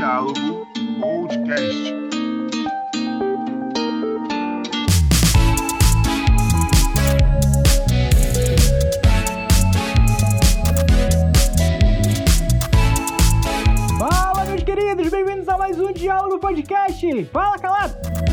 Diálogo 0.00 0.66
Podcast. 0.98 1.94
Fala, 13.98 14.44
meus 14.46 14.62
queridos, 14.64 15.10
bem-vindos 15.10 15.46
a 15.46 15.58
mais 15.58 15.78
um 15.78 15.92
Diálogo 15.92 16.38
Podcast. 16.38 17.24
Fala, 17.26 17.58
calado. 17.58 18.29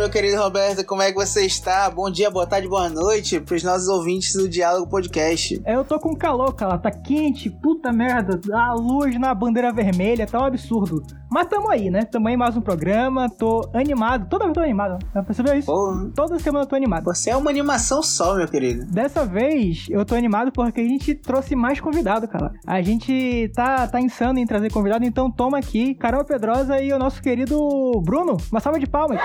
Meu 0.00 0.08
querido 0.08 0.40
Roberto, 0.40 0.82
como 0.86 1.02
é 1.02 1.12
que 1.12 1.14
você 1.14 1.44
está? 1.44 1.90
Bom 1.90 2.10
dia, 2.10 2.30
boa 2.30 2.46
tarde, 2.46 2.66
boa 2.66 2.88
noite 2.88 3.38
para 3.38 3.54
os 3.54 3.62
nossos 3.62 3.86
ouvintes 3.86 4.32
do 4.32 4.48
Diálogo 4.48 4.88
Podcast. 4.88 5.60
Eu 5.66 5.84
tô 5.84 6.00
com 6.00 6.16
calor, 6.16 6.54
cara, 6.54 6.78
tá 6.78 6.90
quente, 6.90 7.50
puta 7.50 7.92
merda, 7.92 8.40
a 8.50 8.72
luz 8.72 9.20
na 9.20 9.34
bandeira 9.34 9.70
vermelha, 9.70 10.26
tá 10.26 10.40
um 10.40 10.46
absurdo. 10.46 11.04
Mas 11.30 11.48
tamo 11.48 11.70
aí, 11.70 11.90
né? 11.90 12.06
Tamo 12.06 12.28
aí 12.28 12.36
mais 12.36 12.56
um 12.56 12.62
programa, 12.62 13.28
tô 13.28 13.68
animado, 13.74 14.26
toda 14.30 14.44
vez 14.46 14.54
tô 14.54 14.60
animado, 14.60 15.04
já 15.14 15.22
percebeu 15.22 15.54
isso? 15.54 15.66
Porra, 15.66 16.10
Toda 16.14 16.38
semana 16.38 16.64
eu 16.64 16.68
tô 16.68 16.76
animado. 16.76 17.04
você 17.04 17.28
é 17.28 17.36
uma 17.36 17.50
animação 17.50 18.02
só, 18.02 18.34
meu 18.34 18.48
querido. 18.48 18.86
Dessa 18.86 19.26
vez 19.26 19.86
eu 19.90 20.02
tô 20.06 20.14
animado 20.14 20.50
porque 20.50 20.80
a 20.80 20.88
gente 20.88 21.14
trouxe 21.14 21.54
mais 21.54 21.78
convidado, 21.78 22.26
cara. 22.26 22.52
A 22.66 22.80
gente 22.80 23.52
tá, 23.54 23.86
tá 23.86 24.00
insano 24.00 24.38
em 24.38 24.46
trazer 24.46 24.72
convidado, 24.72 25.04
então 25.04 25.30
toma 25.30 25.58
aqui 25.58 25.94
Carol 25.94 26.24
Pedrosa 26.24 26.80
e 26.80 26.90
o 26.90 26.98
nosso 26.98 27.20
querido 27.20 27.60
Bruno. 28.02 28.38
Uma 28.50 28.60
salva 28.60 28.80
de 28.80 28.86
palmas. 28.86 29.20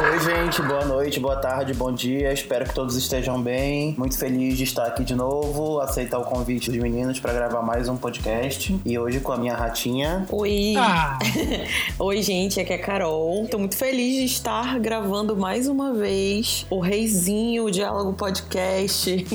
Oi, 0.00 0.20
gente, 0.20 0.62
boa 0.62 0.84
noite, 0.84 1.18
boa 1.18 1.34
tarde, 1.34 1.74
bom 1.74 1.90
dia. 1.92 2.32
Espero 2.32 2.64
que 2.64 2.72
todos 2.72 2.94
estejam 2.94 3.42
bem. 3.42 3.96
Muito 3.98 4.16
feliz 4.16 4.56
de 4.56 4.62
estar 4.62 4.84
aqui 4.86 5.02
de 5.02 5.16
novo, 5.16 5.80
aceitar 5.80 6.18
o 6.20 6.24
convite 6.24 6.70
dos 6.70 6.80
meninos 6.80 7.18
para 7.18 7.32
gravar 7.32 7.62
mais 7.62 7.88
um 7.88 7.96
podcast. 7.96 8.78
E 8.84 8.96
hoje 8.96 9.18
com 9.18 9.32
a 9.32 9.36
minha 9.36 9.56
ratinha. 9.56 10.24
Oi! 10.30 10.74
Ah, 10.78 11.18
Oi, 11.98 12.22
gente, 12.22 12.60
aqui 12.60 12.72
é 12.72 12.76
a 12.76 12.78
Carol. 12.78 13.48
Tô 13.50 13.58
muito 13.58 13.76
feliz 13.76 14.14
de 14.14 14.24
estar 14.26 14.78
gravando 14.78 15.36
mais 15.36 15.66
uma 15.66 15.92
vez 15.92 16.64
o 16.70 16.78
Reizinho 16.78 17.64
o 17.64 17.70
Diálogo 17.70 18.12
Podcast. 18.12 19.10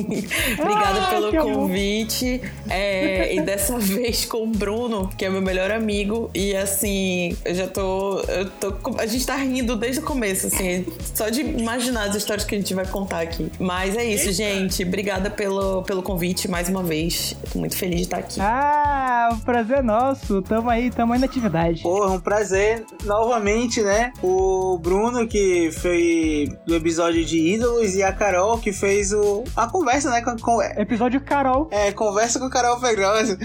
Obrigada 0.57 1.01
Ah, 1.01 1.09
pelo 1.09 1.43
convite. 1.43 2.41
É, 2.69 3.35
e 3.35 3.41
dessa 3.41 3.77
vez 3.83 4.23
com 4.23 4.43
o 4.43 4.47
Bruno, 4.47 5.09
que 5.17 5.25
é 5.25 5.29
meu 5.29 5.41
melhor 5.41 5.71
amigo. 5.71 6.31
E 6.33 6.55
assim, 6.55 7.35
eu 7.43 7.53
já 7.53 7.67
tô, 7.67 8.21
eu 8.21 8.49
tô. 8.49 8.73
A 8.97 9.05
gente 9.05 9.25
tá 9.25 9.35
rindo 9.35 9.75
desde 9.75 9.99
o 9.99 10.03
começo, 10.03 10.52
assim, 10.53 10.85
só 11.13 11.29
de 11.29 11.41
imaginar 11.41 12.09
as 12.09 12.15
histórias 12.15 12.45
que 12.45 12.55
a 12.55 12.57
gente 12.57 12.73
vai 12.73 12.85
contar 12.85 13.21
aqui. 13.21 13.51
Mas 13.59 13.95
é 13.95 14.03
isso, 14.05 14.31
gente. 14.31 14.83
Obrigada 14.83 15.29
pelo, 15.29 15.83
pelo 15.83 16.01
convite 16.03 16.47
mais 16.47 16.69
uma 16.69 16.83
vez. 16.83 17.35
Tô 17.51 17.59
muito 17.59 17.75
feliz 17.75 17.97
de 17.97 18.01
estar 18.03 18.17
aqui. 18.17 18.39
ah, 18.41 19.29
o 19.33 19.37
prazer 19.43 19.79
é 19.79 19.81
nosso. 19.81 20.41
Tamo 20.41 20.69
aí, 20.69 20.89
tamo 20.91 21.13
aí 21.13 21.19
na 21.19 21.25
atividade. 21.25 21.81
Porra, 21.81 22.11
um 22.11 22.19
prazer 22.19 22.85
novamente, 23.05 23.81
né? 23.81 24.11
O 24.21 24.77
Bruno, 24.81 25.27
que 25.27 25.71
fez 25.71 26.49
do 26.65 26.75
episódio 26.75 27.23
de 27.25 27.37
Ídolos, 27.37 27.95
e 27.95 28.03
a 28.03 28.11
Carol, 28.11 28.57
que 28.57 28.71
fez 28.71 29.11
o, 29.13 29.43
a 29.55 29.67
conversa, 29.67 30.09
né? 30.09 30.21
Com, 30.21 30.35
com- 30.37 30.61
Episódio 30.61 31.19
Carol. 31.21 31.67
é, 31.71 31.91
conversa 31.91 32.39
com 32.39 32.45
a 32.45 32.49
Carol 32.49 32.79
Pedrosa. 32.79 33.37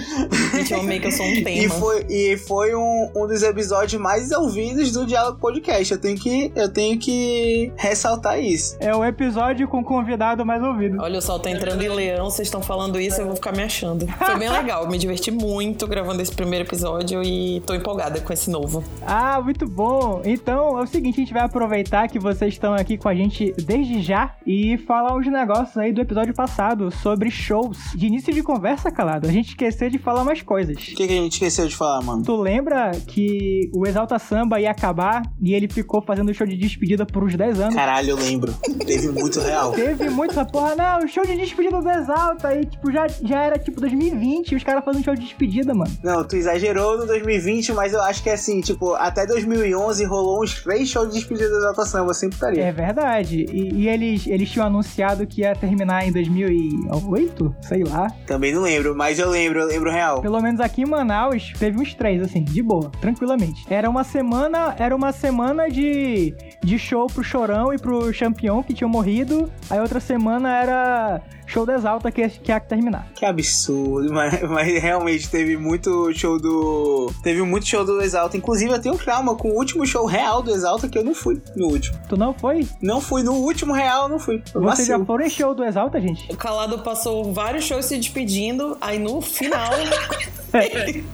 Gente, 0.54 0.72
eu 0.72 0.80
amei 0.80 1.00
que 1.00 1.06
eu 1.06 1.12
sou 1.12 1.24
um 1.26 1.34
tema. 1.42 1.50
E 1.50 1.68
foi, 1.68 2.06
e 2.08 2.36
foi 2.36 2.74
um, 2.74 3.10
um 3.16 3.26
dos 3.26 3.42
episódios 3.42 4.00
mais 4.00 4.30
ouvidos 4.32 4.92
do 4.92 5.06
Diálogo 5.06 5.38
Podcast. 5.38 5.92
Eu 5.92 6.00
tenho 6.00 6.18
que, 6.18 6.52
eu 6.54 6.68
tenho 6.68 6.97
que 6.98 7.72
ressaltar 7.76 8.40
isso. 8.40 8.76
É 8.80 8.94
o 8.94 9.04
episódio 9.04 9.66
com 9.68 9.80
o 9.80 9.84
convidado 9.84 10.44
mais 10.44 10.62
ouvido. 10.62 10.98
Olha, 11.00 11.18
o 11.18 11.22
sol 11.22 11.38
tá 11.38 11.50
entrando 11.50 11.82
em 11.82 11.88
leão, 11.88 12.30
vocês 12.30 12.48
estão 12.48 12.62
falando 12.62 13.00
isso, 13.00 13.20
eu 13.20 13.26
vou 13.26 13.36
ficar 13.36 13.52
me 13.52 13.62
achando. 13.62 14.06
Foi 14.06 14.38
bem 14.38 14.48
legal, 14.52 14.88
me 14.88 14.98
diverti 14.98 15.30
muito 15.30 15.86
gravando 15.86 16.20
esse 16.22 16.34
primeiro 16.34 16.64
episódio 16.64 17.22
e 17.22 17.60
tô 17.66 17.74
empolgada 17.74 18.20
com 18.20 18.32
esse 18.32 18.50
novo. 18.50 18.82
Ah, 19.06 19.40
muito 19.40 19.66
bom. 19.66 20.22
Então 20.24 20.78
é 20.78 20.82
o 20.82 20.86
seguinte, 20.86 21.16
a 21.16 21.24
gente 21.24 21.32
vai 21.32 21.42
aproveitar 21.42 22.08
que 22.08 22.18
vocês 22.18 22.54
estão 22.54 22.74
aqui 22.74 22.96
com 22.96 23.08
a 23.08 23.14
gente 23.14 23.54
desde 23.58 24.02
já 24.02 24.34
e 24.46 24.76
falar 24.78 25.14
uns 25.16 25.26
negócios 25.26 25.76
aí 25.76 25.92
do 25.92 26.00
episódio 26.00 26.34
passado 26.34 26.90
sobre 26.90 27.30
shows. 27.30 27.78
De 27.94 28.06
início 28.06 28.32
de 28.32 28.42
conversa, 28.42 28.90
calado, 28.90 29.26
a 29.26 29.32
gente 29.32 29.50
esqueceu 29.50 29.90
de 29.90 29.98
falar 29.98 30.24
mais 30.24 30.42
coisas. 30.42 30.76
O 30.76 30.80
que, 30.80 31.06
que 31.06 31.12
a 31.12 31.22
gente 31.22 31.32
esqueceu 31.32 31.66
de 31.66 31.76
falar, 31.76 32.02
mano? 32.02 32.22
Tu 32.24 32.34
lembra 32.36 32.92
que 33.06 33.70
o 33.74 33.86
Exalta 33.86 34.18
Samba 34.18 34.60
ia 34.60 34.70
acabar 34.70 35.22
e 35.40 35.54
ele 35.54 35.68
ficou 35.68 36.00
fazendo 36.00 36.32
show 36.32 36.46
de 36.46 36.56
despedida 36.56 36.87
por 37.06 37.24
uns 37.24 37.34
10 37.36 37.60
anos? 37.60 37.74
Caralho, 37.74 38.10
eu 38.10 38.16
lembro. 38.16 38.54
Teve 38.86 39.08
muito 39.08 39.40
real. 39.40 39.72
Teve 39.72 40.10
muito 40.10 40.30
essa 40.32 40.44
porra, 40.44 40.74
não, 40.74 41.06
show 41.08 41.24
de 41.24 41.36
despedida 41.36 41.80
do 41.80 41.90
Exalta 41.90 42.48
aí, 42.48 42.64
tipo, 42.64 42.90
já, 42.90 43.06
já 43.08 43.42
era 43.42 43.58
tipo 43.58 43.80
2020 43.80 44.52
e 44.52 44.56
os 44.56 44.64
caras 44.64 44.84
fazendo 44.84 45.04
show 45.04 45.14
de 45.14 45.22
despedida, 45.22 45.74
mano. 45.74 45.90
Não, 46.02 46.24
tu 46.24 46.36
exagerou 46.36 46.98
no 46.98 47.06
2020, 47.06 47.72
mas 47.72 47.92
eu 47.92 48.02
acho 48.02 48.22
que 48.22 48.30
assim, 48.30 48.60
tipo, 48.60 48.94
até 48.94 49.26
2011 49.26 50.04
rolou 50.04 50.42
uns 50.42 50.62
três 50.62 50.88
shows 50.88 51.08
de 51.08 51.14
despedida 51.14 51.50
da 51.50 51.58
Exalta 51.58 51.84
Samba, 51.84 52.14
sempre 52.14 52.36
estaria. 52.36 52.64
É 52.64 52.72
verdade. 52.72 53.46
E, 53.52 53.82
e 53.82 53.88
eles, 53.88 54.26
eles 54.26 54.50
tinham 54.50 54.66
anunciado 54.66 55.26
que 55.26 55.42
ia 55.42 55.54
terminar 55.54 56.06
em 56.06 56.12
2008? 56.12 57.56
Sei 57.62 57.84
lá. 57.84 58.08
Também 58.26 58.54
não 58.54 58.62
lembro, 58.62 58.94
mas 58.94 59.18
eu 59.18 59.28
lembro, 59.28 59.60
eu 59.60 59.66
lembro 59.66 59.90
real. 59.90 60.20
Pelo 60.20 60.40
menos 60.40 60.60
aqui 60.60 60.82
em 60.82 60.86
Manaus 60.86 61.52
teve 61.58 61.78
uns 61.80 61.94
três, 61.94 62.22
assim, 62.22 62.42
de 62.42 62.62
boa, 62.62 62.90
tranquilamente. 63.00 63.64
Era 63.68 63.88
uma 63.88 64.04
semana, 64.04 64.74
era 64.78 64.94
uma 64.94 65.12
semana 65.12 65.68
de, 65.68 66.34
de 66.62 66.77
show 66.78 67.06
pro 67.06 67.24
Chorão 67.24 67.72
e 67.72 67.78
pro 67.78 68.12
Champion 68.12 68.62
que 68.62 68.74
tinham 68.74 68.88
morrido. 68.88 69.50
Aí 69.68 69.80
outra 69.80 70.00
semana 70.00 70.56
era 70.56 71.20
show 71.48 71.66
da 71.66 71.74
Exalta 71.74 72.12
que, 72.12 72.28
que 72.28 72.52
ia 72.52 72.60
terminar. 72.60 73.08
Que 73.14 73.24
absurdo, 73.24 74.12
mas, 74.12 74.40
mas 74.42 74.80
realmente 74.80 75.28
teve 75.28 75.56
muito 75.56 76.12
show 76.14 76.38
do. 76.38 77.12
Teve 77.22 77.42
muito 77.42 77.66
show 77.66 77.84
do 77.84 78.00
Exalta. 78.00 78.36
Inclusive, 78.36 78.72
eu 78.72 78.80
tenho 78.80 78.96
trauma 78.96 79.34
com 79.34 79.48
o 79.48 79.54
último 79.54 79.84
show 79.86 80.06
real 80.06 80.42
do 80.42 80.50
Exalta 80.50 80.88
que 80.88 80.98
eu 80.98 81.04
não 81.04 81.14
fui 81.14 81.40
no 81.56 81.68
último. 81.68 81.98
Tu 82.08 82.16
não 82.16 82.32
foi? 82.32 82.68
Não 82.80 83.00
fui 83.00 83.22
no 83.22 83.32
último 83.32 83.72
real, 83.72 84.04
eu 84.04 84.08
não 84.08 84.18
fui. 84.18 84.42
Eu 84.54 84.60
Vocês 84.60 84.86
já 84.86 85.02
foram 85.04 85.24
em 85.24 85.30
show 85.30 85.54
do 85.54 85.64
Exalta, 85.64 86.00
gente? 86.00 86.30
O 86.30 86.36
Calado 86.36 86.78
passou 86.80 87.32
vários 87.32 87.64
shows 87.64 87.86
se 87.86 87.96
despedindo, 87.96 88.76
aí 88.80 88.98
no 88.98 89.20
final 89.20 89.70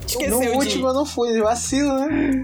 esqueceu 0.07 0.31
No 0.31 0.41
de 0.41 0.49
último 0.49 0.89
eu 0.89 0.95
não 0.95 1.05
fui, 1.05 1.41
vacilo, 1.41 1.99
né? 1.99 2.43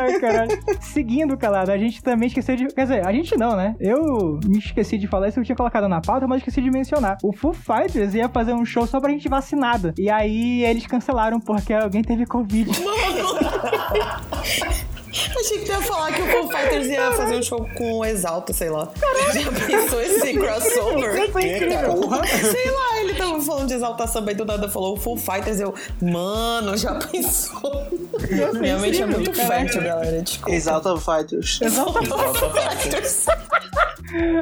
Ai, 0.00 0.18
caralho. 0.20 0.50
Seguindo, 0.80 1.36
calado, 1.36 1.70
a 1.70 1.78
gente 1.78 2.02
também 2.02 2.28
esqueceu 2.28 2.56
de. 2.56 2.66
Quer 2.68 2.82
dizer, 2.82 3.06
a 3.06 3.12
gente 3.12 3.36
não, 3.36 3.56
né? 3.56 3.74
Eu 3.80 4.38
me 4.44 4.58
esqueci 4.58 4.98
de 4.98 5.06
falar 5.06 5.28
isso, 5.28 5.40
eu 5.40 5.44
tinha 5.44 5.56
colocado 5.56 5.88
na 5.88 6.00
pauta, 6.00 6.26
mas 6.26 6.38
esqueci 6.38 6.60
de 6.60 6.70
mencionar. 6.70 7.16
O 7.26 7.32
Foo 7.32 7.52
Fighters 7.52 8.14
ia 8.14 8.28
fazer 8.28 8.54
um 8.54 8.64
show 8.64 8.86
só 8.86 9.00
pra 9.00 9.10
gente 9.10 9.28
vacinada. 9.28 9.92
E 9.98 10.08
aí 10.08 10.62
eles 10.62 10.86
cancelaram 10.86 11.40
porque 11.40 11.72
alguém 11.72 12.00
teve 12.00 12.24
Covid. 12.24 12.70
Achei 15.10 15.58
que 15.60 15.68
ia 15.68 15.80
falar 15.80 16.12
que 16.12 16.20
o 16.22 16.26
Foo 16.26 16.48
Fighters 16.48 16.86
ia 16.88 17.12
fazer 17.12 17.36
um 17.36 17.42
show 17.42 17.68
com 17.76 17.92
o 17.98 18.04
Exalta, 18.04 18.52
sei 18.52 18.70
lá. 18.70 18.90
Já 19.32 19.66
pensou 19.66 20.00
esse 20.00 20.34
crossover? 20.34 21.30
Porra. 21.30 22.26
Sei 22.26 22.70
lá, 22.70 23.00
ele 23.00 23.14
tava 23.14 23.40
falando 23.40 23.68
de 23.68 23.74
Exalta 23.74 24.06
Samba 24.06 24.32
e 24.32 24.34
do 24.34 24.44
nada 24.44 24.68
falou 24.68 24.94
o 24.94 24.96
Full 24.96 25.16
Fighters. 25.16 25.60
Eu, 25.60 25.74
mano, 26.02 26.76
já 26.76 26.94
pensou? 26.94 27.86
Minha 28.60 28.78
mente 28.78 29.02
é 29.02 29.06
muito 29.06 29.32
fértil, 29.32 29.82
galera. 29.82 30.22
Desculpa. 30.22 30.54
Exalta 30.54 30.96
Fighters. 30.96 31.60
Exalta 31.62 32.00
Fighters. 32.02 33.26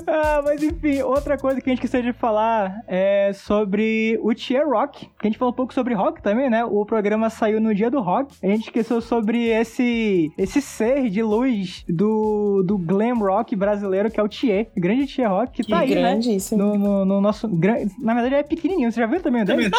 Ah, 0.07 0.43
mas 0.45 0.63
enfim, 0.63 1.01
outra 1.03 1.39
coisa 1.39 1.61
que 1.61 1.69
a 1.69 1.73
gente 1.73 1.83
esqueceu 1.85 2.03
de 2.03 2.13
falar 2.13 2.83
é 2.87 3.33
sobre 3.33 4.19
o 4.23 4.35
Tier 4.35 4.69
Rock. 4.69 5.07
Que 5.07 5.27
a 5.27 5.27
gente 5.27 5.39
falou 5.39 5.53
um 5.53 5.57
pouco 5.57 5.73
sobre 5.73 5.95
rock 5.95 6.23
também, 6.23 6.51
né? 6.51 6.65
O 6.65 6.85
programa 6.85 7.31
saiu 7.31 7.61
no 7.61 7.75
dia 7.75 7.91
do 7.91 8.01
rock. 8.01 8.35
A 8.43 8.47
gente 8.47 8.65
esqueceu 8.65 9.01
sobre 9.01 9.49
esse 9.49 10.31
esse 10.37 10.61
ser 10.65 11.09
de 11.11 11.23
luz 11.23 11.85
do, 11.89 12.63
do 12.67 12.77
glam 12.79 13.19
rock 13.19 13.55
brasileiro, 13.55 14.11
que 14.11 14.19
é 14.19 14.23
o 14.23 14.29
Tier. 14.29 14.69
Grande 14.77 15.07
Tier 15.07 15.29
Rock, 15.31 15.53
que, 15.53 15.63
Que 15.65 15.71
tá 15.71 15.81
aí, 15.81 15.95
né? 15.95 16.01
grandíssimo. 16.01 16.63
No, 16.63 16.79
no, 16.79 17.05
no 17.05 17.21
nosso. 17.21 17.47
gran- 17.49 17.87
Na 18.01 18.15
verdade, 18.15 18.35
ele 18.35 18.41
é 18.41 18.43
pequenininho. 18.43 18.91
Você 18.91 19.01
já 19.01 19.07
viu 19.07 19.21
também 19.21 19.43
o 19.43 19.45
dele? 19.45 19.71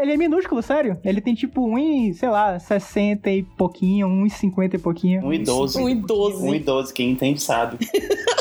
ele 0.00 0.12
é 0.12 0.16
minúsculo, 0.16 0.62
sério. 0.62 0.98
Ele 1.04 1.20
tem 1.20 1.34
tipo 1.34 1.60
1, 1.76 2.14
sei 2.14 2.28
lá, 2.28 2.58
60 2.58 3.30
e 3.30 3.42
pouquinho, 3.42 4.08
1,50 4.08 4.74
e 4.74 4.78
pouquinho. 4.78 5.24
Um 5.26 5.32
idoso. 5.32 5.78
Um 5.80 5.88
idoso. 5.88 6.44
Um 6.44 6.54
idoso, 6.54 6.92
quem 6.92 7.10
entende 7.10 7.40
sabe. 7.42 7.78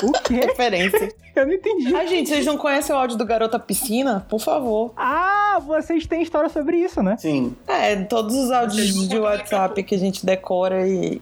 O 0.04 0.12
quê? 0.24 0.36
Referência. 0.36 1.10
Eu 1.36 1.48
não 1.48 1.54
entendi. 1.54 1.96
Ai, 1.96 2.08
gente, 2.08 2.30
vocês 2.30 2.46
não 2.46 2.58
conhecem 2.58 2.96
o 2.96 3.00
áudio 3.00 3.18
do 3.18 3.26
Garota 3.26 3.58
Piscina? 3.58 4.24
Por 4.30 4.40
favor. 4.40 4.94
Ah, 4.96 5.60
vocês 5.66 6.06
têm 6.06 6.22
história 6.22 6.48
sobre 6.48 6.78
isso, 6.78 7.02
né? 7.02 7.18
Sim, 7.18 7.56
É, 7.68 7.96
todos 7.96 8.36
os 8.36 8.52
áudios 8.52 9.08
de 9.10 9.18
WhatsApp 9.18 9.82
que 9.82 9.96
a 9.96 9.98
gente 9.98 10.24
decora 10.24 10.88
e, 10.88 11.20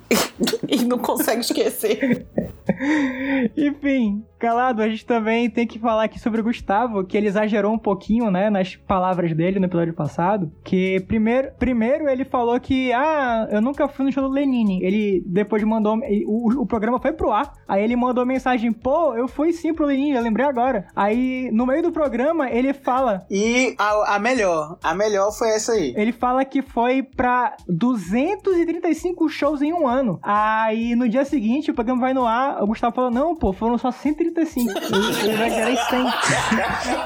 e 0.68 0.84
não 0.84 0.98
consegue 0.98 1.42
esquecer. 1.42 2.26
Enfim, 3.56 4.24
calado, 4.42 4.82
a 4.82 4.90
gente 4.90 5.06
também 5.06 5.48
tem 5.48 5.68
que 5.68 5.78
falar 5.78 6.06
aqui 6.06 6.20
sobre 6.20 6.42
o 6.42 6.44
Gustavo, 6.44 7.06
que 7.06 7.16
ele 7.16 7.28
exagerou 7.28 7.72
um 7.72 7.78
pouquinho, 7.78 8.32
né, 8.32 8.50
nas 8.50 8.76
palavras 8.76 9.34
dele 9.34 9.60
no 9.60 9.68
episódio 9.68 9.94
passado. 9.94 10.52
Que 10.64 11.00
primeiro, 11.02 11.52
primeiro 11.60 12.10
ele 12.10 12.26
falou 12.26 12.60
que, 12.60 12.92
ah, 12.92 13.48
eu 13.52 13.62
nunca 13.62 13.88
fui 13.88 14.04
no 14.04 14.12
show 14.12 14.24
do 14.24 14.34
Lenine. 14.34 14.84
Ele 14.84 15.24
depois 15.28 15.64
mandou, 15.64 16.00
o, 16.26 16.62
o 16.62 16.66
programa 16.66 17.00
foi 17.00 17.14
pro 17.14 17.32
ar, 17.32 17.54
aí 17.68 17.84
ele 17.84 17.96
mandou 17.96 18.26
mensagem, 18.26 18.72
pô, 18.72 19.14
eu 19.14 19.28
fui 19.28 19.54
sim 19.54 19.76
pro 19.76 19.86
Lenine, 19.86 20.16
eu 20.16 20.24
lembrei 20.24 20.46
agora. 20.46 20.88
Aí, 20.96 21.52
no 21.52 21.68
meio 21.68 21.84
do 21.84 21.92
programa, 21.92 22.50
ele 22.50 22.74
fala... 22.74 23.24
E 23.30 23.76
a, 23.78 24.16
a 24.16 24.20
melhor, 24.20 24.80
a 24.82 24.96
melhor 24.96 25.32
foi 25.32 25.50
essa 25.50 25.74
aí. 25.74 25.94
Ele 25.96 26.12
fala 26.12 26.44
que 26.44 26.64
foi 26.64 27.04
pra 27.04 27.56
235 27.68 29.30
shows 29.30 29.62
em 29.62 29.72
um 29.72 29.88
ano. 29.88 30.20
Aí, 30.24 30.96
no 30.96 31.08
dia 31.08 31.26
seguinte, 31.26 31.70
o 31.70 31.76
programa 31.76 32.02
vai 32.02 32.14
no 32.16 32.26
ar, 32.26 32.64
o 32.64 32.66
Gustavo 32.66 32.96
falou, 32.96 33.12
não, 33.12 33.36
pô, 33.36 33.54
foram 33.54 33.78
só 33.78 33.92
135. 34.34 34.72
Ele 35.26 35.38
vai 35.38 35.50
querer 35.50 35.78
100. 35.78 36.02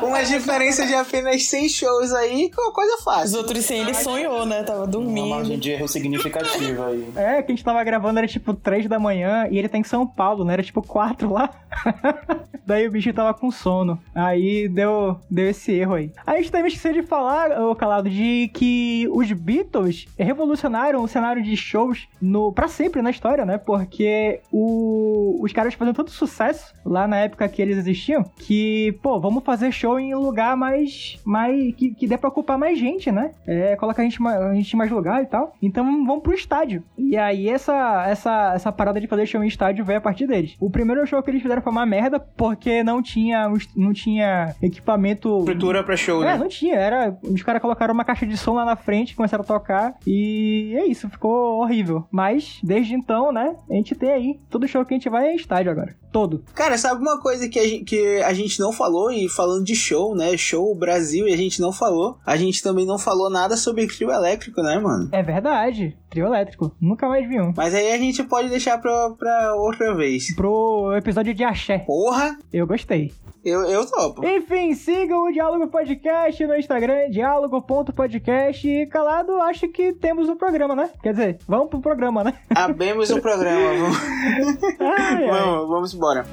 Uma 0.07 0.23
diferença 0.23 0.85
de 0.85 0.93
apenas 0.93 1.43
100 1.45 1.69
shows 1.69 2.13
aí, 2.13 2.51
é 2.55 2.61
uma 2.61 2.71
coisa 2.71 2.95
Os 2.95 3.03
fácil. 3.03 3.37
outros 3.39 3.65
100 3.65 3.79
ele 3.81 3.93
sonhou, 3.93 4.45
né? 4.45 4.63
Tava 4.63 4.79
Uma 4.79 4.87
dormindo. 4.87 5.29
margem 5.29 5.57
de 5.59 5.71
erro 5.71 5.87
significativa 5.87 6.87
aí. 6.87 7.09
É, 7.15 7.41
que 7.41 7.51
a 7.51 7.55
gente 7.55 7.63
tava 7.63 7.83
gravando 7.83 8.19
era 8.19 8.27
tipo 8.27 8.53
3 8.53 8.87
da 8.87 8.99
manhã 8.99 9.47
e 9.49 9.57
ele 9.57 9.67
tá 9.69 9.77
em 9.77 9.83
São 9.83 10.05
Paulo, 10.05 10.43
né? 10.45 10.53
Era 10.53 10.63
tipo 10.63 10.81
4 10.81 11.31
lá. 11.31 11.49
Daí 12.65 12.87
o 12.87 12.91
bicho 12.91 13.13
tava 13.13 13.31
com 13.33 13.51
sono. 13.51 13.99
Aí 14.13 14.67
deu, 14.67 15.19
deu 15.29 15.49
esse 15.49 15.71
erro 15.71 15.93
aí. 15.95 16.11
Aí 16.25 16.37
a 16.37 16.41
gente 16.41 16.51
também 16.51 16.67
esqueceu 16.67 16.93
de 16.93 17.03
falar, 17.03 17.51
ô 17.61 17.75
Calado, 17.75 18.09
de 18.09 18.49
que 18.53 19.07
os 19.11 19.31
Beatles 19.31 20.07
revolucionaram 20.17 21.03
o 21.03 21.07
cenário 21.07 21.43
de 21.43 21.55
shows 21.55 22.07
no, 22.19 22.51
pra 22.51 22.67
sempre 22.67 23.03
na 23.03 23.11
história, 23.11 23.45
né? 23.45 23.57
Porque 23.59 24.39
o, 24.51 25.37
os 25.41 25.53
caras 25.53 25.75
faziam 25.75 25.93
tanto 25.93 26.09
sucesso 26.09 26.73
lá 26.83 27.07
na 27.07 27.14
época 27.19 27.47
que 27.47 27.61
eles 27.61 27.77
existiam 27.77 28.23
que, 28.37 28.97
pô, 29.01 29.19
vamos 29.19 29.43
fazer 29.43 29.71
show 29.71 29.99
em 29.99 30.13
um 30.15 30.19
lugar 30.19 30.55
mais. 30.55 31.19
mais 31.25 31.73
que, 31.75 31.93
que 31.93 32.07
dê 32.07 32.17
pra 32.17 32.29
ocupar 32.29 32.57
mais 32.57 32.77
gente, 32.77 33.11
né? 33.11 33.31
É, 33.45 33.75
colocar 33.75 34.01
a 34.01 34.05
gente, 34.05 34.19
a 34.25 34.53
gente 34.53 34.73
em 34.73 34.77
mais 34.77 34.91
lugar 34.91 35.23
e 35.23 35.25
tal. 35.25 35.53
Então 35.61 35.85
vamos 36.05 36.21
pro 36.23 36.33
estádio. 36.33 36.83
E 36.97 37.17
aí 37.17 37.49
essa, 37.49 38.05
essa, 38.07 38.53
essa 38.55 38.71
parada 38.71 38.99
de 38.99 39.07
fazer 39.07 39.25
show 39.25 39.43
em 39.43 39.47
estádio 39.47 39.85
veio 39.85 39.99
a 39.99 40.01
partir 40.01 40.27
deles. 40.27 40.55
O 40.59 40.69
primeiro 40.69 41.05
show 41.05 41.21
que 41.23 41.29
eles 41.31 41.41
fizeram 41.41 41.61
foi 41.61 41.71
uma 41.71 41.85
merda 41.85 42.19
porque 42.19 42.83
não 42.83 43.01
tinha, 43.01 43.47
não 43.75 43.93
tinha 43.93 44.55
equipamento. 44.61 45.39
Estrutura 45.39 45.83
pra 45.83 45.95
show, 45.97 46.23
É, 46.23 46.33
né? 46.33 46.37
não 46.37 46.47
tinha. 46.47 46.75
Era, 46.75 47.17
os 47.23 47.41
caras 47.43 47.61
colocaram 47.61 47.93
uma 47.93 48.03
caixa 48.05 48.25
de 48.25 48.37
som 48.37 48.53
lá 48.53 48.65
na 48.65 48.75
frente, 48.75 49.15
começaram 49.15 49.43
a 49.43 49.47
tocar 49.47 49.95
e 50.05 50.73
é 50.75 50.85
isso, 50.85 51.09
ficou 51.09 51.59
horrível. 51.61 52.05
Mas 52.11 52.59
desde 52.63 52.93
então, 52.93 53.31
né, 53.31 53.55
a 53.69 53.73
gente 53.73 53.95
tem 53.95 54.11
aí 54.11 54.39
todo 54.49 54.67
show 54.67 54.85
que 54.85 54.93
a 54.93 54.97
gente 54.97 55.09
vai 55.09 55.27
é 55.27 55.35
estádio 55.35 55.71
agora. 55.71 55.95
Todo. 56.15 56.45
Cara, 56.53 56.77
sabe 56.77 57.01
uma 57.01 57.19
coisa 57.19 57.49
que 57.49 57.59
a, 57.59 57.67
gente, 57.67 57.83
que 57.83 58.21
a 58.21 58.31
gente 58.31 58.57
não 58.57 58.71
falou, 58.71 59.11
e 59.11 59.27
falando 59.27 59.65
de 59.65 59.75
show, 59.75 60.15
né? 60.15 60.37
Show 60.37 60.73
Brasil, 60.73 61.27
e 61.27 61.33
a 61.33 61.35
gente 61.35 61.59
não 61.59 61.73
falou. 61.73 62.17
A 62.25 62.37
gente 62.37 62.63
também 62.63 62.85
não 62.85 62.97
falou 62.97 63.29
nada 63.29 63.57
sobre 63.57 63.85
trio 63.85 64.09
elétrico, 64.09 64.61
né, 64.61 64.79
mano? 64.79 65.09
É 65.11 65.21
verdade. 65.21 65.97
Trio 66.09 66.27
elétrico. 66.27 66.73
Nunca 66.79 67.09
mais 67.09 67.27
vi 67.27 67.41
um. 67.41 67.51
Mas 67.57 67.75
aí 67.75 67.91
a 67.91 67.97
gente 67.97 68.23
pode 68.23 68.47
deixar 68.47 68.77
pra, 68.77 69.09
pra 69.09 69.55
outra 69.55 69.93
vez. 69.93 70.33
Pro 70.33 70.93
episódio 70.95 71.33
de 71.33 71.43
Axé. 71.43 71.79
Porra, 71.79 72.37
Eu 72.53 72.65
gostei. 72.65 73.11
Eu, 73.45 73.61
eu 73.65 73.85
topo. 73.85 74.25
Enfim, 74.25 74.73
sigam 74.73 75.23
o 75.27 75.31
Diálogo 75.31 75.67
Podcast 75.67 76.45
no 76.47 76.55
Instagram, 76.55 77.11
diálogo.podcast. 77.11 78.67
E 78.67 78.87
calado, 78.87 79.39
acho 79.41 79.67
que 79.67 79.93
temos 79.93 80.27
um 80.27 80.35
programa, 80.35 80.75
né? 80.75 80.89
Quer 81.03 81.11
dizer, 81.11 81.37
vamos 81.47 81.69
pro 81.69 81.79
programa, 81.79 82.23
né? 82.23 82.33
Abemos 82.55 83.11
o 83.11 83.21
programa. 83.21 83.55
Vamos, 83.77 84.63
Ai, 84.79 85.23
ai. 85.23 85.27
vamos, 85.27 85.69
vamos 85.69 85.93
embora. 85.93 86.25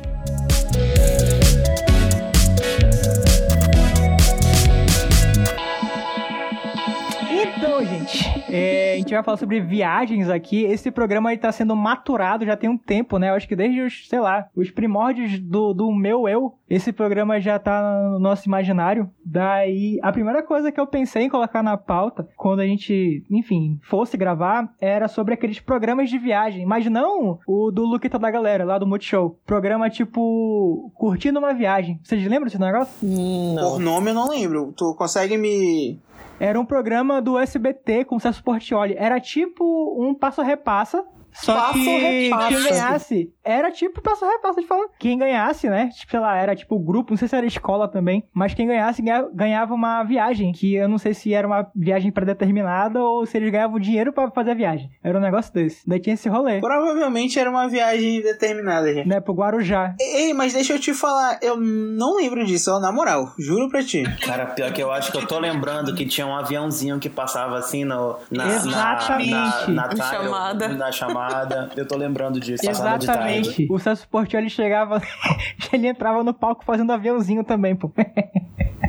Então, 7.31 7.85
gente, 7.85 8.29
é, 8.51 8.95
a 8.95 8.97
gente 8.97 9.15
vai 9.15 9.23
falar 9.23 9.37
sobre 9.37 9.61
viagens 9.61 10.29
aqui. 10.29 10.65
Esse 10.65 10.91
programa 10.91 11.33
está 11.33 11.51
sendo 11.53 11.75
maturado 11.77 12.45
já 12.45 12.57
tem 12.57 12.69
um 12.69 12.77
tempo, 12.77 13.19
né? 13.19 13.31
Eu 13.31 13.35
acho 13.35 13.47
que 13.47 13.57
desde 13.57 13.81
os, 13.81 14.09
sei 14.09 14.21
lá, 14.21 14.49
os 14.55 14.71
primórdios 14.71 15.39
do, 15.39 15.73
do 15.73 15.93
meu 15.93 16.29
eu, 16.29 16.55
esse 16.75 16.93
programa 16.93 17.41
já 17.41 17.59
tá 17.59 18.09
no 18.11 18.19
nosso 18.19 18.49
imaginário. 18.49 19.11
Daí, 19.25 19.99
a 20.03 20.11
primeira 20.11 20.43
coisa 20.43 20.73
que 20.73 20.81
eu 20.81 20.87
pensei 20.87 21.25
em 21.25 21.29
colocar 21.29 21.63
na 21.63 21.77
pauta, 21.77 22.29
quando 22.37 22.61
a 22.61 22.67
gente, 22.67 23.25
enfim, 23.31 23.79
fosse 23.83 24.17
gravar, 24.17 24.73
era 24.81 25.07
sobre 25.09 25.35
aqueles 25.35 25.61
programas 25.61 26.09
de 26.09 26.19
viagem. 26.19 26.65
Mas 26.65 26.87
não 26.87 27.39
o 27.47 27.71
do 27.71 27.85
Luquita 27.85 28.19
da 28.19 28.31
Galera, 28.31 28.65
lá 28.65 28.79
do 28.79 28.87
Multishow. 28.87 29.39
Programa 29.45 29.91
tipo 29.91 30.91
Curtindo 30.95 31.39
uma 31.39 31.53
Viagem. 31.53 32.01
Vocês 32.03 32.23
lembram 32.25 32.45
desse 32.45 32.59
negócio? 32.61 32.93
Hum, 33.03 33.55
Por 33.59 33.79
Não. 33.79 33.93
nome 33.93 34.11
eu 34.11 34.15
não 34.15 34.29
lembro. 34.29 34.73
Tu 34.77 34.95
consegue 34.97 35.37
me. 35.37 36.01
Era 36.41 36.59
um 36.59 36.65
programa 36.65 37.21
do 37.21 37.39
SBT 37.39 38.05
com 38.07 38.17
o 38.17 38.21
Celso 38.21 38.43
Portioli. 38.43 38.95
Era 38.99 39.21
tipo 39.21 39.63
um 40.03 40.15
passo-repassa. 40.15 41.05
Só 41.33 41.55
Passo 41.55 41.73
que 41.75 41.99
repassa. 41.99 42.49
quem 42.49 42.63
ganhasse 42.65 43.33
era 43.45 43.71
tipo 43.71 44.01
passo 44.03 44.25
repassa 44.27 44.61
de 44.61 44.67
falar. 44.67 44.87
Quem 44.99 45.19
ganhasse, 45.19 45.69
né? 45.69 45.89
Tipo, 45.97 46.11
sei 46.11 46.21
lá, 46.21 46.37
era 46.37 46.55
tipo 46.55 46.79
grupo, 46.79 47.11
não 47.13 47.17
sei 47.17 47.27
se 47.29 47.35
era 47.37 47.47
escola 47.47 47.89
também, 47.89 48.25
mas 48.33 48.55
quem 48.55 48.67
ganhasse 48.67 49.03
ganha- 49.03 49.29
ganhava 49.33 49.75
uma 49.75 50.03
viagem, 50.05 50.53
que 50.53 50.75
eu 50.75 50.89
não 50.89 50.99
sei 50.99 51.15
se 51.15 51.33
era 51.35 51.47
uma 51.47 51.67
viagem 51.75 52.11
predeterminada 52.13 53.01
ou 53.03 53.25
se 53.27 53.37
eles 53.37 53.51
ganhavam 53.51 53.79
dinheiro 53.81 54.13
pra 54.13 54.31
fazer 54.31 54.53
a 54.53 54.55
viagem. 54.55 54.91
Era 55.03 55.19
um 55.19 55.21
negócio 55.23 55.53
desse. 55.53 55.89
Daí 55.89 55.99
tinha 56.01 56.15
esse 56.15 56.29
rolê, 56.29 56.61
Provavelmente 56.61 57.39
era 57.39 57.51
uma 57.51 57.69
viagem 57.69 58.21
determinada, 58.23 58.93
gente. 58.93 59.09
né, 59.09 59.21
pro 59.21 59.33
Guarujá. 59.35 59.95
Ei, 60.01 60.33
mas 60.35 60.53
deixa 60.53 60.75
eu 60.75 60.79
te 60.79 60.93
falar, 60.95 61.39
eu 61.43 61.57
não 61.57 62.17
lembro 62.17 62.45
disso, 62.45 62.71
ó, 62.73 62.79
na 62.79 62.93
moral, 62.93 63.33
juro 63.39 63.69
pra 63.69 63.83
ti. 63.83 64.03
Cara, 64.25 64.47
pior 64.47 64.73
que 64.73 64.83
eu 64.83 64.93
acho 64.93 65.11
que 65.11 65.19
eu 65.19 65.27
tô 65.27 65.39
lembrando 65.39 65.95
que 65.95 66.07
tinha 66.07 66.27
um 66.27 66.37
aviãozinho 66.37 66.99
que 66.99 67.09
passava 67.09 67.57
assim 67.59 67.85
no, 67.85 68.17
na, 68.31 68.47
Exatamente. 68.49 69.31
na, 69.31 69.67
na, 69.69 69.89
na, 69.89 69.95
Na 69.95 70.05
chamada. 70.05 70.69
na 70.69 70.93
chamada. 70.93 71.22
Eu 71.77 71.87
tô 71.87 71.97
lembrando 71.97 72.41
disso. 72.41 72.63
tarde. 72.63 73.05
Exatamente. 73.05 73.69
O 73.71 73.79
Celso 73.79 74.09
Portioli 74.09 74.51
chegava, 74.51 75.01
ele 75.73 75.89
entrava 75.89 76.23
no 76.23 76.35
palco 76.35 76.65
fazendo 76.65 76.93
aviãozinho 76.93 77.45
também, 77.45 77.75
pô. 77.77 77.91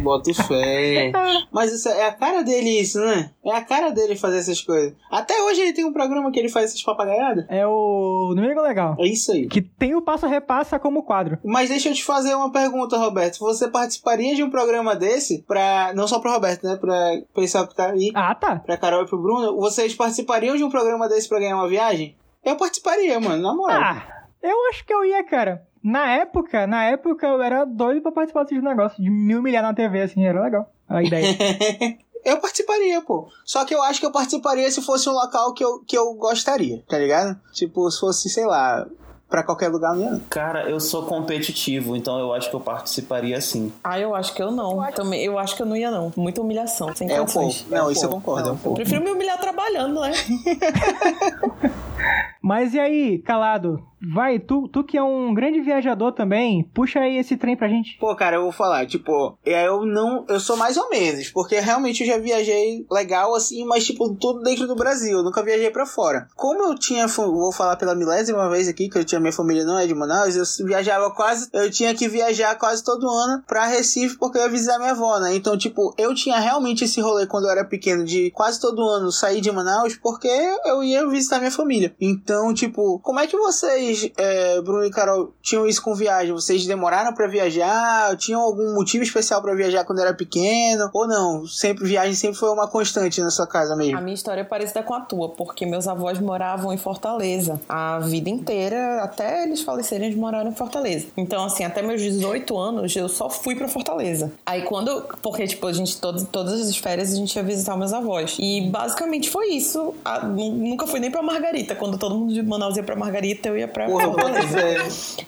Bota 0.03 0.33
fé. 0.33 1.11
Mas 1.51 1.71
isso 1.71 1.87
é 1.87 2.07
a 2.07 2.11
cara 2.11 2.43
dele 2.43 2.81
isso, 2.81 2.99
né? 2.99 3.31
É 3.45 3.55
a 3.55 3.61
cara 3.63 3.89
dele 3.89 4.17
fazer 4.17 4.39
essas 4.39 4.61
coisas. 4.61 4.93
Até 5.09 5.41
hoje 5.43 5.61
ele 5.61 5.73
tem 5.73 5.85
um 5.85 5.93
programa 5.93 6.29
que 6.29 6.39
ele 6.39 6.49
faz 6.49 6.65
essas 6.65 6.83
papagaiadas. 6.83 7.45
É 7.49 7.65
o 7.65 8.33
Domingo 8.35 8.61
Legal. 8.61 8.95
É 8.99 9.07
isso 9.07 9.31
aí. 9.31 9.47
Que 9.47 9.61
tem 9.61 9.95
o 9.95 10.01
passo 10.01 10.27
repassa 10.27 10.77
como 10.77 11.03
quadro. 11.03 11.37
Mas 11.43 11.69
deixa 11.69 11.89
eu 11.89 11.93
te 11.93 12.03
fazer 12.03 12.35
uma 12.35 12.51
pergunta, 12.51 12.97
Roberto. 12.97 13.39
Você 13.39 13.69
participaria 13.69 14.35
de 14.35 14.43
um 14.43 14.49
programa 14.49 14.95
desse 14.95 15.41
pra. 15.43 15.93
Não 15.95 16.07
só 16.07 16.19
pro 16.19 16.31
Roberto, 16.31 16.63
né? 16.65 16.75
Pra 16.75 17.21
pessoal 17.33 17.67
que 17.67 17.75
tá 17.75 17.91
aí. 17.91 18.11
Ah, 18.13 18.35
tá. 18.35 18.57
Pra 18.57 18.77
Carol 18.77 19.03
e 19.03 19.07
pro 19.07 19.21
Bruno. 19.21 19.55
Vocês 19.55 19.95
participariam 19.95 20.57
de 20.57 20.63
um 20.63 20.69
programa 20.69 21.07
desse 21.07 21.29
pra 21.29 21.39
ganhar 21.39 21.55
uma 21.55 21.69
viagem? 21.69 22.15
Eu 22.43 22.55
participaria, 22.57 23.19
mano, 23.19 23.41
na 23.41 23.53
moral. 23.53 23.81
Ah, 23.81 24.23
eu 24.41 24.55
acho 24.69 24.85
que 24.85 24.93
eu 24.93 25.05
ia, 25.05 25.23
cara. 25.23 25.65
Na 25.83 26.09
época, 26.11 26.65
na 26.65 26.85
época 26.85 27.27
eu 27.27 27.41
era 27.41 27.65
doido 27.65 28.01
pra 28.01 28.11
participar 28.11 28.43
desse 28.43 28.61
negócio, 28.61 29.03
de 29.03 29.09
me 29.09 29.35
humilhar 29.35 29.63
na 29.63 29.73
TV, 29.73 30.01
assim, 30.01 30.25
era 30.25 30.41
legal. 30.41 30.69
A 30.87 31.03
ideia. 31.03 31.27
eu 32.23 32.37
participaria, 32.37 33.01
pô. 33.01 33.27
Só 33.43 33.65
que 33.65 33.75
eu 33.75 33.83
acho 33.83 33.99
que 33.99 34.05
eu 34.05 34.11
participaria 34.11 34.69
se 34.71 34.81
fosse 34.81 35.09
um 35.09 35.13
local 35.13 35.53
que 35.53 35.63
eu, 35.63 35.79
que 35.79 35.97
eu 35.97 36.13
gostaria, 36.13 36.81
tá 36.87 36.97
ligado? 36.97 37.37
Tipo, 37.51 37.89
se 37.91 37.99
fosse, 37.99 38.29
sei 38.29 38.45
lá, 38.45 38.85
pra 39.29 39.43
qualquer 39.43 39.67
lugar, 39.69 39.93
não. 39.95 40.19
Cara, 40.29 40.69
eu 40.69 40.79
sou 40.79 41.03
competitivo, 41.03 41.95
então 41.97 42.17
eu 42.19 42.33
acho 42.33 42.49
que 42.49 42.55
eu 42.55 42.61
participaria 42.61 43.39
sim. 43.41 43.73
Ah, 43.83 43.99
eu 43.99 44.15
acho 44.15 44.33
que 44.33 44.41
eu 44.41 44.51
não. 44.51 44.89
Também, 44.91 45.21
eu 45.23 45.37
acho 45.37 45.55
que 45.55 45.63
eu 45.63 45.65
não 45.65 45.75
ia, 45.75 45.91
não. 45.91 46.13
Muita 46.15 46.39
humilhação, 46.39 46.95
sem 46.95 47.11
É 47.11 47.21
um 47.21 47.25
pouco. 47.25 47.53
Não, 47.69 47.89
É 47.89 47.91
isso 47.91 48.05
eu 48.05 48.09
concordo. 48.09 48.49
é 48.49 48.51
um 48.51 48.57
pouco. 48.57 48.75
Prefiro 48.75 49.03
me 49.03 49.11
humilhar 49.11 49.39
trabalhando, 49.39 49.99
né? 49.99 50.11
Mas 52.43 52.73
e 52.73 52.79
aí, 52.79 53.19
calado? 53.19 53.81
Vai, 54.13 54.37
tu, 54.37 54.67
tu 54.67 54.83
que 54.83 54.97
é 54.97 55.01
um 55.01 55.33
grande 55.33 55.61
viajador 55.61 56.11
também, 56.11 56.69
puxa 56.73 56.99
aí 56.99 57.17
esse 57.17 57.37
trem 57.37 57.55
pra 57.55 57.69
gente. 57.69 57.97
Pô, 57.97 58.13
cara, 58.17 58.35
eu 58.35 58.41
vou 58.41 58.51
falar, 58.51 58.85
tipo, 58.85 59.37
eu 59.45 59.85
não. 59.85 60.25
Eu 60.27 60.41
sou 60.41 60.57
mais 60.57 60.75
ou 60.75 60.89
menos, 60.89 61.29
porque 61.29 61.57
realmente 61.61 62.01
eu 62.01 62.07
já 62.07 62.17
viajei 62.17 62.85
legal, 62.91 63.33
assim, 63.33 63.63
mas, 63.65 63.85
tipo, 63.85 64.13
tudo 64.15 64.41
dentro 64.41 64.67
do 64.67 64.75
Brasil. 64.75 65.19
Eu 65.19 65.23
nunca 65.23 65.41
viajei 65.41 65.71
pra 65.71 65.85
fora. 65.85 66.27
Como 66.35 66.61
eu 66.63 66.75
tinha. 66.75 67.07
Vou 67.07 67.53
falar 67.53 67.77
pela 67.77 67.95
milésima 67.95 68.49
vez 68.49 68.67
aqui, 68.67 68.89
que 68.89 68.97
eu 68.97 69.05
tinha 69.05 69.21
minha 69.21 69.31
família 69.31 69.63
não 69.63 69.79
é 69.79 69.87
de 69.87 69.95
Manaus, 69.95 70.35
eu 70.35 70.65
viajava 70.65 71.09
quase. 71.11 71.47
Eu 71.53 71.71
tinha 71.71 71.95
que 71.95 72.09
viajar 72.09 72.57
quase 72.57 72.83
todo 72.83 73.09
ano 73.09 73.41
pra 73.47 73.67
Recife, 73.67 74.17
porque 74.17 74.37
eu 74.37 74.41
ia 74.41 74.49
visitar 74.49 74.79
minha 74.79 74.91
avó, 74.91 75.17
né? 75.19 75.33
Então, 75.33 75.57
tipo, 75.57 75.93
eu 75.97 76.13
tinha 76.13 76.37
realmente 76.39 76.83
esse 76.83 76.99
rolê 76.99 77.25
quando 77.25 77.45
eu 77.45 77.51
era 77.51 77.63
pequeno, 77.63 78.03
de 78.03 78.31
quase 78.31 78.59
todo 78.59 78.81
ano 78.81 79.13
sair 79.13 79.39
de 79.39 79.49
Manaus, 79.49 79.95
porque 79.95 80.27
eu 80.65 80.83
ia 80.83 81.07
visitar 81.07 81.39
minha 81.39 81.49
família. 81.49 81.95
Então. 82.01 82.32
Então, 82.33 82.51
tipo, 82.51 82.99
como 83.03 83.19
é 83.19 83.27
que 83.27 83.37
vocês, 83.37 84.09
é, 84.17 84.59
Bruno 84.61 84.83
e 84.85 84.89
Carol, 84.89 85.31
tinham 85.39 85.67
isso 85.67 85.83
com 85.83 85.93
viagem? 85.93 86.33
Vocês 86.33 86.65
demoraram 86.65 87.13
para 87.13 87.27
viajar? 87.27 88.17
Tinham 88.17 88.41
algum 88.41 88.73
motivo 88.73 89.03
especial 89.03 89.39
para 89.39 89.53
viajar 89.53 89.85
quando 89.85 89.99
era 89.99 90.15
pequeno? 90.15 90.89
Ou 90.91 91.07
não? 91.07 91.45
Sempre 91.45 91.85
viagem 91.85 92.15
sempre 92.15 92.39
foi 92.39 92.49
uma 92.49 92.67
constante 92.67 93.21
na 93.21 93.29
sua 93.29 93.45
casa 93.45 93.75
mesmo? 93.75 93.99
A 93.99 94.01
minha 94.01 94.15
história 94.15 94.41
é 94.41 94.43
parecida 94.43 94.81
com 94.81 94.95
a 94.95 95.01
tua, 95.01 95.29
porque 95.29 95.63
meus 95.63 95.87
avós 95.87 96.19
moravam 96.19 96.73
em 96.73 96.77
Fortaleza 96.77 97.61
a 97.69 97.99
vida 97.99 98.31
inteira, 98.31 99.03
até 99.03 99.43
eles 99.43 99.61
falecerem, 99.61 100.07
eles 100.07 100.17
moraram 100.17 100.49
em 100.49 100.55
Fortaleza. 100.55 101.05
Então, 101.15 101.45
assim, 101.45 101.63
até 101.63 101.83
meus 101.83 102.01
18 102.01 102.57
anos, 102.57 102.95
eu 102.95 103.07
só 103.07 103.29
fui 103.29 103.55
para 103.55 103.67
Fortaleza. 103.67 104.31
Aí 104.43 104.63
quando, 104.63 105.03
porque 105.21 105.45
tipo, 105.45 105.67
a 105.67 105.73
gente 105.73 106.01
todas 106.01 106.23
todas 106.23 106.67
as 106.67 106.77
férias 106.77 107.13
a 107.13 107.15
gente 107.15 107.35
ia 107.35 107.43
visitar 107.43 107.77
meus 107.77 107.93
avós. 107.93 108.37
E 108.39 108.61
basicamente 108.71 109.29
foi 109.29 109.49
isso. 109.49 109.93
A, 110.03 110.25
nunca 110.25 110.87
fui 110.87 110.99
nem 110.99 111.11
para 111.11 111.21
Margarita, 111.21 111.75
quando 111.75 111.97
todo 111.97 112.15
mundo 112.15 112.22
de 112.27 112.41
Manaus 112.41 112.75
ia 112.77 112.83
para 112.83 112.95
Margarita, 112.95 113.49
eu 113.49 113.57
ia 113.57 113.67
para 113.67 113.87
Fortaleza. 113.89 114.59
É, 114.59 114.77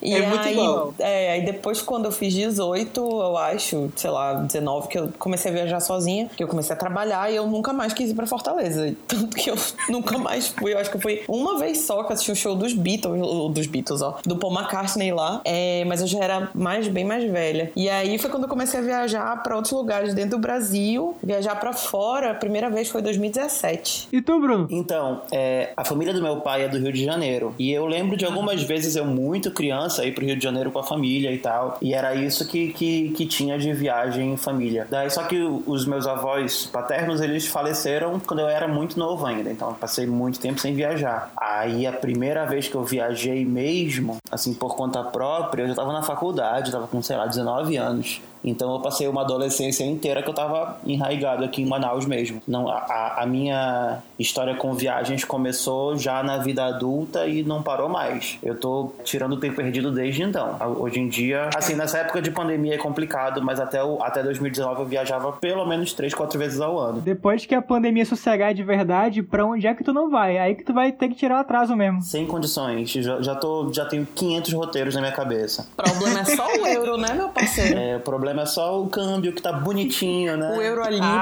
E 0.02 0.14
é 0.14 0.28
muito 0.28 0.48
aí, 0.48 0.54
igual. 0.54 0.94
É, 1.00 1.32
aí 1.34 1.46
depois 1.46 1.82
quando 1.82 2.06
eu 2.06 2.12
fiz 2.12 2.34
18, 2.34 3.00
eu 3.00 3.38
acho, 3.38 3.92
sei 3.96 4.10
lá, 4.10 4.34
19, 4.34 4.88
que 4.88 5.00
eu 5.00 5.10
comecei 5.18 5.52
a 5.52 5.54
viajar 5.54 5.80
sozinha, 5.80 6.30
que 6.36 6.44
eu 6.44 6.48
comecei 6.48 6.76
a 6.76 6.78
trabalhar 6.78 7.32
e 7.32 7.36
eu 7.36 7.48
nunca 7.48 7.74
mais 7.74 7.94
quis 7.94 8.12
ir 8.12 8.16
pra 8.16 8.26
Fortaleza. 8.28 8.96
Tanto 9.08 9.36
que 9.36 9.50
eu 9.50 9.56
nunca 9.90 10.18
mais 10.18 10.48
fui. 10.48 10.74
Eu 10.74 10.80
acho 10.80 10.92
que 10.92 11.00
foi 11.00 11.24
uma 11.28 11.58
vez 11.58 11.82
só 11.82 12.04
que 12.04 12.12
eu 12.12 12.14
assisti 12.14 12.32
o 12.32 12.36
show 12.36 12.56
dos 12.56 12.74
Beatles, 12.74 13.22
ou 13.22 13.50
dos 13.50 13.68
Beatles, 13.68 14.02
ó, 14.02 14.18
do 14.26 14.38
Paul 14.38 14.54
McCartney 14.54 15.12
lá. 15.12 15.42
É, 15.46 15.84
mas 15.86 16.02
eu 16.02 16.08
já 16.08 16.20
era 16.20 16.50
mais, 16.54 16.88
bem 16.88 17.04
mais 17.04 17.24
velha. 17.30 17.72
E 17.76 17.90
aí 17.90 18.18
foi 18.18 18.30
quando 18.30 18.44
eu 18.44 18.50
comecei 18.50 18.80
a 18.80 18.84
viajar 18.84 19.42
pra 19.44 19.56
outros 19.56 19.74
lugares 19.74 20.14
dentro 20.14 20.32
do 20.32 20.40
Brasil, 20.40 21.16
viajar 21.24 21.56
pra 21.60 21.74
fora. 21.74 22.32
A 22.32 22.36
primeira 22.36 22.70
vez 22.70 22.90
foi 22.90 23.02
em 23.02 23.04
2017. 23.04 24.10
E 24.12 24.22
tu, 24.22 24.40
Bruno? 24.40 24.68
Então, 24.70 25.22
é, 25.32 25.72
a 25.76 25.84
família 25.84 26.14
do 26.14 26.22
meu 26.22 26.38
pai 26.42 26.64
é 26.64 26.68
do 26.68 26.78
Rio 26.78 26.85
de 26.92 27.04
Janeiro. 27.04 27.54
E 27.58 27.72
eu 27.72 27.86
lembro 27.86 28.18
de 28.18 28.26
algumas 28.26 28.64
vezes 28.64 28.96
eu, 28.96 29.06
muito 29.06 29.52
criança, 29.52 30.06
ir 30.06 30.14
pro 30.14 30.26
Rio 30.26 30.36
de 30.36 30.44
Janeiro 30.44 30.72
com 30.72 30.80
a 30.80 30.84
família 30.84 31.32
e 31.32 31.38
tal. 31.38 31.78
E 31.82 31.94
era 31.94 32.16
isso 32.16 32.48
que, 32.48 32.72
que, 32.74 33.10
que 33.10 33.26
tinha 33.26 33.58
de 33.58 33.72
viagem 33.74 34.34
em 34.34 34.38
família. 34.38 34.88
Daí, 34.90 35.10
só 35.10 35.24
que 35.24 35.40
os 35.66 35.86
meus 35.86 36.08
avós 36.08 36.66
paternos, 36.66 37.22
eles 37.22 37.48
faleceram 37.48 38.20
quando 38.20 38.40
eu 38.40 38.48
era 38.48 38.68
muito 38.68 38.98
novo 38.98 39.26
ainda. 39.26 39.52
Então, 39.52 39.70
eu 39.70 39.76
passei 39.76 40.06
muito 40.06 40.40
tempo 40.40 40.60
sem 40.60 40.74
viajar. 40.74 41.32
Aí, 41.38 41.86
a 41.86 41.92
primeira 41.92 42.46
vez 42.46 42.68
que 42.68 42.76
eu 42.76 42.84
viajei 42.84 43.46
mesmo, 43.46 44.18
assim, 44.32 44.54
por 44.54 44.76
conta 44.76 45.04
própria, 45.04 45.64
eu 45.64 45.68
já 45.70 45.76
tava 45.76 45.94
na 45.94 46.02
faculdade, 46.02 46.72
tava 46.72 46.88
com, 46.88 47.02
sei 47.02 47.18
lá, 47.18 47.26
19 47.26 47.78
anos. 47.78 48.22
Então 48.46 48.72
eu 48.74 48.80
passei 48.80 49.08
uma 49.08 49.22
adolescência 49.22 49.84
inteira 49.84 50.22
que 50.22 50.30
eu 50.30 50.34
tava 50.34 50.80
enraigado 50.86 51.44
aqui 51.44 51.64
em 51.64 51.66
Manaus 51.66 52.06
mesmo. 52.06 52.42
Não, 52.48 52.70
a, 52.70 53.16
a 53.18 53.26
minha 53.26 54.00
história 54.20 54.56
com 54.56 54.74
viagens 54.74 55.26
começou 55.26 55.98
já 55.98 56.22
na 56.22 56.38
vida 56.38 56.64
adulta 56.66 57.26
e 57.26 57.44
não 57.44 57.64
parou 57.64 57.90
mais. 57.90 58.38
Eu 58.44 58.56
tô 58.56 58.94
tirando 59.04 59.34
o 59.34 59.40
tempo 59.40 59.56
perdido 59.56 59.92
desde 59.92 60.24
então. 60.24 60.58
Hoje 60.78 61.00
em 61.00 61.08
dia, 61.08 61.50
assim, 61.56 61.74
nessa 61.76 62.00
época 62.00 62.22
de 62.22 62.30
pandemia 62.30 62.76
é 62.76 62.78
complicado, 62.78 63.42
mas 63.42 63.60
até, 63.60 63.84
o, 63.84 64.02
até 64.04 64.22
2019 64.22 64.82
eu 64.82 64.86
viajava 64.86 65.32
pelo 65.34 65.66
menos 65.66 65.94
3, 65.94 66.14
4 66.14 66.38
vezes 66.38 66.62
ao 66.62 66.78
ano. 66.78 67.02
Depois 67.02 67.46
que 67.46 67.56
a 67.56 67.62
pandemia 67.62 68.06
sossegar 68.06 68.54
de 68.54 68.64
verdade, 68.64 69.24
pra 69.24 69.46
onde 69.46 69.66
é 69.66 69.74
que 69.74 69.84
tu 69.84 69.92
não 69.92 70.10
vai? 70.10 70.38
Aí 70.38 70.56
que 70.56 70.64
tu 70.64 70.74
vai 70.74 70.92
ter 70.92 71.10
que 71.10 71.16
tirar 71.16 71.38
o 71.38 71.40
atraso 71.40 71.76
mesmo. 71.76 72.02
Sem 72.02 72.26
condições. 72.28 72.92
Já, 72.92 73.22
já, 73.22 73.36
tô, 73.36 73.72
já 73.74 73.86
tenho 73.86 74.06
500 74.06 74.54
roteiros 74.54 74.96
na 74.96 75.02
minha 75.02 75.14
cabeça. 75.14 75.68
O 75.74 75.84
problema 75.84 76.20
é 76.20 76.26
só 76.26 76.46
o 76.46 76.68
euro, 76.68 76.98
né, 76.98 77.14
meu 77.14 77.30
parceiro? 77.30 77.78
É, 77.80 77.98
o 77.98 78.00
problema 78.00 78.35
é 78.42 78.46
só 78.46 78.82
o 78.82 78.88
câmbio 78.88 79.34
que 79.34 79.42
tá 79.42 79.52
bonitinho, 79.54 80.38
né? 80.38 80.56
O 80.56 80.62
euro 80.62 80.84
a 80.84 80.90
libra. 80.90 81.22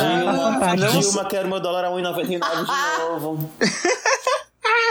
Dilma, 0.00 0.60
tá. 0.60 0.74
Dilma 0.74 1.24
quero 1.26 1.48
meu 1.48 1.60
dólar 1.60 1.84
a 1.84 1.90
1,99 1.90 2.26
de 2.28 2.38
novo. 2.38 3.50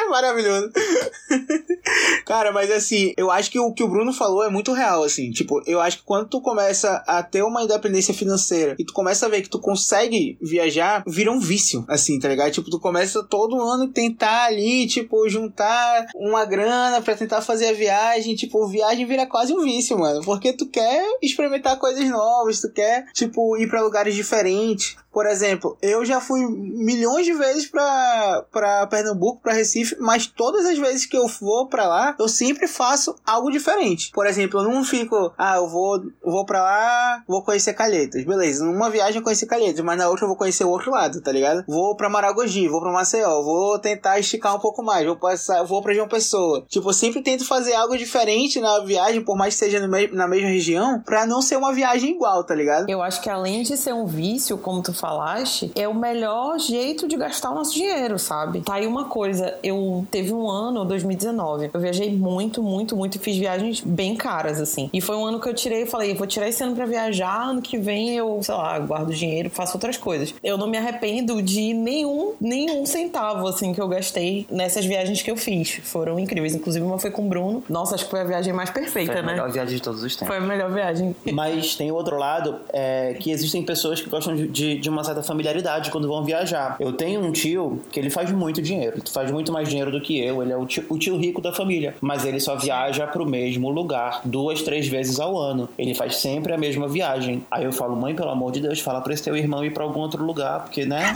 Maravilhoso. 0.10 0.72
Cara, 2.26 2.52
mas 2.52 2.70
assim, 2.72 3.14
eu 3.18 3.32
acho 3.32 3.50
que 3.50 3.60
o 3.60 3.74
que 3.74 3.84
o 3.84 3.88
Bruno 3.88 4.12
falou 4.12 4.44
é 4.44 4.50
muito 4.50 4.74
real, 4.74 5.04
assim. 5.04 5.32
Tipo, 5.32 5.62
eu 5.66 5.80
acho 5.80 6.00
que 6.00 6.04
quando 6.04 6.28
tu 6.28 6.42
começa 6.42 7.04
a 7.08 7.24
ter 7.24 7.42
uma 7.44 7.64
independência 7.64 8.14
financeira 8.14 8.76
e 8.78 8.86
tu 8.86 8.94
começa 8.94 9.26
a 9.26 9.30
ver 9.30 9.42
que 9.42 9.50
tu 9.50 9.60
consegue 9.60 10.38
viajar, 10.42 11.04
vira 11.08 11.32
um 11.32 11.40
vício, 11.40 11.86
assim, 11.88 12.20
tá 12.20 12.28
ligado? 12.28 12.52
Tipo, 12.52 12.70
tu 12.70 12.80
começa 12.80 13.24
todo 13.24 13.62
ano 13.62 13.88
tentar 13.88 14.46
ali, 14.46 14.88
tipo, 14.88 15.28
juntar 15.30 16.08
uma 16.16 16.46
grana 16.46 17.02
pra 17.02 17.16
tentar 17.16 17.42
fazer 17.42 17.70
a 17.70 17.74
viagem. 17.74 18.36
Tipo, 18.36 18.68
viagem 18.68 19.06
vira 19.06 19.26
quase 19.26 19.54
um 19.54 19.62
vício, 19.62 19.98
mano. 19.98 20.22
Porque 20.24 20.54
tu 20.54 20.68
quer 20.68 21.06
experimentar 21.22 21.78
coisas 21.78 22.08
novas, 22.10 22.60
tu 22.60 22.72
quer, 22.72 23.06
tipo, 23.14 23.58
ir 23.58 23.68
pra 23.68 23.82
lugares 23.82 24.16
diferentes. 24.16 24.98
Por 25.18 25.26
exemplo, 25.26 25.76
eu 25.82 26.06
já 26.06 26.22
fui 26.22 26.46
milhões 26.48 27.26
de 27.26 27.34
vezes 27.34 27.66
pra, 27.66 28.46
pra 28.52 28.86
Pernambuco, 28.86 29.42
pra 29.42 29.52
Recife, 29.54 29.96
mas 30.00 30.26
todas 30.28 30.66
as 30.66 30.78
vezes 30.78 31.06
que 31.06 31.18
eu 31.18 31.28
vou 31.28 31.68
pra 31.68 31.88
lá, 31.88 32.16
eu 32.20 32.28
sempre 32.28 32.68
faço 32.68 33.16
algo 33.26 33.52
diferente. 33.52 34.12
Por 34.14 34.26
exemplo, 34.26 34.60
eu 34.60 34.64
não 34.70 34.84
fico, 34.84 35.32
ah, 35.38 35.58
eu 35.58 35.68
vou, 35.68 36.02
vou 36.24 36.46
pra 36.46 36.62
lá, 36.62 37.24
vou 37.28 37.44
conhecer 37.44 37.74
Calhetas. 37.74 38.24
Beleza, 38.24 38.66
numa 38.66 38.90
viagem 38.90 39.18
eu 39.18 39.24
conheci 39.24 39.46
Calhetas, 39.46 39.84
mas 39.84 39.98
na 39.98 40.10
outra 40.10 40.26
eu 40.26 40.28
vou 40.30 40.38
conhecer 40.38 40.64
o 40.64 40.70
outro 40.70 40.92
lado, 40.92 41.22
tá 41.22 41.32
ligado? 41.32 41.64
Vou 41.68 41.96
pra 41.96 42.10
Maragogi, 42.10 42.68
vou 42.68 42.82
pra 42.82 42.92
Maceió, 42.92 43.42
vou 43.42 43.80
tentar 43.80 44.20
esticar 44.20 44.56
um 44.56 44.60
pouco 44.60 44.84
mais, 44.84 45.06
vou 45.06 45.16
passar, 45.16 45.64
vou 45.64 45.82
pra 45.82 45.94
João 45.94 46.08
Pessoa. 46.08 46.66
Tipo, 46.68 46.90
eu 46.90 46.94
sempre 46.94 47.22
tento 47.22 47.46
fazer 47.46 47.74
algo 47.74 47.98
diferente 47.98 48.60
na 48.60 48.80
viagem, 48.80 49.22
por 49.24 49.36
mais 49.38 49.54
que 49.54 49.60
seja 49.60 49.86
me- 49.88 50.08
na 50.08 50.28
mesma 50.28 50.50
região, 50.50 51.02
pra 51.02 51.26
não 51.26 51.42
ser 51.42 51.58
uma 51.58 51.74
viagem 51.74 52.12
igual, 52.12 52.44
tá 52.44 52.54
ligado? 52.56 52.90
Eu 52.90 53.02
acho 53.02 53.22
que 53.22 53.30
além 53.30 53.64
de 53.64 53.76
ser 53.78 53.94
um 53.94 54.06
vício, 54.06 54.58
como 54.58 54.82
tu 54.82 54.94
falaste, 54.94 55.72
é 55.76 55.88
o 55.88 55.94
melhor 55.94 56.60
jeito 56.60 57.08
de 57.08 57.16
gastar 57.18 57.52
o 57.52 57.56
nosso 57.56 57.74
dinheiro, 57.74 58.18
sabe? 58.20 58.62
Tá 58.62 58.76
aí 58.76 58.88
uma 58.88 59.06
coisa, 59.06 59.58
eu 59.64 59.78
teve 60.10 60.34
um 60.34 60.50
ano, 60.50 60.86
2019, 60.86 61.70
eu 61.74 61.80
viajei 61.80 62.12
muito, 62.12 62.62
muito, 62.62 62.96
muito 62.96 63.16
e 63.16 63.20
fiz 63.20 63.38
viagens 63.38 63.82
bem 63.82 64.16
caras, 64.16 64.60
assim. 64.60 64.90
E 64.94 65.02
foi 65.02 65.16
um 65.16 65.26
ano 65.26 65.40
que 65.40 65.48
eu 65.48 65.54
tirei 65.54 65.84
e 65.84 65.86
falei, 65.86 66.14
vou 66.14 66.28
tirar 66.28 66.48
esse 66.48 66.64
ano 66.64 66.76
pra 66.76 66.86
viajar, 66.86 67.50
ano 67.50 67.62
que 67.62 67.78
vem 67.78 68.16
eu, 68.16 68.40
sei 68.42 68.56
lá, 68.56 68.78
guardo 68.80 69.14
dinheiro, 69.14 69.50
faço 69.50 69.76
outras 69.76 69.98
coisas. 69.98 70.34
Eu 70.44 70.58
não 70.58 70.68
me 70.68 70.78
arrependo 70.78 71.42
de 71.42 71.74
nenhum, 71.74 72.34
nenhum 72.40 72.86
centavo, 72.86 73.48
assim, 73.48 73.74
que 73.74 73.82
eu 73.82 73.88
gastei 73.88 74.46
nessas 74.50 74.86
viagens 74.86 75.22
que 75.22 75.30
eu 75.30 75.38
fiz. 75.38 75.80
Foram 75.84 76.20
incríveis. 76.20 76.56
Inclusive, 76.56 76.86
uma 76.86 77.00
foi 77.00 77.12
com 77.12 77.26
o 77.26 77.30
Bruno. 77.30 77.64
Nossa, 77.70 77.96
acho 77.96 78.06
que 78.06 78.12
foi 78.12 78.22
a 78.22 78.24
viagem 78.24 78.54
mais 78.54 78.70
perfeita, 78.70 79.14
Foi 79.14 79.22
a 79.22 79.24
né? 79.24 79.32
melhor 79.34 79.52
viagem 79.52 79.76
de 79.76 79.82
todos 79.82 80.04
os 80.04 80.16
tempos. 80.16 80.28
Foi 80.28 80.38
a 80.38 80.48
melhor 80.48 80.72
viagem. 80.72 81.16
Mas 81.32 81.76
tem 81.76 81.92
o 81.92 81.96
outro 81.96 82.18
lado, 82.18 82.60
é, 82.72 83.16
que 83.20 83.32
existem 83.32 83.64
pessoas 83.64 84.02
que 84.02 84.10
gostam 84.10 84.36
de, 84.36 84.78
de, 84.78 84.90
uma 84.90 85.04
certa 85.04 85.22
familiaridade 85.22 85.92
quando 85.92 86.08
vão 86.08 86.24
viajar. 86.24 86.76
Eu 86.80 86.94
tenho 86.94 87.22
um 87.22 87.32
tio 87.32 87.82
que 87.92 88.00
ele 88.00 88.10
faz 88.10 88.32
muito 88.32 88.62
dinheiro, 88.62 89.02
faz 89.12 89.32
muito 89.32 89.52
mais 89.52 89.68
dinheiro 89.68 89.77
do 89.86 90.02
que 90.02 90.20
eu, 90.20 90.42
ele 90.42 90.52
é 90.52 90.58
o 90.58 90.66
tio, 90.66 90.84
o 90.90 90.98
tio 90.98 91.18
rico 91.18 91.42
da 91.42 91.54
família, 91.54 91.96
mas 92.02 92.26
ele 92.26 92.40
só 92.40 92.56
viaja 92.56 93.06
pro 93.08 93.26
mesmo 93.26 93.70
lugar 93.70 94.22
duas, 94.26 94.62
três 94.62 94.88
vezes 94.88 95.20
ao 95.20 95.38
ano. 95.38 95.70
Ele 95.78 95.94
faz 95.94 96.18
sempre 96.18 96.54
a 96.54 96.58
mesma 96.58 96.88
viagem. 96.88 97.44
Aí 97.52 97.64
eu 97.64 97.72
falo, 97.72 97.96
mãe, 97.96 98.16
pelo 98.16 98.30
amor 98.30 98.52
de 98.52 98.62
Deus, 98.62 98.80
fala 98.80 99.02
pra 99.02 99.14
esse 99.14 99.24
teu 99.24 99.36
irmão 99.36 99.64
ir 99.64 99.72
pra 99.72 99.84
algum 99.84 100.00
outro 100.00 100.24
lugar, 100.24 100.64
porque, 100.64 100.86
né, 100.86 101.14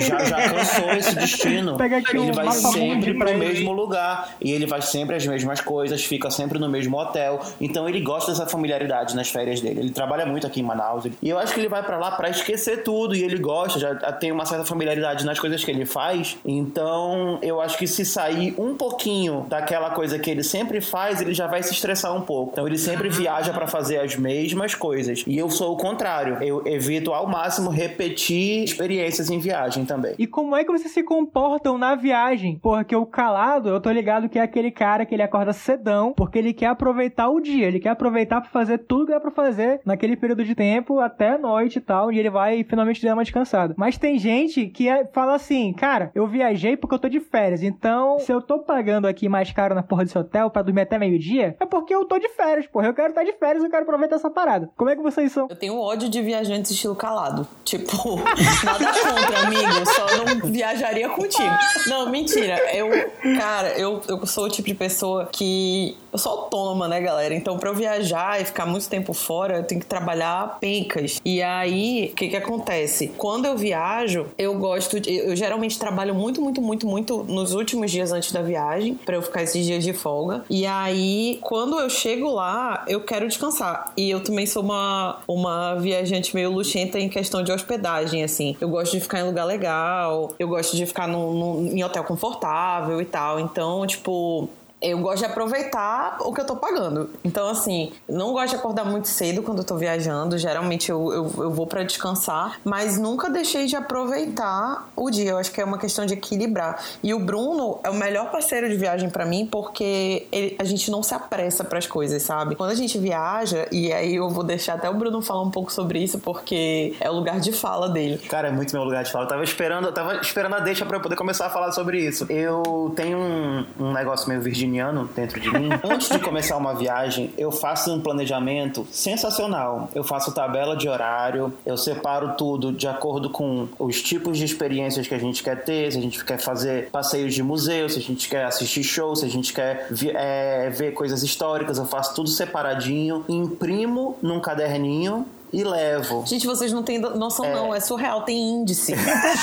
já, 0.00 0.24
já 0.24 0.48
cansou 0.48 0.90
esse 0.92 1.14
destino. 1.14 1.76
Ele 2.12 2.32
vai 2.32 2.50
sempre 2.52 3.14
pro 3.14 3.28
ele. 3.28 3.38
mesmo 3.38 3.72
lugar 3.72 4.36
e 4.40 4.52
ele 4.52 4.66
faz 4.66 4.86
sempre 4.86 5.16
as 5.16 5.26
mesmas 5.26 5.60
coisas, 5.60 6.04
fica 6.04 6.30
sempre 6.30 6.58
no 6.58 6.68
mesmo 6.68 6.96
hotel. 6.98 7.40
Então 7.60 7.88
ele 7.88 8.00
gosta 8.00 8.32
dessa 8.32 8.46
familiaridade 8.46 9.14
nas 9.14 9.28
férias 9.28 9.60
dele. 9.60 9.80
Ele 9.80 9.90
trabalha 9.90 10.26
muito 10.26 10.46
aqui 10.46 10.60
em 10.60 10.62
Manaus. 10.62 11.04
E 11.20 11.28
eu 11.28 11.38
acho 11.38 11.54
que 11.54 11.60
ele 11.60 11.68
vai 11.68 11.82
pra 11.82 11.98
lá 11.98 12.10
pra 12.12 12.28
esquecer 12.30 12.82
tudo 12.82 13.14
e 13.14 13.22
ele 13.22 13.38
gosta, 13.38 13.78
já 13.78 13.94
tem 14.12 14.32
uma 14.32 14.44
certa 14.44 14.64
familiaridade 14.64 15.24
nas 15.24 15.38
coisas 15.38 15.64
que 15.64 15.70
ele 15.70 15.84
faz. 15.84 16.36
Então 16.44 17.38
eu 17.42 17.60
acho 17.60 17.78
que 17.78 17.86
se 17.86 18.01
sair 18.04 18.54
um 18.58 18.74
pouquinho 18.76 19.46
daquela 19.48 19.90
coisa 19.90 20.18
que 20.18 20.30
ele 20.30 20.42
sempre 20.42 20.80
faz, 20.80 21.20
ele 21.20 21.34
já 21.34 21.46
vai 21.46 21.62
se 21.62 21.72
estressar 21.72 22.14
um 22.16 22.22
pouco. 22.22 22.52
Então 22.52 22.66
ele 22.66 22.78
sempre 22.78 23.08
viaja 23.08 23.52
pra 23.52 23.66
fazer 23.66 23.98
as 23.98 24.16
mesmas 24.16 24.74
coisas. 24.74 25.24
E 25.26 25.36
eu 25.36 25.50
sou 25.50 25.72
o 25.74 25.76
contrário. 25.76 26.38
Eu 26.42 26.62
evito 26.66 27.12
ao 27.12 27.26
máximo 27.26 27.70
repetir 27.70 28.64
experiências 28.64 29.30
em 29.30 29.38
viagem 29.38 29.84
também. 29.84 30.14
E 30.18 30.26
como 30.26 30.56
é 30.56 30.64
que 30.64 30.72
vocês 30.72 30.92
se 30.92 31.02
comportam 31.02 31.78
na 31.78 31.94
viagem? 31.94 32.58
Porque 32.62 32.94
o 32.96 33.06
calado, 33.06 33.68
eu 33.68 33.80
tô 33.80 33.90
ligado 33.90 34.28
que 34.28 34.38
é 34.38 34.42
aquele 34.42 34.70
cara 34.70 35.04
que 35.06 35.14
ele 35.14 35.22
acorda 35.22 35.52
cedão, 35.52 36.12
porque 36.16 36.38
ele 36.38 36.52
quer 36.52 36.66
aproveitar 36.66 37.28
o 37.28 37.40
dia, 37.40 37.66
ele 37.66 37.80
quer 37.80 37.90
aproveitar 37.90 38.40
pra 38.40 38.50
fazer 38.50 38.78
tudo 38.78 39.06
que 39.06 39.12
dá 39.12 39.20
pra 39.20 39.30
fazer 39.30 39.80
naquele 39.84 40.16
período 40.16 40.44
de 40.44 40.54
tempo 40.54 41.00
até 41.00 41.30
a 41.30 41.38
noite 41.38 41.76
e 41.76 41.80
tal, 41.80 42.12
e 42.12 42.18
ele 42.18 42.30
vai 42.30 42.64
finalmente 42.64 43.04
dar 43.04 43.14
uma 43.14 43.22
descansada. 43.24 43.74
Mas 43.76 43.98
tem 43.98 44.18
gente 44.18 44.66
que 44.66 44.88
é- 44.88 45.04
fala 45.12 45.34
assim, 45.34 45.72
cara, 45.72 46.10
eu 46.14 46.26
viajei 46.26 46.76
porque 46.76 46.94
eu 46.94 46.98
tô 46.98 47.08
de 47.08 47.20
férias, 47.20 47.62
então 47.62 47.91
se 48.18 48.32
eu 48.32 48.40
tô 48.40 48.58
pagando 48.58 49.06
aqui 49.06 49.28
mais 49.28 49.50
caro 49.52 49.74
na 49.74 49.82
porra 49.82 50.04
desse 50.04 50.18
hotel 50.18 50.50
pra 50.50 50.62
dormir 50.62 50.82
até 50.82 50.98
meio-dia, 50.98 51.56
é 51.58 51.66
porque 51.66 51.94
eu 51.94 52.04
tô 52.04 52.18
de 52.18 52.28
férias, 52.28 52.66
porra. 52.66 52.86
Eu 52.86 52.94
quero 52.94 53.10
estar 53.10 53.24
de 53.24 53.32
férias, 53.32 53.62
eu 53.64 53.70
quero 53.70 53.82
aproveitar 53.82 54.16
essa 54.16 54.30
parada. 54.30 54.70
Como 54.76 54.90
é 54.90 54.96
que 54.96 55.02
vocês 55.02 55.32
são? 55.32 55.46
Eu 55.48 55.56
tenho 55.56 55.78
ódio 55.78 56.08
de 56.08 56.20
viajantes 56.22 56.70
estilo 56.70 56.94
calado. 56.94 57.46
Tipo, 57.64 58.16
nada 58.64 58.86
contra, 58.86 59.38
amigo. 59.40 59.86
Só 59.86 60.06
não 60.16 60.50
viajaria 60.50 61.08
contigo. 61.08 61.54
Não, 61.86 62.08
mentira. 62.10 62.56
Eu, 62.74 62.88
cara, 63.36 63.78
eu, 63.78 64.00
eu 64.08 64.26
sou 64.26 64.44
o 64.44 64.48
tipo 64.48 64.68
de 64.68 64.74
pessoa 64.74 65.28
que 65.30 65.96
eu 66.12 66.18
sou 66.18 66.32
autônoma, 66.32 66.86
né, 66.86 67.00
galera? 67.00 67.34
Então, 67.34 67.56
pra 67.56 67.70
eu 67.70 67.74
viajar 67.74 68.40
e 68.40 68.44
ficar 68.44 68.66
muito 68.66 68.88
tempo 68.88 69.14
fora, 69.14 69.56
eu 69.56 69.64
tenho 69.64 69.80
que 69.80 69.86
trabalhar 69.86 70.58
pencas. 70.60 71.20
E 71.24 71.42
aí, 71.42 72.10
o 72.12 72.14
que 72.14 72.28
que 72.28 72.36
acontece? 72.36 73.08
Quando 73.16 73.46
eu 73.46 73.56
viajo, 73.56 74.26
eu 74.36 74.54
gosto 74.58 75.00
de. 75.00 75.16
Eu 75.16 75.34
geralmente 75.34 75.78
trabalho 75.78 76.14
muito, 76.14 76.42
muito, 76.42 76.60
muito, 76.60 76.86
muito 76.86 77.24
nos 77.24 77.54
últimos 77.54 77.90
dias 77.90 78.12
antes 78.12 78.30
da 78.30 78.42
viagem, 78.42 78.94
pra 78.94 79.16
eu 79.16 79.22
ficar 79.22 79.42
esses 79.42 79.64
dias 79.64 79.82
de 79.82 79.92
folga. 79.92 80.44
E 80.50 80.66
aí, 80.66 81.38
quando 81.40 81.78
eu 81.78 81.88
chego 81.88 82.30
lá, 82.30 82.84
eu 82.86 83.00
quero 83.00 83.26
descansar. 83.26 83.92
E 83.96 84.10
eu 84.10 84.22
também 84.22 84.46
sou 84.46 84.62
uma, 84.62 85.18
uma 85.26 85.74
viajante 85.76 86.34
meio 86.34 86.50
luxenta 86.50 86.98
em 86.98 87.08
questão 87.08 87.42
de 87.42 87.50
hospedagem, 87.50 88.22
assim. 88.22 88.54
Eu 88.60 88.68
gosto 88.68 88.92
de 88.92 89.00
ficar 89.00 89.20
em 89.20 89.24
lugar 89.24 89.44
legal, 89.44 90.34
eu 90.38 90.48
gosto 90.48 90.76
de 90.76 90.84
ficar 90.84 91.08
num, 91.08 91.32
num, 91.32 91.66
em 91.68 91.82
hotel 91.82 92.04
confortável 92.04 93.00
e 93.00 93.04
tal. 93.04 93.40
Então, 93.40 93.86
tipo, 93.86 94.48
eu 94.82 94.98
gosto 94.98 95.18
de 95.18 95.26
aproveitar 95.26 96.18
o 96.20 96.32
que 96.32 96.40
eu 96.40 96.46
tô 96.46 96.56
pagando. 96.56 97.08
Então, 97.24 97.48
assim, 97.48 97.92
não 98.08 98.32
gosto 98.32 98.50
de 98.50 98.56
acordar 98.56 98.84
muito 98.84 99.08
cedo 99.08 99.42
quando 99.42 99.58
eu 99.58 99.64
tô 99.64 99.76
viajando. 99.76 100.36
Geralmente 100.36 100.90
eu, 100.90 101.12
eu, 101.12 101.32
eu 101.44 101.50
vou 101.50 101.66
para 101.66 101.84
descansar, 101.84 102.60
mas 102.64 102.98
nunca 102.98 103.30
deixei 103.30 103.66
de 103.66 103.76
aproveitar 103.76 104.88
o 104.96 105.08
dia. 105.10 105.30
Eu 105.30 105.38
acho 105.38 105.52
que 105.52 105.60
é 105.60 105.64
uma 105.64 105.78
questão 105.78 106.04
de 106.04 106.14
equilibrar. 106.14 106.82
E 107.02 107.14
o 107.14 107.20
Bruno 107.20 107.78
é 107.84 107.90
o 107.90 107.94
melhor 107.94 108.30
parceiro 108.30 108.68
de 108.68 108.76
viagem 108.76 109.08
para 109.08 109.24
mim 109.24 109.46
porque 109.46 110.26
ele, 110.32 110.56
a 110.58 110.64
gente 110.64 110.90
não 110.90 111.02
se 111.02 111.14
apressa 111.14 111.62
para 111.62 111.78
as 111.78 111.86
coisas, 111.86 112.22
sabe? 112.22 112.56
Quando 112.56 112.70
a 112.70 112.74
gente 112.74 112.98
viaja, 112.98 113.68
e 113.70 113.92
aí 113.92 114.16
eu 114.16 114.28
vou 114.28 114.42
deixar 114.42 114.74
até 114.74 114.90
o 114.90 114.94
Bruno 114.94 115.22
falar 115.22 115.42
um 115.42 115.50
pouco 115.50 115.72
sobre 115.72 116.00
isso 116.00 116.18
porque 116.18 116.94
é 116.98 117.08
o 117.08 117.14
lugar 117.14 117.38
de 117.38 117.52
fala 117.52 117.88
dele. 117.88 118.18
Cara, 118.18 118.48
é 118.48 118.50
muito 118.50 118.74
meu 118.74 118.84
lugar 118.84 119.04
de 119.04 119.12
fala. 119.12 119.26
Eu 119.26 119.28
tava 119.28 119.44
esperando, 119.44 119.86
eu 119.86 119.92
tava 119.92 120.16
esperando 120.16 120.54
a 120.56 120.60
deixa 120.60 120.84
para 120.84 120.96
eu 120.96 121.00
poder 121.00 121.16
começar 121.16 121.46
a 121.46 121.50
falar 121.50 121.70
sobre 121.70 121.98
isso. 122.00 122.26
Eu 122.28 122.92
tenho 122.96 123.18
um, 123.18 123.66
um 123.78 123.92
negócio 123.92 124.28
meio 124.28 124.40
virginiano 124.40 124.71
dentro 125.14 125.40
de 125.40 125.50
mim. 125.50 125.68
Antes 125.84 126.08
de 126.08 126.18
começar 126.18 126.56
uma 126.56 126.74
viagem, 126.74 127.32
eu 127.36 127.50
faço 127.50 127.92
um 127.92 128.00
planejamento 128.00 128.86
sensacional. 128.90 129.90
Eu 129.94 130.04
faço 130.04 130.32
tabela 130.32 130.76
de 130.76 130.88
horário, 130.88 131.52
eu 131.66 131.76
separo 131.76 132.34
tudo 132.36 132.72
de 132.72 132.86
acordo 132.86 133.30
com 133.30 133.68
os 133.78 134.00
tipos 134.00 134.38
de 134.38 134.44
experiências 134.44 135.06
que 135.06 135.14
a 135.14 135.18
gente 135.18 135.42
quer 135.42 135.64
ter, 135.64 135.92
se 135.92 135.98
a 135.98 136.00
gente 136.00 136.24
quer 136.24 136.38
fazer 136.38 136.90
passeios 136.90 137.34
de 137.34 137.42
museu, 137.42 137.88
se 137.88 137.98
a 137.98 138.02
gente 138.02 138.28
quer 138.28 138.44
assistir 138.44 138.82
shows, 138.82 139.20
se 139.20 139.26
a 139.26 139.28
gente 139.28 139.52
quer 139.52 139.88
é, 140.14 140.70
ver 140.70 140.92
coisas 140.92 141.22
históricas, 141.22 141.78
eu 141.78 141.84
faço 141.84 142.14
tudo 142.14 142.28
separadinho, 142.28 143.24
imprimo 143.28 144.16
num 144.22 144.40
caderninho 144.40 145.26
e 145.52 145.62
levo. 145.62 146.24
Gente, 146.26 146.46
vocês 146.46 146.72
não 146.72 146.82
têm 146.82 146.98
noção, 146.98 147.44
é. 147.44 147.54
não. 147.54 147.74
É 147.74 147.80
surreal, 147.80 148.22
tem 148.22 148.38
índice. 148.38 148.94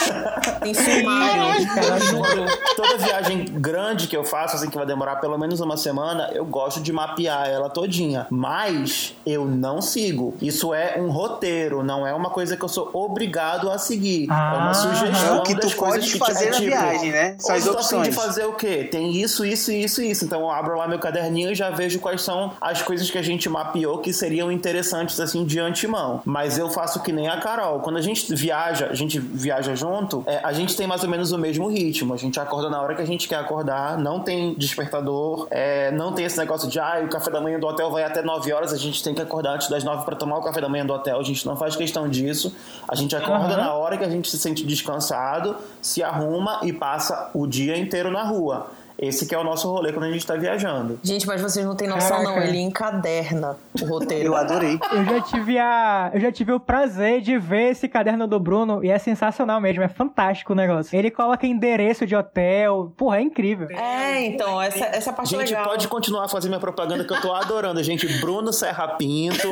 tem 0.61 0.73
sumário. 0.73 1.67
Cara, 1.67 1.99
juro. 1.99 2.45
Toda 2.75 2.97
viagem 2.97 3.45
grande 3.45 4.07
que 4.07 4.17
eu 4.17 4.23
faço, 4.23 4.55
assim, 4.55 4.69
que 4.69 4.75
vai 4.75 4.87
demorar 4.87 5.17
pelo 5.17 5.37
menos 5.37 5.59
uma 5.59 5.77
semana, 5.77 6.29
eu 6.33 6.45
gosto 6.45 6.81
de 6.81 6.91
mapear 6.91 7.47
ela 7.47 7.69
todinha. 7.69 8.25
Mas 8.31 9.13
eu 9.25 9.45
não 9.45 9.81
sigo. 9.81 10.35
Isso 10.41 10.73
é 10.73 10.95
um 10.99 11.09
roteiro, 11.11 11.83
não 11.83 12.07
é 12.07 12.13
uma 12.13 12.31
coisa 12.31 12.57
que 12.57 12.63
eu 12.63 12.69
sou 12.69 12.89
obrigado 12.93 13.69
a 13.69 13.77
seguir. 13.77 14.27
Ah, 14.31 14.53
é 14.55 14.57
uma 14.57 14.73
sugestão 14.73 15.35
é 15.35 15.39
o 15.39 15.43
que 15.43 15.55
tu 15.55 15.69
pode 15.75 16.17
fazer 16.17 16.45
na 16.45 16.51
tipo, 16.51 16.65
viagem, 16.65 17.11
né? 17.11 17.35
São 17.37 17.55
as 17.55 17.67
opções. 17.67 18.07
de 18.07 18.13
fazer 18.13 18.45
o 18.45 18.53
quê? 18.53 18.87
Tem 18.89 19.11
isso, 19.11 19.45
isso, 19.45 19.71
isso, 19.71 20.01
isso. 20.01 20.25
Então 20.25 20.41
eu 20.41 20.49
abro 20.49 20.75
lá 20.75 20.87
meu 20.87 20.97
caderninho 20.97 21.51
e 21.51 21.55
já 21.55 21.69
vejo 21.69 21.99
quais 21.99 22.23
são 22.23 22.53
as 22.59 22.81
coisas 22.81 23.11
que 23.11 23.17
a 23.17 23.21
gente 23.21 23.47
mapeou 23.47 23.99
que 23.99 24.11
seriam 24.11 24.51
interessantes, 24.51 25.19
assim, 25.19 25.45
de 25.45 25.59
antemão 25.59 25.98
não. 25.99 26.21
Mas 26.25 26.57
eu 26.57 26.69
faço 26.69 27.01
que 27.01 27.11
nem 27.11 27.27
a 27.27 27.39
Carol. 27.39 27.79
Quando 27.81 27.97
a 27.97 28.01
gente 28.01 28.33
viaja, 28.33 28.87
a 28.87 28.95
gente 28.95 29.19
viaja 29.19 29.75
junto, 29.75 30.23
é, 30.25 30.39
a 30.43 30.53
gente 30.53 30.75
tem 30.75 30.87
mais 30.87 31.03
ou 31.03 31.09
menos 31.09 31.31
o 31.31 31.37
mesmo 31.37 31.67
ritmo. 31.67 32.13
A 32.13 32.17
gente 32.17 32.39
acorda 32.39 32.69
na 32.69 32.81
hora 32.81 32.95
que 32.95 33.01
a 33.01 33.05
gente 33.05 33.27
quer 33.27 33.35
acordar, 33.35 33.97
não 33.97 34.21
tem 34.21 34.53
despertador, 34.53 35.47
é, 35.51 35.91
não 35.91 36.13
tem 36.13 36.25
esse 36.25 36.37
negócio 36.37 36.69
de, 36.69 36.79
ah, 36.79 37.01
o 37.03 37.09
café 37.09 37.29
da 37.29 37.41
manhã 37.41 37.59
do 37.59 37.67
hotel 37.67 37.91
vai 37.91 38.03
até 38.03 38.21
9 38.21 38.53
horas, 38.53 38.73
a 38.73 38.77
gente 38.77 39.03
tem 39.03 39.13
que 39.13 39.21
acordar 39.21 39.55
antes 39.55 39.69
das 39.69 39.83
9 39.83 40.05
para 40.05 40.15
tomar 40.15 40.37
o 40.37 40.41
café 40.41 40.61
da 40.61 40.69
manhã 40.69 40.85
do 40.85 40.93
hotel. 40.93 41.19
A 41.19 41.23
gente 41.23 41.45
não 41.45 41.57
faz 41.57 41.75
questão 41.75 42.07
disso. 42.07 42.55
A 42.87 42.95
gente 42.95 43.15
acorda 43.15 43.55
uhum. 43.55 43.63
na 43.63 43.73
hora 43.73 43.97
que 43.97 44.03
a 44.03 44.09
gente 44.09 44.29
se 44.29 44.37
sente 44.37 44.65
descansado, 44.65 45.55
se 45.81 46.01
arruma 46.01 46.61
e 46.63 46.71
passa 46.71 47.29
o 47.33 47.45
dia 47.45 47.77
inteiro 47.77 48.09
na 48.11 48.23
rua. 48.23 48.71
Esse 49.01 49.25
que 49.25 49.33
é 49.33 49.37
o 49.37 49.43
nosso 49.43 49.69
rolê 49.71 49.93
quando 49.93 50.05
a 50.05 50.11
gente 50.11 50.25
tá 50.25 50.35
viajando. 50.35 50.99
Gente, 51.01 51.25
mas 51.25 51.41
vocês 51.41 51.65
não 51.65 51.75
têm 51.75 51.87
noção, 51.87 52.17
Caraca. 52.17 52.39
não. 52.39 52.43
Ele 52.43 52.59
encaderna 52.59 53.57
o 53.81 53.85
roteiro. 53.85 54.25
Eu 54.25 54.35
adorei. 54.35 54.77
Eu 54.91 55.05
já 55.05 55.21
tive 55.21 55.57
a. 55.57 56.11
Eu 56.13 56.19
já 56.19 56.31
tive 56.31 56.51
o 56.51 56.59
prazer 56.59 57.21
de 57.21 57.37
ver 57.37 57.71
esse 57.71 57.87
caderno 57.87 58.27
do 58.27 58.37
Bruno 58.39 58.83
e 58.83 58.89
é 58.89 58.97
sensacional 58.99 59.61
mesmo. 59.61 59.81
É 59.83 59.87
fantástico 59.87 60.51
o 60.51 60.55
negócio. 60.55 60.97
Ele 60.97 61.09
coloca 61.09 61.47
endereço 61.47 62.05
de 62.05 62.15
hotel. 62.15 62.91
Porra, 62.97 63.19
é 63.19 63.21
incrível. 63.21 63.69
É, 63.71 64.25
então, 64.25 64.61
essa, 64.61 64.85
essa 64.85 65.13
parte 65.13 65.29
gente, 65.29 65.49
legal. 65.49 65.63
pode 65.63 65.87
continuar 65.87 66.27
fazendo 66.27 66.49
minha 66.51 66.59
propaganda 66.59 67.05
que 67.05 67.13
eu 67.13 67.21
tô 67.21 67.31
adorando. 67.33 67.81
Gente, 67.81 68.05
Bruno 68.19 68.51
Serra 68.51 68.87
Pinto. 68.89 69.47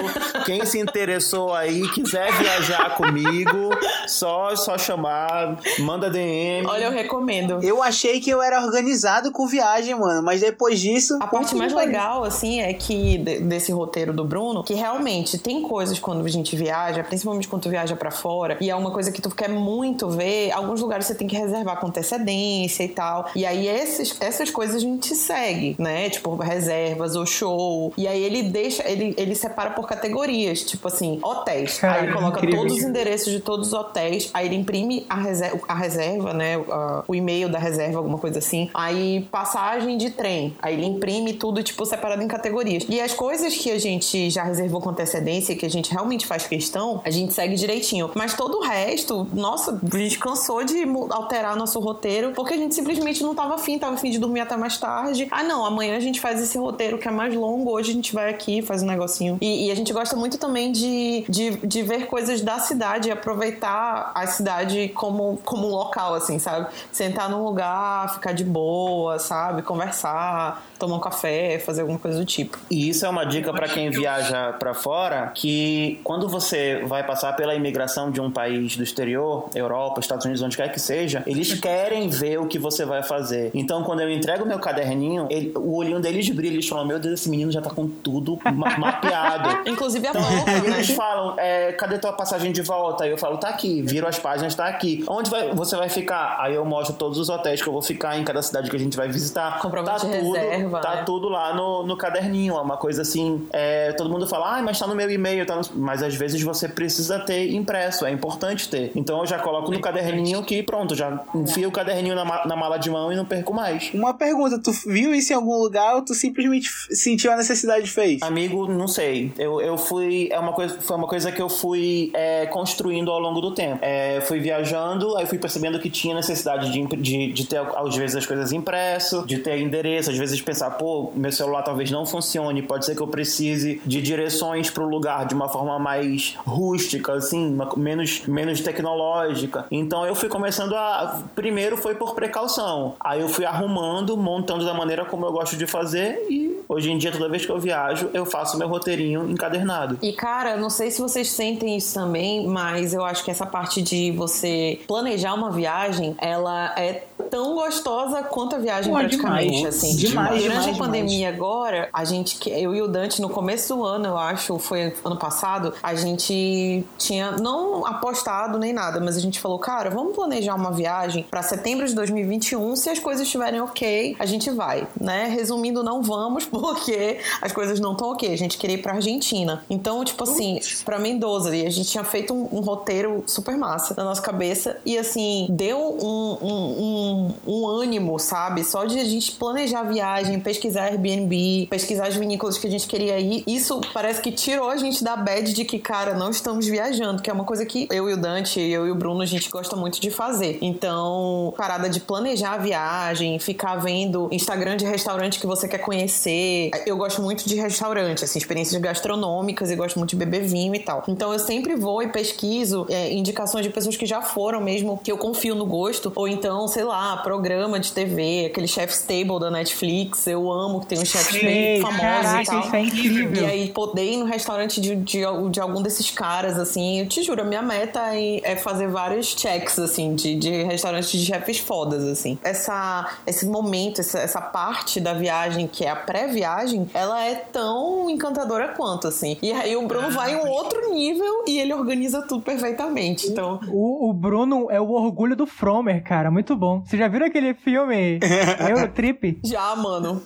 Quem 0.46 0.66
se 0.66 0.78
interessou 0.78 1.54
aí, 1.54 1.88
quiser 1.94 2.32
viajar 2.34 2.96
comigo, 2.96 3.70
só, 4.08 4.56
só 4.58 4.78
chamar, 4.78 5.58
manda 5.80 6.10
DM. 6.10 6.68
Olha, 6.68 6.86
eu 6.86 6.92
recomendo. 6.92 7.60
Eu 7.64 7.82
achei 7.82 8.20
que 8.20 8.30
eu 8.30 8.42
era 8.42 8.62
organizado 8.62 9.32
com 9.38 9.46
viagem, 9.46 9.94
mano. 9.94 10.24
Mas 10.24 10.42
depois 10.42 10.80
disso. 10.80 11.20
A 11.22 11.28
parte 11.28 11.56
mais 11.56 11.72
legal, 11.72 12.24
assim, 12.24 12.60
é 12.60 12.74
que 12.74 13.20
desse 13.20 13.72
roteiro 13.72 14.12
do 14.12 14.26
Bruno, 14.26 14.64
que 14.64 14.74
realmente 14.74 15.38
tem 15.38 15.62
coisas 15.62 16.00
quando 16.00 16.26
a 16.26 16.30
gente 16.30 16.56
viaja, 16.56 17.04
principalmente 17.04 17.48
quando 17.48 17.62
tu 17.62 17.70
viaja 17.70 17.96
para 17.96 18.10
fora, 18.10 18.58
e 18.60 18.72
é 18.72 18.76
uma 18.76 18.90
coisa 18.90 19.12
que 19.12 19.22
tu 19.22 19.30
quer 19.30 19.48
muito 19.48 20.10
ver. 20.10 20.52
Alguns 20.52 20.82
lugares 20.82 21.06
você 21.06 21.14
tem 21.14 21.28
que 21.28 21.36
reservar 21.36 21.80
com 21.80 21.88
antecedência 21.88 22.84
e 22.84 22.90
tal. 22.90 23.30
E 23.36 23.46
aí 23.46 23.68
esses, 23.68 24.20
essas 24.20 24.50
coisas 24.50 24.78
a 24.78 24.80
gente 24.80 25.14
segue, 25.16 25.76
né? 25.78 26.10
Tipo, 26.10 26.36
reservas 26.36 27.16
ou 27.16 27.26
show. 27.26 27.94
E 27.96 28.08
aí 28.08 28.24
ele 28.24 28.44
deixa, 28.44 28.90
ele, 28.90 29.14
ele 29.18 29.36
separa 29.36 29.72
por 29.72 29.88
categorias, 29.88 30.64
tipo 30.64 30.88
assim, 30.88 31.20
hotéis. 31.22 31.78
Cara, 31.78 32.00
aí 32.00 32.06
ele 32.06 32.14
coloca 32.14 32.40
incrível. 32.40 32.62
todos 32.62 32.78
os 32.78 32.84
endereços 32.84 33.32
de 33.32 33.40
todos 33.40 33.68
os 33.68 33.74
hotéis, 33.74 34.32
aí 34.34 34.48
ele 34.48 34.56
imprime 34.56 35.06
a 35.08 35.16
reserva, 35.16 35.60
a 35.68 35.76
reserva 35.76 36.34
né? 36.34 36.58
O, 36.58 37.04
o 37.10 37.16
e-mail 37.16 37.50
da 37.50 37.60
reserva, 37.60 38.00
alguma 38.00 38.18
coisa 38.18 38.40
assim. 38.40 38.70
Aí 38.74 39.27
passagem 39.32 39.98
de 39.98 40.10
trem. 40.10 40.56
Aí 40.62 40.74
ele 40.74 40.86
imprime 40.86 41.34
tudo, 41.34 41.64
tipo, 41.64 41.86
separado 41.86 42.22
em 42.24 42.28
categorias. 42.28 42.86
E 42.90 43.00
as 43.00 43.14
coisas 43.14 43.56
que 43.56 43.72
a 43.72 43.80
gente 43.80 44.30
já 44.30 44.44
reservou 44.44 44.82
com 44.82 44.90
antecedência, 44.90 45.56
que 45.56 45.66
a 45.66 45.70
gente 45.70 45.92
realmente 45.92 46.26
faz 46.26 46.48
questão, 46.48 47.02
a 47.04 47.10
gente 47.10 47.34
segue 47.34 47.56
direitinho. 47.56 48.12
Mas 48.16 48.34
todo 48.34 48.58
o 48.58 48.62
resto, 48.62 49.28
nossa, 49.34 49.80
a 49.92 49.98
gente 49.98 50.20
cansou 50.20 50.64
de 50.64 50.84
alterar 51.10 51.56
nosso 51.56 51.80
roteiro, 51.80 52.32
porque 52.32 52.54
a 52.54 52.58
gente 52.58 52.74
simplesmente 52.76 53.24
não 53.24 53.36
tava 53.36 53.56
afim, 53.56 53.78
tava 53.78 53.96
afim 53.96 54.10
de 54.10 54.20
dormir 54.20 54.42
até 54.42 54.56
mais 54.56 54.78
tarde. 54.78 55.28
Ah, 55.32 55.44
não, 55.44 55.66
amanhã 55.66 55.98
a 55.98 56.00
gente 56.00 56.20
faz 56.20 56.42
esse 56.42 56.58
roteiro 56.58 56.98
que 56.98 57.08
é 57.08 57.12
mais 57.12 57.34
longo, 57.36 57.72
hoje 57.72 57.92
a 57.92 57.94
gente 57.94 58.14
vai 58.14 58.30
aqui, 58.30 58.62
faz 58.62 58.84
um 58.84 58.88
negocinho. 58.88 59.38
E, 59.42 59.68
e 59.68 59.72
a 59.72 59.76
gente 59.76 59.92
gosta 59.94 60.16
muito 60.16 60.38
também 60.38 60.72
de, 60.72 61.26
de, 61.28 61.52
de 61.58 61.84
ver 61.84 62.08
coisas 62.08 62.42
da 62.42 62.60
cidade 62.60 63.12
aproveitar 63.12 64.12
a 64.14 64.28
cidade 64.28 64.90
como, 64.90 65.40
como 65.44 65.68
um 65.68 65.72
local, 65.72 66.14
assim, 66.14 66.40
sabe? 66.40 66.68
Sentar 66.92 67.30
num 67.30 67.44
lugar, 67.44 68.14
ficar 68.14 68.32
de 68.32 68.44
boa, 68.44 69.17
sabe? 69.20 69.62
Conversar, 69.62 70.66
tomar 70.78 70.96
um 70.96 71.00
café, 71.00 71.60
fazer 71.60 71.82
alguma 71.82 72.00
coisa 72.00 72.18
do 72.18 72.26
tipo. 72.26 72.58
E 72.70 72.90
isso 72.90 73.06
é 73.06 73.10
uma 73.10 73.26
dica 73.26 73.52
para 73.52 73.68
quem 73.68 73.90
viaja 73.90 74.54
para 74.54 74.74
fora, 74.74 75.32
que 75.34 76.00
quando 76.04 76.28
você 76.28 76.84
vai 76.86 77.04
passar 77.04 77.36
pela 77.36 77.56
imigração 77.56 78.12
de 78.12 78.22
um 78.22 78.32
país 78.32 78.76
do 78.76 78.84
exterior, 78.84 79.50
Europa, 79.54 80.00
Estados 80.00 80.26
Unidos, 80.26 80.42
onde 80.42 80.58
quer 80.58 80.72
que 80.72 80.80
seja, 80.80 81.24
eles 81.26 81.54
querem 81.60 82.10
ver 82.10 82.40
o 82.40 82.48
que 82.48 82.60
você 82.60 82.86
vai 82.86 83.04
fazer. 83.04 83.52
Então, 83.54 83.84
quando 83.84 84.02
eu 84.02 84.10
entrego 84.10 84.46
meu 84.46 84.60
caderninho, 84.60 85.28
ele, 85.30 85.52
o 85.56 85.76
olhinho 85.76 86.00
deles 86.00 86.30
brilha, 86.30 86.54
eles 86.54 86.68
falam, 86.68 86.86
meu 86.86 87.00
Deus, 87.00 87.22
esse 87.22 87.30
menino 87.30 87.52
já 87.52 87.62
tá 87.62 87.70
com 87.70 87.88
tudo 87.88 88.40
ma 88.54 88.78
mapeado. 88.78 89.70
Inclusive 89.70 90.08
a 90.08 90.10
então, 90.12 90.22
volta, 90.22 90.52
né? 90.52 90.68
Eles 90.68 90.90
falam, 90.92 91.36
é, 91.38 91.72
cadê 91.74 91.98
tua 91.98 92.14
passagem 92.14 92.52
de 92.52 92.62
volta? 92.62 93.04
Aí 93.04 93.12
eu 93.12 93.18
falo, 93.18 93.38
tá 93.38 93.50
aqui, 93.50 93.82
viro 93.82 94.08
as 94.08 94.20
páginas, 94.20 94.56
tá 94.56 94.68
aqui. 94.68 95.04
Onde 95.08 95.30
vai, 95.30 95.54
você 95.54 95.76
vai 95.76 95.90
ficar? 95.90 96.38
Aí 96.40 96.56
eu 96.56 96.66
mostro 96.66 96.96
todos 96.96 97.18
os 97.18 97.30
hotéis 97.30 97.62
que 97.62 97.68
eu 97.68 97.74
vou 97.74 97.82
ficar 97.82 98.18
em 98.18 98.24
cada 98.24 98.42
cidade 98.42 98.70
que 98.70 98.76
a 98.76 98.80
gente 98.80 98.96
vai 98.96 99.07
visitar. 99.08 99.60
Comprovante 99.60 100.06
tá 100.06 100.18
tudo, 100.18 100.34
reserva, 100.34 100.80
Tá 100.80 100.96
né? 100.96 101.04
tudo 101.06 101.30
lá 101.30 101.54
no, 101.54 101.86
no 101.86 101.98
caderninho. 101.98 102.56
É 102.56 102.62
uma 102.62 102.78
coisa 102.78 103.02
assim. 103.02 103.48
É, 103.52 103.92
todo 103.94 104.10
mundo 104.10 104.28
fala, 104.28 104.58
ah, 104.58 104.62
mas 104.62 104.78
tá 104.80 104.88
no 104.88 104.96
meu 104.96 105.10
e-mail. 105.10 105.46
Tá 105.46 105.56
no... 105.56 105.62
Mas 105.76 106.02
às 106.04 106.16
vezes 106.16 106.42
você 106.42 106.68
precisa 106.68 107.20
ter 107.20 107.54
impresso. 107.54 108.06
É 108.06 108.12
importante 108.12 108.70
ter. 108.70 108.92
Então 108.96 109.20
eu 109.20 109.26
já 109.26 109.40
coloco 109.40 109.72
no 109.72 109.80
caderninho 109.80 110.44
que 110.44 110.62
pronto, 110.64 110.96
já 110.96 111.24
enfio 111.36 111.70
o 111.70 111.72
caderninho 111.72 112.16
na, 112.16 112.46
na 112.46 112.56
mala 112.56 112.78
de 112.78 112.90
mão 112.90 113.12
e 113.12 113.16
não 113.16 113.26
perco 113.26 113.54
mais. 113.54 113.90
Uma 113.94 114.14
pergunta, 114.14 114.60
tu 114.62 114.72
viu 114.72 115.14
isso 115.14 115.32
em 115.34 115.36
algum 115.36 115.58
lugar 115.58 115.96
ou 115.96 116.02
tu 116.02 116.14
simplesmente 116.14 116.70
sentiu 116.92 117.32
a 117.32 117.38
necessidade 117.38 117.86
de 117.86 117.92
fazer? 117.92 118.18
Amigo, 118.22 118.68
não 118.68 118.88
sei. 118.88 119.32
Eu, 119.38 119.62
eu 119.62 119.78
fui. 119.78 120.30
É 120.32 120.40
uma 120.40 120.54
coisa, 120.54 120.80
foi 120.80 120.96
uma 120.96 121.08
coisa 121.08 121.32
que 121.32 121.42
eu 121.42 121.50
fui 121.50 122.12
é, 122.14 122.46
construindo 122.48 123.12
ao 123.12 123.20
longo 123.20 123.42
do 123.42 123.54
tempo. 123.54 123.80
É, 123.82 124.22
fui 124.22 124.40
viajando, 124.40 125.16
aí 125.18 125.26
fui 125.26 125.38
percebendo 125.38 125.80
que 125.80 125.90
tinha 125.90 126.16
necessidade 126.16 126.72
de, 126.72 126.86
de, 126.98 127.32
de 127.34 127.46
ter, 127.46 127.60
às 127.76 127.96
vezes, 127.96 128.16
as 128.16 128.26
coisas 128.26 128.52
impresso, 128.88 129.26
de 129.26 129.38
ter 129.40 129.60
endereço, 129.60 130.10
às 130.10 130.18
vezes 130.18 130.42
pensar, 130.42 130.72
pô, 130.72 131.12
meu 131.16 131.32
celular 131.32 131.62
talvez 131.64 131.92
não 131.92 132.06
funcione, 132.06 132.62
pode 132.62 132.86
ser 132.86 132.96
que 132.96 133.02
eu 133.02 133.08
precise 133.08 133.82
de 133.86 134.02
direções 134.02 134.70
para 134.70 134.84
o 134.84 134.88
lugar 134.88 135.26
de 135.26 135.36
uma 135.36 135.50
forma 135.50 135.78
mais 135.78 136.36
rústica, 136.46 137.14
assim, 137.14 137.58
menos, 137.76 138.22
menos 138.28 138.62
tecnológica. 138.62 139.66
Então 139.70 140.06
eu 140.06 140.16
fui 140.16 140.30
começando 140.30 140.74
a. 140.74 141.22
Primeiro 141.36 141.78
foi 141.78 141.96
por 141.96 142.16
precaução, 142.16 142.96
aí 143.00 143.22
eu 143.22 143.30
fui 143.30 143.46
arrumando, 143.46 144.16
montando 144.16 144.66
da 144.66 144.74
maneira 144.74 145.06
como 145.06 145.26
eu 145.26 145.32
gosto 145.32 145.58
de 145.58 145.68
fazer 145.68 146.26
e 146.30 146.58
Hoje 146.70 146.92
em 146.92 146.98
dia, 146.98 147.12
toda 147.12 147.30
vez 147.30 147.46
que 147.46 147.52
eu 147.52 147.60
viajo, 147.60 148.10
eu 148.14 148.26
faço 148.26 148.58
meu 148.58 148.68
roteirinho 148.68 149.30
encadernado. 149.30 149.98
E 150.02 150.12
cara, 150.12 150.58
não 150.58 150.70
sei 150.70 150.92
se 150.92 151.00
vocês 151.00 151.32
sentem 151.32 151.78
isso 151.78 151.94
também, 151.94 152.46
mas 152.46 152.94
eu 152.94 153.06
acho 153.06 153.24
que 153.24 153.32
essa 153.32 153.46
parte 153.46 153.82
de 153.82 154.12
você 154.12 154.82
planejar 154.86 155.34
uma 155.34 155.50
viagem, 155.50 156.14
ela 156.18 156.74
é 156.78 157.04
tão 157.30 157.56
gostosa 157.56 158.24
quanto 158.24 158.56
a 158.56 158.60
viagem 158.60 158.92
Pô, 158.92 159.00
praticamente, 159.00 159.56
demais. 159.58 159.76
assim. 159.76 159.96
Demais, 159.96 160.42
Durante 160.42 160.60
demais, 160.62 160.76
a 160.76 160.80
pandemia 160.80 161.30
agora, 161.30 161.90
a 161.94 162.04
gente, 162.06 162.38
que- 162.38 162.50
eu 162.50 162.76
e 162.76 162.82
o 162.82 162.88
Dante, 162.88 163.22
no 163.22 163.30
começo 163.30 163.76
do 163.76 163.84
ano, 163.84 164.06
eu 164.08 164.18
acho, 164.18 164.58
foi 164.60 164.94
ano 165.04 165.18
passado, 165.18 165.74
a 165.82 165.94
gente 165.96 166.84
tinha 166.98 167.32
não 167.34 167.86
apostado 167.86 168.58
nem 168.58 168.74
nada, 168.74 169.00
mas 169.00 169.16
a 169.18 169.20
gente 169.20 169.40
falou, 169.40 169.60
cara, 169.60 169.90
vamos 169.90 170.16
planejar 170.16 170.56
uma 170.56 170.72
viagem 170.72 171.24
pra 171.30 171.42
setembro 171.44 171.88
de 171.88 171.94
2021, 171.94 172.76
se 172.76 172.90
as 172.90 173.00
coisas 173.00 173.24
estiverem 173.26 173.62
ok, 173.62 174.16
a 174.20 174.26
gente 174.26 174.50
vai, 174.50 174.88
né? 175.00 175.28
Resumindo, 175.28 175.84
não 175.84 176.02
vamos 176.02 176.46
porque 176.48 177.20
as 177.42 177.52
coisas 177.52 177.80
não 177.80 177.92
estão 177.94 178.12
ok. 178.12 178.32
A 178.32 178.38
gente 178.38 178.58
queria 178.58 178.76
ir 178.76 178.82
pra 178.82 178.94
Argentina. 178.94 179.64
Então, 179.70 180.04
tipo 180.04 180.24
assim, 180.24 180.60
pra 180.86 180.98
Mendoza, 181.00 181.56
e 181.56 181.66
a 181.66 181.70
gente 181.70 181.90
tinha 181.90 182.04
feito 182.04 182.34
um, 182.34 182.48
um 182.58 182.62
roteiro 182.62 183.24
super 183.28 183.58
massa 183.58 183.94
na 183.98 184.04
nossa 184.04 184.22
cabeça 184.22 184.78
e 184.86 184.98
assim, 184.98 185.48
deu 185.50 185.78
um, 185.80 186.38
um, 186.42 186.84
um, 186.84 187.17
um 187.46 187.68
ânimo, 187.68 188.20
sabe? 188.20 188.64
Só 188.64 188.86
de 188.86 189.00
a 189.00 189.06
gente 189.06 189.34
planejar 189.34 189.82
a 189.82 189.84
viagem, 189.84 190.40
pesquisar 190.40 190.86
Airbnb, 190.86 191.68
pesquisar 191.70 192.08
as 192.08 192.16
vinícolas 192.16 192.58
que 192.58 192.68
a 192.68 192.70
gente 192.70 192.88
queria 192.88 193.20
ir. 193.20 193.44
Isso 193.48 193.82
parece 193.94 194.22
que 194.22 194.32
tirou 194.32 194.70
a 194.70 194.78
gente 194.78 195.04
da 195.04 195.16
bad 195.16 195.54
de 195.54 195.66
que, 195.66 195.80
cara, 195.80 196.14
não 196.14 196.30
estamos 196.30 196.68
viajando, 196.68 197.22
que 197.22 197.30
é 197.30 197.34
uma 197.34 197.44
coisa 197.44 197.66
que 197.66 197.88
eu 197.92 198.10
e 198.10 198.14
o 198.14 198.18
Dante, 198.18 198.60
eu 198.60 198.88
e 198.88 198.92
o 198.92 198.96
Bruno, 198.96 199.22
a 199.22 199.26
gente 199.26 199.50
gosta 199.50 199.76
muito 199.76 200.00
de 200.00 200.12
fazer. 200.12 200.58
Então, 200.62 201.54
parada 201.58 201.90
de 201.90 202.00
planejar 202.00 202.54
a 202.54 202.58
viagem, 202.58 203.40
ficar 203.40 203.76
vendo 203.78 204.30
Instagram 204.32 204.78
de 204.78 204.86
restaurante 204.86 205.40
que 205.40 205.48
você 205.48 205.68
quer 205.68 205.80
conhecer. 205.80 206.72
Eu 206.86 206.98
gosto 206.98 207.22
muito 207.22 207.48
de 207.48 207.56
restaurante, 207.56 208.24
assim, 208.24 208.40
experiências 208.40 208.80
gastronômicas 208.82 209.72
e 209.72 209.76
gosto 209.76 209.98
muito 209.98 210.12
de 210.12 210.16
beber 210.16 210.44
vinho 210.44 210.76
e 210.76 210.80
tal. 210.80 211.04
Então, 211.08 211.34
eu 211.34 211.40
sempre 211.40 211.76
vou 211.76 212.02
e 212.02 212.10
pesquiso 212.10 212.86
é, 212.90 213.14
indicações 213.14 213.66
de 213.66 213.72
pessoas 213.72 213.96
que 213.96 214.06
já 214.06 214.22
foram 214.22 214.62
mesmo, 214.62 215.00
que 215.04 215.12
eu 215.12 215.18
confio 215.18 215.56
no 215.56 215.66
gosto. 215.66 216.12
Ou 216.16 216.28
então, 216.28 216.68
sei 216.68 216.84
lá, 216.84 217.07
programa 217.16 217.80
de 217.80 217.94
TV, 217.94 218.48
aquele 218.48 218.68
Chef's 218.68 219.02
Table 219.04 219.40
da 219.40 219.50
Netflix. 219.50 220.28
Eu 220.28 220.52
amo 220.52 220.82
que 220.82 220.88
tem 220.88 221.00
uns 221.00 221.08
chefs 221.08 221.32
bem 221.32 221.42
Sei, 221.42 221.82
famosos 221.82 222.02
e 222.02 222.02
caraca, 222.06 222.52
tal. 222.52 222.60
isso 222.60 222.76
é 222.76 222.82
incrível. 222.82 223.44
E 223.44 223.46
aí, 223.46 223.68
poder 223.70 224.04
ir 224.04 224.18
no 224.18 224.26
restaurante 224.26 224.82
de, 224.82 224.96
de, 224.96 225.22
de 225.52 225.60
algum 225.62 225.82
desses 225.82 226.12
caras, 226.12 226.60
assim, 226.60 227.00
eu 227.00 227.08
te 227.08 227.24
juro, 227.24 227.42
a 227.42 227.46
minha 227.46 227.62
meta 227.62 228.14
é, 228.14 228.42
é 228.52 228.56
fazer 228.58 228.88
vários 228.90 229.28
checks, 229.28 229.80
assim, 229.80 230.16
de, 230.16 230.36
de 230.36 230.64
restaurantes 230.64 231.12
de 231.12 231.26
chefes 231.26 231.60
fodas, 231.60 232.04
assim. 232.04 232.38
Essa, 232.44 233.08
esse 233.26 233.46
momento, 233.46 234.02
essa, 234.02 234.20
essa 234.20 234.42
parte 234.42 235.00
da 235.00 235.14
viagem, 235.14 235.68
que 235.68 235.86
é 235.86 235.90
a 235.90 235.96
pré-viagem, 235.96 236.90
ela 236.94 237.24
é 237.24 237.36
tão 237.36 238.10
encantadora 238.10 238.70
quanto, 238.70 239.08
assim. 239.08 239.38
E 239.42 239.52
aí 239.52 239.76
o 239.78 239.88
Bruno 239.88 240.12
vai 240.12 240.34
em 240.34 240.36
um 240.36 240.50
outro 240.50 240.92
nível 240.92 241.44
e 241.48 241.60
ele 241.60 241.74
organiza 241.74 242.22
tudo 242.24 242.42
perfeitamente. 242.42 243.28
Então, 243.28 243.60
O, 243.70 244.10
o 244.10 244.14
Bruno 244.14 244.68
é 244.72 244.80
o 244.82 244.92
orgulho 244.92 245.36
do 245.36 245.46
Fromer, 245.46 246.04
cara. 246.04 246.32
Muito 246.32 246.56
bom. 246.56 246.82
Vocês 246.98 247.06
já 247.06 247.08
viram 247.08 247.28
aquele 247.28 247.54
filme 247.54 248.20
Eurotrip? 248.68 249.40
já, 249.46 249.76
mano. 249.76 250.20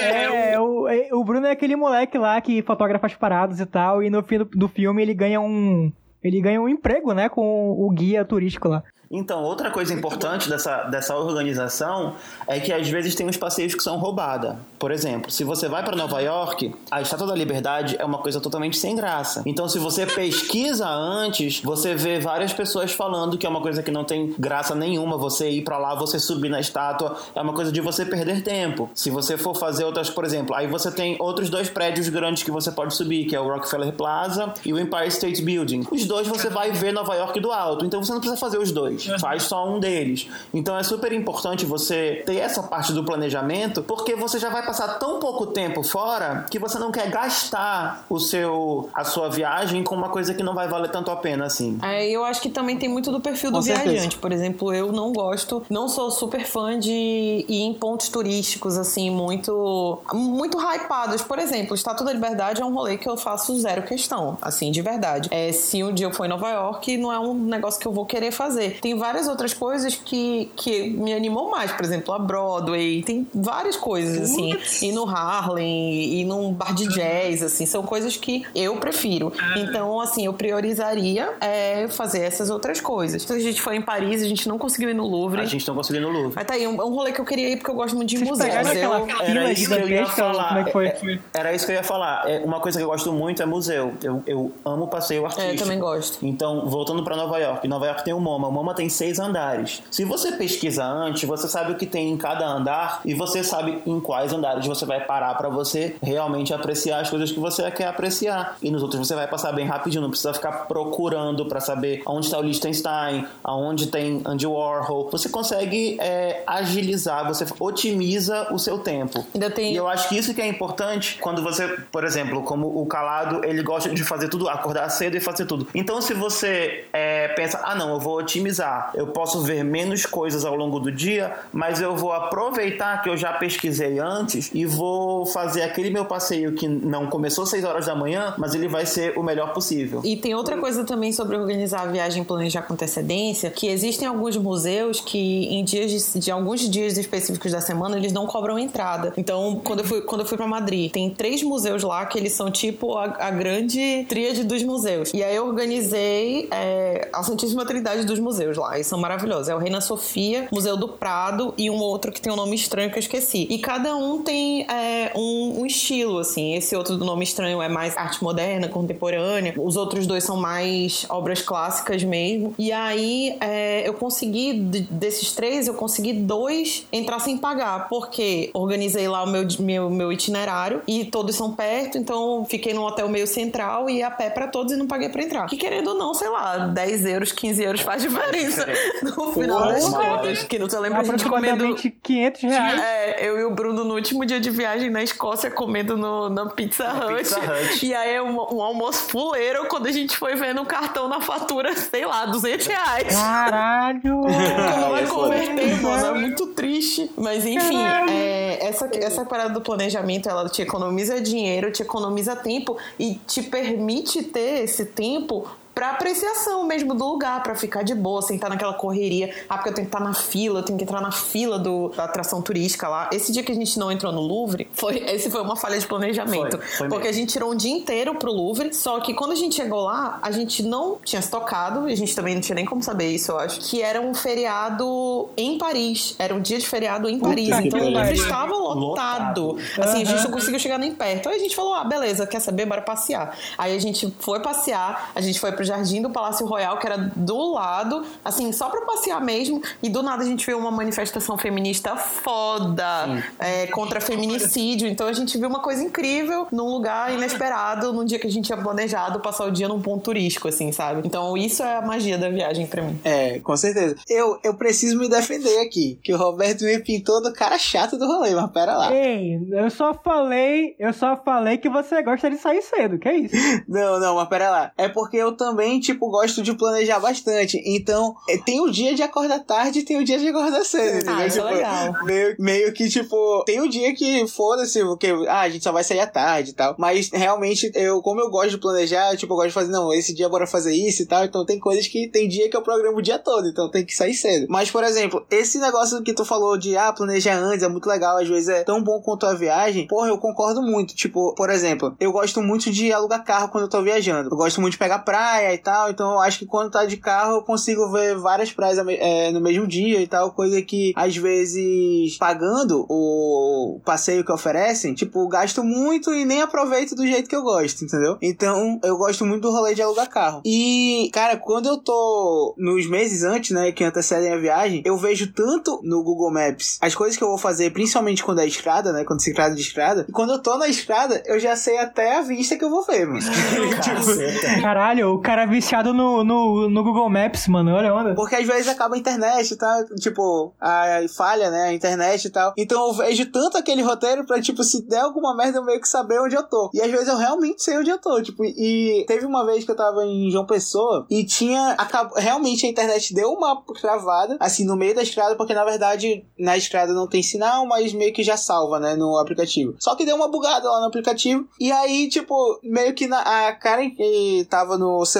É, 0.00 0.60
o, 0.60 0.86
é, 0.86 1.08
o 1.12 1.24
Bruno 1.24 1.44
é 1.44 1.50
aquele 1.50 1.74
moleque 1.74 2.16
lá 2.16 2.40
que 2.40 2.62
fotografa 2.62 3.08
as 3.08 3.16
paradas 3.16 3.58
e 3.58 3.66
tal, 3.66 4.00
e 4.00 4.08
no 4.08 4.22
fim 4.22 4.38
do, 4.38 4.44
do 4.44 4.68
filme 4.68 5.02
ele 5.02 5.12
ganha 5.12 5.40
um. 5.40 5.92
Ele 6.22 6.40
ganha 6.40 6.60
um 6.60 6.68
emprego, 6.68 7.12
né, 7.12 7.28
com 7.28 7.72
o 7.72 7.90
guia 7.90 8.24
turístico 8.24 8.68
lá. 8.68 8.84
Então, 9.12 9.42
outra 9.42 9.72
coisa 9.72 9.92
importante 9.92 10.48
dessa, 10.48 10.84
dessa 10.84 11.16
organização 11.16 12.14
é 12.46 12.60
que 12.60 12.72
às 12.72 12.88
vezes 12.88 13.12
tem 13.12 13.28
uns 13.28 13.36
passeios 13.36 13.74
que 13.74 13.82
são 13.82 13.98
roubada. 13.98 14.56
Por 14.78 14.92
exemplo, 14.92 15.32
se 15.32 15.42
você 15.42 15.68
vai 15.68 15.82
para 15.82 15.96
Nova 15.96 16.20
York, 16.20 16.72
a 16.88 17.02
Estátua 17.02 17.26
da 17.26 17.34
Liberdade 17.34 17.96
é 17.98 18.04
uma 18.04 18.18
coisa 18.18 18.40
totalmente 18.40 18.78
sem 18.78 18.94
graça. 18.94 19.42
Então, 19.44 19.68
se 19.68 19.80
você 19.80 20.06
pesquisa 20.06 20.88
antes, 20.88 21.60
você 21.60 21.92
vê 21.96 22.20
várias 22.20 22.52
pessoas 22.52 22.92
falando 22.92 23.36
que 23.36 23.44
é 23.44 23.48
uma 23.48 23.60
coisa 23.60 23.82
que 23.82 23.90
não 23.90 24.04
tem 24.04 24.32
graça 24.38 24.76
nenhuma. 24.76 25.18
Você 25.18 25.50
ir 25.50 25.62
para 25.62 25.76
lá, 25.76 25.96
você 25.96 26.20
subir 26.20 26.48
na 26.48 26.60
estátua, 26.60 27.16
é 27.34 27.40
uma 27.40 27.52
coisa 27.52 27.72
de 27.72 27.80
você 27.80 28.06
perder 28.06 28.44
tempo. 28.44 28.88
Se 28.94 29.10
você 29.10 29.36
for 29.36 29.56
fazer 29.56 29.82
outras, 29.82 30.08
por 30.08 30.24
exemplo, 30.24 30.54
aí 30.54 30.68
você 30.68 30.88
tem 30.88 31.16
outros 31.18 31.50
dois 31.50 31.68
prédios 31.68 32.08
grandes 32.08 32.44
que 32.44 32.50
você 32.52 32.70
pode 32.70 32.94
subir, 32.94 33.24
que 33.24 33.34
é 33.34 33.40
o 33.40 33.48
Rockefeller 33.48 33.92
Plaza 33.92 34.54
e 34.64 34.72
o 34.72 34.78
Empire 34.78 35.08
State 35.08 35.42
Building. 35.42 35.88
Os 35.90 36.06
dois 36.06 36.28
você 36.28 36.48
vai 36.48 36.70
ver 36.70 36.92
Nova 36.92 37.16
York 37.16 37.40
do 37.40 37.50
alto, 37.50 37.84
então 37.84 38.00
você 38.00 38.12
não 38.12 38.20
precisa 38.20 38.38
fazer 38.38 38.58
os 38.58 38.70
dois 38.70 38.99
faz 39.20 39.44
só 39.44 39.68
um 39.68 39.78
deles. 39.78 40.28
Então 40.52 40.76
é 40.76 40.82
super 40.82 41.12
importante 41.12 41.64
você 41.64 42.22
ter 42.26 42.36
essa 42.36 42.62
parte 42.62 42.92
do 42.92 43.04
planejamento, 43.04 43.82
porque 43.82 44.14
você 44.14 44.38
já 44.38 44.50
vai 44.50 44.64
passar 44.64 44.98
tão 44.98 45.18
pouco 45.18 45.46
tempo 45.46 45.82
fora 45.82 46.46
que 46.50 46.58
você 46.58 46.78
não 46.78 46.90
quer 46.90 47.10
gastar 47.10 48.04
o 48.08 48.18
seu 48.18 48.88
a 48.94 49.04
sua 49.04 49.28
viagem 49.28 49.82
com 49.82 49.94
uma 49.94 50.08
coisa 50.08 50.34
que 50.34 50.42
não 50.42 50.54
vai 50.54 50.68
valer 50.68 50.90
tanto 50.90 51.10
a 51.10 51.16
pena 51.16 51.46
assim. 51.46 51.78
É, 51.82 52.08
eu 52.08 52.24
acho 52.24 52.40
que 52.40 52.48
também 52.48 52.76
tem 52.76 52.88
muito 52.88 53.10
do 53.10 53.20
perfil 53.20 53.50
do 53.50 53.56
Com 53.58 53.62
certeza. 53.62 53.90
viajante. 53.90 54.18
Por 54.18 54.32
exemplo, 54.32 54.72
eu 54.72 54.92
não 54.92 55.12
gosto, 55.12 55.64
não 55.70 55.88
sou 55.88 56.10
super 56.10 56.44
fã 56.44 56.78
de 56.78 56.90
ir 56.90 57.62
em 57.62 57.74
pontos 57.74 58.08
turísticos, 58.08 58.76
assim, 58.76 59.10
muito, 59.10 59.98
muito 60.12 60.58
hypados. 60.58 61.22
Por 61.22 61.38
exemplo, 61.38 61.72
o 61.72 61.74
Estátua 61.74 62.06
da 62.06 62.12
Liberdade 62.12 62.60
é 62.60 62.64
um 62.64 62.72
rolê 62.72 62.96
que 62.96 63.08
eu 63.08 63.16
faço 63.16 63.58
zero 63.58 63.82
questão, 63.82 64.36
assim, 64.40 64.70
de 64.70 64.82
verdade. 64.82 65.28
É, 65.30 65.52
se 65.52 65.82
um 65.82 65.92
dia 65.92 66.06
eu 66.06 66.12
for 66.12 66.24
em 66.26 66.28
Nova 66.28 66.48
York, 66.48 66.96
não 66.96 67.12
é 67.12 67.18
um 67.18 67.34
negócio 67.34 67.80
que 67.80 67.86
eu 67.86 67.92
vou 67.92 68.06
querer 68.06 68.30
fazer. 68.30 68.78
Tem 68.80 68.89
várias 68.94 69.28
outras 69.28 69.52
coisas 69.54 69.94
que, 69.94 70.50
que 70.56 70.90
me 70.90 71.12
animou 71.12 71.50
mais. 71.50 71.72
Por 71.72 71.84
exemplo, 71.84 72.12
a 72.14 72.18
Broadway. 72.18 73.02
Tem 73.02 73.26
várias 73.34 73.76
coisas, 73.76 74.30
assim. 74.30 74.54
Ir 74.86 74.92
no 74.92 75.08
Harlem, 75.08 76.04
ir 76.20 76.24
num 76.24 76.52
bar 76.52 76.74
de 76.74 76.88
jazz, 76.88 77.42
assim. 77.42 77.66
São 77.66 77.82
coisas 77.82 78.16
que 78.16 78.44
eu 78.54 78.76
prefiro. 78.76 79.32
Então, 79.56 80.00
assim, 80.00 80.26
eu 80.26 80.32
priorizaria 80.34 81.32
é, 81.40 81.88
fazer 81.88 82.20
essas 82.20 82.50
outras 82.50 82.80
coisas. 82.80 83.22
Se 83.22 83.32
a 83.32 83.38
gente 83.38 83.60
foi 83.60 83.76
em 83.76 83.82
Paris, 83.82 84.22
a 84.22 84.26
gente 84.28 84.48
não 84.48 84.58
conseguiu 84.58 84.90
ir 84.90 84.94
no 84.94 85.06
Louvre. 85.06 85.40
A 85.40 85.44
gente 85.46 85.66
não 85.66 85.74
conseguiu 85.74 86.02
ir 86.02 86.04
no 86.04 86.10
Louvre. 86.10 86.32
Mas 86.36 86.46
tá 86.46 86.54
aí, 86.54 86.66
um, 86.66 86.72
um 86.72 86.94
rolê 86.94 87.12
que 87.12 87.20
eu 87.20 87.24
queria 87.24 87.48
ir 87.50 87.56
porque 87.56 87.70
eu 87.70 87.74
gosto 87.74 87.96
muito 87.96 88.08
de 88.08 88.16
Vocês 88.18 88.30
museus. 88.30 88.48
pegaram 88.48 88.70
aquela 88.70 88.98
Eu- 89.00 89.06
fila 89.26 89.40
Era 89.40 89.52
isso 89.52 89.68
que 89.68 89.74
eu 89.74 89.88
ia 89.88 90.06
falar. 90.06 90.48
Como 90.48 90.60
é 90.60 90.64
que 90.64 90.72
foi? 90.72 90.86
É- 90.86 91.18
Era 91.34 91.54
isso 91.54 91.66
que 91.66 91.72
eu 91.72 91.76
ia 91.76 91.82
falar. 91.82 92.28
É, 92.30 92.38
uma 92.44 92.60
coisa 92.60 92.78
que 92.78 92.84
eu 92.84 92.88
gosto 92.88 93.12
muito 93.12 93.42
é 93.42 93.46
museu. 93.46 93.92
Eu, 94.02 94.22
eu 94.26 94.52
amo 94.64 94.88
passeio 94.88 95.24
artístico. 95.24 95.50
É, 95.50 95.54
eu 95.54 95.58
também 95.58 95.78
gosto. 95.78 96.24
Então, 96.24 96.66
voltando 96.68 97.02
pra 97.04 97.16
Nova 97.16 97.38
York. 97.38 97.66
Nova 97.68 97.86
York 97.86 98.04
tem 98.04 98.12
o 98.14 98.20
MoMA. 98.20 98.48
O 98.48 98.52
MoMA 98.52 98.74
tem 98.80 98.88
seis 98.88 99.18
andares. 99.18 99.82
Se 99.90 100.06
você 100.06 100.32
pesquisa 100.32 100.82
antes, 100.82 101.24
você 101.28 101.46
sabe 101.46 101.72
o 101.72 101.74
que 101.74 101.84
tem 101.84 102.08
em 102.10 102.16
cada 102.16 102.46
andar 102.46 103.02
e 103.04 103.12
você 103.12 103.44
sabe 103.44 103.82
em 103.86 104.00
quais 104.00 104.32
andares 104.32 104.66
você 104.66 104.86
vai 104.86 105.00
parar 105.04 105.34
pra 105.34 105.50
você 105.50 105.96
realmente 106.02 106.54
apreciar 106.54 107.00
as 107.00 107.10
coisas 107.10 107.30
que 107.30 107.38
você 107.38 107.70
quer 107.70 107.88
apreciar. 107.88 108.56
E 108.62 108.70
nos 108.70 108.82
outros 108.82 109.06
você 109.06 109.14
vai 109.14 109.26
passar 109.26 109.52
bem 109.52 109.66
rapidinho. 109.66 110.00
Não 110.02 110.08
precisa 110.08 110.32
ficar 110.32 110.52
procurando 110.66 111.44
pra 111.44 111.60
saber 111.60 112.02
onde 112.06 112.24
está 112.26 112.38
o 112.38 112.42
Liechtenstein, 112.42 113.26
aonde 113.44 113.88
tem 113.88 114.22
Andy 114.24 114.46
Warhol. 114.46 115.10
Você 115.10 115.28
consegue 115.28 115.98
é, 116.00 116.42
agilizar, 116.46 117.28
você 117.28 117.44
otimiza 117.58 118.46
o 118.50 118.58
seu 118.58 118.78
tempo. 118.78 119.26
Ainda 119.34 119.50
tem- 119.50 119.74
E 119.74 119.76
eu 119.76 119.88
acho 119.88 120.08
que 120.08 120.16
isso 120.16 120.32
que 120.32 120.40
é 120.40 120.46
importante 120.48 121.18
quando 121.20 121.42
você, 121.42 121.68
por 121.92 122.02
exemplo, 122.04 122.42
como 122.44 122.80
o 122.80 122.86
Calado, 122.86 123.44
ele 123.44 123.62
gosta 123.62 123.90
de 123.90 124.02
fazer 124.02 124.28
tudo, 124.28 124.48
acordar 124.48 124.88
cedo 124.88 125.18
e 125.18 125.20
fazer 125.20 125.44
tudo. 125.44 125.66
Então, 125.74 126.00
se 126.00 126.14
você 126.14 126.86
é, 126.94 127.28
pensa, 127.28 127.60
ah, 127.62 127.74
não, 127.74 127.90
eu 127.90 128.00
vou 128.00 128.16
otimizar, 128.16 128.59
eu 128.94 129.08
posso 129.08 129.40
ver 129.42 129.64
menos 129.64 130.06
coisas 130.06 130.44
ao 130.44 130.56
longo 130.56 130.78
do 130.80 130.90
dia, 130.90 131.34
mas 131.52 131.80
eu 131.80 131.96
vou 131.96 132.12
aproveitar 132.12 133.02
que 133.02 133.08
eu 133.08 133.16
já 133.16 133.32
pesquisei 133.32 133.98
antes 133.98 134.50
e 134.52 134.64
vou 134.66 135.26
fazer 135.26 135.62
aquele 135.62 135.90
meu 135.90 136.04
passeio 136.04 136.52
que 136.52 136.68
não 136.68 137.06
começou 137.06 137.44
às 137.44 137.50
6 137.50 137.64
horas 137.64 137.86
da 137.86 137.94
manhã, 137.94 138.34
mas 138.38 138.54
ele 138.54 138.68
vai 138.68 138.86
ser 138.86 139.16
o 139.18 139.22
melhor 139.22 139.52
possível. 139.52 140.00
E 140.04 140.16
tem 140.16 140.34
outra 140.34 140.56
coisa 140.58 140.84
também 140.84 141.12
sobre 141.12 141.36
organizar 141.36 141.82
a 141.82 141.86
viagem 141.86 142.22
e 142.22 142.26
planejar 142.26 142.62
com 142.62 142.74
antecedência, 142.74 143.50
que 143.50 143.66
existem 143.68 144.06
alguns 144.06 144.36
museus 144.36 145.00
que 145.00 145.46
em 145.46 145.64
dias 145.64 146.12
de, 146.12 146.20
de 146.20 146.30
alguns 146.30 146.68
dias 146.68 146.96
específicos 146.96 147.52
da 147.52 147.60
semana 147.60 147.96
eles 147.96 148.12
não 148.12 148.26
cobram 148.26 148.58
entrada. 148.58 149.12
Então, 149.16 149.60
quando 149.64 149.80
eu 149.80 149.84
fui 149.84 150.00
quando 150.02 150.22
eu 150.22 150.26
fui 150.26 150.36
para 150.36 150.46
Madrid, 150.46 150.90
tem 150.90 151.10
três 151.10 151.42
museus 151.42 151.82
lá 151.82 152.04
que 152.06 152.18
eles 152.18 152.32
são 152.32 152.50
tipo 152.50 152.96
a, 152.96 153.04
a 153.04 153.30
grande 153.30 154.04
tríade 154.08 154.44
dos 154.44 154.62
museus. 154.62 155.12
E 155.14 155.22
aí 155.22 155.36
eu 155.36 155.46
organizei 155.46 156.48
é, 156.50 157.08
a 157.12 157.22
Santíssima 157.22 157.64
Trindade 157.64 158.04
dos 158.04 158.18
museus 158.18 158.49
lá, 158.56 158.78
e 158.78 158.84
são 158.84 158.98
maravilhosos. 158.98 159.48
É 159.48 159.54
o 159.54 159.58
Reina 159.58 159.80
Sofia, 159.80 160.48
Museu 160.52 160.76
do 160.76 160.88
Prado 160.88 161.54
e 161.56 161.70
um 161.70 161.76
outro 161.78 162.12
que 162.12 162.20
tem 162.20 162.32
um 162.32 162.36
nome 162.36 162.54
estranho 162.56 162.90
que 162.90 162.96
eu 162.96 163.00
esqueci. 163.00 163.46
E 163.50 163.58
cada 163.58 163.94
um 163.96 164.22
tem 164.22 164.62
é, 164.70 165.12
um, 165.14 165.60
um 165.60 165.66
estilo 165.66 166.18
assim. 166.18 166.54
Esse 166.54 166.74
outro 166.76 166.96
do 166.96 167.04
nome 167.04 167.24
estranho 167.24 167.60
é 167.62 167.68
mais 167.68 167.96
arte 167.96 168.22
moderna, 168.22 168.68
contemporânea. 168.68 169.54
Os 169.56 169.76
outros 169.76 170.06
dois 170.06 170.24
são 170.24 170.36
mais 170.36 171.06
obras 171.08 171.42
clássicas 171.42 172.02
mesmo. 172.02 172.54
E 172.58 172.72
aí 172.72 173.36
é, 173.40 173.86
eu 173.88 173.94
consegui, 173.94 174.52
de- 174.60 174.80
desses 174.82 175.32
três, 175.32 175.66
eu 175.68 175.74
consegui 175.74 176.12
dois 176.12 176.86
entrar 176.92 177.18
sem 177.20 177.36
pagar, 177.38 177.88
porque 177.88 178.50
organizei 178.54 179.08
lá 179.08 179.22
o 179.22 179.26
meu, 179.26 179.46
meu, 179.58 179.90
meu 179.90 180.12
itinerário 180.12 180.82
e 180.86 181.04
todos 181.04 181.36
são 181.36 181.52
perto, 181.52 181.98
então 181.98 182.44
fiquei 182.48 182.72
num 182.74 182.82
hotel 182.82 183.08
meio 183.08 183.26
central 183.26 183.88
e 183.88 184.02
a 184.02 184.10
pé 184.10 184.30
pra 184.30 184.48
todos 184.48 184.72
e 184.72 184.76
não 184.76 184.86
paguei 184.86 185.08
pra 185.08 185.22
entrar. 185.22 185.46
Que 185.46 185.56
querendo 185.56 185.88
ou 185.88 185.94
não, 185.94 186.14
sei 186.14 186.28
lá, 186.28 186.58
10 186.66 187.04
euros, 187.06 187.32
15 187.32 187.62
euros 187.62 187.80
faz 187.80 188.02
diferença. 188.02 188.39
Diferença 188.48 188.66
no 189.02 189.32
final 189.32 189.66
das 189.66 189.88
contas. 189.88 190.42
Que 190.44 190.58
não 190.58 190.68
se 190.68 190.78
lembra 190.78 191.00
a 191.00 191.04
gente 191.04 191.24
comendo. 191.24 191.64
Aproximadamente 191.64 191.90
500 192.02 192.42
reais. 192.42 192.80
É, 192.80 193.28
eu 193.28 193.38
e 193.38 193.44
o 193.44 193.50
Bruno 193.50 193.84
no 193.84 193.94
último 193.94 194.24
dia 194.24 194.40
de 194.40 194.50
viagem 194.50 194.90
na 194.90 195.02
Escócia 195.02 195.50
comendo 195.50 195.96
no, 195.96 196.28
na 196.28 196.46
Pizza 196.46 196.92
Hut. 196.92 197.16
Pizza 197.16 197.40
Hut. 197.40 197.86
E 197.86 197.94
aí 197.94 198.14
é 198.14 198.22
um, 198.22 198.36
um 198.36 198.62
almoço 198.62 199.04
fuleiro 199.04 199.66
quando 199.68 199.86
a 199.86 199.92
gente 199.92 200.16
foi 200.16 200.34
vendo 200.34 200.62
o 200.62 200.66
cartão 200.66 201.08
na 201.08 201.20
fatura, 201.20 201.74
sei 201.76 202.04
lá, 202.06 202.26
200 202.26 202.66
reais. 202.66 203.14
Caralho! 203.14 204.00
Como 204.20 204.90
vai 204.90 205.04
é 205.04 205.06
converter, 205.06 205.82
mano? 205.82 206.06
É 206.06 206.20
muito 206.20 206.46
triste. 206.48 207.10
Mas 207.16 207.44
enfim, 207.44 207.78
é, 208.10 208.66
essa, 208.66 208.88
essa 208.94 209.24
parada 209.24 209.50
do 209.50 209.60
planejamento, 209.60 210.28
ela 210.28 210.48
te 210.48 210.62
economiza 210.62 211.20
dinheiro, 211.20 211.70
te 211.70 211.82
economiza 211.82 212.36
tempo 212.36 212.76
e 212.98 213.14
te 213.26 213.42
permite 213.42 214.22
ter 214.22 214.64
esse 214.64 214.86
tempo 214.86 215.46
pra 215.80 215.92
apreciação 215.92 216.66
mesmo 216.66 216.92
do 216.92 217.06
lugar, 217.06 217.42
pra 217.42 217.54
ficar 217.54 217.82
de 217.82 217.94
boa, 217.94 218.20
sem 218.20 218.36
estar 218.36 218.50
naquela 218.50 218.74
correria. 218.74 219.34
Ah, 219.48 219.54
porque 219.56 219.70
eu 219.70 219.74
tenho 219.74 219.88
que 219.88 219.96
estar 219.96 220.04
na 220.04 220.12
fila, 220.12 220.60
eu 220.60 220.62
tenho 220.62 220.76
que 220.76 220.84
entrar 220.84 221.00
na 221.00 221.10
fila 221.10 221.58
do, 221.58 221.88
da 221.96 222.04
atração 222.04 222.42
turística 222.42 222.86
lá. 222.86 223.08
Esse 223.10 223.32
dia 223.32 223.42
que 223.42 223.50
a 223.50 223.54
gente 223.54 223.78
não 223.78 223.90
entrou 223.90 224.12
no 224.12 224.20
Louvre, 224.20 224.68
foi, 224.74 224.98
esse 225.08 225.30
foi 225.30 225.40
uma 225.40 225.56
falha 225.56 225.78
de 225.78 225.86
planejamento. 225.86 226.58
Foi, 226.58 226.76
foi 226.76 226.88
porque 226.90 227.08
a 227.08 227.12
gente 227.12 227.32
tirou 227.32 227.50
um 227.50 227.56
dia 227.56 227.72
inteiro 227.72 228.14
pro 228.16 228.30
Louvre, 228.30 228.74
só 228.74 229.00
que 229.00 229.14
quando 229.14 229.32
a 229.32 229.34
gente 229.34 229.54
chegou 229.54 229.80
lá, 229.80 230.18
a 230.20 230.30
gente 230.30 230.62
não 230.62 230.98
tinha 231.02 231.22
se 231.22 231.30
tocado, 231.30 231.88
e 231.88 231.94
a 231.94 231.96
gente 231.96 232.14
também 232.14 232.34
não 232.34 232.42
tinha 232.42 232.56
nem 232.56 232.66
como 232.66 232.82
saber 232.82 233.08
isso, 233.08 233.32
eu 233.32 233.38
acho, 233.38 233.58
que 233.60 233.80
era 233.80 234.02
um 234.02 234.12
feriado 234.12 235.30
em 235.34 235.56
Paris. 235.56 236.14
Era 236.18 236.34
um 236.34 236.42
dia 236.42 236.58
de 236.58 236.68
feriado 236.68 237.08
em 237.08 237.18
Paris. 237.18 237.56
que 237.56 237.68
Então 237.68 237.80
o 237.80 237.90
Louvre 237.90 238.16
estava 238.16 238.54
lotado. 238.54 239.56
Assim, 239.78 240.02
a 240.02 240.04
gente 240.04 240.24
não 240.24 240.30
conseguiu 240.30 240.60
chegar 240.60 240.76
nem 240.76 240.94
perto. 240.94 241.30
Aí 241.30 241.36
a 241.36 241.38
gente 241.38 241.56
falou, 241.56 241.72
ah, 241.72 241.84
beleza, 241.84 242.26
quer 242.26 242.40
saber? 242.40 242.66
Bora 242.66 242.82
passear. 242.82 243.34
Aí 243.56 243.74
a 243.74 243.78
gente 243.80 244.14
foi 244.18 244.40
passear, 244.40 245.10
a 245.14 245.22
gente 245.22 245.40
foi 245.40 245.52
pro 245.52 245.69
Jardim 245.70 246.02
do 246.02 246.10
Palácio 246.10 246.46
Royal, 246.46 246.78
que 246.78 246.86
era 246.86 246.98
do 247.14 247.52
lado, 247.52 248.04
assim, 248.24 248.52
só 248.52 248.68
pra 248.68 248.80
passear 248.82 249.20
mesmo. 249.20 249.62
E 249.82 249.88
do 249.88 250.02
nada 250.02 250.22
a 250.22 250.26
gente 250.26 250.44
viu 250.44 250.58
uma 250.58 250.70
manifestação 250.70 251.38
feminista 251.38 251.96
foda 251.96 253.22
é, 253.38 253.66
contra 253.68 254.00
feminicídio. 254.00 254.88
Então 254.88 255.06
a 255.06 255.12
gente 255.12 255.38
viu 255.38 255.48
uma 255.48 255.60
coisa 255.60 255.82
incrível 255.82 256.48
num 256.50 256.68
lugar 256.68 257.12
inesperado, 257.12 257.92
num 257.92 258.04
dia 258.04 258.18
que 258.18 258.26
a 258.26 258.30
gente 258.30 258.46
tinha 258.46 258.58
planejado 258.58 259.20
passar 259.20 259.46
o 259.46 259.50
dia 259.50 259.68
num 259.68 259.80
ponto 259.80 260.02
turístico, 260.02 260.48
assim, 260.48 260.72
sabe? 260.72 261.02
Então 261.06 261.36
isso 261.36 261.62
é 261.62 261.76
a 261.76 261.82
magia 261.82 262.18
da 262.18 262.28
viagem 262.28 262.66
pra 262.66 262.82
mim. 262.82 262.98
É, 263.04 263.38
com 263.38 263.56
certeza. 263.56 263.96
Eu, 264.08 264.38
eu 264.42 264.54
preciso 264.54 264.98
me 264.98 265.08
defender 265.08 265.60
aqui, 265.60 265.98
que 266.02 266.12
o 266.12 266.16
Roberto 266.16 266.64
me 266.64 266.78
pintou 266.80 267.22
do 267.22 267.32
cara 267.32 267.58
chato 267.58 267.96
do 267.96 268.06
rolê, 268.06 268.34
mas 268.34 268.50
pera 268.50 268.76
lá. 268.76 268.92
Ei, 268.92 269.40
eu 269.52 269.70
só 269.70 269.94
falei, 269.94 270.74
eu 270.78 270.92
só 270.92 271.16
falei 271.16 271.58
que 271.58 271.68
você 271.68 272.02
gosta 272.02 272.28
de 272.28 272.38
sair 272.38 272.62
cedo, 272.62 272.98
que 272.98 273.08
é 273.08 273.16
isso? 273.16 273.36
Não, 273.68 274.00
não, 274.00 274.16
mas 274.16 274.28
pera 274.28 274.50
lá. 274.50 274.72
É 274.76 274.88
porque 274.88 275.16
eu 275.16 275.32
também, 275.32 275.59
tipo, 275.80 276.08
gosto 276.10 276.42
de 276.42 276.54
planejar 276.54 276.98
bastante. 277.00 277.60
Então, 277.66 278.14
é, 278.28 278.38
tem 278.38 278.60
o 278.60 278.70
dia 278.70 278.94
de 278.94 279.02
acordar 279.02 279.40
tarde 279.40 279.80
e 279.80 279.82
tem 279.84 279.98
o 279.98 280.04
dia 280.04 280.18
de 280.18 280.28
acordar 280.28 280.64
cedo, 280.64 280.96
entendeu? 280.98 281.14
Ah, 281.14 281.24
é 281.24 281.28
Tipo, 281.28 281.44
legal. 281.44 282.04
Meio, 282.04 282.36
meio 282.38 282.72
que, 282.72 282.88
tipo, 282.88 283.42
tem 283.44 283.60
o 283.60 283.68
dia 283.68 283.94
que 283.94 284.26
foda-se, 284.26 284.80
porque 284.84 285.08
ah, 285.28 285.40
a 285.40 285.48
gente 285.48 285.62
só 285.62 285.72
vai 285.72 285.84
sair 285.84 286.00
à 286.00 286.06
tarde 286.06 286.50
e 286.50 286.54
tal. 286.54 286.74
Mas 286.78 287.10
realmente, 287.12 287.70
eu, 287.74 288.00
como 288.02 288.20
eu 288.20 288.30
gosto 288.30 288.50
de 288.50 288.58
planejar, 288.58 289.16
tipo, 289.16 289.32
eu 289.32 289.36
gosto 289.36 289.48
de 289.48 289.54
fazer, 289.54 289.70
não, 289.72 289.92
esse 289.92 290.14
dia 290.14 290.28
bora 290.28 290.46
fazer 290.46 290.74
isso 290.74 291.02
e 291.02 291.06
tal. 291.06 291.24
Então 291.24 291.44
tem 291.44 291.58
coisas 291.58 291.86
que 291.86 292.08
tem 292.08 292.28
dia 292.28 292.48
que 292.48 292.56
eu 292.56 292.62
programo 292.62 292.98
o 292.98 293.02
dia 293.02 293.18
todo, 293.18 293.46
então 293.48 293.70
tem 293.70 293.84
que 293.84 293.94
sair 293.94 294.14
cedo. 294.14 294.46
Mas, 294.48 294.70
por 294.70 294.84
exemplo, 294.84 295.24
esse 295.30 295.58
negócio 295.58 296.02
que 296.02 296.12
tu 296.14 296.24
falou 296.24 296.56
de 296.56 296.76
ah, 296.76 296.92
planejar 296.92 297.36
antes 297.36 297.62
é 297.62 297.68
muito 297.68 297.86
legal, 297.88 298.16
às 298.18 298.28
vezes 298.28 298.48
é 298.48 298.64
tão 298.64 298.82
bom 298.82 299.00
quanto 299.00 299.26
a 299.26 299.34
viagem. 299.34 299.86
Porra, 299.86 300.08
eu 300.08 300.18
concordo 300.18 300.62
muito. 300.62 300.94
Tipo, 300.94 301.34
por 301.34 301.50
exemplo, 301.50 301.94
eu 302.00 302.12
gosto 302.12 302.40
muito 302.42 302.70
de 302.70 302.92
alugar 302.92 303.24
carro 303.24 303.48
quando 303.48 303.64
eu 303.64 303.70
tô 303.70 303.82
viajando. 303.82 304.28
Eu 304.30 304.36
gosto 304.36 304.60
muito 304.60 304.72
de 304.72 304.78
pegar 304.78 305.00
praia 305.40 305.54
e 305.54 305.58
tal, 305.58 305.90
então 305.90 306.12
eu 306.12 306.20
acho 306.20 306.38
que 306.38 306.46
quando 306.46 306.70
tá 306.70 306.84
de 306.84 306.96
carro 306.96 307.36
eu 307.36 307.42
consigo 307.42 307.90
ver 307.90 308.16
várias 308.16 308.52
praias 308.52 308.78
é, 308.78 309.32
no 309.32 309.40
mesmo 309.40 309.66
dia 309.66 310.00
e 310.00 310.06
tal, 310.06 310.32
coisa 310.32 310.60
que 310.62 310.92
às 310.94 311.16
vezes 311.16 312.16
pagando 312.18 312.86
o 312.88 313.80
passeio 313.84 314.24
que 314.24 314.32
oferecem, 314.32 314.94
tipo, 314.94 315.26
gasto 315.28 315.64
muito 315.64 316.12
e 316.12 316.24
nem 316.24 316.42
aproveito 316.42 316.94
do 316.94 317.06
jeito 317.06 317.28
que 317.28 317.36
eu 317.36 317.42
gosto, 317.42 317.84
entendeu? 317.84 318.18
Então 318.20 318.78
eu 318.84 318.96
gosto 318.96 319.24
muito 319.24 319.42
do 319.42 319.50
rolê 319.50 319.74
de 319.74 319.82
alugar 319.82 320.08
carro. 320.08 320.42
E, 320.44 321.10
cara, 321.12 321.36
quando 321.36 321.66
eu 321.66 321.78
tô 321.78 322.54
nos 322.58 322.86
meses 322.88 323.22
antes, 323.22 323.50
né, 323.52 323.72
que 323.72 323.84
antecedem 323.84 324.32
a 324.32 324.36
viagem, 324.36 324.82
eu 324.84 324.96
vejo 324.96 325.32
tanto 325.32 325.80
no 325.82 326.02
Google 326.02 326.30
Maps 326.30 326.78
as 326.80 326.94
coisas 326.94 327.16
que 327.16 327.24
eu 327.24 327.28
vou 327.28 327.38
fazer, 327.38 327.70
principalmente 327.72 328.22
quando 328.22 328.40
é 328.40 328.46
estrada, 328.46 328.92
né, 328.92 329.04
quando 329.04 329.22
se 329.22 329.32
trata 329.32 329.54
de 329.54 329.62
estrada, 329.62 330.04
e 330.08 330.12
quando 330.12 330.32
eu 330.32 330.38
tô 330.38 330.56
na 330.58 330.68
estrada, 330.68 331.22
eu 331.26 331.38
já 331.38 331.56
sei 331.56 331.78
até 331.78 332.16
a 332.16 332.22
vista 332.22 332.56
que 332.56 332.64
eu 332.64 332.70
vou 332.70 332.84
ver, 332.84 333.06
mano. 333.06 333.20
Caceta. 333.80 334.60
Caralho, 334.60 335.14
o 335.14 335.20
cara 335.30 335.44
é 335.44 335.46
viciado 335.46 335.94
no, 335.94 336.24
no, 336.24 336.68
no 336.68 336.82
Google 336.82 337.08
Maps, 337.08 337.46
mano, 337.46 337.72
olha 337.72 337.90
a 337.90 337.94
onda. 337.94 338.14
Porque 338.16 338.34
às 338.34 338.44
vezes 338.44 338.66
acaba 338.66 338.96
a 338.96 338.98
internet 338.98 339.54
tal, 339.56 339.84
tipo, 339.94 340.52
a 340.60 341.02
falha, 341.16 341.50
né, 341.50 341.68
a 341.68 341.72
internet 341.72 342.24
e 342.24 342.30
tal. 342.30 342.52
Então 342.58 342.88
eu 342.88 342.92
vejo 342.94 343.30
tanto 343.30 343.56
aquele 343.56 343.80
roteiro 343.80 344.26
pra, 344.26 344.40
tipo, 344.40 344.64
se 344.64 344.82
der 344.88 345.02
alguma 345.02 345.36
merda 345.36 345.58
eu 345.58 345.64
meio 345.64 345.80
que 345.80 345.88
saber 345.88 346.20
onde 346.20 346.34
eu 346.34 346.42
tô. 346.42 346.68
E 346.74 346.80
às 346.80 346.90
vezes 346.90 347.06
eu 347.06 347.16
realmente 347.16 347.62
sei 347.62 347.78
onde 347.78 347.88
eu 347.88 347.98
tô, 347.98 348.20
tipo, 348.20 348.44
e 348.44 349.04
teve 349.06 349.24
uma 349.24 349.46
vez 349.46 349.64
que 349.64 349.70
eu 349.70 349.76
tava 349.76 350.04
em 350.04 350.28
João 350.32 350.46
Pessoa 350.46 351.06
e 351.08 351.24
tinha, 351.24 351.76
acab... 351.78 352.10
realmente 352.16 352.66
a 352.66 352.68
internet 352.68 353.14
deu 353.14 353.30
uma 353.30 353.62
travada, 353.80 354.36
assim, 354.40 354.64
no 354.64 354.74
meio 354.74 354.96
da 354.96 355.02
estrada, 355.02 355.36
porque 355.36 355.54
na 355.54 355.64
verdade 355.64 356.26
na 356.36 356.56
estrada 356.56 356.92
não 356.92 357.06
tem 357.06 357.22
sinal, 357.22 357.66
mas 357.66 357.92
meio 357.92 358.12
que 358.12 358.24
já 358.24 358.36
salva, 358.36 358.80
né, 358.80 358.96
no 358.96 359.16
aplicativo. 359.16 359.76
Só 359.78 359.94
que 359.94 360.04
deu 360.04 360.16
uma 360.16 360.28
bugada 360.28 360.68
lá 360.68 360.80
no 360.80 360.86
aplicativo, 360.86 361.46
e 361.60 361.70
aí, 361.70 362.08
tipo, 362.08 362.58
meio 362.64 362.92
que 362.94 363.06
na, 363.06 363.20
a 363.20 363.52
Karen 363.54 363.90
que 363.90 364.44
tava 364.50 364.76
no 364.76 365.04
celular 365.04 365.19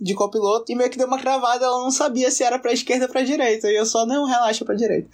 de 0.00 0.14
copiloto, 0.14 0.70
e 0.70 0.74
meio 0.74 0.90
que 0.90 0.98
deu 0.98 1.06
uma 1.06 1.18
travada, 1.18 1.64
ela 1.64 1.78
não 1.78 1.90
sabia 1.90 2.30
se 2.30 2.42
era 2.42 2.58
pra 2.58 2.72
esquerda 2.72 3.06
ou 3.06 3.10
pra 3.10 3.22
direita, 3.22 3.68
e 3.70 3.76
eu 3.76 3.86
só, 3.86 4.06
não, 4.06 4.24
relaxa 4.24 4.64
pra 4.64 4.74
direita. 4.74 5.08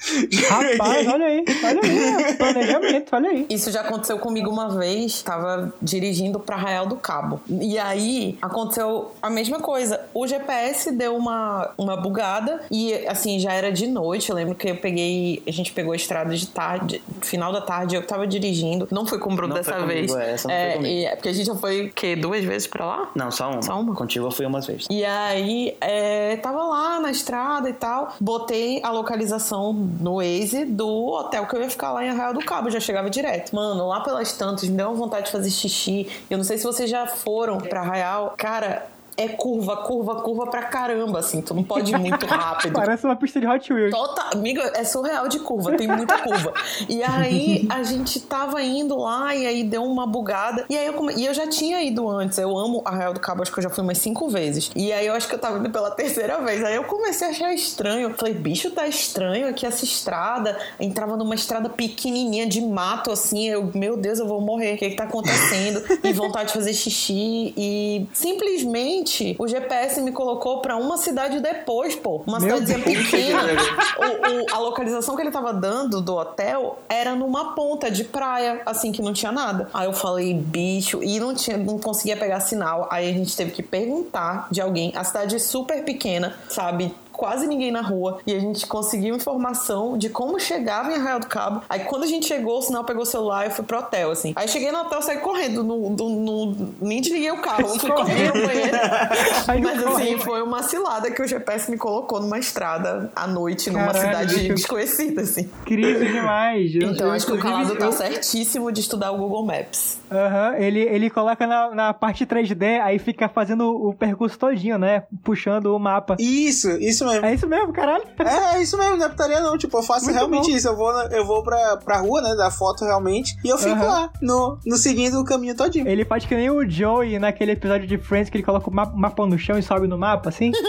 Rapaz, 0.48 1.06
olha 1.08 1.26
aí, 1.26 1.44
olha 1.64 1.80
aí, 1.82 2.34
planejamento, 2.34 3.08
olha 3.12 3.30
aí. 3.30 3.46
Isso 3.50 3.70
já 3.70 3.80
aconteceu 3.80 4.18
comigo 4.18 4.50
uma 4.50 4.68
vez, 4.76 5.22
tava 5.22 5.72
dirigindo 5.80 6.38
pra 6.40 6.56
Arraial 6.56 6.86
do 6.86 6.96
Cabo. 6.96 7.40
E 7.48 7.78
aí 7.78 8.38
aconteceu 8.40 9.12
a 9.20 9.30
mesma 9.30 9.60
coisa. 9.60 10.00
O 10.12 10.26
GPS 10.26 10.90
deu 10.92 11.16
uma, 11.16 11.70
uma 11.76 11.96
bugada 11.96 12.62
e 12.70 12.94
assim, 13.06 13.38
já 13.38 13.52
era 13.52 13.70
de 13.72 13.86
noite. 13.86 14.30
Eu 14.30 14.36
lembro 14.36 14.54
que 14.54 14.68
eu 14.68 14.76
peguei, 14.76 15.42
a 15.46 15.50
gente 15.50 15.72
pegou 15.72 15.92
a 15.92 15.96
estrada 15.96 16.34
de 16.34 16.46
tarde, 16.46 17.02
final 17.22 17.52
da 17.52 17.60
tarde, 17.60 17.96
eu 17.96 18.06
tava 18.06 18.26
dirigindo. 18.26 18.88
Não 18.90 19.06
fui 19.06 19.18
com 19.18 19.32
o 19.32 19.36
Bruno 19.36 19.54
Não 19.54 19.56
dessa 19.56 19.74
foi 19.74 19.86
vez. 19.86 20.10
comigo, 20.10 20.28
essa 20.28 20.48
não 20.48 20.54
foi 20.54 20.64
é, 20.64 20.72
comigo. 20.74 20.94
e 20.94 21.04
é 21.04 21.16
porque 21.16 21.28
a 21.28 21.32
gente 21.32 21.46
já 21.46 21.54
foi, 21.54 21.92
que, 21.94 22.16
duas 22.16 22.44
vezes 22.44 22.66
pra 22.66 22.84
lá? 22.84 23.10
Não, 23.14 23.30
só 23.30 23.50
uma. 23.50 23.62
Só 23.62 23.80
uma? 23.80 23.94
Contigo 23.94 24.23
eu 24.24 24.30
fui 24.30 24.46
umas 24.46 24.66
vezes. 24.66 24.86
E 24.90 25.04
aí, 25.04 25.76
é, 25.80 26.36
tava 26.36 26.62
lá 26.64 27.00
na 27.00 27.10
estrada 27.10 27.68
e 27.68 27.72
tal. 27.72 28.14
Botei 28.20 28.80
a 28.82 28.90
localização 28.90 29.72
no 29.72 30.16
Waze 30.16 30.64
do 30.64 30.88
hotel 30.88 31.46
que 31.46 31.56
eu 31.56 31.62
ia 31.62 31.70
ficar 31.70 31.92
lá 31.92 32.04
em 32.04 32.10
Arraial 32.10 32.34
do 32.34 32.40
Cabo. 32.40 32.70
Já 32.70 32.80
chegava 32.80 33.10
direto. 33.10 33.54
Mano, 33.54 33.86
lá 33.86 34.00
pelas 34.00 34.32
tantas, 34.32 34.68
me 34.68 34.76
deu 34.76 34.88
uma 34.88 34.94
vontade 34.94 35.26
de 35.26 35.32
fazer 35.32 35.50
xixi. 35.50 36.08
Eu 36.28 36.38
não 36.38 36.44
sei 36.44 36.58
se 36.58 36.64
vocês 36.64 36.88
já 36.88 37.06
foram 37.06 37.58
pra 37.58 37.80
Arraial. 37.80 38.34
Cara, 38.36 38.86
é 39.16 39.28
curva, 39.28 39.76
curva, 39.78 40.16
curva 40.16 40.46
pra 40.46 40.62
caramba, 40.62 41.20
assim. 41.20 41.40
Tu 41.40 41.54
não 41.54 41.62
pode 41.62 41.92
ir 41.92 41.98
muito 41.98 42.26
rápido. 42.26 42.72
Parece 42.72 43.04
uma 43.04 43.16
pista 43.16 43.40
de 43.40 43.46
Hot 43.46 43.72
Wheels. 43.72 43.92
Total, 43.92 44.30
amiga, 44.32 44.72
é 44.74 44.84
surreal 44.84 45.28
de 45.28 45.38
curva, 45.40 45.76
tem 45.76 45.86
muita 45.86 46.18
curva. 46.18 46.52
E 46.88 47.02
aí 47.02 47.66
a 47.70 47.82
gente 47.82 48.20
tava 48.20 48.62
indo 48.62 48.96
lá 48.96 49.34
e 49.34 49.46
aí 49.46 49.64
deu 49.64 49.84
uma 49.84 50.06
bugada. 50.06 50.64
E 50.68 50.76
aí 50.76 50.86
eu, 50.86 50.94
come... 50.94 51.14
e 51.14 51.26
eu 51.26 51.34
já 51.34 51.46
tinha 51.46 51.82
ido 51.82 52.08
antes. 52.08 52.38
Eu 52.38 52.56
amo 52.56 52.82
Arraial 52.84 53.14
do 53.14 53.20
Cabo, 53.20 53.42
acho 53.42 53.52
que 53.52 53.58
eu 53.58 53.62
já 53.62 53.70
fui 53.70 53.84
umas 53.84 53.98
cinco 53.98 54.28
vezes. 54.28 54.70
E 54.74 54.92
aí 54.92 55.06
eu 55.06 55.14
acho 55.14 55.28
que 55.28 55.34
eu 55.34 55.38
tava 55.38 55.58
indo 55.58 55.70
pela 55.70 55.90
terceira 55.90 56.38
vez. 56.40 56.62
Aí 56.64 56.74
eu 56.74 56.84
comecei 56.84 57.28
a 57.28 57.30
achar 57.30 57.54
estranho. 57.54 58.08
Eu 58.08 58.14
falei, 58.14 58.34
bicho, 58.34 58.70
tá 58.70 58.86
estranho 58.86 59.48
aqui 59.48 59.64
essa 59.64 59.84
estrada. 59.84 60.58
Entrava 60.80 61.16
numa 61.16 61.34
estrada 61.34 61.68
pequenininha 61.68 62.46
de 62.46 62.60
mato, 62.60 63.10
assim. 63.10 63.48
Eu, 63.48 63.70
meu 63.74 63.96
Deus, 63.96 64.18
eu 64.18 64.26
vou 64.26 64.40
morrer. 64.40 64.74
O 64.74 64.78
que 64.78 64.90
que 64.90 64.96
tá 64.96 65.04
acontecendo? 65.04 65.82
E 66.02 66.12
vontade 66.12 66.48
de 66.48 66.54
fazer 66.54 66.72
xixi. 66.72 67.54
E 67.56 68.06
simplesmente 68.12 69.03
o 69.38 69.46
GPS 69.48 70.00
me 70.00 70.12
colocou 70.12 70.60
pra 70.60 70.76
uma 70.76 70.96
cidade 70.96 71.40
depois, 71.40 71.94
pô. 71.94 72.22
Uma 72.26 72.38
Meu 72.40 72.56
cidadezinha 72.58 72.78
Deus. 72.78 73.10
pequena. 73.10 73.42
O- 73.98 74.52
o- 74.52 74.54
a 74.54 74.58
localização 74.58 75.14
que 75.16 75.22
ele 75.22 75.30
tava 75.30 75.52
dando 75.52 76.00
do 76.00 76.14
hotel 76.16 76.78
era 76.88 77.14
numa 77.14 77.54
ponta 77.54 77.90
de 77.90 78.04
praia, 78.04 78.60
assim, 78.66 78.90
que 78.92 79.00
não 79.02 79.12
tinha 79.12 79.30
nada. 79.32 79.68
Aí 79.72 79.86
eu 79.86 79.92
falei, 79.92 80.34
bicho, 80.34 81.02
e 81.02 81.18
não, 81.20 81.34
tinha, 81.34 81.56
não 81.56 81.78
conseguia 81.78 82.16
pegar 82.16 82.40
sinal. 82.40 82.88
Aí 82.90 83.08
a 83.08 83.12
gente 83.12 83.36
teve 83.36 83.50
que 83.52 83.62
perguntar 83.62 84.48
de 84.50 84.60
alguém. 84.60 84.92
A 84.96 85.04
cidade 85.04 85.36
é 85.36 85.38
super 85.38 85.84
pequena, 85.84 86.34
sabe? 86.48 86.94
Quase 87.16 87.46
ninguém 87.46 87.70
na 87.70 87.80
rua. 87.80 88.18
E 88.26 88.34
a 88.34 88.38
gente 88.40 88.66
conseguiu 88.66 89.14
informação 89.14 89.96
de 89.96 90.08
como 90.08 90.38
chegava 90.40 90.90
em 90.90 90.96
Arraial 90.96 91.20
do 91.20 91.26
Cabo. 91.26 91.62
Aí 91.68 91.80
quando 91.84 92.02
a 92.02 92.06
gente 92.06 92.26
chegou, 92.26 92.58
o 92.58 92.62
sinal 92.62 92.84
pegou 92.84 93.02
o 93.02 93.06
celular 93.06 93.44
e 93.44 93.48
eu 93.48 93.50
fui 93.52 93.64
pro 93.64 93.78
hotel, 93.78 94.10
assim. 94.10 94.32
Aí 94.36 94.48
cheguei 94.48 94.70
no 94.72 94.80
hotel, 94.80 95.00
saí 95.00 95.18
correndo. 95.18 95.62
No, 95.62 95.90
no, 95.90 96.08
no- 96.10 96.74
nem 96.80 97.00
desliguei 97.00 97.30
o 97.30 97.40
carro. 97.40 97.62
Eu 97.68 97.78
fui 97.78 97.90
correndo 97.90 98.34
no 98.34 98.46
banheiro. 98.46 98.76
Mas 99.62 99.84
assim, 99.84 100.18
foi 100.18 100.42
uma 100.42 100.62
cilada 100.62 101.10
que 101.10 101.22
o 101.22 101.26
GPS 101.26 101.70
me 101.70 101.76
colocou 101.78 102.20
numa 102.20 102.38
estrada 102.38 103.10
à 103.14 103.26
noite, 103.26 103.70
numa 103.70 103.86
Caralho, 103.92 104.06
cidade 104.28 104.34
bicho. 104.42 104.54
desconhecida, 104.54 105.22
assim. 105.22 105.48
Crise 105.64 106.06
demais. 106.06 106.74
Eu- 106.74 106.90
Então 106.90 107.06
eu, 107.08 107.12
acho 107.12 107.26
que 107.26 107.32
o 107.32 107.38
calado 107.38 107.76
tá 107.76 107.86
eu- 107.86 107.92
certíssimo 107.92 108.70
de 108.72 108.80
estudar 108.80 109.12
o 109.12 109.18
Google 109.18 109.44
Maps. 109.46 109.98
Aham, 110.10 110.54
ele, 110.58 110.80
ele 110.80 111.10
coloca 111.10 111.46
na, 111.46 111.70
na 111.74 111.94
parte 111.94 112.24
3D, 112.26 112.80
aí 112.80 112.98
fica 112.98 113.28
fazendo 113.28 113.68
o 113.70 113.92
percurso 113.94 114.38
todinho, 114.38 114.78
né? 114.78 115.04
Puxando 115.22 115.66
o 115.74 115.78
mapa. 115.78 116.16
Isso, 116.18 116.70
isso 116.80 117.03
isso 117.04 117.12
mesmo. 117.12 117.26
É 117.26 117.34
isso 117.34 117.46
mesmo, 117.48 117.72
caralho. 117.72 118.04
É, 118.18 118.56
é 118.56 118.62
isso 118.62 118.76
mesmo, 118.78 118.96
não 118.96 119.06
é 119.06 119.08
putaria 119.08 119.40
não. 119.40 119.56
Tipo, 119.58 119.78
eu 119.78 119.82
faço 119.82 120.04
Muito 120.06 120.16
realmente 120.16 120.50
bom. 120.50 120.56
isso. 120.56 120.68
Eu 120.68 120.76
vou, 120.76 120.92
eu 121.10 121.24
vou 121.24 121.42
pra, 121.42 121.76
pra 121.78 121.98
rua, 121.98 122.20
né, 122.22 122.34
da 122.34 122.50
foto 122.50 122.84
realmente, 122.84 123.36
e 123.44 123.48
eu 123.48 123.58
fico 123.58 123.74
Aham. 123.76 123.86
lá, 123.86 124.10
no, 124.20 124.58
no 124.66 124.76
seguindo 124.76 125.20
o 125.20 125.24
caminho 125.24 125.54
todinho. 125.56 125.86
Ele 125.88 126.04
faz 126.04 126.24
que 126.24 126.34
nem 126.34 126.50
o 126.50 126.68
Joey 126.68 127.18
naquele 127.18 127.52
episódio 127.52 127.86
de 127.86 127.98
Friends 127.98 128.30
que 128.30 128.36
ele 128.36 128.44
coloca 128.44 128.68
o 128.68 128.74
ma- 128.74 128.92
mapa 128.94 129.26
no 129.26 129.38
chão 129.38 129.58
e 129.58 129.62
sobe 129.62 129.86
no 129.86 129.98
mapa, 129.98 130.28
assim. 130.28 130.52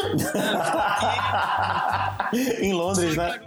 em 2.62 2.74
Londres, 2.74 3.16
né? 3.16 3.40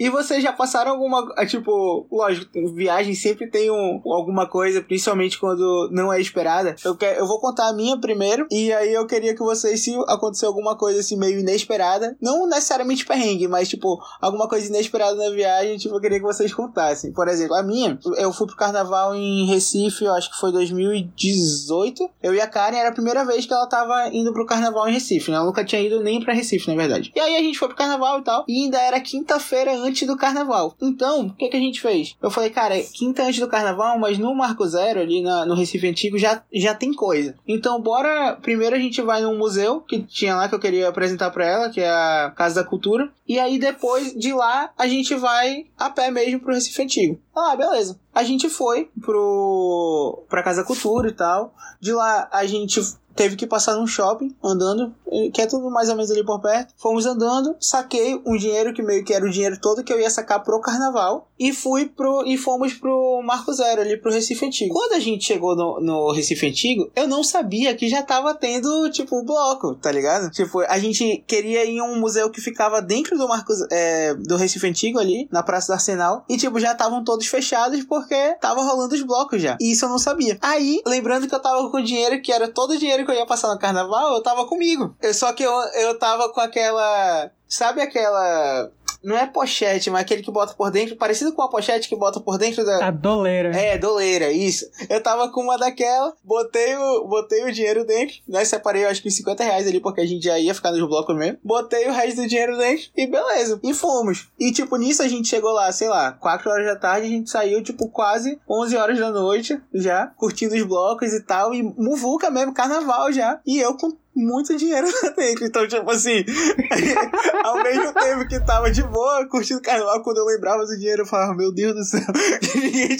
E 0.00 0.08
vocês 0.08 0.42
já 0.42 0.50
passaram 0.50 0.92
alguma. 0.92 1.30
ah, 1.36 1.44
Tipo, 1.44 2.06
lógico, 2.10 2.48
viagem 2.74 3.14
sempre 3.14 3.50
tem 3.50 3.70
um, 3.70 4.00
alguma 4.06 4.48
coisa, 4.48 4.80
principalmente 4.80 5.38
quando 5.38 5.90
não 5.92 6.10
é 6.10 6.18
esperada. 6.18 6.74
Eu, 6.82 6.96
quero, 6.96 7.18
eu 7.18 7.26
vou 7.26 7.38
contar 7.38 7.68
a 7.68 7.72
minha 7.74 8.00
primeiro, 8.00 8.46
e 8.50 8.72
aí 8.72 8.94
eu 8.94 9.06
queria 9.06 9.34
que 9.34 9.40
vocês, 9.40 9.82
se 9.82 9.94
acontecer 10.08 10.46
alguma 10.46 10.74
coisa 10.74 11.00
assim 11.00 11.18
meio 11.18 11.40
inesperada, 11.40 12.16
não 12.22 12.46
necessariamente 12.46 13.04
perrengue, 13.04 13.46
mas 13.46 13.68
tipo, 13.68 13.98
alguma 14.22 14.48
coisa 14.48 14.68
inesperada 14.68 15.16
na 15.16 15.28
viagem, 15.30 15.76
tipo, 15.76 15.94
eu 15.94 16.00
queria 16.00 16.18
que 16.18 16.24
vocês 16.24 16.54
contassem. 16.54 17.12
Por 17.12 17.28
exemplo, 17.28 17.56
a 17.56 17.62
minha, 17.62 17.98
eu 18.16 18.32
fui 18.32 18.46
pro 18.46 18.56
carnaval 18.56 19.14
em 19.14 19.44
Recife, 19.46 20.04
eu 20.04 20.14
acho 20.14 20.30
que 20.30 20.40
foi 20.40 20.50
2018. 20.50 22.08
Eu 22.22 22.34
e 22.34 22.40
a 22.40 22.46
Karen 22.46 22.76
era 22.78 22.88
a 22.88 22.92
primeira 22.92 23.24
vez 23.24 23.44
que 23.44 23.52
ela 23.52 23.66
tava 23.66 24.08
indo 24.12 24.32
pro 24.32 24.46
carnaval 24.46 24.88
em 24.88 24.92
Recife, 24.92 25.30
né? 25.30 25.36
Ela 25.36 25.46
nunca 25.46 25.64
tinha 25.64 25.82
ido 25.82 26.00
nem 26.00 26.22
pra 26.22 26.32
Recife, 26.32 26.68
na 26.68 26.76
verdade. 26.76 27.12
E 27.14 27.20
aí 27.20 27.36
a 27.36 27.40
gente 27.40 27.58
foi 27.58 27.68
pro 27.68 27.76
carnaval 27.76 28.20
e 28.20 28.22
tal, 28.22 28.44
e 28.48 28.64
ainda 28.64 28.80
era 28.80 28.98
quinta-feira 29.00 29.76
antes 29.76 29.89
do 30.06 30.16
carnaval. 30.16 30.74
Então, 30.80 31.26
o 31.26 31.34
que, 31.34 31.48
que 31.48 31.56
a 31.56 31.60
gente 31.60 31.80
fez? 31.80 32.16
Eu 32.22 32.30
falei, 32.30 32.50
cara, 32.50 32.80
quinta 32.80 33.22
antes 33.24 33.40
do 33.40 33.48
carnaval, 33.48 33.98
mas 33.98 34.18
no 34.18 34.34
Marco 34.34 34.66
Zero, 34.66 35.00
ali 35.00 35.22
na- 35.22 35.44
no 35.44 35.54
Recife 35.54 35.88
Antigo, 35.88 36.18
já, 36.18 36.42
já 36.52 36.74
tem 36.74 36.92
coisa. 36.92 37.34
Então, 37.46 37.80
bora. 37.80 38.36
Primeiro 38.40 38.76
a 38.76 38.78
gente 38.78 39.00
vai 39.02 39.20
num 39.22 39.36
museu 39.38 39.80
que 39.80 40.00
tinha 40.02 40.34
lá 40.36 40.48
que 40.48 40.54
eu 40.54 40.60
queria 40.60 40.88
apresentar 40.88 41.30
pra 41.30 41.46
ela, 41.46 41.70
que 41.70 41.80
é 41.80 41.88
a 41.90 42.32
Casa 42.36 42.62
da 42.62 42.68
Cultura. 42.68 43.10
E 43.28 43.38
aí 43.38 43.58
depois 43.58 44.14
de 44.14 44.32
lá 44.32 44.70
a 44.76 44.86
gente 44.88 45.14
vai 45.14 45.66
a 45.78 45.88
pé 45.90 46.10
mesmo 46.10 46.40
pro 46.40 46.54
Recife 46.54 46.82
Antigo. 46.82 47.20
Ah, 47.36 47.54
beleza. 47.56 47.98
A 48.14 48.22
gente 48.22 48.48
foi 48.48 48.90
pro 49.00 50.24
pra 50.28 50.42
Casa 50.42 50.64
Cultura 50.64 51.08
e 51.08 51.12
tal. 51.12 51.54
De 51.80 51.92
lá 51.92 52.28
a 52.32 52.44
gente 52.46 52.80
teve 53.14 53.36
que 53.36 53.46
passar 53.46 53.76
num 53.76 53.86
shopping 53.86 54.34
andando, 54.42 54.94
que 55.34 55.42
é 55.42 55.46
tudo 55.46 55.70
mais 55.70 55.88
ou 55.88 55.96
menos 55.96 56.10
ali 56.10 56.24
por 56.24 56.40
perto. 56.40 56.72
Fomos 56.76 57.06
andando, 57.06 57.54
saquei 57.60 58.20
um 58.24 58.36
dinheiro 58.36 58.72
que 58.72 58.82
meio 58.82 59.04
que 59.04 59.12
era 59.12 59.24
o 59.24 59.30
dinheiro 59.30 59.58
todo 59.60 59.84
que 59.84 59.92
eu 59.92 60.00
ia 60.00 60.08
sacar 60.08 60.42
pro 60.42 60.60
carnaval 60.60 61.28
e 61.38 61.52
fui 61.52 61.86
pro 61.86 62.24
e 62.26 62.36
fomos 62.36 62.74
pro 62.74 63.22
Marco 63.22 63.52
Zero 63.52 63.80
ali 63.80 63.96
pro 63.96 64.12
Recife 64.12 64.46
Antigo. 64.46 64.74
Quando 64.74 64.92
a 64.92 65.00
gente 65.00 65.24
chegou 65.24 65.56
no, 65.56 65.80
no 65.80 66.12
Recife 66.12 66.46
Antigo, 66.46 66.90
eu 66.94 67.08
não 67.08 67.22
sabia 67.22 67.74
que 67.74 67.88
já 67.88 68.02
tava 68.02 68.34
tendo 68.34 68.88
tipo 68.90 69.22
bloco, 69.22 69.74
tá 69.74 69.90
ligado? 69.90 70.30
Tipo, 70.30 70.60
a 70.60 70.78
gente 70.78 71.24
queria 71.26 71.64
ir 71.64 71.76
em 71.76 71.82
um 71.82 71.98
museu 71.98 72.30
que 72.30 72.40
ficava 72.40 72.80
dentro 72.80 73.18
do 73.18 73.28
Marco 73.28 73.52
é, 73.70 74.14
do 74.14 74.36
Recife 74.36 74.66
Antigo 74.66 74.98
ali, 74.98 75.28
na 75.30 75.42
Praça 75.42 75.68
do 75.68 75.74
Arsenal, 75.74 76.24
e 76.28 76.36
tipo, 76.36 76.60
já 76.60 76.72
estavam 76.72 77.02
todos 77.04 77.26
fechados 77.26 77.82
porque 78.00 78.36
tava 78.40 78.62
rolando 78.62 78.94
os 78.94 79.02
blocos 79.02 79.40
já. 79.40 79.56
E 79.60 79.72
isso 79.72 79.84
eu 79.84 79.88
não 79.88 79.98
sabia. 79.98 80.38
Aí, 80.40 80.80
lembrando 80.86 81.28
que 81.28 81.34
eu 81.34 81.40
tava 81.40 81.70
com 81.70 81.82
dinheiro 81.82 82.20
que 82.22 82.32
era 82.32 82.48
todo 82.48 82.72
o 82.72 82.78
dinheiro 82.78 83.04
que 83.04 83.10
eu 83.10 83.16
ia 83.16 83.26
passar 83.26 83.48
no 83.48 83.58
carnaval, 83.58 84.14
eu 84.14 84.22
tava 84.22 84.46
comigo. 84.46 84.94
Eu, 85.00 85.14
só 85.14 85.32
que 85.32 85.42
eu, 85.42 85.52
eu 85.52 85.98
tava 85.98 86.28
com 86.30 86.40
aquela. 86.40 87.30
Sabe 87.48 87.80
aquela. 87.80 88.70
Não 89.02 89.16
é 89.16 89.26
pochete, 89.26 89.90
mas 89.90 90.02
aquele 90.02 90.22
que 90.22 90.30
bota 90.30 90.54
por 90.54 90.70
dentro, 90.70 90.96
parecido 90.96 91.32
com 91.32 91.42
a 91.42 91.48
pochete 91.48 91.88
que 91.88 91.96
bota 91.96 92.20
por 92.20 92.38
dentro 92.38 92.64
da. 92.64 92.88
A 92.88 92.90
doleira. 92.90 93.50
É, 93.56 93.78
doleira, 93.78 94.30
isso. 94.30 94.66
Eu 94.88 95.02
tava 95.02 95.30
com 95.30 95.42
uma 95.42 95.56
daquela, 95.56 96.12
botei 96.22 96.76
o, 96.76 97.08
botei 97.08 97.44
o 97.44 97.52
dinheiro 97.52 97.84
dentro, 97.84 98.16
né? 98.28 98.44
Separei, 98.44 98.84
acho 98.84 99.02
que 99.02 99.08
uns 99.08 99.16
50 99.16 99.42
reais 99.44 99.66
ali, 99.66 99.80
porque 99.80 100.00
a 100.00 100.06
gente 100.06 100.24
já 100.24 100.38
ia 100.38 100.54
ficar 100.54 100.72
nos 100.72 100.86
blocos 100.86 101.16
mesmo. 101.16 101.38
Botei 101.42 101.88
o 101.88 101.92
resto 101.92 102.22
do 102.22 102.28
dinheiro 102.28 102.56
dentro 102.56 102.90
e 102.96 103.06
beleza. 103.06 103.58
E 103.62 103.72
fomos. 103.72 104.28
E, 104.38 104.52
tipo, 104.52 104.76
nisso 104.76 105.02
a 105.02 105.08
gente 105.08 105.28
chegou 105.28 105.52
lá, 105.52 105.70
sei 105.72 105.88
lá, 105.88 106.12
4 106.12 106.50
horas 106.50 106.66
da 106.66 106.76
tarde, 106.76 107.06
a 107.06 107.10
gente 107.10 107.30
saiu, 107.30 107.62
tipo, 107.62 107.88
quase 107.88 108.38
11 108.48 108.76
horas 108.76 108.98
da 108.98 109.10
noite 109.10 109.60
já, 109.72 110.06
curtindo 110.16 110.54
os 110.54 110.62
blocos 110.62 111.12
e 111.12 111.22
tal. 111.22 111.54
E 111.54 111.62
muvuca 111.62 112.30
mesmo, 112.30 112.52
carnaval 112.52 113.12
já. 113.12 113.40
E 113.46 113.58
eu 113.58 113.76
com 113.76 113.96
muito 114.20 114.56
dinheiro 114.56 114.86
lá 115.02 115.10
dentro. 115.10 115.44
Então, 115.44 115.66
tipo 115.66 115.90
assim, 115.90 116.24
ao 117.44 117.62
mesmo 117.62 117.92
tempo 117.92 118.28
que 118.28 118.40
tava 118.40 118.70
de 118.70 118.82
boa, 118.82 119.26
curtindo 119.28 119.60
carnaval, 119.60 120.02
quando 120.02 120.18
eu 120.18 120.24
lembrava 120.24 120.64
do 120.64 120.76
dinheiro, 120.76 121.02
eu 121.02 121.06
falava, 121.06 121.34
meu 121.34 121.52
Deus 121.52 121.74
do 121.74 121.84
céu. 121.84 122.00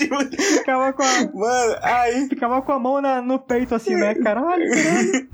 Tipo, 0.00 0.16
Ficava 0.40 0.92
com 0.92 1.02
a, 1.02 1.06
Mano, 1.34 1.76
aí, 1.82 2.28
ficava 2.28 2.62
com 2.62 2.72
a 2.72 2.78
mão 2.78 3.00
na- 3.00 3.20
no 3.22 3.38
peito, 3.38 3.74
assim, 3.74 3.94
né? 3.94 4.14
Caralho, 4.14 4.64
caralho. 4.70 5.28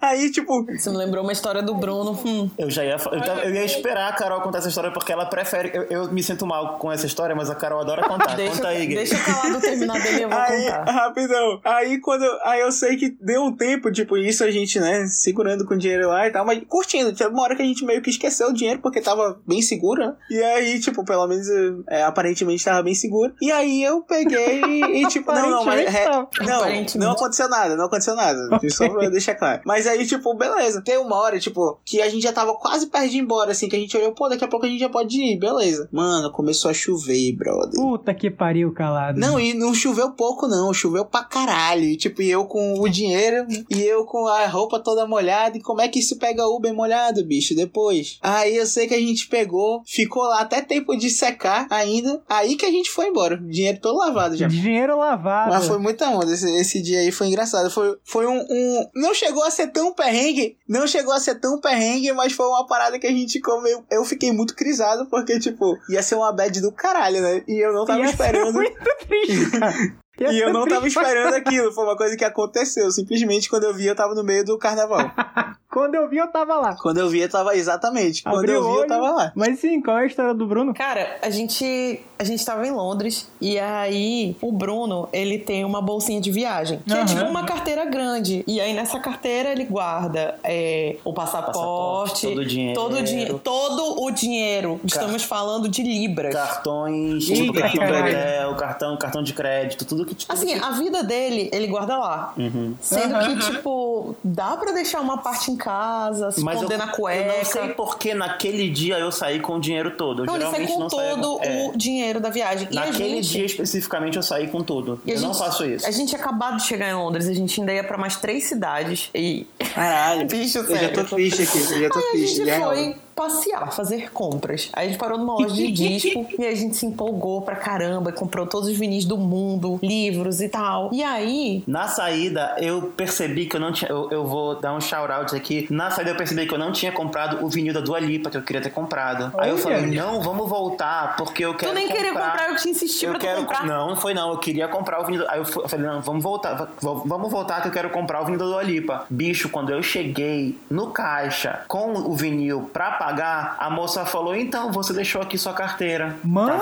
aí, 0.00 0.30
tipo, 0.30 0.70
Isso 0.70 0.90
me 0.90 0.96
lembrou 0.96 1.22
uma 1.22 1.32
história 1.32 1.62
do 1.62 1.74
Bruno. 1.74 2.12
Hum. 2.24 2.50
Eu 2.58 2.70
já 2.70 2.84
ia, 2.84 2.92
eu, 2.96 3.20
tava- 3.22 3.40
eu 3.44 3.54
ia 3.54 3.64
esperar 3.64 4.08
a 4.10 4.12
Carol 4.14 4.40
contar 4.40 4.58
essa 4.58 4.68
história 4.68 4.90
porque 4.90 5.12
ela 5.12 5.26
prefere. 5.26 5.70
Eu, 5.74 5.82
eu 5.84 6.12
me 6.12 6.22
sinto 6.22 6.46
mal 6.46 6.78
com 6.78 6.90
essa 6.92 7.06
história, 7.06 7.34
mas 7.34 7.50
a 7.50 7.54
Carol 7.54 7.80
adora 7.80 8.02
contar. 8.06 8.34
Deixa, 8.36 8.54
Conta 8.56 8.68
aí, 8.68 8.86
deixa 8.86 9.16
o 9.16 9.24
calado 9.24 9.60
terminar 9.60 10.00
dele 10.00 10.18
e 10.18 10.22
eu 10.22 10.28
vou 10.28 10.38
aí, 10.38 10.64
contar. 10.64 10.84
rapidão. 10.92 11.60
Aí 11.64 11.98
quando. 12.00 12.24
Aí 12.44 12.60
eu 12.60 12.70
sei 12.72 12.96
que 12.96 13.10
deu 13.20 13.42
um 13.42 13.52
tempo, 13.56 13.90
tipo, 13.90 14.16
isso 14.16 14.44
a 14.44 14.50
gente, 14.50 14.78
né, 14.80 15.06
segurando 15.32 15.66
com 15.66 15.74
o 15.74 15.78
dinheiro 15.78 16.08
lá 16.08 16.28
e 16.28 16.30
tal, 16.30 16.44
mas 16.44 16.62
curtindo. 16.68 17.12
Teve 17.12 17.30
uma 17.30 17.42
hora 17.42 17.56
que 17.56 17.62
a 17.62 17.64
gente 17.64 17.84
meio 17.84 18.02
que 18.02 18.10
esqueceu 18.10 18.48
o 18.48 18.52
dinheiro 18.52 18.80
porque 18.80 19.00
tava 19.00 19.40
bem 19.46 19.62
seguro, 19.62 20.06
né? 20.06 20.14
E 20.30 20.42
aí, 20.42 20.78
tipo, 20.78 21.04
pelo 21.04 21.26
menos 21.26 21.46
é, 21.88 22.02
aparentemente 22.04 22.64
tava 22.64 22.82
bem 22.82 22.94
seguro. 22.94 23.34
E 23.40 23.50
aí 23.50 23.82
eu 23.82 24.02
peguei 24.02 24.60
e, 24.62 25.06
tipo, 25.08 25.32
não, 25.32 25.50
não, 25.50 25.64
mas. 25.64 25.92
É- 25.92 26.04
tava. 26.04 26.28
não, 26.44 27.00
não 27.00 27.12
aconteceu 27.12 27.48
nada, 27.48 27.76
não 27.76 27.86
aconteceu 27.86 28.14
nada. 28.14 28.38
Só 28.70 28.88
pra 28.88 29.08
deixar 29.08 29.34
claro. 29.34 29.62
Mas 29.64 29.86
aí, 29.86 30.06
tipo, 30.06 30.34
beleza. 30.34 30.82
Tem 30.82 30.98
uma 30.98 31.16
hora, 31.16 31.38
tipo, 31.38 31.80
que 31.84 32.00
a 32.00 32.08
gente 32.08 32.22
já 32.22 32.32
tava 32.32 32.54
quase 32.54 32.86
perto 32.86 33.08
de 33.08 33.16
ir 33.16 33.20
embora, 33.20 33.52
assim, 33.52 33.68
que 33.68 33.76
a 33.76 33.78
gente 33.78 33.96
olhou, 33.96 34.12
pô, 34.12 34.28
daqui 34.28 34.44
a 34.44 34.48
pouco 34.48 34.66
a 34.66 34.68
gente 34.68 34.80
já 34.80 34.88
pode 34.88 35.16
ir, 35.18 35.38
beleza. 35.38 35.88
Mano, 35.90 36.30
começou 36.30 36.70
a 36.70 36.74
chover, 36.74 37.32
brother. 37.32 37.80
Puta 37.80 38.14
que 38.14 38.30
pariu, 38.30 38.72
calado. 38.72 39.18
Não, 39.18 39.40
e 39.40 39.54
não 39.54 39.74
choveu 39.74 40.10
pouco, 40.12 40.46
não. 40.46 40.72
Choveu 40.74 41.04
pra 41.04 41.24
caralho. 41.24 41.84
E, 41.84 41.96
tipo, 41.96 42.22
e 42.22 42.30
eu 42.30 42.44
com 42.44 42.80
o 42.80 42.88
dinheiro 42.88 43.46
e 43.70 43.82
eu 43.82 44.04
com 44.04 44.26
a 44.26 44.46
roupa 44.46 44.78
toda 44.78 45.06
molhada. 45.12 45.56
E 45.58 45.60
como 45.60 45.80
é 45.80 45.88
que 45.88 46.00
se 46.02 46.16
pega 46.16 46.46
Uber 46.48 46.72
molhado, 46.74 47.24
bicho? 47.24 47.54
Depois. 47.54 48.18
Aí 48.22 48.56
eu 48.56 48.66
sei 48.66 48.86
que 48.86 48.94
a 48.94 48.98
gente 49.00 49.28
pegou, 49.28 49.82
ficou 49.86 50.22
lá 50.24 50.40
até 50.40 50.60
tempo 50.62 50.96
de 50.96 51.10
secar 51.10 51.66
ainda. 51.70 52.22
Aí 52.28 52.56
que 52.56 52.64
a 52.66 52.70
gente 52.70 52.90
foi 52.90 53.08
embora. 53.08 53.36
Dinheiro 53.36 53.78
todo 53.80 53.98
lavado 53.98 54.36
já. 54.36 54.48
Dinheiro 54.48 54.96
lavado. 54.98 55.50
Mas 55.52 55.66
foi 55.66 55.78
muita 55.78 56.08
onda. 56.08 56.32
Esse, 56.32 56.48
esse 56.56 56.80
dia 56.82 57.00
aí 57.00 57.12
foi 57.12 57.26
engraçado. 57.28 57.70
Foi, 57.70 57.96
foi 58.04 58.26
um, 58.26 58.40
um- 58.50 58.86
Não 58.94 59.14
chegou 59.14 59.42
a 59.44 59.50
ser 59.50 59.68
tão 59.68 59.92
perrengue. 59.92 60.56
Não 60.68 60.86
chegou 60.86 61.12
a 61.12 61.20
ser 61.20 61.34
tão 61.40 61.60
perrengue, 61.60 62.12
mas 62.12 62.32
foi 62.32 62.46
uma 62.46 62.66
parada 62.66 62.98
que 62.98 63.06
a 63.06 63.10
gente 63.12 63.40
comeu. 63.40 63.84
Eu 63.90 64.04
fiquei 64.04 64.32
muito 64.32 64.54
crisado, 64.54 65.06
porque, 65.06 65.38
tipo, 65.38 65.76
ia 65.90 66.02
ser 66.02 66.14
uma 66.14 66.32
bad 66.32 66.60
do 66.60 66.72
caralho, 66.72 67.20
né? 67.20 67.42
E 67.46 67.62
eu 67.64 67.72
não 67.72 67.84
tava 67.84 68.00
Ia 68.00 68.06
esperando. 68.06 68.52
muito 68.54 68.78
triste, 69.06 69.50
cara. 69.58 69.72
Ia 70.22 70.32
E 70.32 70.38
eu 70.40 70.52
não 70.52 70.66
tava 70.66 70.86
esperando 70.86 71.34
aquilo, 71.34 71.72
foi 71.72 71.84
uma 71.84 71.96
coisa 71.96 72.16
que 72.16 72.24
aconteceu. 72.24 72.90
Simplesmente 72.90 73.48
quando 73.48 73.64
eu 73.64 73.74
vi, 73.74 73.86
eu 73.86 73.94
tava 73.96 74.14
no 74.14 74.22
meio 74.24 74.44
do 74.44 74.58
carnaval. 74.58 75.10
Quando 75.72 75.94
eu 75.94 76.06
vi, 76.06 76.18
eu 76.18 76.26
tava 76.28 76.56
lá. 76.56 76.76
Quando 76.76 76.98
eu 76.98 77.08
vi, 77.08 77.20
eu 77.20 77.30
tava 77.30 77.56
exatamente. 77.56 78.22
Quando 78.22 78.40
Abri 78.40 78.52
eu 78.52 78.60
o 78.60 78.64
vi, 78.64 78.68
eu 78.68 78.76
olho. 78.80 78.88
tava 78.88 79.10
lá. 79.10 79.32
Mas 79.34 79.58
sim, 79.58 79.80
qual 79.80 79.96
é 79.96 80.02
a 80.02 80.06
história 80.06 80.34
do 80.34 80.46
Bruno? 80.46 80.74
Cara, 80.74 81.16
a 81.22 81.30
gente, 81.30 81.98
a 82.18 82.24
gente 82.24 82.44
tava 82.44 82.66
em 82.66 82.70
Londres 82.70 83.26
e 83.40 83.58
aí 83.58 84.36
o 84.42 84.52
Bruno, 84.52 85.08
ele 85.14 85.38
tem 85.38 85.64
uma 85.64 85.80
bolsinha 85.80 86.20
de 86.20 86.30
viagem, 86.30 86.78
que 86.86 86.92
é 86.92 86.96
Aham. 86.96 87.06
tipo 87.06 87.24
uma 87.24 87.46
carteira 87.46 87.86
grande. 87.86 88.44
E 88.46 88.60
aí 88.60 88.74
nessa 88.74 89.00
carteira 89.00 89.50
ele 89.50 89.64
guarda 89.64 90.34
é, 90.44 90.96
o 91.06 91.14
passaporte, 91.14 91.52
Passaporte, 91.56 92.26
todo 92.28 92.38
o 92.40 92.44
dinheiro. 92.44 92.74
todo 92.78 92.96
o, 92.98 93.02
dinhe- 93.02 93.38
todo 93.42 94.02
o 94.04 94.10
dinheiro. 94.10 94.80
Estamos 94.84 95.22
falando 95.22 95.70
de 95.70 95.82
libras. 95.82 96.34
Cartões, 96.34 97.24
Ih, 97.30 97.34
tipo, 97.34 97.54
cartão 97.54 97.70
de 97.70 97.78
caralho. 97.78 98.04
hotel, 98.18 98.56
cartão, 98.56 98.96
cartão 98.98 99.22
de 99.22 99.32
crédito, 99.32 99.86
tudo 99.86 100.04
que 100.04 100.11
tudo 100.14 100.32
Assim, 100.32 100.46
que... 100.46 100.54
a 100.54 100.70
vida 100.70 101.02
dele, 101.02 101.48
ele 101.52 101.66
guarda 101.66 101.96
lá. 101.98 102.32
Uhum. 102.36 102.74
Sendo 102.80 103.14
Aham. 103.14 103.36
que, 103.38 103.50
tipo, 103.50 104.16
dá 104.22 104.56
pra 104.56 104.72
deixar 104.72 105.00
uma 105.00 105.18
parte 105.18 105.50
em 105.50 105.56
casa, 105.56 106.30
se 106.30 106.40
Mas 106.42 106.56
eu, 106.56 106.62
esconder 106.64 106.78
na 106.78 106.92
cueca. 106.92 107.32
eu 107.32 107.38
não 107.38 107.44
sei 107.44 107.68
porque 107.68 108.14
naquele 108.14 108.70
dia 108.70 108.98
eu 108.98 109.10
saí 109.12 109.40
com 109.40 109.56
o 109.56 109.60
dinheiro 109.60 109.92
todo. 109.96 110.22
Eu 110.22 110.26
Não, 110.26 110.34
ele 110.36 110.44
sai 110.44 110.66
geralmente 110.66 110.72
com 110.74 110.80
não 110.80 110.88
todo 110.88 111.38
com... 111.38 111.44
é. 111.44 111.68
o 111.68 111.76
dinheiro 111.76 112.20
da 112.20 112.30
viagem. 112.30 112.68
E 112.70 112.78
a 112.78 112.86
Naquele 112.86 113.22
gente- 113.22 113.32
dia 113.32 113.46
especificamente 113.46 114.16
eu 114.16 114.22
saí 114.22 114.48
com 114.48 114.62
tudo. 114.62 115.00
E 115.06 115.12
a 115.12 115.14
eu 115.14 115.20
não 115.20 115.28
gente- 115.32 115.38
faço 115.38 115.64
isso. 115.64 115.86
A 115.86 115.90
gente 115.90 116.08
tinha 116.10 116.20
acabado 116.20 116.56
de 116.56 116.64
chegar 116.64 116.88
em 116.88 116.94
Londres, 116.94 117.28
a 117.28 117.34
gente 117.34 117.58
ainda 117.60 117.72
ia 117.72 117.84
pra 117.84 117.96
mais 117.98 118.16
três 118.16 118.44
cidades. 118.44 119.10
E. 119.14 119.46
Caralho. 119.74 120.26
Bicho, 120.32 120.58
Eu 120.58 120.66
já 120.68 120.76
sério. 120.78 120.94
tô 121.08 121.16
triste 121.16 121.42
aqui, 121.42 121.58
eu 121.58 121.80
já 121.82 121.88
tô 121.90 121.98
Aí 121.98 122.04
a 122.04 122.10
triste. 122.12 122.36
gente 122.36 122.46
já 122.46 122.60
foi. 122.60 122.96
Passear, 123.22 123.72
fazer 123.72 124.10
compras. 124.12 124.68
Aí 124.72 124.86
a 124.86 124.88
gente 124.90 124.98
parou 124.98 125.18
numa 125.18 125.34
loja 125.34 125.54
de 125.54 125.70
disco 125.70 126.26
e 126.38 126.44
a 126.46 126.54
gente 126.54 126.76
se 126.76 126.86
empolgou 126.86 127.42
pra 127.42 127.56
caramba, 127.56 128.12
comprou 128.12 128.46
todos 128.46 128.68
os 128.68 128.76
vinis 128.76 129.04
do 129.04 129.16
mundo, 129.16 129.78
livros 129.82 130.40
e 130.40 130.48
tal. 130.48 130.90
E 130.92 131.02
aí. 131.02 131.62
Na 131.66 131.86
saída, 131.88 132.56
eu 132.58 132.92
percebi 132.96 133.46
que 133.46 133.56
eu 133.56 133.60
não 133.60 133.72
tinha. 133.72 133.90
Eu, 133.90 134.08
eu 134.10 134.26
vou 134.26 134.56
dar 134.60 134.72
um 134.74 134.80
shout-out 134.80 135.34
aqui. 135.34 135.66
Na 135.70 135.90
saída, 135.90 136.10
eu 136.10 136.16
percebi 136.16 136.46
que 136.46 136.54
eu 136.54 136.58
não 136.58 136.72
tinha 136.72 136.90
comprado 136.92 137.44
o 137.44 137.48
vinil 137.48 137.72
da 137.74 137.80
Dua 137.80 137.98
Lipa, 138.00 138.30
que 138.30 138.36
eu 138.36 138.42
queria 138.42 138.60
ter 138.62 138.70
comprado. 138.70 139.32
Aí 139.38 139.48
eu 139.50 139.54
Olha. 139.54 139.62
falei, 139.62 139.86
não, 139.86 140.20
vamos 140.20 140.48
voltar, 140.48 141.16
porque 141.16 141.44
eu 141.44 141.54
quero. 141.54 141.72
tu 141.72 141.74
nem 141.74 141.86
comprar. 141.88 142.02
queria 142.04 142.20
comprar, 142.20 142.50
eu 142.50 142.56
te 142.56 142.68
insisti 142.68 143.04
Eu 143.04 143.10
pra 143.12 143.20
quero. 143.20 143.40
comprar. 143.42 143.66
Não, 143.66 143.88
não 143.90 143.96
foi 143.96 144.14
não. 144.14 144.30
Eu 144.30 144.38
queria 144.38 144.68
comprar 144.68 145.00
o 145.00 145.04
vinil. 145.04 145.24
Aí 145.28 145.38
eu 145.38 145.44
falei, 145.44 145.86
não, 145.86 146.00
vamos 146.00 146.22
voltar. 146.22 146.54
va- 146.54 146.68
Vamos 147.04 147.30
voltar 147.30 147.60
que 147.62 147.68
eu 147.68 147.72
quero 147.72 147.90
comprar 147.90 148.20
o 148.20 148.24
vinil 148.24 148.38
da 148.38 148.44
Dua 148.46 148.62
Lipa. 148.62 149.06
Bicho, 149.08 149.48
quando 149.48 149.70
eu 149.70 149.82
cheguei 149.82 150.58
no 150.70 150.88
caixa 150.90 151.60
com 151.68 151.92
o 151.92 152.14
vinil 152.14 152.70
pra 152.72 152.92
pagar, 152.92 153.11
a 153.20 153.70
moça 153.70 154.04
falou: 154.04 154.34
então, 154.34 154.70
você 154.72 154.92
deixou 154.92 155.20
aqui 155.22 155.36
sua 155.38 155.52
carteira. 155.52 156.16
Mano! 156.24 156.52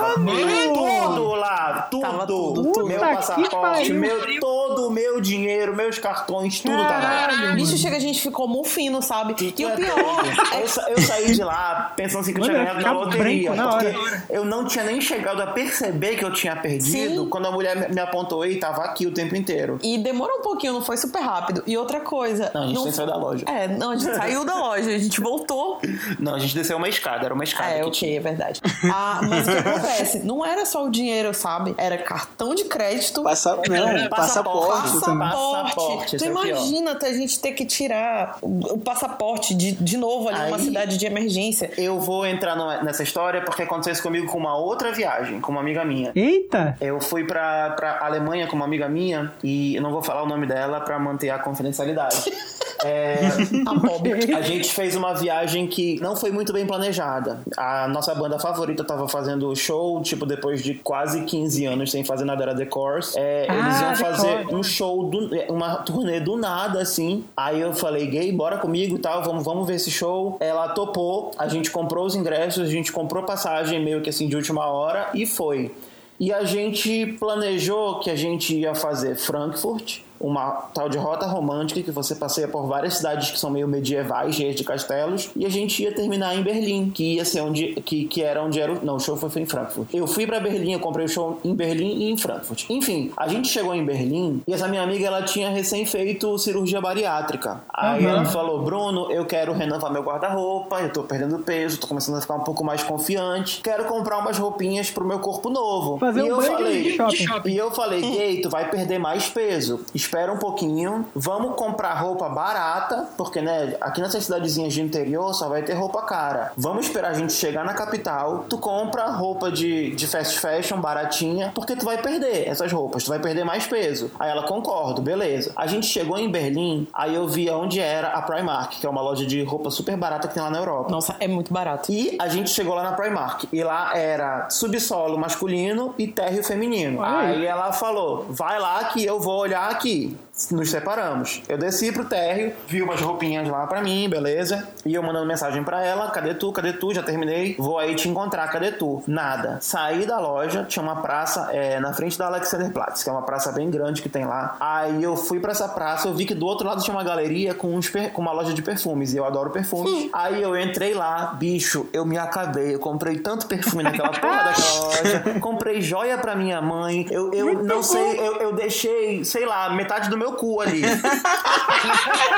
Tudo 0.73 1.33
lá, 1.35 1.87
tudo. 1.89 2.01
Tava 2.01 2.25
tudo, 2.27 2.63
tudo. 2.71 2.87
Meu 2.87 2.99
passaporte, 2.99 3.93
meu, 3.93 4.39
todo 4.39 4.87
o 4.87 4.91
meu 4.91 5.21
dinheiro, 5.21 5.75
meus 5.75 5.97
cartões, 5.99 6.59
tudo 6.59 6.75
tava 6.77 6.93
lá. 6.93 6.99
Caralho, 7.27 7.55
Bicho, 7.55 7.77
chega, 7.77 7.97
a 7.97 7.99
gente 7.99 8.21
ficou 8.21 8.47
mufino, 8.47 9.01
sabe? 9.01 9.35
E 9.57 9.65
o 9.65 9.69
É 9.69 9.75
pior. 9.75 10.23
Eu, 10.61 10.67
sa- 10.67 10.89
eu 10.89 11.01
saí 11.01 11.33
de 11.33 11.43
lá 11.43 11.93
pensando 11.95 12.21
assim 12.21 12.33
que 12.33 12.39
eu 12.39 12.45
tinha 12.45 12.57
ganhado 12.57 12.81
na 12.81 12.91
loteria. 12.91 13.53
na 13.53 13.67
porque 13.67 13.87
hora. 13.87 14.23
eu 14.29 14.45
não 14.45 14.65
tinha 14.65 14.83
nem 14.83 14.99
chegado 15.01 15.41
a 15.41 15.47
perceber 15.47 16.15
que 16.15 16.25
eu 16.25 16.33
tinha 16.33 16.55
perdido 16.55 17.23
Sim. 17.23 17.29
quando 17.29 17.47
a 17.47 17.51
mulher 17.51 17.89
me- 17.89 17.99
apontou 18.01 18.45
e 18.45 18.57
tava 18.59 18.83
aqui 18.83 19.05
o 19.05 19.13
tempo 19.13 19.35
inteiro. 19.35 19.77
E 19.83 19.97
demorou 19.97 20.39
um 20.39 20.41
pouquinho, 20.41 20.73
não 20.73 20.81
foi 20.81 20.97
super 20.97 21.21
rápido. 21.21 21.63
E 21.67 21.77
outra 21.77 21.99
coisa. 22.01 22.51
Não, 22.53 22.63
a 22.63 22.67
gente 22.67 22.83
nem 22.83 22.91
saiu 22.91 23.07
da 23.07 23.15
loja. 23.17 23.45
É, 23.47 23.67
não, 23.67 23.91
a 23.91 23.95
gente 23.95 24.15
saiu 24.15 24.45
da 24.45 24.55
loja, 24.55 24.89
a 24.89 24.97
gente 24.97 25.21
voltou. 25.21 25.79
Não, 26.19 26.30
a 26.35 26.39
gente 26.39 26.53
desceu 26.55 26.77
uma 26.77 26.87
escada, 26.89 27.25
era 27.25 27.33
uma 27.33 27.43
escada 27.43 27.69
É, 27.71 27.79
que 27.79 27.85
ok, 27.87 27.91
tinha. 27.91 28.17
é 28.17 28.19
verdade. 28.19 28.61
Ah, 28.91 29.19
mas 29.23 29.47
o 29.47 29.51
que 29.51 29.57
acontece? 29.69 30.19
Não 30.19 30.45
era 30.45 30.65
só 30.65 30.85
o 30.85 30.89
dinheiro, 30.89 31.33
sabe? 31.33 31.73
Era 31.77 31.97
cartão 31.97 32.53
de 32.55 32.65
crédito. 32.65 33.23
Passa... 33.23 33.55
Não, 33.55 34.09
passaporte. 34.09 35.01
também. 35.01 35.29
Passaporte. 35.29 35.75
Passaporte, 35.75 36.17
Tu 36.17 36.23
é 36.23 36.27
imagina 36.27 36.97
a 37.01 37.13
gente 37.13 37.39
ter 37.39 37.51
que 37.53 37.65
tirar 37.65 38.37
o 38.41 38.77
passaporte 38.79 39.53
de, 39.53 39.71
de 39.73 39.97
novo 39.97 40.29
ali 40.29 40.39
numa 40.45 40.59
cidade 40.59 40.97
de 40.97 41.05
emergência. 41.05 41.71
Eu 41.77 41.99
vou 41.99 42.25
entrar 42.25 42.55
numa- 42.55 42.81
nessa 42.83 43.03
história 43.03 43.41
porque 43.41 43.63
aconteceu 43.63 43.93
isso 43.93 44.03
comigo 44.03 44.27
com 44.31 44.37
uma 44.37 44.55
outra 44.57 44.91
viagem, 44.91 45.39
com 45.41 45.51
uma 45.51 45.61
amiga 45.61 45.83
minha. 45.85 46.11
Eita! 46.15 46.75
Eu 46.81 46.99
fui 46.99 47.23
pra, 47.25 47.71
pra 47.71 47.99
Alemanha 48.05 48.47
com 48.47 48.55
uma 48.55 48.65
amiga 48.65 48.87
minha 48.87 49.31
e 49.43 49.75
eu 49.75 49.81
não 49.81 49.91
vou 49.91 50.01
falar 50.01 50.23
o 50.23 50.27
nome 50.27 50.45
dela 50.47 50.79
pra 50.81 50.97
manter 50.99 51.29
a 51.29 51.39
confidencialidade. 51.39 52.23
É, 52.85 53.19
A 53.67 53.79
pobre. 53.79 54.33
a 54.33 54.41
gente 54.41 54.73
fez 54.73 54.95
uma 54.95 55.13
viagem 55.13 55.67
que 55.67 55.99
não 56.01 56.15
foi 56.15 56.31
muito 56.31 56.51
bem 56.53 56.65
planejada. 56.65 57.39
A 57.57 57.87
nossa 57.87 58.13
banda 58.15 58.39
favorita 58.39 58.83
tava 58.83 59.07
fazendo 59.07 59.55
show, 59.55 60.01
tipo, 60.01 60.25
depois 60.25 60.61
de 60.63 60.75
quase 60.75 61.23
15 61.23 61.65
anos 61.65 61.91
sem 61.91 62.03
fazer 62.03 62.25
nada, 62.25 62.43
era 62.43 62.55
The 62.55 62.65
Course. 62.65 63.17
É, 63.17 63.47
Ah, 63.49 63.55
eles 63.55 63.81
iam 63.81 63.95
fazer 63.95 64.47
um 64.53 64.63
show, 64.63 65.03
do- 65.05 65.29
uma 65.49 65.75
turnê 65.77 66.19
do 66.19 66.35
nada, 66.37 66.81
assim. 66.81 67.23
Aí 67.35 67.59
eu 67.61 67.73
falei, 67.73 68.07
gay, 68.07 68.31
bora 68.31 68.57
comigo 68.57 68.95
e 68.95 68.99
tal, 68.99 69.23
vamos, 69.23 69.43
vamos 69.43 69.67
ver 69.67 69.75
esse 69.75 69.91
show. 69.91 70.37
Ela 70.39 70.69
topou, 70.69 71.31
a 71.37 71.47
gente 71.47 71.69
comprou 71.71 72.05
os 72.05 72.15
ingressos, 72.15 72.63
a 72.67 72.71
gente 72.71 72.91
comprou 72.91 73.23
passagem 73.23 73.83
meio 73.83 74.01
que 74.01 74.09
assim 74.09 74.27
de 74.27 74.35
última 74.35 74.65
hora 74.67 75.09
e 75.13 75.25
foi. 75.25 75.71
E 76.19 76.31
a 76.31 76.43
gente 76.43 77.17
planejou 77.19 77.99
que 77.99 78.09
a 78.09 78.15
gente 78.15 78.55
ia 78.55 78.75
fazer 78.75 79.15
Frankfurt, 79.15 79.99
uma 80.21 80.69
tal 80.73 80.87
de 80.89 80.97
rota 80.97 81.25
romântica 81.25 81.81
que 81.81 81.91
você 81.91 82.15
passeia 82.15 82.47
por 82.47 82.67
várias 82.67 82.97
cidades 82.97 83.31
que 83.31 83.39
são 83.39 83.49
meio 83.49 83.67
medievais, 83.67 84.35
cheias 84.35 84.55
de 84.55 84.63
castelos, 84.63 85.29
e 85.35 85.45
a 85.45 85.49
gente 85.49 85.81
ia 85.83 85.93
terminar 85.93 86.35
em 86.35 86.41
Berlim, 86.43 86.89
que 86.89 87.15
ia 87.15 87.25
ser 87.25 87.41
onde 87.41 87.73
que, 87.85 88.05
que 88.05 88.21
era 88.21 88.41
onde 88.43 88.59
era 88.59 88.71
o, 88.73 88.85
não, 88.85 88.95
o 88.95 88.99
show 88.99 89.15
foi, 89.17 89.29
foi 89.29 89.41
em 89.41 89.45
Frankfurt. 89.45 89.87
Eu 89.93 90.07
fui 90.07 90.25
pra 90.27 90.39
Berlim, 90.39 90.73
eu 90.73 90.79
comprei 90.79 91.05
o 91.05 91.09
show 91.09 91.39
em 91.43 91.53
Berlim 91.55 92.03
e 92.03 92.11
em 92.11 92.17
Frankfurt. 92.17 92.65
Enfim, 92.69 93.11
a 93.17 93.27
gente 93.27 93.47
chegou 93.47 93.73
em 93.73 93.83
Berlim 93.83 94.41
e 94.47 94.53
essa 94.53 94.67
minha 94.67 94.81
amiga 94.83 95.07
ela 95.07 95.23
tinha 95.23 95.49
recém 95.49 95.85
feito 95.85 96.37
cirurgia 96.37 96.79
bariátrica. 96.81 97.61
Aí 97.73 98.05
Aham. 98.05 98.09
ela 98.17 98.25
falou: 98.25 98.63
"Bruno, 98.63 99.11
eu 99.11 99.25
quero 99.25 99.53
renovar 99.53 99.91
meu 99.91 100.03
guarda-roupa, 100.03 100.79
eu 100.81 100.91
tô 100.91 101.03
perdendo 101.03 101.39
peso, 101.39 101.79
tô 101.79 101.87
começando 101.87 102.17
a 102.17 102.21
ficar 102.21 102.35
um 102.35 102.43
pouco 102.43 102.63
mais 102.63 102.83
confiante, 102.83 103.61
quero 103.63 103.85
comprar 103.85 104.17
umas 104.19 104.37
roupinhas 104.37 104.89
pro 104.91 105.05
meu 105.05 105.19
corpo 105.19 105.49
novo". 105.49 105.97
Fazer 105.99 106.19
e 106.19 106.23
um 106.23 106.27
eu 106.27 106.37
banho 106.37 106.51
falei, 106.51 106.83
de 106.83 106.91
shopping. 107.25 107.49
e 107.49 107.57
eu 107.57 107.71
falei, 107.71 108.01
gay, 108.01 108.41
tu 108.41 108.49
vai 108.49 108.69
perder 108.69 108.99
mais 108.99 109.29
peso. 109.29 109.79
Espera 110.11 110.33
um 110.33 110.37
pouquinho, 110.37 111.05
vamos 111.15 111.55
comprar 111.55 111.93
roupa 111.93 112.27
barata, 112.27 113.07
porque, 113.15 113.39
né, 113.39 113.77
aqui 113.79 114.01
nessas 114.01 114.25
cidadezinhas 114.25 114.73
de 114.73 114.81
interior 114.81 115.33
só 115.33 115.47
vai 115.47 115.63
ter 115.63 115.71
roupa 115.71 116.01
cara. 116.01 116.51
Vamos 116.57 116.87
esperar 116.87 117.11
a 117.11 117.13
gente 117.13 117.31
chegar 117.31 117.63
na 117.63 117.73
capital, 117.73 118.43
tu 118.49 118.57
compra 118.57 119.05
roupa 119.05 119.49
de, 119.49 119.95
de 119.95 120.05
fast 120.05 120.37
fashion 120.37 120.81
baratinha, 120.81 121.53
porque 121.55 121.77
tu 121.77 121.85
vai 121.85 121.97
perder 121.97 122.45
essas 122.45 122.69
roupas, 122.73 123.05
tu 123.05 123.09
vai 123.09 123.19
perder 123.19 123.45
mais 123.45 123.65
peso. 123.65 124.11
Aí 124.19 124.29
ela, 124.29 124.43
concordo, 124.43 125.01
beleza. 125.01 125.53
A 125.55 125.65
gente 125.65 125.85
chegou 125.85 126.17
em 126.17 126.29
Berlim, 126.29 126.89
aí 126.93 127.15
eu 127.15 127.25
vi 127.25 127.49
onde 127.49 127.79
era 127.79 128.09
a 128.09 128.21
Primark, 128.21 128.81
que 128.81 128.85
é 128.85 128.89
uma 128.89 129.01
loja 129.01 129.25
de 129.25 129.41
roupa 129.45 129.71
super 129.71 129.95
barata 129.95 130.27
que 130.27 130.33
tem 130.33 130.43
lá 130.43 130.49
na 130.49 130.57
Europa. 130.57 130.91
Nossa, 130.91 131.15
é 131.21 131.27
muito 131.29 131.53
barato. 131.53 131.89
E 131.89 132.17
a 132.19 132.27
gente 132.27 132.49
chegou 132.49 132.75
lá 132.75 132.83
na 132.83 132.91
Primark. 132.91 133.45
E 133.53 133.63
lá 133.63 133.97
era 133.97 134.49
subsolo 134.49 135.17
masculino 135.17 135.95
e 135.97 136.05
térreo 136.05 136.43
feminino. 136.43 137.01
Aí 137.01 137.45
ela 137.45 137.71
falou: 137.71 138.25
vai 138.29 138.59
lá 138.59 138.83
que 138.83 139.05
eu 139.05 139.17
vou 139.17 139.39
olhar 139.39 139.71
aqui. 139.71 140.00
России– 140.05 140.17
Nos 140.49 140.71
separamos. 140.71 141.41
Eu 141.47 141.57
desci 141.57 141.91
pro 141.91 142.05
térreo, 142.05 142.53
vi 142.67 142.81
umas 142.81 143.01
roupinhas 143.01 143.47
lá 143.47 143.67
pra 143.67 143.81
mim, 143.81 144.09
beleza. 144.09 144.67
E 144.85 144.93
eu 144.93 145.03
mandando 145.03 145.25
mensagem 145.25 145.63
pra 145.63 145.83
ela: 145.83 146.09
cadê 146.09 146.33
tu? 146.33 146.51
Cadê 146.51 146.73
tu? 146.73 146.93
Já 146.93 147.03
terminei. 147.03 147.55
Vou 147.57 147.77
aí 147.77 147.95
te 147.95 148.09
encontrar, 148.09 148.47
cadê 148.49 148.71
tu? 148.71 149.03
Nada. 149.07 149.57
Saí 149.61 150.05
da 150.05 150.19
loja, 150.19 150.63
tinha 150.63 150.81
uma 150.81 151.01
praça 151.01 151.49
é, 151.51 151.79
na 151.79 151.93
frente 151.93 152.17
da 152.17 152.27
Alexanderplatz, 152.27 153.03
que 153.03 153.09
é 153.09 153.11
uma 153.13 153.21
praça 153.21 153.51
bem 153.51 153.69
grande 153.69 154.01
que 154.01 154.09
tem 154.09 154.25
lá. 154.25 154.55
Aí 154.59 155.03
eu 155.03 155.15
fui 155.15 155.39
pra 155.39 155.51
essa 155.51 155.67
praça, 155.67 156.07
eu 156.07 156.13
vi 156.13 156.25
que 156.25 156.33
do 156.33 156.45
outro 156.45 156.67
lado 156.67 156.81
tinha 156.81 156.95
uma 156.95 157.03
galeria 157.03 157.53
com, 157.53 157.75
uns 157.75 157.91
com 158.13 158.21
uma 158.21 158.31
loja 158.31 158.53
de 158.53 158.61
perfumes. 158.61 159.13
E 159.13 159.17
eu 159.17 159.25
adoro 159.25 159.49
perfumes. 159.49 160.09
Aí 160.13 160.41
eu 160.41 160.57
entrei 160.57 160.93
lá, 160.93 161.33
bicho, 161.37 161.87
eu 161.93 162.05
me 162.05 162.17
acabei. 162.17 162.75
Eu 162.75 162.79
comprei 162.79 163.19
tanto 163.19 163.47
perfume 163.47 163.83
naquela 163.83 164.09
porra 164.09 164.43
daquela 164.43 164.79
loja. 164.79 165.39
Comprei 165.39 165.81
joia 165.81 166.17
pra 166.17 166.35
minha 166.35 166.61
mãe. 166.61 167.05
Eu, 167.09 167.33
eu 167.33 167.63
não 167.63 167.83
sei, 167.83 168.19
eu, 168.19 168.37
eu 168.37 168.53
deixei, 168.53 169.25
sei 169.25 169.45
lá, 169.45 169.69
metade 169.69 170.09
do 170.09 170.17
meu 170.17 170.30
cu 170.31 170.61
ali. 170.61 170.81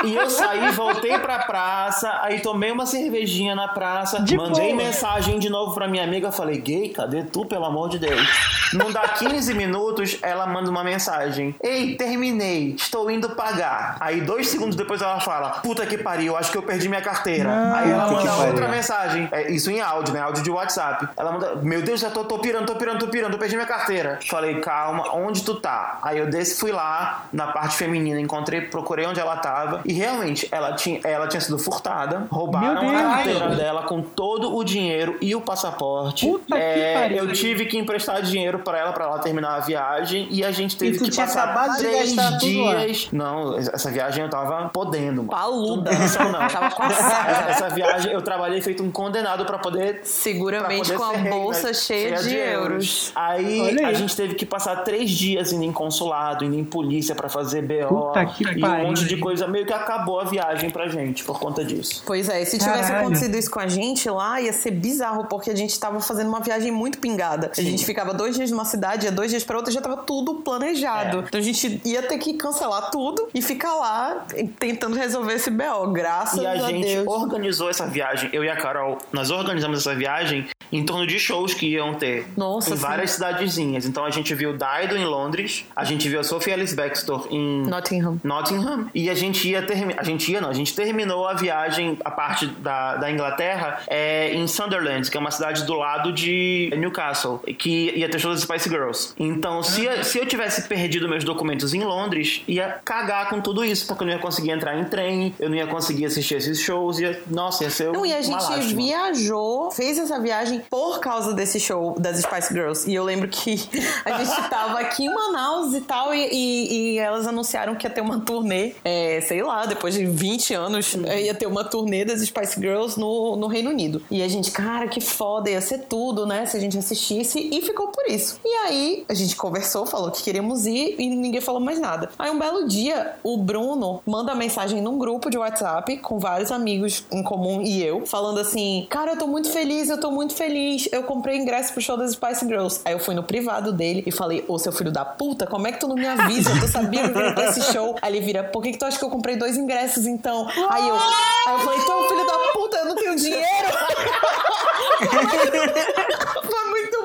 e 0.04 0.14
eu 0.14 0.28
saí, 0.30 0.70
voltei 0.72 1.18
pra 1.18 1.40
praça, 1.40 2.20
aí 2.22 2.40
tomei 2.40 2.70
uma 2.70 2.86
cervejinha 2.86 3.54
na 3.54 3.68
praça, 3.68 4.20
De 4.20 4.36
mandei 4.36 4.72
boa. 4.72 4.84
mensagem 4.84 5.38
de 5.38 5.48
novo 5.48 5.74
pra 5.74 5.86
minha 5.88 6.04
amiga, 6.04 6.30
falei, 6.32 6.58
gay, 6.58 6.88
cadê 6.90 7.22
tu, 7.24 7.44
pelo 7.44 7.64
amor 7.64 7.88
de 7.88 7.98
Deus? 7.98 8.28
Não 8.72 8.90
dá 8.90 9.02
15 9.08 9.54
minutos, 9.54 10.18
ela 10.22 10.46
manda 10.46 10.68
uma 10.70 10.82
mensagem. 10.82 11.54
Ei, 11.62 11.96
terminei, 11.96 12.74
estou 12.76 13.10
indo 13.10 13.30
pagar. 13.30 13.96
Aí 14.00 14.20
dois 14.20 14.48
segundos 14.48 14.74
depois 14.76 15.00
ela 15.00 15.20
fala, 15.20 15.50
puta 15.62 15.86
que 15.86 15.96
pariu, 15.98 16.36
acho 16.36 16.50
que 16.50 16.58
eu 16.58 16.62
perdi 16.62 16.88
minha 16.88 17.00
carteira. 17.02 17.44
Não. 17.54 17.74
Aí 17.76 17.90
ela 17.90 18.10
manda 18.10 18.30
pariu. 18.30 18.46
outra 18.48 18.68
mensagem. 18.68 19.28
É, 19.30 19.50
isso 19.50 19.70
em 19.70 19.80
áudio, 19.80 20.12
né? 20.14 20.20
Áudio 20.20 20.42
de 20.42 20.50
WhatsApp. 20.50 21.08
Ela 21.16 21.32
manda, 21.32 21.54
meu 21.56 21.82
Deus, 21.82 22.00
já 22.00 22.10
tô, 22.10 22.24
tô 22.24 22.38
pirando, 22.38 22.66
tô 22.66 22.74
pirando, 22.74 22.98
tô 22.98 23.08
pirando, 23.08 23.32
eu 23.34 23.38
perdi 23.38 23.54
minha 23.54 23.66
carteira. 23.66 24.18
Falei, 24.28 24.60
calma, 24.60 25.14
onde 25.14 25.42
tu 25.44 25.54
tá? 25.54 25.98
Aí 26.02 26.18
eu 26.18 26.26
desci, 26.28 26.58
fui 26.58 26.72
lá, 26.72 27.26
na 27.32 27.48
parte 27.48 27.76
feminina, 27.84 28.20
encontrei, 28.20 28.62
procurei 28.62 29.06
onde 29.06 29.20
ela 29.20 29.36
tava. 29.36 29.80
E 29.84 29.92
realmente, 29.92 30.48
ela 30.50 30.72
tinha, 30.72 31.00
ela 31.04 31.26
tinha 31.28 31.40
sido 31.40 31.58
furtada, 31.58 32.26
roubaram 32.30 32.88
a 32.88 33.02
carteira 33.02 33.48
dela 33.56 33.82
com 33.82 34.00
todo 34.02 34.54
o 34.56 34.64
dinheiro 34.64 35.16
e 35.20 35.34
o 35.34 35.40
passaporte. 35.40 36.26
Puta 36.26 36.56
que 36.56 36.62
É, 36.62 36.94
pariu. 36.94 37.16
eu 37.18 37.32
tive 37.32 37.66
que 37.66 37.76
emprestar 37.78 38.22
dinheiro 38.22 38.58
pra 38.60 38.78
ela, 38.78 38.92
pra 38.92 39.04
ela 39.04 39.18
terminar 39.18 39.56
a 39.56 39.60
viagem. 39.60 40.26
E 40.30 40.44
a 40.44 40.50
gente 40.50 40.76
teve 40.76 40.98
que 40.98 41.14
passar 41.14 41.68
de 41.76 41.78
três 41.78 42.16
dias. 42.40 43.08
Não, 43.12 43.56
essa 43.58 43.90
viagem 43.90 44.24
eu 44.24 44.30
tava 44.30 44.68
podendo, 44.68 45.22
mano. 45.22 45.28
Paluda. 45.30 45.90
Não 45.92 46.32
não. 46.32 46.48
Tava 46.48 46.70
com 46.74 46.82
Essa, 46.84 47.50
essa 47.50 47.68
viagem 47.70 48.12
eu 48.12 48.22
trabalhei 48.22 48.60
feito 48.60 48.82
um 48.82 48.90
condenado 48.90 49.44
pra 49.44 49.58
poder. 49.58 49.94
pra 49.96 50.04
Seguramente 50.04 50.92
poder 50.92 50.96
com 50.98 51.04
a 51.04 51.12
rei, 51.16 51.30
bolsa 51.30 51.68
né? 51.68 51.74
cheia 51.74 52.16
de 52.22 52.34
euros. 52.36 53.12
Aí, 53.14 53.60
Olha 53.60 53.86
a 53.86 53.88
aí. 53.90 53.94
gente 53.94 54.14
teve 54.16 54.34
que 54.34 54.46
passar 54.46 54.76
três 54.84 55.10
dias 55.10 55.52
indo 55.52 55.64
em 55.64 55.72
consulado, 55.72 56.44
indo 56.44 56.56
em 56.56 56.64
polícia 56.64 57.14
pra 57.14 57.28
fazer 57.28 57.62
BO 57.82 57.88
Puta 57.88 58.26
que 58.26 58.44
e 58.44 58.56
um 58.56 58.60
pariu. 58.60 58.86
monte 58.86 59.04
de 59.06 59.16
coisa. 59.16 59.46
Meio 59.46 59.66
que 59.66 59.72
acabou 59.72 60.20
a 60.20 60.24
viagem 60.24 60.70
pra 60.70 60.88
gente 60.88 61.24
por 61.24 61.38
conta 61.38 61.64
disso. 61.64 62.02
Pois 62.06 62.28
é, 62.28 62.42
e 62.42 62.46
se 62.46 62.58
tivesse 62.58 62.82
Caralho. 62.88 63.06
acontecido 63.06 63.34
isso 63.36 63.50
com 63.50 63.60
a 63.60 63.66
gente 63.66 64.08
lá, 64.10 64.40
ia 64.40 64.52
ser 64.52 64.70
bizarro, 64.70 65.24
porque 65.26 65.50
a 65.50 65.54
gente 65.56 65.78
tava 65.78 66.00
fazendo 66.00 66.28
uma 66.28 66.40
viagem 66.40 66.70
muito 66.70 66.98
pingada. 66.98 67.50
A 67.56 67.60
gente 67.62 67.84
ficava 67.84 68.12
dois 68.14 68.36
dias 68.36 68.50
numa 68.50 68.64
cidade, 68.64 69.06
ia 69.06 69.12
dois 69.12 69.30
dias 69.30 69.44
pra 69.44 69.56
outra, 69.56 69.72
já 69.72 69.80
tava 69.80 69.96
tudo 69.98 70.36
planejado. 70.36 71.18
É. 71.18 71.20
Então 71.28 71.40
a 71.40 71.42
gente 71.42 71.80
ia 71.84 72.02
ter 72.02 72.18
que 72.18 72.34
cancelar 72.34 72.90
tudo 72.90 73.28
e 73.34 73.40
ficar 73.42 73.74
lá 73.74 74.26
tentando 74.58 74.96
resolver 74.96 75.34
esse 75.34 75.50
BO. 75.50 75.92
Graças 75.92 76.40
E 76.40 76.46
a 76.46 76.52
a, 76.52 76.56
gente 76.56 76.86
Deus. 76.86 77.06
organizou 77.06 77.68
essa 77.70 77.86
viagem, 77.86 78.30
eu 78.32 78.44
e 78.44 78.48
a 78.50 78.56
Carol, 78.56 78.98
nós 79.12 79.30
organizamos 79.30 79.78
essa 79.80 79.94
viagem 79.94 80.46
em 80.72 80.84
torno 80.84 81.06
de 81.06 81.18
shows 81.18 81.54
que 81.54 81.66
iam 81.66 81.94
ter 81.94 82.26
Nossa, 82.36 82.70
em 82.70 82.76
sim. 82.76 82.78
várias 82.82 83.12
cidadezinhas. 83.12 83.86
Então 83.86 84.04
a 84.04 84.10
gente 84.10 84.34
viu 84.34 84.52
Dido 84.56 84.96
em 84.96 85.04
Londres, 85.04 85.64
a 85.76 85.84
gente 85.84 86.08
viu 86.08 86.18
a 86.20 86.24
Sophie 86.24 86.52
Ellis 86.52 86.72
Bextor 86.74 87.28
em 87.64 87.68
Nottingham. 87.70 88.20
Nottingham 88.24 88.88
e 88.94 89.08
a 89.10 89.14
gente 89.14 89.48
ia 89.48 89.62
terminar. 89.62 90.00
A 90.00 90.04
gente 90.04 90.30
ia, 90.32 90.40
não, 90.40 90.50
a 90.50 90.54
gente 90.54 90.74
terminou 90.74 91.26
a 91.26 91.34
viagem, 91.34 91.98
a 92.04 92.10
parte 92.10 92.46
da, 92.46 92.96
da 92.96 93.10
Inglaterra, 93.10 93.80
é, 93.86 94.32
em 94.34 94.46
Sunderland, 94.46 95.10
que 95.10 95.16
é 95.16 95.20
uma 95.20 95.30
cidade 95.30 95.64
do 95.64 95.74
lado 95.74 96.12
de 96.12 96.70
Newcastle, 96.76 97.38
que 97.58 97.92
ia 97.96 98.08
ter 98.08 98.18
show 98.18 98.30
das 98.32 98.40
Spice 98.42 98.68
Girls. 98.68 99.12
Então, 99.18 99.62
se, 99.62 99.84
eu- 99.84 100.04
se 100.04 100.18
eu 100.18 100.26
tivesse 100.26 100.62
perdido 100.68 101.08
meus 101.08 101.24
documentos 101.24 101.74
em 101.74 101.82
Londres, 101.84 102.42
ia 102.48 102.80
cagar 102.84 103.28
com 103.28 103.40
tudo 103.40 103.64
isso, 103.64 103.86
porque 103.86 104.02
eu 104.02 104.06
não 104.06 104.14
ia 104.14 104.18
conseguir 104.20 104.50
entrar 104.50 104.78
em 104.78 104.84
trem, 104.84 105.34
eu 105.38 105.48
não 105.48 105.56
ia 105.56 105.66
conseguir 105.66 106.06
assistir 106.06 106.34
esses 106.36 106.60
shows, 106.60 106.98
ia, 106.98 107.22
nossa, 107.28 107.64
ia 107.64 107.70
ser 107.70 107.92
Não, 107.92 108.04
e 108.06 108.12
a 108.12 108.20
gente 108.22 108.34
lástima. 108.34 108.60
viajou, 108.82 109.70
fez 109.70 109.98
essa 109.98 110.18
viagem 110.20 110.62
por 110.70 110.98
causa 111.00 111.32
desse 111.32 111.58
show 111.60 111.94
das 111.98 112.18
Spice 112.20 112.52
Girls. 112.52 112.90
E 112.90 112.94
eu 112.94 113.04
lembro 113.04 113.28
que 113.28 113.54
a 114.04 114.22
gente 114.22 114.48
tava 114.48 114.80
aqui 114.80 115.04
em 115.06 115.12
Manaus 115.14 115.74
e 115.74 115.80
tal, 115.80 116.14
e, 116.14 116.28
e- 116.30 116.94
e 116.94 116.98
elas 116.98 117.26
anunciaram 117.26 117.43
que 117.76 117.86
ia 117.86 117.90
ter 117.90 118.00
uma 118.00 118.20
turnê, 118.20 118.74
é, 118.84 119.20
sei 119.20 119.42
lá, 119.42 119.66
depois 119.66 119.94
de 119.94 120.04
20 120.04 120.54
anos, 120.54 120.96
é, 121.04 121.22
ia 121.22 121.34
ter 121.34 121.46
uma 121.46 121.64
turnê 121.64 122.04
das 122.04 122.20
Spice 122.20 122.60
Girls 122.60 122.98
no, 122.98 123.36
no 123.36 123.46
Reino 123.46 123.70
Unido. 123.70 124.02
E 124.10 124.22
a 124.22 124.28
gente, 124.28 124.50
cara, 124.50 124.88
que 124.88 125.00
foda, 125.00 125.50
ia 125.50 125.60
ser 125.60 125.84
tudo, 125.88 126.26
né? 126.26 126.46
Se 126.46 126.56
a 126.56 126.60
gente 126.60 126.78
assistisse, 126.78 127.50
e 127.52 127.62
ficou 127.62 127.88
por 127.88 128.06
isso. 128.08 128.40
E 128.44 128.48
aí 128.66 129.04
a 129.08 129.14
gente 129.14 129.36
conversou, 129.36 129.86
falou 129.86 130.10
que 130.10 130.22
queríamos 130.22 130.66
ir 130.66 130.96
e 130.98 131.08
ninguém 131.08 131.40
falou 131.40 131.60
mais 131.60 131.80
nada. 131.80 132.10
Aí 132.18 132.30
um 132.30 132.38
belo 132.38 132.66
dia, 132.66 133.14
o 133.22 133.36
Bruno 133.36 134.02
manda 134.06 134.34
mensagem 134.34 134.80
num 134.80 134.98
grupo 134.98 135.30
de 135.30 135.38
WhatsApp 135.38 135.96
com 135.98 136.18
vários 136.18 136.50
amigos 136.50 137.04
em 137.10 137.22
comum 137.22 137.62
e 137.62 137.82
eu, 137.82 138.06
falando 138.06 138.38
assim: 138.40 138.86
Cara, 138.90 139.12
eu 139.12 139.18
tô 139.18 139.26
muito 139.26 139.50
feliz, 139.50 139.88
eu 139.88 139.98
tô 139.98 140.10
muito 140.10 140.34
feliz. 140.34 140.88
Eu 140.92 141.02
comprei 141.04 141.36
ingresso 141.36 141.72
pro 141.72 141.82
show 141.82 141.96
das 141.96 142.12
Spice 142.12 142.46
Girls. 142.46 142.80
Aí 142.84 142.92
eu 142.92 142.98
fui 142.98 143.14
no 143.14 143.22
privado 143.22 143.72
dele 143.72 144.02
e 144.06 144.12
falei: 144.12 144.44
Ô 144.48 144.58
seu 144.58 144.72
filho 144.72 144.92
da 144.92 145.04
puta, 145.04 145.46
como 145.46 145.66
é 145.66 145.72
que 145.72 145.80
tu 145.80 145.88
não 145.88 145.96
me 145.96 146.06
avisa? 146.06 146.50
Tu 146.60 146.68
sabia 146.68 147.08
que 147.08 147.18
eu 147.18 147.33
esse 147.42 147.72
show? 147.72 147.96
Aí 148.00 148.14
ele 148.14 148.24
vira: 148.24 148.44
Por 148.44 148.62
que, 148.62 148.72
que 148.72 148.78
tu 148.78 148.84
acha 148.84 148.98
que 148.98 149.04
eu 149.04 149.10
comprei 149.10 149.36
dois 149.36 149.56
ingressos 149.56 150.06
então? 150.06 150.46
Aí 150.70 150.88
eu, 150.88 150.96
aí 150.96 151.54
eu 151.54 151.58
falei: 151.60 151.80
Tu 151.80 151.92
é 151.92 151.96
um 151.96 152.08
filho 152.08 152.26
da 152.26 152.38
puta, 152.52 152.76
eu 152.78 152.86
não 152.86 152.94
tenho 152.94 153.16
dinheiro. 153.16 153.44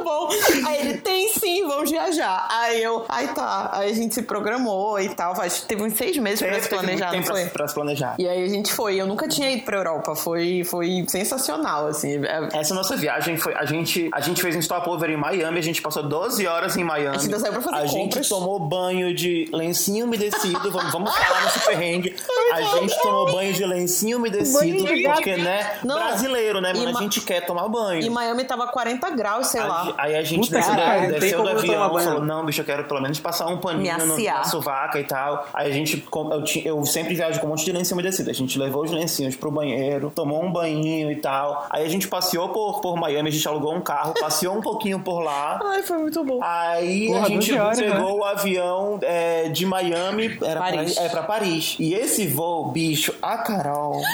Foi 0.09 0.61
bom. 0.61 0.67
Aí 0.67 0.79
ele 0.81 0.97
tem 0.97 1.29
sim, 1.29 1.67
vamos 1.67 1.89
viajar. 1.91 2.47
Aí 2.49 2.81
eu, 2.81 3.05
aí 3.07 3.27
tá. 3.29 3.69
Aí 3.73 3.91
a 3.91 3.93
gente 3.93 4.15
se 4.15 4.23
programou 4.23 4.99
e 4.99 5.09
tal. 5.09 5.35
Faz, 5.35 5.61
teve 5.61 5.83
uns 5.83 5.93
seis 5.93 6.17
meses 6.17 6.39
pra 6.39 6.49
Teve- 6.49 6.61
se 6.63 6.69
planejar, 6.69 7.05
não 7.07 7.11
tempo 7.13 7.25
pra, 7.27 7.35
foi? 7.35 7.45
pra 7.45 7.67
se 7.67 7.73
planejar. 7.73 8.15
E 8.17 8.27
aí 8.27 8.43
a 8.43 8.47
gente 8.47 8.73
foi. 8.73 8.95
Eu 8.95 9.05
nunca 9.07 9.27
tinha 9.27 9.51
ido 9.51 9.63
pra 9.63 9.77
Europa. 9.77 10.15
Foi, 10.15 10.63
foi 10.63 11.05
sensacional, 11.07 11.87
assim. 11.87 12.23
É- 12.25 12.49
Essa 12.53 12.73
nossa 12.73 12.95
viagem 12.95 13.37
foi. 13.37 13.53
A 13.55 13.65
gente, 13.65 14.09
a 14.13 14.19
gente 14.19 14.41
fez 14.41 14.55
um 14.55 14.61
stopover 14.61 15.09
em 15.09 15.17
Miami, 15.17 15.59
a 15.59 15.63
gente 15.63 15.81
passou 15.81 16.03
12 16.07 16.45
horas 16.47 16.75
em 16.77 16.83
Miami. 16.83 17.15
A 17.15 17.19
gente 17.19 17.39
saiu 17.39 17.53
pra 17.53 17.61
fazer 17.61 17.75
A 17.77 17.79
compras. 17.81 17.91
gente 17.93 18.29
tomou 18.29 18.59
banho 18.59 19.13
de 19.13 19.47
lencinho 19.53 20.05
umedecido. 20.05 20.71
vamos, 20.71 20.91
vamos 20.91 21.15
falar 21.15 21.43
nesse 21.43 21.59
perrengue. 21.65 22.15
A 22.53 22.61
gente 22.79 22.99
tomou 23.01 23.31
banho 23.31 23.53
de 23.53 23.65
lencinho 23.65 24.17
umedecido, 24.17 24.59
Banho 24.59 24.85
de 24.85 25.03
porque, 25.03 25.37
né? 25.37 25.77
Não. 25.83 25.95
Brasileiro, 25.95 26.59
né? 26.61 26.71
E 26.73 26.77
Mano, 26.79 26.93
ma- 26.93 26.99
a 26.99 27.01
gente 27.03 27.21
quer 27.21 27.45
tomar 27.45 27.67
banho. 27.67 28.01
Em 28.01 28.09
Miami 28.09 28.43
tava 28.43 28.67
40 28.67 29.09
graus, 29.11 29.47
sei 29.47 29.61
Aí- 29.61 29.67
lá. 29.67 29.93
Aí 29.99 30.15
a 30.15 30.23
gente 30.23 30.47
Puta 30.47 30.59
desceu, 30.59 31.19
desceu 31.19 31.43
do 31.43 31.49
avião, 31.49 31.89
banho. 31.89 32.07
falou, 32.07 32.25
não, 32.25 32.45
bicho, 32.45 32.61
eu 32.61 32.65
quero 32.65 32.85
pelo 32.85 33.01
menos 33.01 33.19
passar 33.19 33.47
um 33.47 33.57
paninho 33.57 33.97
no, 34.05 34.17
na 34.17 34.43
sovaca 34.45 34.97
e 34.97 35.03
tal. 35.03 35.45
Aí 35.53 35.69
a 35.69 35.73
gente, 35.73 36.01
eu, 36.13 36.43
eu 36.65 36.85
sempre 36.85 37.13
viajo 37.13 37.39
com 37.41 37.47
um 37.47 37.49
monte 37.49 37.65
de 37.65 37.71
lencinho 37.73 37.95
umedecido. 37.95 38.29
A 38.29 38.33
gente 38.33 38.57
levou 38.57 38.83
os 38.83 38.91
lencinhos 38.91 39.35
pro 39.35 39.51
banheiro, 39.51 40.09
tomou 40.15 40.41
um 40.41 40.49
banhinho 40.51 41.11
e 41.11 41.17
tal. 41.17 41.67
Aí 41.69 41.85
a 41.85 41.89
gente 41.89 42.07
passeou 42.07 42.47
por, 42.49 42.79
por 42.79 42.95
Miami, 42.95 43.27
a 43.27 43.31
gente 43.31 43.45
alugou 43.45 43.75
um 43.75 43.81
carro, 43.81 44.13
passeou 44.19 44.57
um 44.57 44.61
pouquinho 44.61 45.01
por 45.01 45.19
lá. 45.19 45.59
Ai, 45.65 45.83
foi 45.83 45.97
muito 45.97 46.23
bom. 46.23 46.39
Aí 46.41 47.07
Porra, 47.07 47.25
a 47.25 47.27
gente 47.27 47.49
12 47.51 47.59
horas, 47.59 47.79
pegou 47.79 48.19
o 48.19 48.23
avião 48.23 48.99
é, 49.01 49.49
de 49.49 49.65
Miami 49.65 50.37
era 50.41 50.59
Paris. 50.59 50.93
Pra, 50.95 51.03
é, 51.03 51.09
pra 51.09 51.23
Paris. 51.23 51.75
E 51.77 51.93
esse 51.93 52.25
voo, 52.25 52.71
bicho, 52.71 53.13
a 53.21 53.37
Carol. 53.39 54.01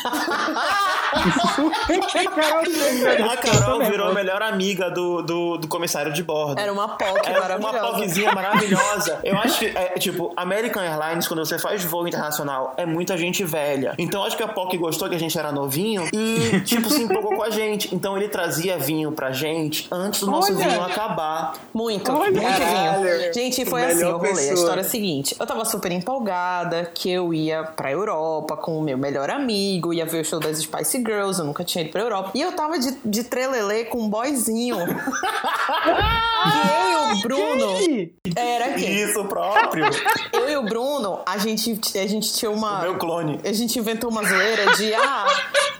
a 3.31 3.37
Carol 3.37 3.83
virou 3.83 4.09
a 4.09 4.13
melhor 4.13 4.41
amiga 4.41 4.89
do, 4.89 5.21
do, 5.21 5.57
do 5.57 5.67
comissário 5.75 6.13
de 6.13 6.23
bordo. 6.23 6.59
Era 6.59 6.71
uma 6.71 6.87
POC 6.89 7.27
Era 7.27 7.57
uma 7.57 7.71
maravilhosa. 7.71 7.97
POCzinha 7.97 8.33
maravilhosa. 8.33 9.19
Eu 9.23 9.37
acho 9.37 9.59
que, 9.59 9.65
é, 9.65 9.99
tipo, 9.99 10.31
American 10.35 10.81
Airlines, 10.81 11.27
quando 11.27 11.45
você 11.45 11.59
faz 11.59 11.83
voo 11.83 12.07
internacional, 12.07 12.73
é 12.77 12.85
muita 12.85 13.17
gente 13.17 13.43
velha. 13.43 13.93
Então 13.97 14.23
acho 14.23 14.37
que 14.37 14.43
a 14.43 14.47
POC 14.47 14.77
gostou 14.77 15.09
que 15.09 15.15
a 15.15 15.19
gente 15.19 15.37
era 15.37 15.51
novinho 15.51 16.07
e, 16.13 16.61
tipo, 16.61 16.89
se 16.89 17.03
empolgou 17.03 17.35
com 17.35 17.43
a 17.43 17.49
gente. 17.49 17.93
Então 17.93 18.15
ele 18.17 18.29
trazia 18.29 18.77
vinho 18.77 19.11
pra 19.11 19.31
gente 19.31 19.87
antes 19.91 20.21
do 20.21 20.27
nosso 20.27 20.53
Olha! 20.53 20.67
vinho 20.67 20.81
acabar. 20.81 21.53
Muito, 21.73 22.11
Olha! 22.11 22.31
muito 22.31 22.57
Caralho! 22.57 23.03
vinho. 23.03 23.33
Gente, 23.33 23.65
foi 23.65 23.81
Melhor 23.81 23.95
assim 23.95 24.05
o 24.05 24.17
rolê. 24.17 24.49
A 24.49 24.53
história 24.53 24.81
é 24.81 24.85
a 24.85 24.87
seguinte: 24.87 25.35
eu 25.39 25.45
tava 25.45 25.65
super 25.65 25.91
empolgada 25.91 26.89
que 26.93 27.09
eu 27.11 27.33
ia 27.33 27.63
pra 27.63 27.91
Europa 27.91 28.55
com 28.57 28.77
o 28.77 28.81
meu 28.81 28.97
melhor 28.97 29.29
amigo, 29.29 29.93
ia 29.93 30.05
ver 30.05 30.21
o 30.21 30.25
show 30.25 30.39
das 30.39 30.59
Spice 30.59 30.97
Girls, 30.97 31.39
eu 31.39 31.45
nunca 31.45 31.63
tinha 31.63 31.83
ido 31.83 31.91
pra 31.91 32.01
Europa. 32.01 32.31
E 32.33 32.41
eu 32.41 32.51
tava 32.53 32.79
de, 32.79 32.95
de 33.03 33.23
trelelê 33.23 33.85
com 33.85 33.99
um 33.99 34.09
boyzinho. 34.09 34.77
que 35.65 36.67
eu 36.67 37.09
e 37.09 37.13
o 37.13 37.21
Bruno. 37.21 37.81
Ih, 37.81 38.13
Era 38.35 38.73
quem? 38.73 39.03
Isso 39.03 39.23
próprio. 39.25 39.85
Eu 40.33 40.49
e 40.49 40.57
o 40.57 40.63
Bruno, 40.63 41.21
a 41.25 41.37
gente, 41.37 41.79
a 41.97 42.07
gente 42.07 42.33
tinha 42.33 42.51
uma. 42.51 42.81
Meu 42.81 42.97
clone. 42.97 43.39
A 43.43 43.53
gente 43.53 43.77
inventou 43.79 44.09
uma 44.09 44.23
zoeira 44.23 44.75
de 44.75 44.93
ah. 44.93 45.25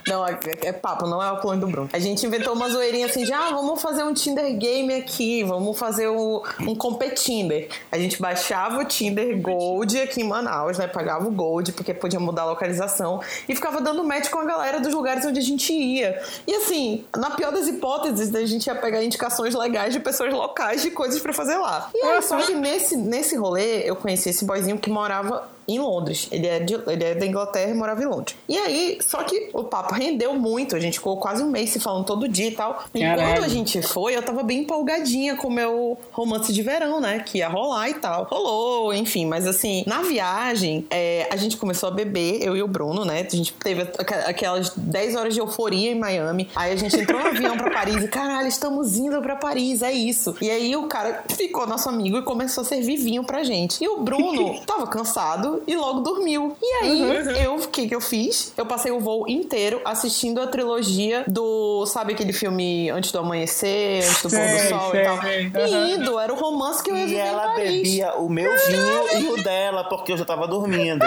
Não, 0.07 0.25
é, 0.25 0.37
é 0.61 0.71
papo, 0.71 1.07
não 1.07 1.21
é 1.21 1.31
o 1.31 1.39
clone 1.39 1.59
do 1.59 1.67
Bruno. 1.67 1.89
A 1.91 1.97
gente 1.97 2.25
inventou 2.25 2.53
uma 2.53 2.69
zoeirinha 2.69 3.07
assim 3.07 3.23
de 3.23 3.33
ah, 3.33 3.49
vamos 3.51 3.81
fazer 3.81 4.03
um 4.03 4.13
Tinder 4.13 4.55
game 4.55 4.93
aqui, 4.93 5.43
vamos 5.43 5.77
fazer 5.77 6.07
um, 6.09 6.41
um 6.61 6.75
Competinder. 6.75 7.69
A 7.91 7.97
gente 7.97 8.21
baixava 8.21 8.81
o 8.81 8.85
Tinder 8.85 9.41
Gold 9.41 9.99
aqui 9.99 10.21
em 10.21 10.23
Manaus, 10.23 10.77
né? 10.77 10.87
Pagava 10.87 11.27
o 11.27 11.31
Gold, 11.31 11.71
porque 11.71 11.93
podia 11.93 12.19
mudar 12.19 12.43
a 12.43 12.45
localização, 12.45 13.19
e 13.49 13.55
ficava 13.55 13.81
dando 13.81 14.03
match 14.03 14.29
com 14.29 14.39
a 14.39 14.45
galera 14.45 14.79
dos 14.79 14.93
lugares 14.93 15.25
onde 15.25 15.39
a 15.39 15.43
gente 15.43 15.73
ia. 15.73 16.21
E 16.45 16.53
assim, 16.55 17.03
na 17.15 17.31
pior 17.31 17.51
das 17.51 17.67
hipóteses, 17.67 18.33
a 18.35 18.45
gente 18.45 18.67
ia 18.67 18.75
pegar 18.75 19.03
indicações 19.03 19.55
legais 19.55 19.91
de 19.91 19.99
pessoas 19.99 20.31
locais 20.31 20.83
de 20.83 20.91
coisas 20.91 21.19
pra 21.19 21.33
fazer 21.33 21.57
lá. 21.57 21.89
E 21.93 22.01
aí, 22.01 22.21
só 22.21 22.37
que 22.37 22.53
nesse, 22.53 22.95
nesse 22.95 23.35
rolê, 23.35 23.89
eu 23.89 23.95
conheci 23.95 24.29
esse 24.29 24.45
boyzinho 24.45 24.77
que 24.77 24.89
morava 24.89 25.54
em 25.67 25.79
Londres. 25.79 26.27
Ele 26.31 26.47
é, 26.47 26.59
de- 26.59 26.79
ele 26.87 27.03
é 27.03 27.15
da 27.15 27.25
Inglaterra 27.25 27.71
e 27.71 27.73
morava 27.73 28.01
em 28.01 28.05
Londres. 28.05 28.35
E 28.47 28.57
aí, 28.57 28.97
só 29.01 29.23
que 29.23 29.49
o 29.53 29.63
papo 29.63 29.93
rendeu 29.93 30.33
muito. 30.35 30.75
A 30.75 30.79
gente 30.79 30.95
ficou 30.99 31.17
quase 31.17 31.43
um 31.43 31.49
mês 31.49 31.69
se 31.71 31.79
falando 31.79 32.05
todo 32.05 32.27
dia 32.27 32.47
e 32.47 32.51
tal. 32.51 32.83
E 32.93 32.99
Caralho. 33.01 33.33
quando 33.33 33.43
a 33.45 33.47
gente 33.47 33.81
foi, 33.81 34.15
eu 34.15 34.21
tava 34.23 34.43
bem 34.43 34.59
empolgadinha 34.59 35.35
com 35.35 35.47
o 35.47 35.51
meu 35.51 35.97
romance 36.11 36.53
de 36.53 36.61
verão, 36.61 36.99
né? 36.99 37.19
Que 37.25 37.39
ia 37.39 37.47
rolar 37.49 37.89
e 37.89 37.95
tal. 37.95 38.25
Rolou, 38.29 38.93
enfim. 38.93 39.25
Mas 39.25 39.47
assim, 39.47 39.83
na 39.87 40.01
viagem, 40.01 40.85
é, 40.89 41.27
a 41.31 41.35
gente 41.35 41.57
começou 41.57 41.89
a 41.89 41.91
beber, 41.91 42.41
eu 42.43 42.55
e 42.55 42.61
o 42.61 42.67
Bruno, 42.67 43.03
né? 43.05 43.25
A 43.31 43.35
gente 43.35 43.53
teve 43.53 43.81
aquelas 44.27 44.69
10 44.75 45.15
horas 45.15 45.33
de 45.33 45.39
euforia 45.39 45.91
em 45.91 45.95
Miami. 45.95 46.49
Aí 46.55 46.71
a 46.71 46.75
gente 46.75 46.95
entrou 46.99 47.19
no 47.21 47.27
avião 47.27 47.57
pra 47.57 47.71
Paris 47.71 48.03
e, 48.03 48.07
caralho, 48.07 48.47
estamos 48.47 48.97
indo 48.97 49.21
pra 49.21 49.35
Paris, 49.35 49.81
é 49.81 49.91
isso. 49.91 50.35
E 50.41 50.49
aí 50.49 50.75
o 50.75 50.83
cara 50.87 51.23
ficou 51.29 51.65
nosso 51.67 51.89
amigo 51.89 52.17
e 52.17 52.21
começou 52.23 52.61
a 52.61 52.65
servir 52.65 52.97
vinho 52.97 53.23
pra 53.23 53.43
gente. 53.43 53.83
E 53.83 53.87
o 53.87 53.97
Bruno 54.01 54.59
tava 54.65 54.85
cansado 54.87 55.54
e 55.67 55.75
logo 55.75 56.01
dormiu. 56.01 56.55
E 56.61 56.73
aí, 56.83 57.43
eu, 57.43 57.55
o 57.55 57.67
que 57.67 57.87
que 57.87 57.95
eu 57.95 58.01
fiz? 58.01 58.53
Eu 58.57 58.65
passei 58.65 58.91
o 58.91 58.99
voo 58.99 59.27
inteiro 59.27 59.81
assistindo 59.85 60.41
a 60.41 60.47
trilogia 60.47 61.23
do, 61.27 61.85
sabe 61.85 62.13
aquele 62.13 62.33
filme 62.33 62.89
Antes 62.89 63.11
do 63.11 63.19
Amanhecer, 63.19 64.03
Antes 64.03 64.21
do 64.21 64.29
Pôr 64.29 64.39
do 64.39 64.69
Sol 64.69 64.91
sei, 64.91 65.01
e 65.01 65.03
tal. 65.03 65.21
sei. 65.21 65.51
E 65.65 65.91
indo, 65.93 66.19
era 66.19 66.33
o 66.33 66.35
romance 66.35 66.83
que 66.83 66.91
eu 66.91 66.95
ia 66.95 67.03
E 67.03 67.07
viver 67.07 67.21
em 67.21 67.27
ela 67.27 67.55
bebia 67.55 68.13
o 68.15 68.29
meu 68.29 68.51
vinho 68.67 69.21
e 69.21 69.39
o 69.39 69.43
dela, 69.43 69.83
porque 69.85 70.11
eu 70.11 70.17
já 70.17 70.25
tava 70.25 70.47
dormindo. 70.47 71.05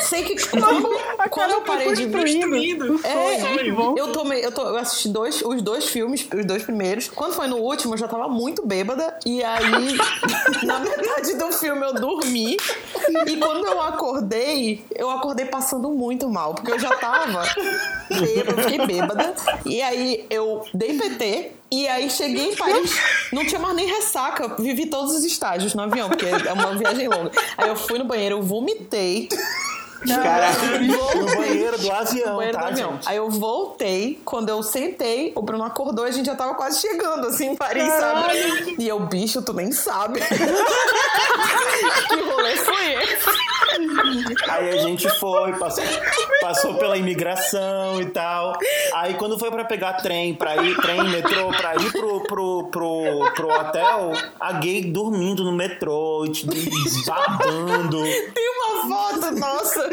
Sei 0.00 0.22
que 0.22 0.36
quando, 0.48 0.88
quando 1.30 1.50
eu 1.52 1.60
parei 1.62 1.92
de 1.92 2.06
ver. 2.06 2.78
É, 3.04 3.40
eu 3.98 4.12
tomei, 4.12 4.44
eu, 4.44 4.52
to, 4.52 4.60
eu 4.60 4.76
assisti 4.76 5.08
dois, 5.08 5.42
os 5.42 5.60
dois 5.62 5.86
filmes, 5.86 6.28
os 6.32 6.44
dois 6.44 6.62
primeiros. 6.62 7.08
Quando 7.08 7.34
foi 7.34 7.48
no 7.48 7.56
último, 7.56 7.94
eu 7.94 7.98
já 7.98 8.06
tava 8.06 8.28
muito 8.28 8.64
bêbada. 8.64 9.18
E 9.24 9.42
aí, 9.42 9.96
na 10.62 10.78
metade 10.78 11.34
do 11.36 11.52
filme, 11.52 11.84
eu 11.84 11.94
dormi. 11.94 12.56
E 13.26 13.36
quando 13.36 13.55
eu 13.64 13.80
acordei, 13.80 14.84
eu 14.94 15.10
acordei 15.10 15.46
passando 15.46 15.90
muito 15.90 16.28
mal, 16.28 16.54
porque 16.54 16.72
eu 16.72 16.78
já 16.78 16.94
tava 16.96 17.42
bêbada, 18.08 18.62
fiquei 18.62 18.86
bêbada. 18.86 19.34
E 19.64 19.80
aí 19.82 20.26
eu 20.30 20.64
dei 20.74 20.98
PT. 20.98 21.52
E 21.70 21.88
aí 21.88 22.08
cheguei 22.08 22.52
em 22.52 22.56
Paris, 22.56 22.92
não 23.32 23.44
tinha 23.44 23.60
mais 23.60 23.74
nem 23.74 23.86
ressaca, 23.86 24.54
vivi 24.56 24.86
todos 24.86 25.12
os 25.16 25.24
estágios 25.24 25.74
no 25.74 25.82
avião, 25.82 26.08
porque 26.08 26.24
é 26.24 26.52
uma 26.52 26.76
viagem 26.76 27.08
longa. 27.08 27.32
Aí 27.58 27.68
eu 27.68 27.74
fui 27.76 27.98
no 27.98 28.04
banheiro, 28.04 28.36
eu 28.36 28.42
vomitei. 28.42 29.28
Caralho. 30.14 30.56
No 31.16 31.26
banheiro 31.36 31.78
do 31.78 31.90
avião, 31.90 32.36
banheiro 32.36 32.58
tá, 32.58 32.64
do 32.64 32.72
avião. 32.72 32.92
gente? 32.92 33.08
Aí 33.08 33.16
eu 33.16 33.30
voltei, 33.30 34.20
quando 34.24 34.48
eu 34.48 34.62
sentei, 34.62 35.32
o 35.34 35.42
Bruno 35.42 35.64
acordou 35.64 36.06
e 36.06 36.08
a 36.08 36.12
gente 36.12 36.26
já 36.26 36.34
tava 36.34 36.54
quase 36.54 36.80
chegando, 36.80 37.26
assim, 37.26 37.50
em 37.50 37.56
Paris, 37.56 37.90
sabe? 37.94 38.76
E 38.78 38.86
eu, 38.86 39.00
bicho, 39.00 39.42
tu 39.42 39.52
nem 39.52 39.72
sabe. 39.72 40.20
que 42.08 42.20
rolê 42.20 42.56
foi 42.56 42.92
esse? 42.94 43.55
Aí 44.48 44.70
a 44.70 44.76
gente 44.78 45.08
foi, 45.18 45.52
passou, 45.54 45.84
passou 46.40 46.74
pela 46.74 46.96
imigração 46.96 48.00
e 48.00 48.06
tal. 48.06 48.56
Aí 48.94 49.14
quando 49.14 49.38
foi 49.38 49.50
pra 49.50 49.64
pegar 49.64 49.94
trem, 49.94 50.34
pra 50.34 50.56
ir, 50.56 50.76
trem, 50.76 51.08
metrô, 51.08 51.50
pra 51.50 51.76
ir 51.76 51.92
pro, 51.92 52.20
pro, 52.24 52.68
pro, 52.70 53.32
pro 53.34 53.48
hotel, 53.48 54.12
a 54.40 54.52
gay 54.54 54.82
dormindo 54.84 55.44
no 55.44 55.52
metrô, 55.52 56.24
babando. 57.06 58.02
Tem 58.34 58.48
uma 58.50 58.88
foto 58.88 59.30
nossa 59.36 59.88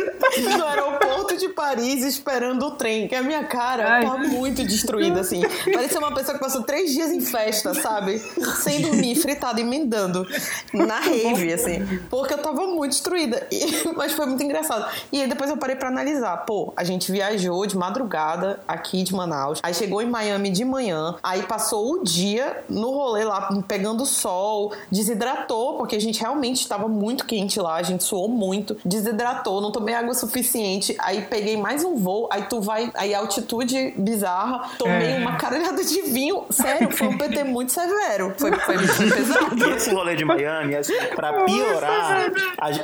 no 0.58 0.66
aeroporto 0.66 1.38
de 1.38 1.50
Paris 1.50 2.04
esperando 2.04 2.66
o 2.68 2.72
trem, 2.72 3.08
que 3.08 3.16
a 3.16 3.22
minha 3.22 3.44
cara 3.44 3.96
Ai. 3.96 4.06
tá 4.06 4.18
muito 4.18 4.64
destruída, 4.64 5.22
assim. 5.22 5.42
Parecia 5.72 6.00
uma 6.00 6.14
pessoa 6.14 6.38
que 6.38 6.44
passou 6.44 6.64
três 6.64 6.92
dias 6.92 7.12
em 7.12 7.22
festa, 7.22 7.74
sabe? 7.74 8.20
Sem 8.62 8.82
dormir, 8.82 9.16
fritada, 9.16 9.60
emendando. 9.60 10.26
Na 10.74 11.00
rave, 11.00 11.54
assim. 11.54 12.00
Porque 12.10 12.34
eu 12.34 12.38
tava 12.40 12.68
muito 12.68 12.92
destruída. 12.92 13.46
E- 13.52 13.73
mas 13.96 14.14
foi 14.14 14.26
muito 14.26 14.44
engraçado. 14.44 14.86
E 15.12 15.22
aí 15.22 15.28
depois 15.28 15.50
eu 15.50 15.58
parei 15.58 15.76
pra 15.76 15.88
analisar. 15.90 16.38
Pô, 16.46 16.74
a 16.76 16.84
gente 16.84 17.12
viajou 17.12 17.66
de 17.66 17.78
madrugada 17.78 18.60
aqui 18.68 19.04
de 19.04 19.14
Manaus. 19.14 19.60
Aí 19.64 19.74
chegou 19.74 20.02
em 20.02 20.10
Miami 20.10 20.50
de 20.50 20.64
manhã. 20.66 21.16
Aí 21.24 21.44
passou 21.44 21.94
o 21.94 22.04
dia 22.04 22.64
no 22.70 22.92
rolê 22.92 23.24
lá, 23.24 23.50
pegando 23.68 24.06
sol. 24.06 24.74
Desidratou, 24.92 25.78
porque 25.78 25.96
a 25.96 26.02
gente 26.02 26.20
realmente 26.20 26.62
estava 26.62 26.88
muito 26.88 27.26
quente 27.26 27.60
lá. 27.60 27.76
A 27.76 27.84
gente 27.84 28.04
suou 28.04 28.28
muito. 28.28 28.78
Desidratou, 28.86 29.62
não 29.62 29.72
tomei 29.72 29.94
água 29.96 30.14
suficiente. 30.14 30.96
Aí 31.00 31.22
peguei 31.24 31.58
mais 31.58 31.84
um 31.84 31.96
voo. 31.96 32.28
Aí 32.32 32.44
tu 32.44 32.62
vai. 32.62 32.92
Aí 32.96 33.14
altitude 33.14 33.94
bizarra. 33.98 34.70
Tomei 34.78 35.12
É. 35.14 35.18
uma 35.20 35.36
caralhada 35.36 35.84
de 35.84 36.02
vinho. 36.04 36.46
Sério, 36.50 36.92
foi 36.92 37.08
um 37.08 37.18
PT 37.18 37.44
muito 37.44 37.72
severo. 37.72 38.34
Foi, 38.38 38.52
foi 38.60 38.76
pesado. 39.14 39.70
Esse 39.76 39.94
rolê 39.94 40.16
de 40.16 40.26
Miami, 40.26 40.76
assim, 40.76 40.94
pra 41.16 41.44
piorar, 41.44 42.32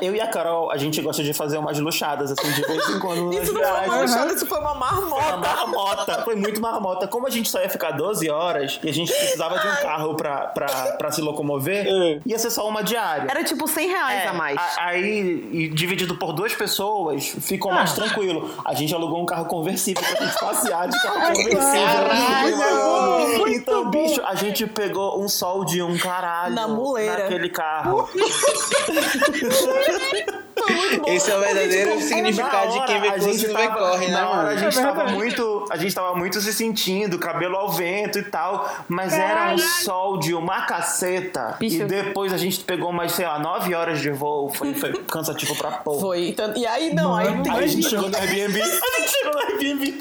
eu 0.01 0.15
e 0.15 0.21
a 0.21 0.27
Carol, 0.27 0.68
a 0.71 0.77
gente 0.77 1.01
gosta 1.01 1.23
de 1.23 1.33
fazer 1.33 1.57
umas 1.57 1.79
luxadas, 1.79 2.31
assim, 2.31 2.51
de 2.51 2.61
vez 2.61 2.89
em 2.89 2.99
quando. 2.99 3.33
Isso 3.41 3.53
não 3.53 3.61
foi 3.61 3.69
uma 3.71 3.79
viagens. 3.83 4.01
luxada, 4.11 4.33
isso 4.33 4.45
foi 4.45 4.59
uma 4.59 4.69
Uma 4.69 4.75
marmota. 4.91 5.37
marmota, 5.37 6.21
foi 6.23 6.35
muito 6.35 6.61
marmota. 6.61 7.07
Como 7.07 7.27
a 7.27 7.29
gente 7.29 7.49
só 7.49 7.59
ia 7.59 7.69
ficar 7.69 7.91
12 7.91 8.29
horas 8.29 8.79
e 8.83 8.89
a 8.89 8.93
gente 8.93 9.11
precisava 9.11 9.57
de 9.59 9.67
um 9.67 9.75
carro 9.81 10.15
pra, 10.15 10.47
pra, 10.47 10.67
pra 10.93 11.11
se 11.11 11.21
locomover, 11.21 11.85
É. 11.87 12.19
ia 12.25 12.39
ser 12.39 12.49
só 12.51 12.67
uma 12.67 12.83
diária. 12.83 13.29
Era 13.29 13.43
tipo 13.43 13.67
100 13.67 13.87
reais 13.87 14.23
É, 14.23 14.27
a 14.27 14.33
mais. 14.33 14.57
a- 14.57 14.69
Aí, 14.89 15.49
e 15.51 15.67
dividido 15.69 16.15
por 16.15 16.33
duas 16.33 16.53
pessoas, 16.55 17.27
ficou 17.41 17.71
mais 17.71 17.93
tranquilo. 17.93 18.49
A 18.65 18.73
gente 18.73 18.93
alugou 18.93 19.21
um 19.21 19.25
carro 19.25 19.45
conversível 19.45 20.03
pra 20.03 20.25
gente 20.25 20.39
passear 20.39 20.87
de 20.87 21.01
carro 21.01 21.33
conversível. 21.33 21.59
Caralho! 21.59 23.47
Então, 23.49 23.89
bicho, 23.89 24.21
a 24.25 24.35
gente 24.35 24.65
pegou 24.67 25.21
um 25.21 25.27
sol 25.27 25.65
de 25.65 25.81
um 25.81 25.97
caralho 25.97 26.55
Na 26.55 26.67
muleira. 26.67 27.23
naquele 27.23 27.49
carro. 27.49 28.07
Foi 30.59 30.75
muito 30.75 31.01
bom. 31.01 31.09
Esse 31.11 31.31
é 31.31 31.35
o 31.35 31.39
verdadeiro 31.39 31.89
Porque, 31.91 32.03
tipo, 32.03 32.15
significado 32.15 32.71
de 32.73 32.85
quem 32.85 33.01
vê 33.01 33.07
a 33.07 33.11
curso 33.13 33.31
gente 33.31 33.47
não 33.47 33.55
vê 33.55 33.67
tava, 33.67 33.79
corre, 33.79 34.05
né, 34.07 34.11
na 34.13 34.29
hora 34.29 34.47
a 34.49 34.55
gente 34.57 34.77
É 34.79 34.81
tava 34.81 35.05
muito, 35.07 35.65
a 35.69 35.77
gente 35.77 35.95
tava 35.95 36.15
muito 36.15 36.41
se 36.41 36.53
sentindo, 36.53 37.17
cabelo 37.17 37.55
ao 37.55 37.69
vento 37.71 38.19
e 38.19 38.23
tal, 38.23 38.69
mas 38.87 39.13
era 39.13 39.53
um 39.53 39.57
sol 39.57 40.17
de 40.19 40.33
uma 40.33 40.61
caceta. 40.65 41.55
Bicho. 41.59 41.83
E 41.83 41.85
depois 41.85 42.33
a 42.33 42.37
gente 42.37 42.59
pegou 42.63 42.91
mais, 42.91 43.11
sei 43.13 43.25
lá, 43.25 43.39
nove 43.39 43.73
horas 43.73 43.99
de 43.99 44.09
voo, 44.11 44.49
foi, 44.53 44.73
foi 44.73 44.93
cansativo 45.09 45.55
pra 45.55 45.71
porra. 45.71 45.99
Foi. 46.01 46.29
Então, 46.29 46.53
e 46.55 46.65
aí, 46.65 46.93
não, 46.93 47.15
aí, 47.15 47.29
Mano, 47.29 47.43
tem- 47.43 47.53
Aí 47.53 47.63
a 47.63 47.67
gente 47.67 47.89
chegou 47.89 48.09
no 48.09 48.17
Airbnb, 48.17 48.61
a 48.61 48.65
gente 48.99 49.09
chegou 49.11 49.33
no 49.33 49.39
Airbnb. 49.39 49.97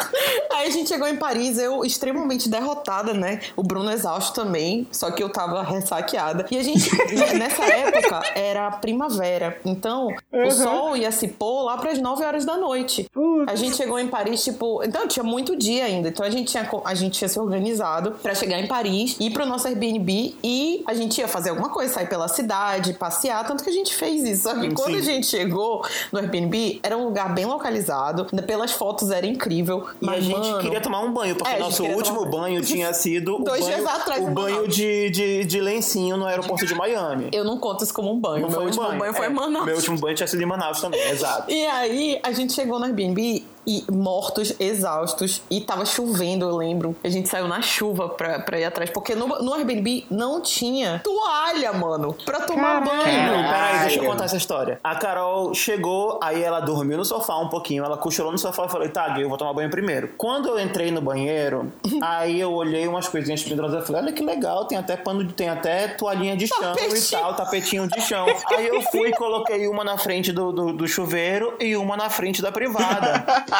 aí 0.54 0.66
a 0.66 0.70
gente 0.70 0.88
chegou 0.88 1.08
em 1.08 1.16
Paris, 1.16 1.58
eu 1.58 1.84
extremamente 1.84 2.48
derrotada, 2.48 3.12
né? 3.14 3.40
O 3.56 3.62
Bruno 3.62 3.90
exausto 3.90 4.32
também, 4.40 4.86
só 4.92 5.10
que 5.10 5.22
eu 5.22 5.28
tava 5.28 5.62
ressaqueada. 5.62 6.46
E 6.50 6.58
a 6.58 6.62
gente, 6.62 6.90
nessa 7.38 7.64
época, 7.64 8.22
era 8.34 8.70
primavera. 8.72 9.58
Então, 9.64 10.08
o 10.48 10.52
sol 10.52 10.96
ia 10.96 11.10
se 11.12 11.28
pôr 11.28 11.62
lá 11.64 11.76
pras 11.78 11.98
9 11.98 12.24
horas 12.24 12.44
da 12.44 12.56
noite. 12.56 13.08
Putz. 13.12 13.50
A 13.50 13.54
gente 13.54 13.76
chegou 13.76 13.98
em 13.98 14.08
Paris, 14.08 14.42
tipo. 14.44 14.82
Então, 14.82 15.06
tinha 15.06 15.22
muito 15.22 15.56
dia 15.56 15.84
ainda. 15.84 16.08
Então, 16.08 16.24
a 16.24 16.30
gente 16.30 16.50
tinha, 16.50 16.68
a 16.84 16.94
gente 16.94 17.18
tinha 17.18 17.28
se 17.28 17.38
organizado 17.38 18.12
pra 18.22 18.34
chegar 18.34 18.58
em 18.58 18.66
Paris, 18.66 19.16
ir 19.20 19.30
pro 19.30 19.46
nosso 19.46 19.66
Airbnb 19.68 20.36
e 20.42 20.82
a 20.86 20.94
gente 20.94 21.18
ia 21.18 21.28
fazer 21.28 21.50
alguma 21.50 21.68
coisa, 21.70 21.92
sair 21.94 22.08
pela 22.08 22.28
cidade, 22.28 22.94
passear. 22.94 23.46
Tanto 23.46 23.62
que 23.64 23.70
a 23.70 23.72
gente 23.72 23.94
fez 23.94 24.22
isso. 24.24 24.42
Só 24.44 24.54
que 24.54 24.72
quando 24.74 24.96
a 24.96 25.00
gente 25.00 25.26
chegou 25.26 25.84
no 26.12 26.18
Airbnb, 26.18 26.80
era 26.82 26.96
um 26.96 27.04
lugar 27.04 27.34
bem 27.34 27.46
localizado. 27.46 28.26
Pelas 28.46 28.72
fotos 28.72 29.10
era 29.10 29.26
incrível. 29.26 29.84
E 30.00 30.06
mas, 30.06 30.18
a 30.18 30.20
gente 30.20 30.38
mano, 30.38 30.60
queria 30.60 30.80
tomar 30.80 31.00
um 31.00 31.12
banho, 31.12 31.36
porque 31.36 31.52
É, 31.52 31.58
nosso 31.58 31.84
último 31.84 32.18
tomar 32.20 32.30
banho. 32.30 32.42
banho 32.54 32.62
tinha 32.62 32.92
sido 32.94 33.36
o 33.36 33.44
Dois 33.44 33.64
banho, 33.64 33.76
dias 33.76 33.86
atrás, 33.86 34.22
o 34.24 34.30
banho 34.30 34.68
de, 34.68 35.10
de, 35.10 35.44
de 35.44 35.60
lencinho 35.60 36.16
no 36.16 36.26
aeroporto 36.26 36.66
de 36.66 36.74
Miami. 36.74 37.28
Eu 37.32 37.44
não 37.44 37.58
conto 37.58 37.84
isso 37.84 37.92
como 37.92 38.12
um 38.12 38.18
banho. 38.18 38.42
Não 38.42 38.50
Meu 38.50 38.60
um 38.60 38.64
último 38.64 38.92
banho, 38.92 39.14
foi 39.14 39.26
É, 39.26 39.28
Manaus. 39.28 39.66
Meu 39.66 39.76
último 39.76 39.98
banho 39.98 40.14
tinha 40.16 40.26
sido 40.26 40.37
em 40.42 40.46
Manaus 40.46 40.80
também, 40.80 41.00
exato. 41.10 41.50
E 41.50 41.66
aí, 41.66 42.20
a 42.22 42.32
gente 42.32 42.52
chegou 42.52 42.78
no 42.78 42.86
Airbnb 42.86 43.44
e 43.68 43.84
mortos, 43.92 44.54
exaustos, 44.58 45.42
e 45.50 45.60
tava 45.60 45.84
chovendo, 45.84 46.46
eu 46.48 46.56
lembro. 46.56 46.96
A 47.04 47.08
gente 47.10 47.28
saiu 47.28 47.46
na 47.46 47.60
chuva 47.60 48.08
pra, 48.08 48.38
pra 48.38 48.58
ir 48.58 48.64
atrás, 48.64 48.88
porque 48.88 49.14
no, 49.14 49.26
no 49.42 49.52
Airbnb 49.52 50.06
não 50.10 50.40
tinha 50.40 51.00
toalha, 51.04 51.72
mano, 51.74 52.14
pra 52.24 52.40
tomar 52.40 52.82
Caralho. 52.82 53.04
banho. 53.04 53.44
Peraí, 53.44 53.80
deixa 53.80 53.98
eu 54.00 54.04
contar 54.06 54.24
essa 54.24 54.36
história. 54.38 54.80
A 54.82 54.94
Carol 54.96 55.52
chegou, 55.54 56.18
aí 56.22 56.42
ela 56.42 56.60
dormiu 56.60 56.96
no 56.96 57.04
sofá 57.04 57.36
um 57.36 57.48
pouquinho, 57.50 57.84
ela 57.84 57.98
cochilou 57.98 58.32
no 58.32 58.38
sofá 58.38 58.64
e 58.64 58.68
falei, 58.70 58.88
tá, 58.88 59.06
Gui, 59.10 59.20
eu 59.22 59.28
vou 59.28 59.36
tomar 59.36 59.52
banho 59.52 59.68
primeiro. 59.70 60.08
Quando 60.16 60.48
eu 60.48 60.58
entrei 60.58 60.90
no 60.90 61.02
banheiro, 61.02 61.70
aí 62.02 62.40
eu 62.40 62.52
olhei 62.52 62.88
umas 62.88 63.06
coisinhas 63.06 63.42
penduradas 63.42 63.84
e 63.84 63.86
falei, 63.86 64.02
olha 64.02 64.12
que 64.12 64.22
legal, 64.24 64.64
tem 64.64 64.78
até 64.78 64.96
pano, 64.96 65.22
de- 65.22 65.34
tem 65.34 65.50
até 65.50 65.88
toalhinha 65.88 66.34
de 66.36 66.46
chão 66.46 66.72
e 66.72 66.76
Tapetinho. 66.76 67.20
tal, 67.20 67.34
tapetinho 67.34 67.86
de 67.88 68.00
chão. 68.00 68.24
Aí 68.52 68.66
eu 68.66 68.80
fui 68.90 69.10
e 69.10 69.12
coloquei 69.12 69.68
uma 69.68 69.84
na 69.84 69.98
frente 69.98 70.32
do, 70.32 70.52
do, 70.52 70.72
do 70.72 70.88
chuveiro 70.88 71.54
e 71.60 71.76
uma 71.76 71.96
na 71.96 72.08
frente 72.08 72.40
da 72.40 72.50
privada. 72.50 73.24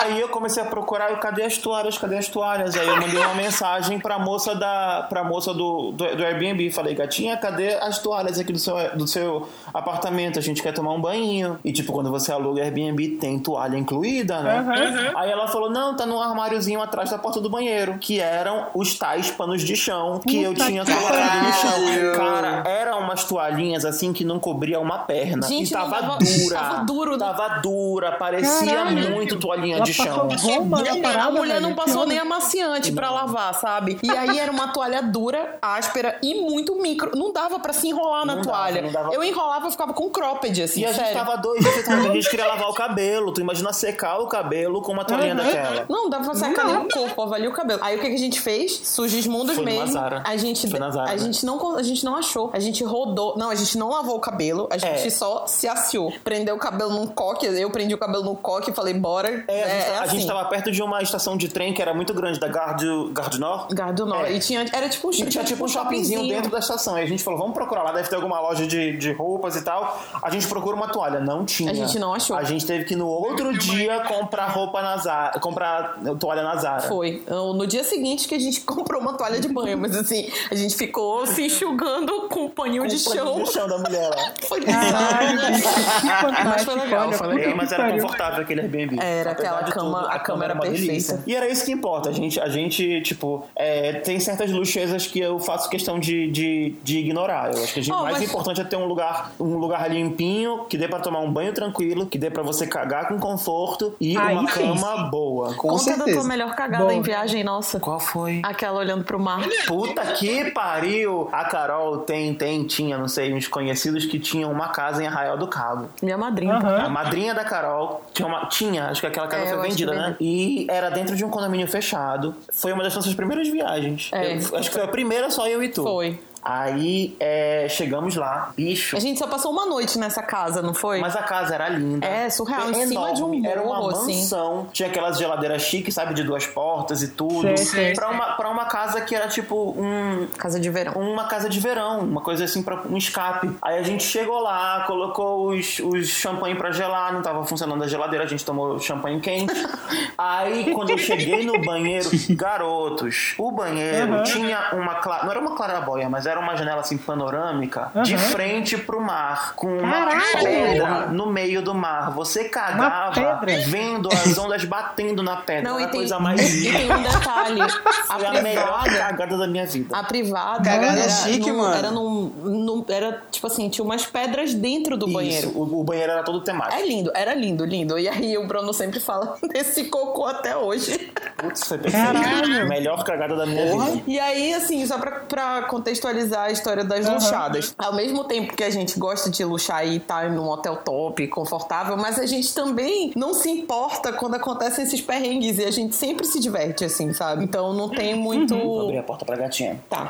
Aí 0.00 0.20
eu 0.20 0.28
comecei 0.28 0.62
a 0.62 0.66
procurar, 0.66 1.10
eu, 1.10 1.16
cadê 1.18 1.42
as 1.44 1.56
toalhas, 1.56 1.96
cadê 1.96 2.16
as 2.18 2.28
toalhas? 2.28 2.76
Aí 2.76 2.86
eu 2.86 2.96
mandei 3.00 3.18
uma 3.18 3.34
mensagem 3.34 3.98
pra 3.98 4.18
moça 4.18 4.54
da 4.54 5.06
pra 5.08 5.24
moça 5.24 5.52
do, 5.54 5.92
do, 5.92 6.16
do 6.16 6.24
Airbnb, 6.24 6.70
falei, 6.70 6.94
gatinha, 6.94 7.36
cadê 7.36 7.74
as 7.74 7.98
toalhas 7.98 8.38
aqui 8.38 8.52
do 8.52 8.58
seu, 8.58 8.74
do 8.96 9.06
seu 9.06 9.48
apartamento? 9.72 10.38
A 10.38 10.42
gente 10.42 10.62
quer 10.62 10.72
tomar 10.72 10.92
um 10.92 11.00
banho. 11.00 11.58
E 11.64 11.72
tipo, 11.72 11.92
quando 11.92 12.10
você 12.10 12.32
aluga 12.32 12.62
Airbnb, 12.62 13.16
tem 13.16 13.38
toalha 13.38 13.76
incluída, 13.76 14.40
né? 14.40 15.12
Aí 15.16 15.30
ela 15.30 15.48
falou, 15.48 15.70
não, 15.70 15.96
tá 15.96 16.04
num 16.06 16.20
armáriozinho 16.20 16.82
atrás 16.82 17.10
da 17.10 17.18
porta 17.18 17.40
do 17.40 17.48
banheiro, 17.48 17.96
que 17.98 18.20
eram 18.20 18.66
os 18.74 18.94
tais 18.98 19.30
panos 19.30 19.62
de 19.62 19.76
chão 19.76 20.20
que 20.26 20.42
eu 20.42 20.52
Puta 20.52 20.66
tinha 20.66 20.84
que 20.84 20.94
colocado 20.94 21.42
no 21.46 21.52
chão. 21.52 22.14
Cara, 22.16 22.62
eram 22.68 23.00
umas 23.00 23.24
toalhinhas 23.24 23.84
assim 23.84 24.12
que 24.12 24.24
não 24.24 24.38
cobria 24.38 24.78
uma 24.80 24.98
perna. 24.98 25.46
Gente, 25.46 25.70
e 25.70 25.72
tava 25.72 26.00
dava- 26.00 26.18
dura. 26.18 26.58
tava 26.58 26.84
duro, 26.84 27.12
né? 27.12 27.18
Tava 27.18 27.48
dura, 27.60 28.12
parecia 28.12 28.74
Caralho. 28.74 29.03
Muito 29.10 29.38
toalhinha 29.38 29.76
Ela 29.76 29.84
de 29.84 29.92
chão. 29.94 30.28
passou 30.28 30.54
goma 30.64 30.82
na 30.82 30.92
a 30.92 31.00
parada, 31.00 31.30
mulher 31.30 31.60
não 31.60 31.70
velho. 31.70 31.76
passou 31.76 32.02
Que 32.02 32.08
nem 32.08 32.18
amaciante 32.18 32.92
pra 32.92 33.10
lavar, 33.10 33.54
sabe? 33.54 33.98
E 34.02 34.10
aí 34.10 34.38
era 34.38 34.50
uma 34.50 34.68
toalha 34.68 35.02
dura, 35.02 35.56
áspera 35.60 36.18
e 36.22 36.34
muito 36.42 36.74
micro. 36.76 37.16
Não 37.16 37.32
dava 37.32 37.58
pra 37.58 37.72
se 37.72 37.88
enrolar 37.88 38.24
na 38.26 38.36
Não 38.36 38.42
dava, 38.42 38.56
toalha. 38.56 38.82
não 38.82 38.92
dava. 38.92 39.14
Eu 39.14 39.22
enrolava 39.24 39.68
e 39.68 39.70
ficava 39.70 39.92
com 39.92 40.10
cropped, 40.10 40.62
assim, 40.62 40.80
E 40.80 40.84
a 40.86 40.92
gente 40.92 41.04
sério. 41.04 41.14
tava 41.18 41.36
dois 41.36 41.60
dias, 41.62 41.88
a 41.88 42.12
gente 42.12 42.28
queria 42.30 42.46
lavar 42.46 42.68
o 42.68 42.74
cabelo. 42.74 43.32
Tu 43.32 43.40
imagina 43.40 43.72
secar 43.72 44.18
o 44.20 44.26
cabelo 44.26 44.82
com 44.82 44.92
uma 44.92 45.04
toalhinha 45.04 45.34
daquela. 45.34 45.86
Não, 45.88 46.08
dava 46.10 46.24
pra 46.24 46.34
secar 46.34 46.64
nem 46.66 46.76
o 46.76 46.88
corpo, 46.88 47.22
avalia 47.22 47.48
o 47.48 47.52
cabelo. 47.52 47.80
Aí 47.82 47.96
o 47.96 48.00
que, 48.00 48.08
que 48.08 48.14
a 48.14 48.18
gente 48.18 48.40
fez? 48.40 48.72
Sujos 48.84 49.26
mundos 49.26 49.54
Foi 49.56 49.64
numa 49.64 49.80
mesmo. 49.80 49.92
Zara. 49.94 50.22
A 50.24 50.36
gente, 50.36 50.68
Foi 50.70 50.78
na 50.78 50.90
Zara, 50.90 51.10
a, 51.10 51.12
né? 51.12 51.18
gente 51.18 51.44
não, 51.46 51.76
a 51.76 51.82
gente 51.82 52.04
não 52.04 52.16
achou. 52.16 52.50
A 52.52 52.58
gente 52.58 52.82
rodou. 52.84 53.34
Não, 53.36 53.50
a 53.50 53.54
gente 53.54 53.76
não 53.78 53.90
lavou 53.90 54.16
o 54.16 54.20
cabelo. 54.20 54.68
A 54.70 54.78
gente 54.78 55.06
É. 55.06 55.10
só 55.10 55.46
se 55.46 55.66
aciou. 55.68 56.12
Prendeu 56.22 56.54
o 56.54 56.58
cabelo 56.58 56.90
num 56.92 57.06
coque. 57.06 57.46
Eu 57.46 57.70
prendi 57.70 57.94
o 57.94 57.98
cabelo 57.98 58.24
no 58.24 58.36
coque 58.36 58.70
e 58.70 58.74
falei, 58.74 58.93
bora. 58.98 59.44
É, 59.48 59.62
a, 59.62 59.66
gente, 59.68 59.88
é 59.88 59.96
a 59.98 60.02
assim. 60.02 60.16
gente 60.18 60.26
tava 60.26 60.44
perto 60.46 60.70
de 60.70 60.82
uma 60.82 61.02
estação 61.02 61.36
de 61.36 61.48
trem 61.48 61.72
que 61.74 61.80
era 61.82 61.92
muito 61.94 62.12
grande, 62.14 62.38
da 62.40 62.48
Gare 62.48 62.76
du 62.76 63.12
Nord. 63.38 63.74
Gare 63.74 63.92
du 63.94 64.06
Nord. 64.06 64.32
É. 64.32 64.36
E 64.36 64.40
tinha, 64.40 64.64
era 64.72 64.88
tipo 64.88 65.08
um, 65.08 65.10
E 65.10 65.26
tinha 65.26 65.44
tipo 65.44 65.64
um 65.64 65.68
shoppingzinho 65.68 66.26
dentro 66.28 66.50
da 66.50 66.58
estação. 66.58 66.98
E 66.98 67.02
a 67.02 67.06
gente 67.06 67.22
falou, 67.22 67.38
vamos 67.38 67.54
procurar 67.54 67.82
lá, 67.82 67.92
deve 67.92 68.08
ter 68.08 68.16
alguma 68.16 68.40
loja 68.40 68.66
de, 68.66 68.96
de 68.96 69.12
roupas 69.12 69.56
e 69.56 69.62
tal. 69.62 70.00
A 70.22 70.30
gente 70.30 70.46
procura 70.46 70.76
uma 70.76 70.88
toalha. 70.88 71.20
Não 71.20 71.44
tinha. 71.44 71.70
A 71.70 71.74
gente 71.74 71.98
não 71.98 72.14
achou. 72.14 72.36
A 72.36 72.44
gente 72.44 72.64
teve 72.66 72.84
que 72.84 72.96
no 72.96 73.06
outro 73.08 73.56
dia 73.56 74.00
comprar 74.04 74.46
roupa 74.48 74.82
na 74.82 74.96
Zara, 74.96 75.38
comprar 75.40 75.98
toalha 76.18 76.42
na 76.42 76.56
Zara. 76.56 76.82
Foi. 76.82 77.22
Eu- 77.26 77.52
No 77.54 77.66
dia 77.66 77.84
seguinte 77.84 78.26
que 78.28 78.34
a 78.34 78.38
gente 78.38 78.60
comprou 78.66 79.00
uma 79.00 79.14
toalha 79.16 79.38
de 79.40 79.48
banho, 79.48 79.78
mas 79.78 79.96
assim, 79.96 80.28
a 80.50 80.54
gente 80.54 80.74
ficou 80.76 81.26
se 81.26 81.42
enxugando 81.46 82.28
com 82.28 82.46
um 82.46 82.48
paninho 82.50 82.82
Com 82.82 82.88
de 82.88 82.96
o 82.96 83.04
paninho 83.04 83.24
chão. 83.24 83.42
de 83.42 83.52
chão 83.52 83.68
da 83.68 83.78
mulher 83.78 84.08
lá. 84.08 84.32
Foi. 84.48 84.60
Caralho, 84.62 85.38
bicho, 85.46 85.68
que 86.00 86.08
fantástico. 86.08 86.44
Mas 86.44 86.64
foi 86.64 86.74
legal, 86.74 87.08
olha, 87.08 87.18
puta 87.18 87.40
É, 87.40 87.54
mas 87.54 87.72
era 87.72 87.90
confortável 87.92 88.42
aquele 88.42 88.60
Airbnb. 88.62 88.83
Airbnb. 88.84 89.02
Era 89.04 89.30
Apesar 89.32 89.48
aquela 89.50 89.62
de 89.62 89.72
cama- 89.72 90.08
a 90.08 90.18
cama 90.18 90.44
era 90.44 90.54
perfeita. 90.56 90.86
delícia. 90.86 91.22
E 91.26 91.34
era 91.34 91.48
isso 91.48 91.64
que 91.64 91.72
importa. 91.72 92.08
A 92.08 92.12
gente, 92.12 92.40
a 92.40 92.48
gente 92.48 93.00
tipo, 93.02 93.46
é, 93.56 93.94
tem 93.94 94.18
certas 94.20 94.50
luxezas 94.50 95.06
que 95.06 95.18
eu 95.20 95.38
faço 95.38 95.68
questão 95.68 95.98
de, 95.98 96.30
de, 96.30 96.74
de 96.82 96.98
ignorar. 96.98 97.52
Eu 97.54 97.62
acho 97.62 97.72
que 97.74 97.80
a 97.80 97.82
gente- 97.82 97.92
Oh, 97.94 98.00
o 98.00 98.02
mais 98.04 98.18
mas- 98.18 98.28
importante 98.28 98.60
é 98.60 98.64
ter 98.64 98.76
um 98.76 98.86
lugar, 98.86 99.32
um 99.40 99.56
lugar 99.56 99.90
limpinho, 99.90 100.64
que 100.68 100.76
dê 100.78 100.88
pra 100.88 100.98
tomar 101.00 101.20
um 101.20 101.32
banho 101.32 101.52
tranquilo, 101.52 102.06
que 102.06 102.18
dê 102.18 102.30
pra 102.30 102.42
você 102.42 102.66
cagar 102.66 103.08
com 103.08 103.18
conforto 103.18 103.94
e 104.00 104.16
Aí 104.16 104.34
uma 104.36 104.50
sim. 104.50 104.60
cama 104.74 105.04
boa. 105.10 105.54
Com 105.54 105.68
Conta 105.68 105.84
da 105.90 105.96
certeza. 105.96 106.18
tua 106.20 106.28
melhor 106.28 106.54
cagada 106.54 106.84
Bom. 106.84 106.90
em 106.92 107.02
viagem, 107.02 107.42
nossa. 107.44 107.78
Qual 107.80 107.98
foi? 108.00 108.40
Aquela 108.42 108.78
olhando 108.78 109.04
pro 109.04 109.18
mar. 109.18 109.40
Puta 109.66 110.02
que 110.12 110.50
pariu! 110.50 111.28
A 111.32 111.44
Carol 111.44 111.98
tem, 111.98 112.34
tem, 112.34 112.64
tinha, 112.66 112.96
não 112.98 113.08
sei, 113.08 113.32
uns 113.32 113.46
conhecidos 113.48 114.04
que 114.06 114.18
tinham 114.18 114.50
uma 114.50 114.68
casa 114.68 115.02
em 115.02 115.06
Arraial 115.06 115.36
do 115.36 115.46
Cabo. 115.46 115.88
Minha 116.02 116.16
madrinha. 116.18 116.54
Aham. 116.54 116.84
A 116.84 116.88
madrinha 116.88 117.34
da 117.34 117.44
Carol 117.44 118.02
tinha, 118.12 118.26
uma, 118.26 118.46
tinha 118.46 118.73
acho 118.78 119.00
que 119.00 119.06
aquela 119.06 119.26
casa 119.26 119.44
É, 119.44 119.54
foi 119.54 119.68
vendida, 119.68 119.92
né? 119.94 120.16
E 120.20 120.66
era 120.68 120.90
dentro 120.90 121.16
de 121.16 121.24
um 121.24 121.30
condomínio 121.30 121.66
fechado. 121.66 122.34
Foi 122.52 122.72
uma 122.72 122.82
das 122.82 122.94
nossas 122.94 123.14
primeiras 123.14 123.48
viagens. 123.48 124.10
É. 124.12 124.34
Eu- 124.34 124.56
acho 124.56 124.68
que 124.70 124.74
foi 124.74 124.84
a 124.84 124.88
primeira 124.88 125.30
só 125.30 125.46
eu 125.48 125.62
e 125.62 125.68
tu. 125.68 125.82
Foi. 125.82 126.18
Aí 126.44 127.16
é, 127.18 127.66
chegamos 127.70 128.16
lá, 128.16 128.52
bicho. 128.56 128.96
A 128.96 129.00
gente 129.00 129.18
só 129.18 129.26
passou 129.26 129.50
uma 129.50 129.64
noite 129.66 129.98
nessa 129.98 130.22
casa, 130.22 130.60
não 130.60 130.74
foi? 130.74 131.00
Mas 131.00 131.16
a 131.16 131.22
casa 131.22 131.54
era 131.54 131.68
linda. 131.68 132.06
É, 132.06 132.28
surreal, 132.28 132.70
em 132.70 132.86
cima 132.86 133.14
de 133.14 133.22
um 133.22 133.44
Era 133.46 133.62
uma 133.62 133.76
morro, 133.76 133.90
assim. 133.90 134.16
mansão. 134.20 134.66
Tinha 134.72 134.88
aquelas 134.88 135.16
geladeiras 135.18 135.62
chiques, 135.62 135.94
sabe? 135.94 136.12
De 136.14 136.22
duas 136.22 136.46
portas 136.46 137.02
e 137.02 137.08
tudo. 137.08 137.42
Sei, 137.42 137.56
sei. 137.56 137.92
Pra, 137.94 138.10
uma, 138.10 138.32
pra 138.32 138.50
uma 138.50 138.66
casa 138.66 139.00
que 139.00 139.14
era 139.14 139.28
tipo 139.28 139.74
um, 139.76 140.26
Casa 140.36 140.60
de 140.60 140.68
verão. 140.70 140.92
uma 140.94 141.24
casa 141.24 141.48
de 141.48 141.58
verão, 141.60 142.00
uma 142.00 142.20
coisa 142.20 142.44
assim 142.44 142.62
para 142.62 142.82
um 142.86 142.96
escape. 142.96 143.50
Aí 143.62 143.78
a 143.78 143.82
gente 143.82 144.02
chegou 144.04 144.40
lá, 144.40 144.84
colocou 144.86 145.48
os, 145.50 145.78
os 145.78 146.08
champanhe 146.08 146.54
pra 146.54 146.70
gelar, 146.72 147.12
não 147.12 147.22
tava 147.22 147.44
funcionando 147.44 147.82
a 147.82 147.88
geladeira, 147.88 148.24
a 148.24 148.28
gente 148.28 148.44
tomou 148.44 148.78
champanhe 148.78 149.18
quente. 149.20 149.52
Aí 150.18 150.72
quando 150.74 150.90
eu 150.90 150.98
cheguei 150.98 151.44
no 151.46 151.60
banheiro, 151.62 152.08
garotos, 152.30 153.34
o 153.38 153.50
banheiro 153.50 153.94
Uhum. 154.14 154.22
tinha 154.24 154.70
uma 154.72 154.94
não 155.24 155.30
era 155.30 155.40
uma 155.40 155.54
claraboia, 155.56 156.08
mas 156.08 156.26
era 156.26 156.33
uma 156.40 156.56
janela 156.56 156.80
assim 156.80 156.96
panorâmica 156.98 157.90
de 158.02 158.14
Uhum. 158.14 158.18
frente 158.18 158.76
pro 158.76 159.00
mar, 159.00 159.54
com 159.54 159.66
uma 159.78 160.06
Caralho! 160.06 160.44
pedra 160.44 161.06
no 161.06 161.26
meio 161.26 161.62
do 161.62 161.74
mar. 161.74 162.10
Você 162.12 162.44
cagava 162.48 163.40
vendo 163.66 164.08
as 164.12 164.36
ondas 164.38 164.64
batendo 164.64 165.22
na 165.22 165.36
pedra. 165.36 165.70
Não, 165.70 165.76
era 165.78 165.82
e 165.82 165.84
a 165.84 165.88
tem, 165.90 166.00
coisa 166.00 166.18
mais 166.18 166.54
e 166.54 166.70
tem 166.72 166.90
um 166.92 167.02
detalhe. 167.02 167.60
A 168.08 168.18
Foi 168.18 168.26
a 168.26 168.42
melhor 168.42 168.82
privada, 168.82 168.98
cagada 168.98 169.38
da 169.38 169.46
minha 169.46 169.66
vida. 169.66 169.96
a 169.96 170.02
privada 170.04 170.62
Cagada 170.62 170.98
era, 171.00 171.08
chique, 171.10 171.50
num- 171.50 171.58
mano. 171.58 171.74
era 171.74 171.90
num, 171.90 172.22
num- 172.42 172.84
Era 172.88 173.22
tipo 173.30 173.46
assim, 173.46 173.68
tinha 173.68 173.84
umas 173.84 174.06
pedras 174.06 174.54
dentro 174.54 174.96
do 174.96 175.06
Isso, 175.06 175.14
banheiro. 175.14 175.48
o, 175.54 175.80
o 175.80 175.84
banheiro 175.84 176.12
era 176.12 176.22
todo 176.22 176.40
temático. 176.40 176.80
É 176.80 176.86
lindo, 176.86 177.10
era 177.14 177.34
lindo, 177.34 177.64
lindo. 177.64 177.98
E 177.98 178.08
aí 178.08 178.36
o 178.38 178.46
Bruno 178.46 178.72
sempre 178.72 179.00
fala 179.00 179.36
desse 179.52 179.84
cocô 179.84 180.26
até 180.26 180.56
hoje. 180.56 181.12
Putz, 181.36 181.64
foi 181.66 181.78
perfeito. 181.78 182.06
Caralho. 182.12 182.68
Melhor 182.68 183.02
cagada 183.04 183.34
da 183.36 183.46
minha 183.46 183.70
Porra. 183.70 183.86
vida. 183.90 184.02
E 184.06 184.18
aí, 184.20 184.54
assim, 184.54 184.86
só 184.86 184.98
pra, 184.98 185.10
pra 185.20 185.62
contextualizar 185.62 186.23
a 186.32 186.50
história 186.50 186.84
das 186.84 187.08
luxadas. 187.08 187.74
Ao 187.78 187.94
mesmo 187.94 188.24
tempo 188.24 188.56
que 188.56 188.64
a 188.64 188.70
gente 188.70 188.98
gosta 188.98 189.30
de 189.30 189.44
luxar 189.44 189.86
e 189.86 189.96
estar 189.96 190.30
num 190.30 190.48
hotel 190.48 190.76
top, 190.76 191.26
confortável, 191.28 191.96
mas 191.96 192.18
a 192.18 192.26
gente 192.26 192.54
também 192.54 193.12
não 193.16 193.34
se 193.34 193.50
importa 193.50 194.12
quando 194.12 194.34
acontecem 194.34 194.84
esses 194.84 195.00
perrengues 195.00 195.58
e 195.58 195.64
a 195.64 195.70
gente 195.70 195.94
sempre 195.94 196.26
se 196.26 196.40
diverte, 196.40 196.84
assim, 196.84 197.12
sabe? 197.12 197.44
Então 197.44 197.72
não 197.72 197.88
tem 197.88 198.14
muito. 198.14 198.56
Vou 198.56 198.82
abrir 198.82 198.98
a 198.98 199.02
porta 199.02 199.24
pra 199.24 199.36
gatinha. 199.36 199.80
Tá. 199.88 200.08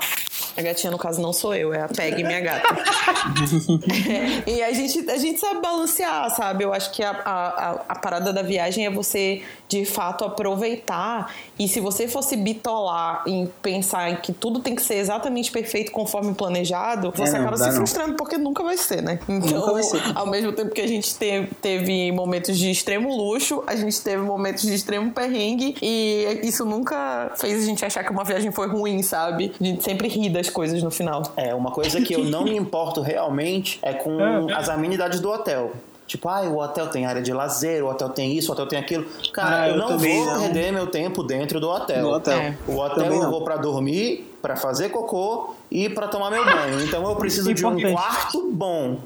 A 0.57 0.63
gatinha, 0.63 0.91
no 0.91 0.99
caso, 0.99 1.21
não 1.21 1.33
sou 1.33 1.55
eu, 1.55 1.73
é 1.75 1.83
a 1.83 1.89
Peg, 1.89 2.23
minha 2.23 2.41
gata. 2.41 2.75
e 4.47 4.63
a 4.63 4.73
gente, 4.73 5.11
a 5.11 5.17
gente 5.19 5.39
sabe 5.41 5.61
balancear, 5.61 6.31
sabe? 6.31 6.65
Eu 6.65 6.73
acho 6.73 6.91
que 6.93 7.03
a, 7.03 7.11
a, 7.11 7.71
a- 7.89 7.95
parada 7.97 8.33
da 8.33 8.43
viagem 8.43 8.85
é 8.87 8.91
você, 8.91 9.43
de 9.69 9.85
fato, 9.85 10.25
aproveitar. 10.25 11.33
E 11.59 11.67
se 11.69 11.81
você 11.81 12.07
fosse 12.09 12.37
bitolar 12.37 13.23
em 13.27 13.51
pensar 13.63 14.11
em 14.11 14.17
que 14.17 14.33
tudo 14.33 14.61
tem 14.61 14.75
que 14.75 14.83
ser 14.83 14.97
exatamente 14.97 15.51
perfeito 15.51 15.91
conforme 15.93 16.35
planejado, 16.35 17.13
você 17.15 17.33
não, 17.39 17.41
acaba 17.43 17.57
se 17.57 17.67
não. 17.69 17.77
frustrando 17.77 18.15
porque 18.15 18.37
nunca 18.37 18.63
vai 18.63 18.77
ser, 18.77 19.03
né? 19.03 19.19
Então, 19.29 19.83
ser. 19.83 20.01
ao 20.15 20.27
mesmo 20.27 20.53
tempo 20.53 20.73
que 20.75 20.81
a 20.81 20.87
gente 20.87 21.15
te- 21.17 21.49
teve 21.63 22.13
momentos 22.13 22.59
de 22.59 22.71
extremo 22.71 23.15
luxo, 23.17 23.63
a 23.67 23.75
gente 23.77 24.01
teve 24.01 24.23
momentos 24.23 24.63
de 24.63 24.75
extremo 24.75 25.11
perrengue 25.13 25.77
e 25.81 26.41
isso 26.43 26.65
nunca 26.65 27.33
fez 27.37 27.63
a 27.63 27.67
gente 27.67 27.85
achar 27.85 28.05
que 28.05 28.11
uma 28.11 28.25
viagem 28.25 28.51
foi 28.53 28.67
ruim, 28.69 29.03
sabe? 29.03 29.53
A 29.61 29.65
gente 29.65 29.83
sempre 29.83 30.09
ri 30.09 30.24
das 30.31 30.49
coisas 30.51 30.83
no 30.83 30.91
final. 30.91 31.23
É, 31.37 31.55
uma 31.55 31.71
coisa 31.71 32.01
que 32.01 32.15
eu 32.15 32.25
não 32.25 32.45
me 32.45 32.57
importo 32.57 33.01
realmente 33.01 33.79
é 33.83 33.93
com 33.93 34.19
Ah. 34.23 34.57
as 34.59 34.69
amenidades 34.69 35.21
do 35.21 35.31
hotel. 35.31 35.73
Tipo, 36.07 36.29
ah, 36.29 36.43
o 36.43 36.59
hotel 36.59 36.89
tem 36.89 37.07
área 37.07 37.23
de 37.23 37.33
lazer, 37.33 37.83
o 37.83 37.89
hotel 37.89 38.11
tem 38.11 38.37
isso, 38.37 38.51
o 38.51 38.53
hotel 38.53 38.67
tem 38.67 38.79
aquilo. 38.79 39.07
Cara, 39.33 39.63
Ah, 39.63 39.69
eu 39.69 39.75
eu 39.75 39.79
não 39.81 39.99
vou 39.99 40.25
não. 40.27 40.41
perder 40.43 40.71
meu 40.73 40.87
tempo 40.87 41.23
dentro 41.23 41.59
do 41.59 41.69
hotel. 41.71 42.03
No 42.03 42.11
hotel. 42.13 42.39
É. 42.39 42.55
O 42.69 42.77
hotel 42.77 43.05
Também 43.05 43.19
eu 43.19 43.25
não. 43.25 43.31
vou 43.31 43.43
pra 43.43 43.57
dormir, 43.57 44.31
pra 44.43 44.55
fazer 44.55 44.91
cocô 44.91 45.55
e 45.71 45.89
pra 45.89 46.07
tomar 46.07 46.31
meu 46.31 46.45
banho. 46.45 46.83
Então 46.85 47.03
eu 47.09 47.17
preciso 47.17 47.55
de 47.55 47.65
um 47.65 47.81
quarto 47.93 48.51
bom. 48.53 48.99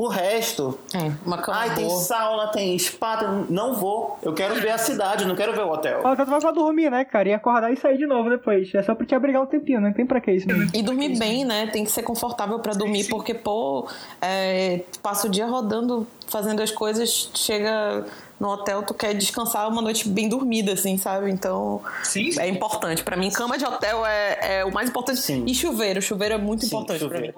O 0.00 0.08
resto, 0.08 0.78
É, 0.94 1.12
uma 1.26 1.36
cama 1.36 1.58
ai, 1.58 1.74
tem 1.74 1.90
sauna, 1.90 2.46
tem 2.50 2.78
spa, 2.78 3.18
tem- 3.18 3.44
não 3.50 3.74
vou. 3.74 4.18
Eu 4.22 4.32
quero 4.32 4.54
ver 4.54 4.70
a 4.70 4.78
cidade, 4.78 5.26
não 5.26 5.36
quero 5.36 5.52
ver 5.52 5.60
o 5.60 5.70
hotel. 5.70 5.98
Que 6.16 6.24
tu 6.24 6.30
vai 6.30 6.40
pra 6.40 6.50
dormir, 6.52 6.90
né, 6.90 7.04
cara? 7.04 7.28
E 7.28 7.34
acordar 7.34 7.70
e 7.70 7.76
sair 7.76 7.98
de 7.98 8.06
novo 8.06 8.30
depois. 8.30 8.74
É 8.74 8.82
só 8.82 8.94
pra 8.94 9.04
te 9.04 9.14
abrigar 9.14 9.42
um 9.42 9.46
tempinho, 9.46 9.78
não 9.78 9.92
tem 9.92 10.06
pra 10.06 10.18
que 10.18 10.32
isso. 10.32 10.48
Né? 10.48 10.68
E 10.72 10.82
dormir 10.82 11.18
bem, 11.18 11.44
né? 11.44 11.66
Tem 11.66 11.84
que 11.84 11.90
ser 11.90 12.02
confortável 12.02 12.58
pra 12.60 12.72
dormir, 12.72 13.08
porque, 13.10 13.34
pô, 13.34 13.86
é, 14.22 14.80
passa 15.02 15.26
o 15.26 15.30
dia 15.30 15.46
rodando, 15.46 16.06
fazendo 16.28 16.62
as 16.62 16.70
coisas, 16.70 17.30
chega 17.34 18.02
no 18.40 18.48
hotel, 18.48 18.82
tu 18.82 18.94
quer 18.94 19.12
descansar 19.12 19.68
uma 19.68 19.82
noite 19.82 20.08
bem 20.08 20.30
dormida, 20.30 20.72
assim, 20.72 20.96
sabe? 20.96 21.30
Então, 21.30 21.82
Sim. 22.04 22.30
é 22.40 22.48
importante. 22.48 23.04
Pra 23.04 23.18
mim, 23.18 23.28
cama 23.30 23.58
de 23.58 23.66
hotel 23.66 24.06
é, 24.06 24.60
é 24.60 24.64
o 24.64 24.72
mais 24.72 24.88
importante. 24.88 25.20
Sim. 25.20 25.44
E 25.46 25.54
chuveiro, 25.54 26.00
chuveiro 26.00 26.36
é 26.36 26.38
muito 26.38 26.64
Sim, 26.64 26.68
importante 26.68 27.06
pra 27.06 27.20
mim. 27.20 27.32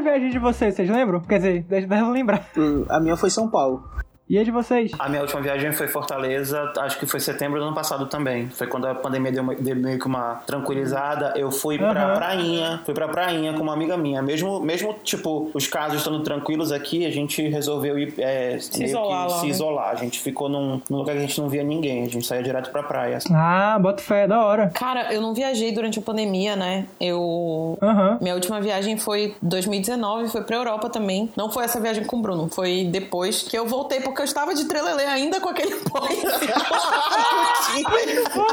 Viagem 0.00 0.30
de 0.30 0.38
vocês? 0.38 0.74
Vocês 0.74 0.88
lembram? 0.90 1.20
Quer 1.20 1.36
dizer, 1.38 1.62
deixa 1.64 1.86
eu 1.98 2.10
lembrar. 2.10 2.46
Hum, 2.56 2.84
A 2.88 3.00
minha 3.00 3.16
foi 3.16 3.30
São 3.30 3.48
Paulo. 3.48 3.84
E 4.30 4.38
a 4.38 4.44
de 4.44 4.50
vocês? 4.52 4.92
A 4.96 5.08
minha 5.08 5.22
última 5.22 5.40
viagem 5.40 5.72
foi 5.72 5.88
Fortaleza, 5.88 6.72
acho 6.78 7.00
que 7.00 7.04
foi 7.04 7.18
setembro 7.18 7.58
do 7.58 7.66
ano 7.66 7.74
passado 7.74 8.06
também. 8.06 8.48
Foi 8.50 8.68
quando 8.68 8.86
a 8.86 8.94
pandemia 8.94 9.32
deu, 9.32 9.42
uma- 9.42 9.56
deu 9.56 9.74
meio 9.74 9.98
que 9.98 10.06
uma 10.06 10.36
tranquilizada. 10.46 11.34
Eu 11.36 11.50
fui 11.50 11.76
pra 11.76 11.90
Aham. 11.90 12.14
prainha, 12.14 12.80
fui 12.84 12.94
pra 12.94 13.08
prainha 13.08 13.52
com 13.54 13.60
uma 13.64 13.72
amiga 13.72 13.96
minha. 13.96 14.22
Mesmo, 14.22 14.60
mesmo 14.60 14.94
tipo, 15.02 15.50
os 15.52 15.66
casos 15.66 15.98
estando 15.98 16.20
tranquilos 16.22 16.70
aqui, 16.70 17.04
a 17.04 17.10
gente 17.10 17.42
resolveu 17.48 17.98
ir 17.98 18.14
é, 18.18 18.56
meio 18.76 18.84
isolar 18.90 19.26
que 19.26 19.32
lá, 19.32 19.38
se 19.40 19.46
né? 19.46 19.50
isolar. 19.50 19.88
A 19.90 19.94
gente 19.96 20.20
ficou 20.20 20.48
num, 20.48 20.80
num 20.88 20.98
lugar 20.98 21.12
que 21.16 21.18
a 21.18 21.26
gente 21.26 21.40
não 21.40 21.48
via 21.48 21.64
ninguém. 21.64 22.04
A 22.04 22.08
gente 22.08 22.24
saía 22.24 22.42
direto 22.44 22.70
pra 22.70 22.84
praia. 22.84 23.18
Ah, 23.34 23.76
bota 23.80 24.00
fé, 24.00 24.28
da 24.28 24.44
hora. 24.44 24.68
Cara, 24.72 25.12
eu 25.12 25.20
não 25.20 25.34
viajei 25.34 25.72
durante 25.72 25.98
a 25.98 26.02
pandemia, 26.02 26.54
né? 26.54 26.86
Eu. 27.00 27.76
Aham. 27.82 28.18
Minha 28.20 28.34
última 28.36 28.60
viagem 28.60 28.96
foi 28.96 29.34
2019, 29.42 30.28
foi 30.28 30.42
pra 30.42 30.54
Europa 30.56 30.88
também. 30.88 31.28
Não 31.36 31.50
foi 31.50 31.64
essa 31.64 31.80
viagem 31.80 32.04
com 32.04 32.18
o 32.18 32.22
Bruno, 32.22 32.48
foi 32.48 32.84
depois 32.84 33.42
que 33.42 33.58
eu 33.58 33.66
voltei, 33.66 33.98
porque 34.20 34.22
eu 34.22 34.24
estava 34.24 34.54
de 34.54 34.64
trelelê 34.66 35.04
ainda 35.06 35.40
com 35.40 35.48
aquele 35.48 35.76
boy. 35.88 36.08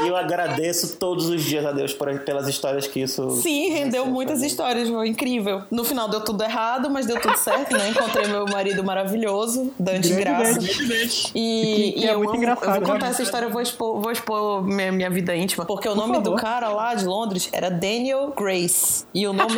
E 0.04 0.08
eu 0.08 0.16
agradeço 0.16 0.96
todos 0.96 1.28
os 1.28 1.42
dias 1.42 1.64
a 1.66 1.72
Deus 1.72 1.92
por, 1.92 2.18
pelas 2.20 2.48
histórias 2.48 2.86
que 2.86 3.00
isso. 3.00 3.30
Sim, 3.42 3.70
rendeu 3.70 4.06
muitas 4.06 4.42
histórias, 4.42 4.88
foi 4.88 5.08
incrível. 5.08 5.62
No 5.70 5.84
final 5.84 6.08
deu 6.08 6.20
tudo 6.24 6.42
errado, 6.42 6.88
mas 6.90 7.06
deu 7.06 7.20
tudo 7.20 7.36
certo, 7.36 7.76
né? 7.76 7.90
Encontrei 7.90 8.26
meu 8.28 8.46
marido 8.46 8.82
maravilhoso, 8.82 9.72
Dante 9.78 10.08
Grande 10.08 10.22
Graça. 10.24 10.54
Dante. 10.60 11.30
E, 11.34 11.92
Que- 11.92 11.92
que 11.92 12.00
e 12.00 12.06
é 12.08 12.14
eu, 12.14 12.18
muito 12.18 12.30
amo- 12.30 12.38
engraçado, 12.38 12.68
eu 12.68 12.80
vou 12.80 12.92
contar 12.94 13.06
né? 13.06 13.10
essa 13.10 13.22
história, 13.22 13.46
eu 13.46 13.50
vou 13.50 13.60
expor, 13.60 14.00
vou 14.00 14.10
expor 14.12 14.62
minha, 14.64 14.92
minha 14.92 15.10
vida 15.10 15.34
íntima, 15.36 15.64
porque 15.66 15.88
o 15.88 15.94
nome 15.94 16.18
do 16.18 16.30
favor. 16.30 16.40
cara 16.40 16.68
lá 16.70 16.94
de 16.94 17.04
Londres 17.04 17.48
era 17.52 17.70
Daniel 17.70 18.32
Grace. 18.36 19.04
E 19.12 19.26
o 19.26 19.32
nome 19.32 19.54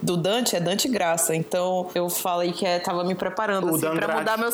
do, 0.00 0.14
do 0.14 0.16
Dante 0.16 0.56
é 0.56 0.60
Dante 0.60 0.88
Graça. 0.88 1.34
Então 1.36 1.88
eu 1.94 2.08
falei 2.08 2.52
que 2.52 2.64
é, 2.66 2.78
tava 2.78 3.04
me 3.04 3.14
preparando 3.14 3.68
assim, 3.68 3.80
pra 3.96 4.16
mudar 4.18 4.36
meu 4.38 4.48
O 4.48 4.52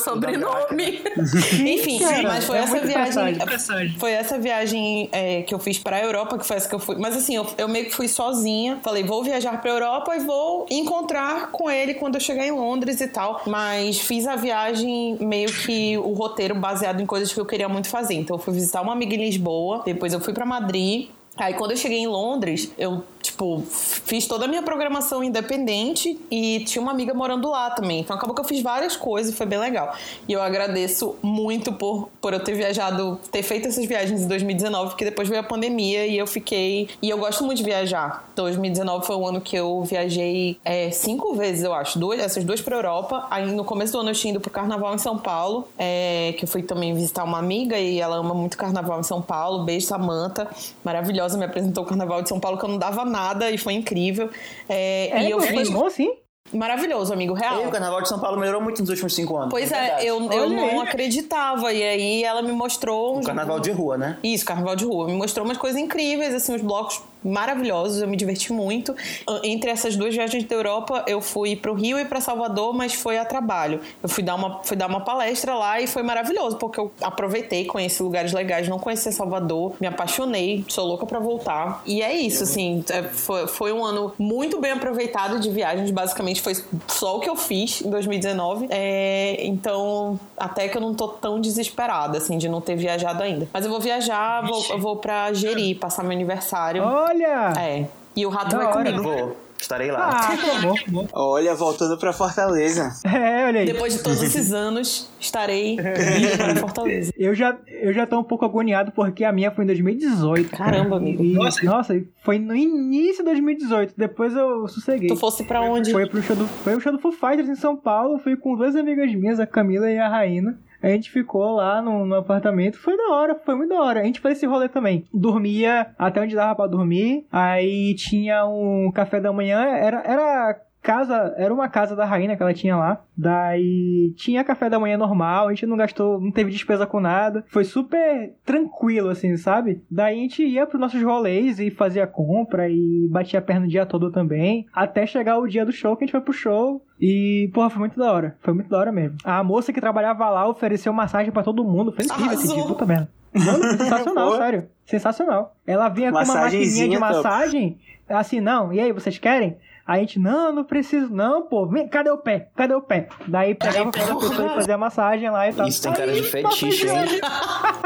Enfim, 1.66 1.98
Cara, 1.98 2.22
mas 2.22 2.44
foi 2.44 2.58
é 2.58 2.60
essa 2.60 2.80
viagem. 2.80 3.38
passagem. 3.38 3.96
Foi 3.98 4.12
essa 4.12 4.38
viagem 4.38 5.08
é, 5.12 5.42
que 5.42 5.54
eu 5.54 5.58
fiz 5.58 5.78
pra 5.78 6.00
Europa, 6.00 6.38
que 6.38 6.46
foi 6.46 6.56
essa 6.56 6.68
que 6.68 6.74
eu 6.74 6.78
fui. 6.78 6.96
Mas 6.96 7.16
assim, 7.16 7.36
eu, 7.36 7.46
eu 7.58 7.68
meio 7.68 7.86
que 7.86 7.94
fui 7.94 8.08
sozinha. 8.08 8.78
Falei, 8.82 9.02
vou 9.02 9.22
viajar 9.22 9.60
pra 9.60 9.70
Europa 9.70 10.14
e 10.16 10.20
vou 10.20 10.66
encontrar 10.70 11.50
com 11.50 11.70
ele 11.70 11.94
quando 11.94 12.14
eu 12.16 12.20
chegar 12.20 12.46
em 12.46 12.50
Londres 12.52 13.00
e 13.00 13.08
tal. 13.08 13.42
Mas 13.46 13.98
fiz 14.00 14.26
a 14.26 14.36
viagem 14.36 15.16
meio 15.20 15.50
que 15.52 15.96
o 15.98 16.12
roteiro 16.12 16.54
baseado 16.54 17.00
em 17.00 17.06
coisas 17.06 17.32
que 17.32 17.40
eu 17.40 17.46
queria 17.46 17.68
muito 17.68 17.88
fazer. 17.88 18.14
Então 18.14 18.36
eu 18.36 18.40
fui 18.40 18.54
visitar 18.54 18.80
uma 18.80 18.92
amiga 18.92 19.14
em 19.14 19.18
Lisboa, 19.18 19.82
depois 19.84 20.12
eu 20.12 20.20
fui 20.20 20.32
pra 20.32 20.44
Madrid. 20.44 21.08
Aí 21.36 21.54
quando 21.54 21.70
eu 21.70 21.76
cheguei 21.76 21.98
em 21.98 22.06
Londres, 22.06 22.72
eu 22.76 23.02
tipo, 23.22 23.62
fiz 23.70 24.26
toda 24.26 24.44
a 24.44 24.48
minha 24.48 24.62
programação 24.62 25.22
independente 25.22 26.18
e 26.30 26.60
tinha 26.64 26.82
uma 26.82 26.92
amiga 26.92 27.12
morando 27.14 27.50
lá 27.50 27.70
também. 27.70 28.00
Então 28.00 28.16
acabou 28.16 28.34
que 28.34 28.40
eu 28.40 28.44
fiz 28.44 28.62
várias 28.62 28.96
coisas 28.96 29.32
e 29.32 29.36
foi 29.36 29.46
bem 29.46 29.58
legal. 29.58 29.94
E 30.28 30.32
eu 30.32 30.42
agradeço 30.42 31.16
muito 31.22 31.72
por, 31.72 32.08
por 32.20 32.32
eu 32.32 32.40
ter 32.40 32.54
viajado, 32.54 33.20
ter 33.30 33.42
feito 33.42 33.68
essas 33.68 33.84
viagens 33.84 34.22
em 34.22 34.28
2019, 34.28 34.90
porque 34.90 35.04
depois 35.04 35.28
veio 35.28 35.40
a 35.40 35.44
pandemia 35.44 36.06
e 36.06 36.16
eu 36.16 36.26
fiquei. 36.26 36.88
E 37.02 37.08
eu 37.08 37.18
gosto 37.18 37.44
muito 37.44 37.58
de 37.58 37.64
viajar. 37.64 38.30
2019 38.34 39.06
foi 39.06 39.16
o 39.16 39.26
ano 39.26 39.40
que 39.40 39.56
eu 39.56 39.82
viajei 39.84 40.58
é, 40.64 40.90
cinco 40.90 41.34
vezes, 41.34 41.64
eu 41.64 41.74
acho. 41.74 41.98
Duas, 41.98 42.18
essas 42.20 42.44
duas 42.44 42.60
pra 42.60 42.76
Europa. 42.76 43.26
Aí 43.30 43.50
no 43.52 43.64
começo 43.64 43.92
do 43.92 44.00
ano 44.00 44.10
eu 44.10 44.14
tinha 44.14 44.32
ido 44.32 44.40
pro 44.40 44.50
carnaval 44.50 44.94
em 44.94 44.98
São 44.98 45.18
Paulo, 45.18 45.68
é, 45.78 46.34
que 46.38 46.44
eu 46.44 46.48
fui 46.48 46.62
também 46.62 46.94
visitar 46.94 47.24
uma 47.24 47.38
amiga 47.38 47.78
e 47.78 48.00
ela 48.00 48.16
ama 48.16 48.34
muito 48.34 48.56
carnaval 48.56 49.00
em 49.00 49.02
São 49.02 49.20
Paulo. 49.20 49.64
Beijo, 49.64 49.86
Samanta. 49.86 50.48
Maravilhosa, 50.82 51.36
me 51.36 51.44
apresentou 51.44 51.84
o 51.84 51.86
carnaval 51.86 52.22
de 52.22 52.28
São 52.28 52.40
Paulo 52.40 52.56
que 52.58 52.64
eu 52.64 52.68
não 52.68 52.78
dava 52.78 53.04
nada 53.10 53.50
e 53.50 53.58
foi 53.58 53.74
incrível. 53.74 54.30
É, 54.68 55.08
É, 55.12 55.22
e 55.24 55.30
eu 55.30 55.40
fiz. 55.40 55.68
foi 55.68 55.70
bom 55.78 55.86
assim? 55.86 56.10
Maravilhoso, 56.52 57.12
amigo 57.12 57.32
real. 57.32 57.62
E 57.62 57.66
o 57.66 57.70
Carnaval 57.70 58.02
de 58.02 58.08
São 58.08 58.18
Paulo 58.18 58.36
melhorou 58.40 58.60
muito 58.60 58.80
nos 58.80 58.88
últimos 58.90 59.14
cinco 59.14 59.36
anos. 59.36 59.50
Pois 59.50 59.70
é, 59.70 59.80
verdade. 59.80 60.06
eu, 60.06 60.32
eu 60.32 60.50
não 60.50 60.80
acreditava. 60.80 61.72
E 61.72 61.80
aí 61.82 62.24
ela 62.24 62.42
me 62.42 62.50
mostrou. 62.50 63.14
O 63.14 63.18
uns- 63.20 63.26
Carnaval 63.26 63.60
de 63.60 63.70
rua, 63.70 63.96
né? 63.96 64.18
Isso, 64.22 64.44
carnaval 64.44 64.74
de 64.74 64.84
rua. 64.84 65.06
Me 65.06 65.14
mostrou 65.14 65.44
umas 65.44 65.58
coisas 65.58 65.80
incríveis, 65.80 66.34
assim, 66.34 66.52
uns 66.54 66.62
blocos 66.62 67.00
maravilhosos, 67.22 68.02
eu 68.02 68.08
me 68.08 68.16
diverti 68.16 68.52
muito. 68.52 68.94
Entre 69.42 69.70
essas 69.70 69.96
duas 69.96 70.14
viagens 70.14 70.44
da 70.44 70.54
Europa, 70.54 71.04
eu 71.06 71.20
fui 71.20 71.56
pro 71.56 71.74
Rio 71.74 71.98
e 71.98 72.04
pra 72.04 72.20
Salvador, 72.20 72.74
mas 72.74 72.94
foi 72.94 73.18
a 73.18 73.24
trabalho. 73.24 73.80
Eu 74.02 74.08
fui 74.08 74.22
dar 74.22 74.34
uma, 74.34 74.62
fui 74.62 74.76
dar 74.76 74.86
uma 74.86 75.00
palestra 75.00 75.54
lá 75.54 75.80
e 75.80 75.86
foi 75.86 76.02
maravilhoso, 76.02 76.56
porque 76.56 76.80
eu 76.80 76.90
aproveitei, 77.00 77.64
conheci 77.64 78.02
lugares 78.02 78.32
legais, 78.32 78.68
não 78.68 78.78
conhecia 78.78 79.12
Salvador, 79.12 79.74
me 79.80 79.86
apaixonei, 79.86 80.64
sou 80.68 80.86
louca 80.86 81.06
pra 81.06 81.18
voltar. 81.18 81.82
E 81.86 82.02
é 82.02 82.14
isso, 82.14 82.44
assim, 82.44 82.84
é, 82.90 83.02
foi, 83.02 83.46
foi 83.46 83.72
um 83.72 83.84
ano 83.84 84.12
muito 84.18 84.60
bem 84.60 84.72
aproveitado 84.72 85.38
de 85.38 85.50
viagens, 85.50 85.90
basicamente 85.90 86.40
foi 86.40 86.54
só 86.86 87.16
o 87.16 87.20
que 87.20 87.28
eu 87.28 87.36
fiz 87.36 87.82
em 87.82 87.90
2019. 87.90 88.66
É, 88.70 89.44
então, 89.44 90.18
até 90.36 90.68
que 90.68 90.76
eu 90.76 90.80
não 90.80 90.94
tô 90.94 91.08
tão 91.08 91.40
desesperada, 91.40 92.18
assim, 92.18 92.38
de 92.38 92.48
não 92.48 92.60
ter 92.60 92.76
viajado 92.76 93.22
ainda. 93.22 93.48
Mas 93.52 93.64
eu 93.64 93.70
vou 93.70 93.80
viajar, 93.80 94.42
vou, 94.46 94.64
eu 94.70 94.78
vou 94.78 94.96
pra 94.96 95.32
Jeri, 95.32 95.74
passar 95.74 96.02
meu 96.02 96.12
aniversário. 96.12 96.82
Olha! 97.10 97.52
É. 97.58 97.86
E 98.16 98.24
o 98.24 98.28
rato 98.28 98.50
Da 98.50 98.56
vai 98.58 98.66
hora. 98.66 98.92
comigo. 98.92 99.02
Vou. 99.02 99.36
Estarei 99.60 99.90
lá. 99.90 100.08
Ah, 100.08 100.36
tá 100.36 100.60
bom, 100.62 100.74
bom. 100.88 101.08
Olha, 101.12 101.54
voltando 101.54 101.98
pra 101.98 102.14
Fortaleza. 102.14 102.92
É, 103.04 103.44
olha 103.44 103.60
aí. 103.60 103.66
Depois 103.66 103.92
de 103.92 104.02
todos 104.02 104.22
esses 104.22 104.54
anos, 104.54 105.10
estarei 105.20 105.76
para 105.76 106.56
Fortaleza. 106.56 107.12
Eu 107.14 107.34
já, 107.34 107.54
eu 107.66 107.92
já 107.92 108.06
tô 108.06 108.18
um 108.18 108.24
pouco 108.24 108.44
agoniado 108.46 108.90
porque 108.92 109.22
a 109.22 109.30
minha 109.30 109.50
foi 109.50 109.64
em 109.64 109.66
2018. 109.66 110.56
Caramba, 110.56 110.96
amigo. 110.96 111.22
E, 111.22 111.34
nossa, 111.62 112.02
foi 112.24 112.38
no 112.38 112.56
início 112.56 113.18
de 113.18 113.24
2018. 113.24 113.94
Depois 113.96 114.34
eu 114.34 114.66
sosseguei. 114.66 115.08
Tu 115.08 115.16
fosse 115.16 115.44
pra 115.44 115.60
onde? 115.60 115.92
Foi 115.92 116.06
pro 116.06 116.22
show 116.22 116.34
do, 116.36 116.46
foi 116.46 116.74
o 116.76 116.80
show 116.80 116.92
do 116.92 116.98
Foo 116.98 117.12
Fighters 117.12 117.48
em 117.48 117.54
São 117.56 117.76
Paulo. 117.76 118.18
Fui 118.18 118.36
com 118.36 118.56
duas 118.56 118.74
amigas 118.74 119.12
minhas, 119.14 119.38
a 119.38 119.46
Camila 119.46 119.90
e 119.90 119.98
a 119.98 120.08
Raina. 120.08 120.58
A 120.82 120.88
gente 120.88 121.10
ficou 121.10 121.56
lá 121.56 121.82
no, 121.82 122.06
no 122.06 122.16
apartamento. 122.16 122.78
Foi 122.78 122.96
da 122.96 123.14
hora, 123.14 123.34
foi 123.34 123.54
muito 123.54 123.70
da 123.70 123.80
hora. 123.80 124.00
A 124.00 124.04
gente 124.04 124.20
fez 124.20 124.36
esse 124.38 124.46
rolê 124.46 124.68
também. 124.68 125.04
Dormia 125.12 125.94
até 125.98 126.20
onde 126.20 126.34
dava 126.34 126.54
pra 126.54 126.66
dormir. 126.66 127.26
Aí 127.30 127.94
tinha 127.96 128.46
um 128.46 128.90
café 128.92 129.20
da 129.20 129.32
manhã. 129.32 129.60
Era, 129.60 130.02
era 130.04 130.60
casa, 130.82 131.34
era 131.36 131.52
uma 131.52 131.68
casa 131.68 131.94
da 131.94 132.04
rainha 132.04 132.36
que 132.36 132.42
ela 132.42 132.54
tinha 132.54 132.76
lá. 132.76 133.02
Daí 133.16 134.12
tinha 134.16 134.44
café 134.44 134.68
da 134.68 134.78
manhã 134.78 134.96
normal, 134.96 135.48
a 135.48 135.50
gente 135.50 135.66
não 135.66 135.76
gastou, 135.76 136.20
não 136.20 136.30
teve 136.30 136.50
despesa 136.50 136.86
com 136.86 137.00
nada. 137.00 137.44
Foi 137.48 137.64
super 137.64 138.34
tranquilo, 138.44 139.10
assim, 139.10 139.36
sabe? 139.36 139.82
Daí 139.90 140.16
a 140.18 140.20
gente 140.20 140.42
ia 140.42 140.66
pros 140.66 140.80
nossos 140.80 141.02
rolês 141.02 141.60
e 141.60 141.70
fazia 141.70 142.06
compra 142.06 142.68
e 142.68 143.06
batia 143.10 143.38
a 143.38 143.42
perna 143.42 143.66
o 143.66 143.68
dia 143.68 143.86
todo 143.86 144.10
também. 144.10 144.66
Até 144.72 145.06
chegar 145.06 145.38
o 145.38 145.46
dia 145.46 145.64
do 145.64 145.72
show, 145.72 145.96
que 145.96 146.04
a 146.04 146.06
gente 146.06 146.12
foi 146.12 146.20
pro 146.20 146.32
show. 146.32 146.84
E, 147.00 147.50
porra, 147.54 147.70
foi 147.70 147.80
muito 147.80 147.98
da 147.98 148.12
hora. 148.12 148.36
Foi 148.40 148.52
muito 148.52 148.68
da 148.68 148.78
hora 148.78 148.92
mesmo. 148.92 149.16
A 149.24 149.42
moça 149.42 149.72
que 149.72 149.80
trabalhava 149.80 150.28
lá 150.28 150.48
ofereceu 150.48 150.92
massagem 150.92 151.32
pra 151.32 151.42
todo 151.42 151.64
mundo. 151.64 151.92
Foi 151.92 152.04
incrível 152.04 152.32
esse 152.32 152.46
Arrasou. 152.46 152.56
dia, 152.56 152.66
puta 152.66 152.86
merda. 152.86 153.08
Mano, 153.32 153.64
sensacional, 153.78 154.36
sério. 154.36 154.68
Sensacional. 154.84 155.56
Ela 155.66 155.88
vinha 155.88 156.10
com 156.10 156.18
uma 156.18 156.34
maquininha 156.34 156.88
de 156.88 156.98
massagem. 156.98 157.78
Assim, 158.08 158.40
não, 158.40 158.72
e 158.72 158.80
aí, 158.80 158.92
vocês 158.92 159.18
querem? 159.18 159.56
Aí 159.90 159.96
a 159.96 160.00
gente, 160.02 160.20
não, 160.20 160.52
não 160.52 160.62
preciso, 160.62 161.12
não, 161.12 161.42
pô, 161.42 161.66
vem, 161.66 161.88
cadê 161.88 162.10
o 162.10 162.16
pé? 162.16 162.48
Cadê 162.54 162.72
o 162.74 162.80
pé? 162.80 163.08
Daí 163.26 163.56
pegava 163.56 163.88
o 163.88 163.90
pé 163.90 164.06
da 164.06 164.14
pessoa 164.14 164.46
e 164.46 164.54
fazia 164.54 164.74
a 164.76 164.78
massagem 164.78 165.28
lá 165.28 165.50
e 165.50 165.52
tal. 165.52 165.66
Isso 165.66 165.82
tem 165.82 165.92
cara 165.92 166.12
de 166.12 166.22
fetiche, 166.22 166.86
hein? 166.86 167.20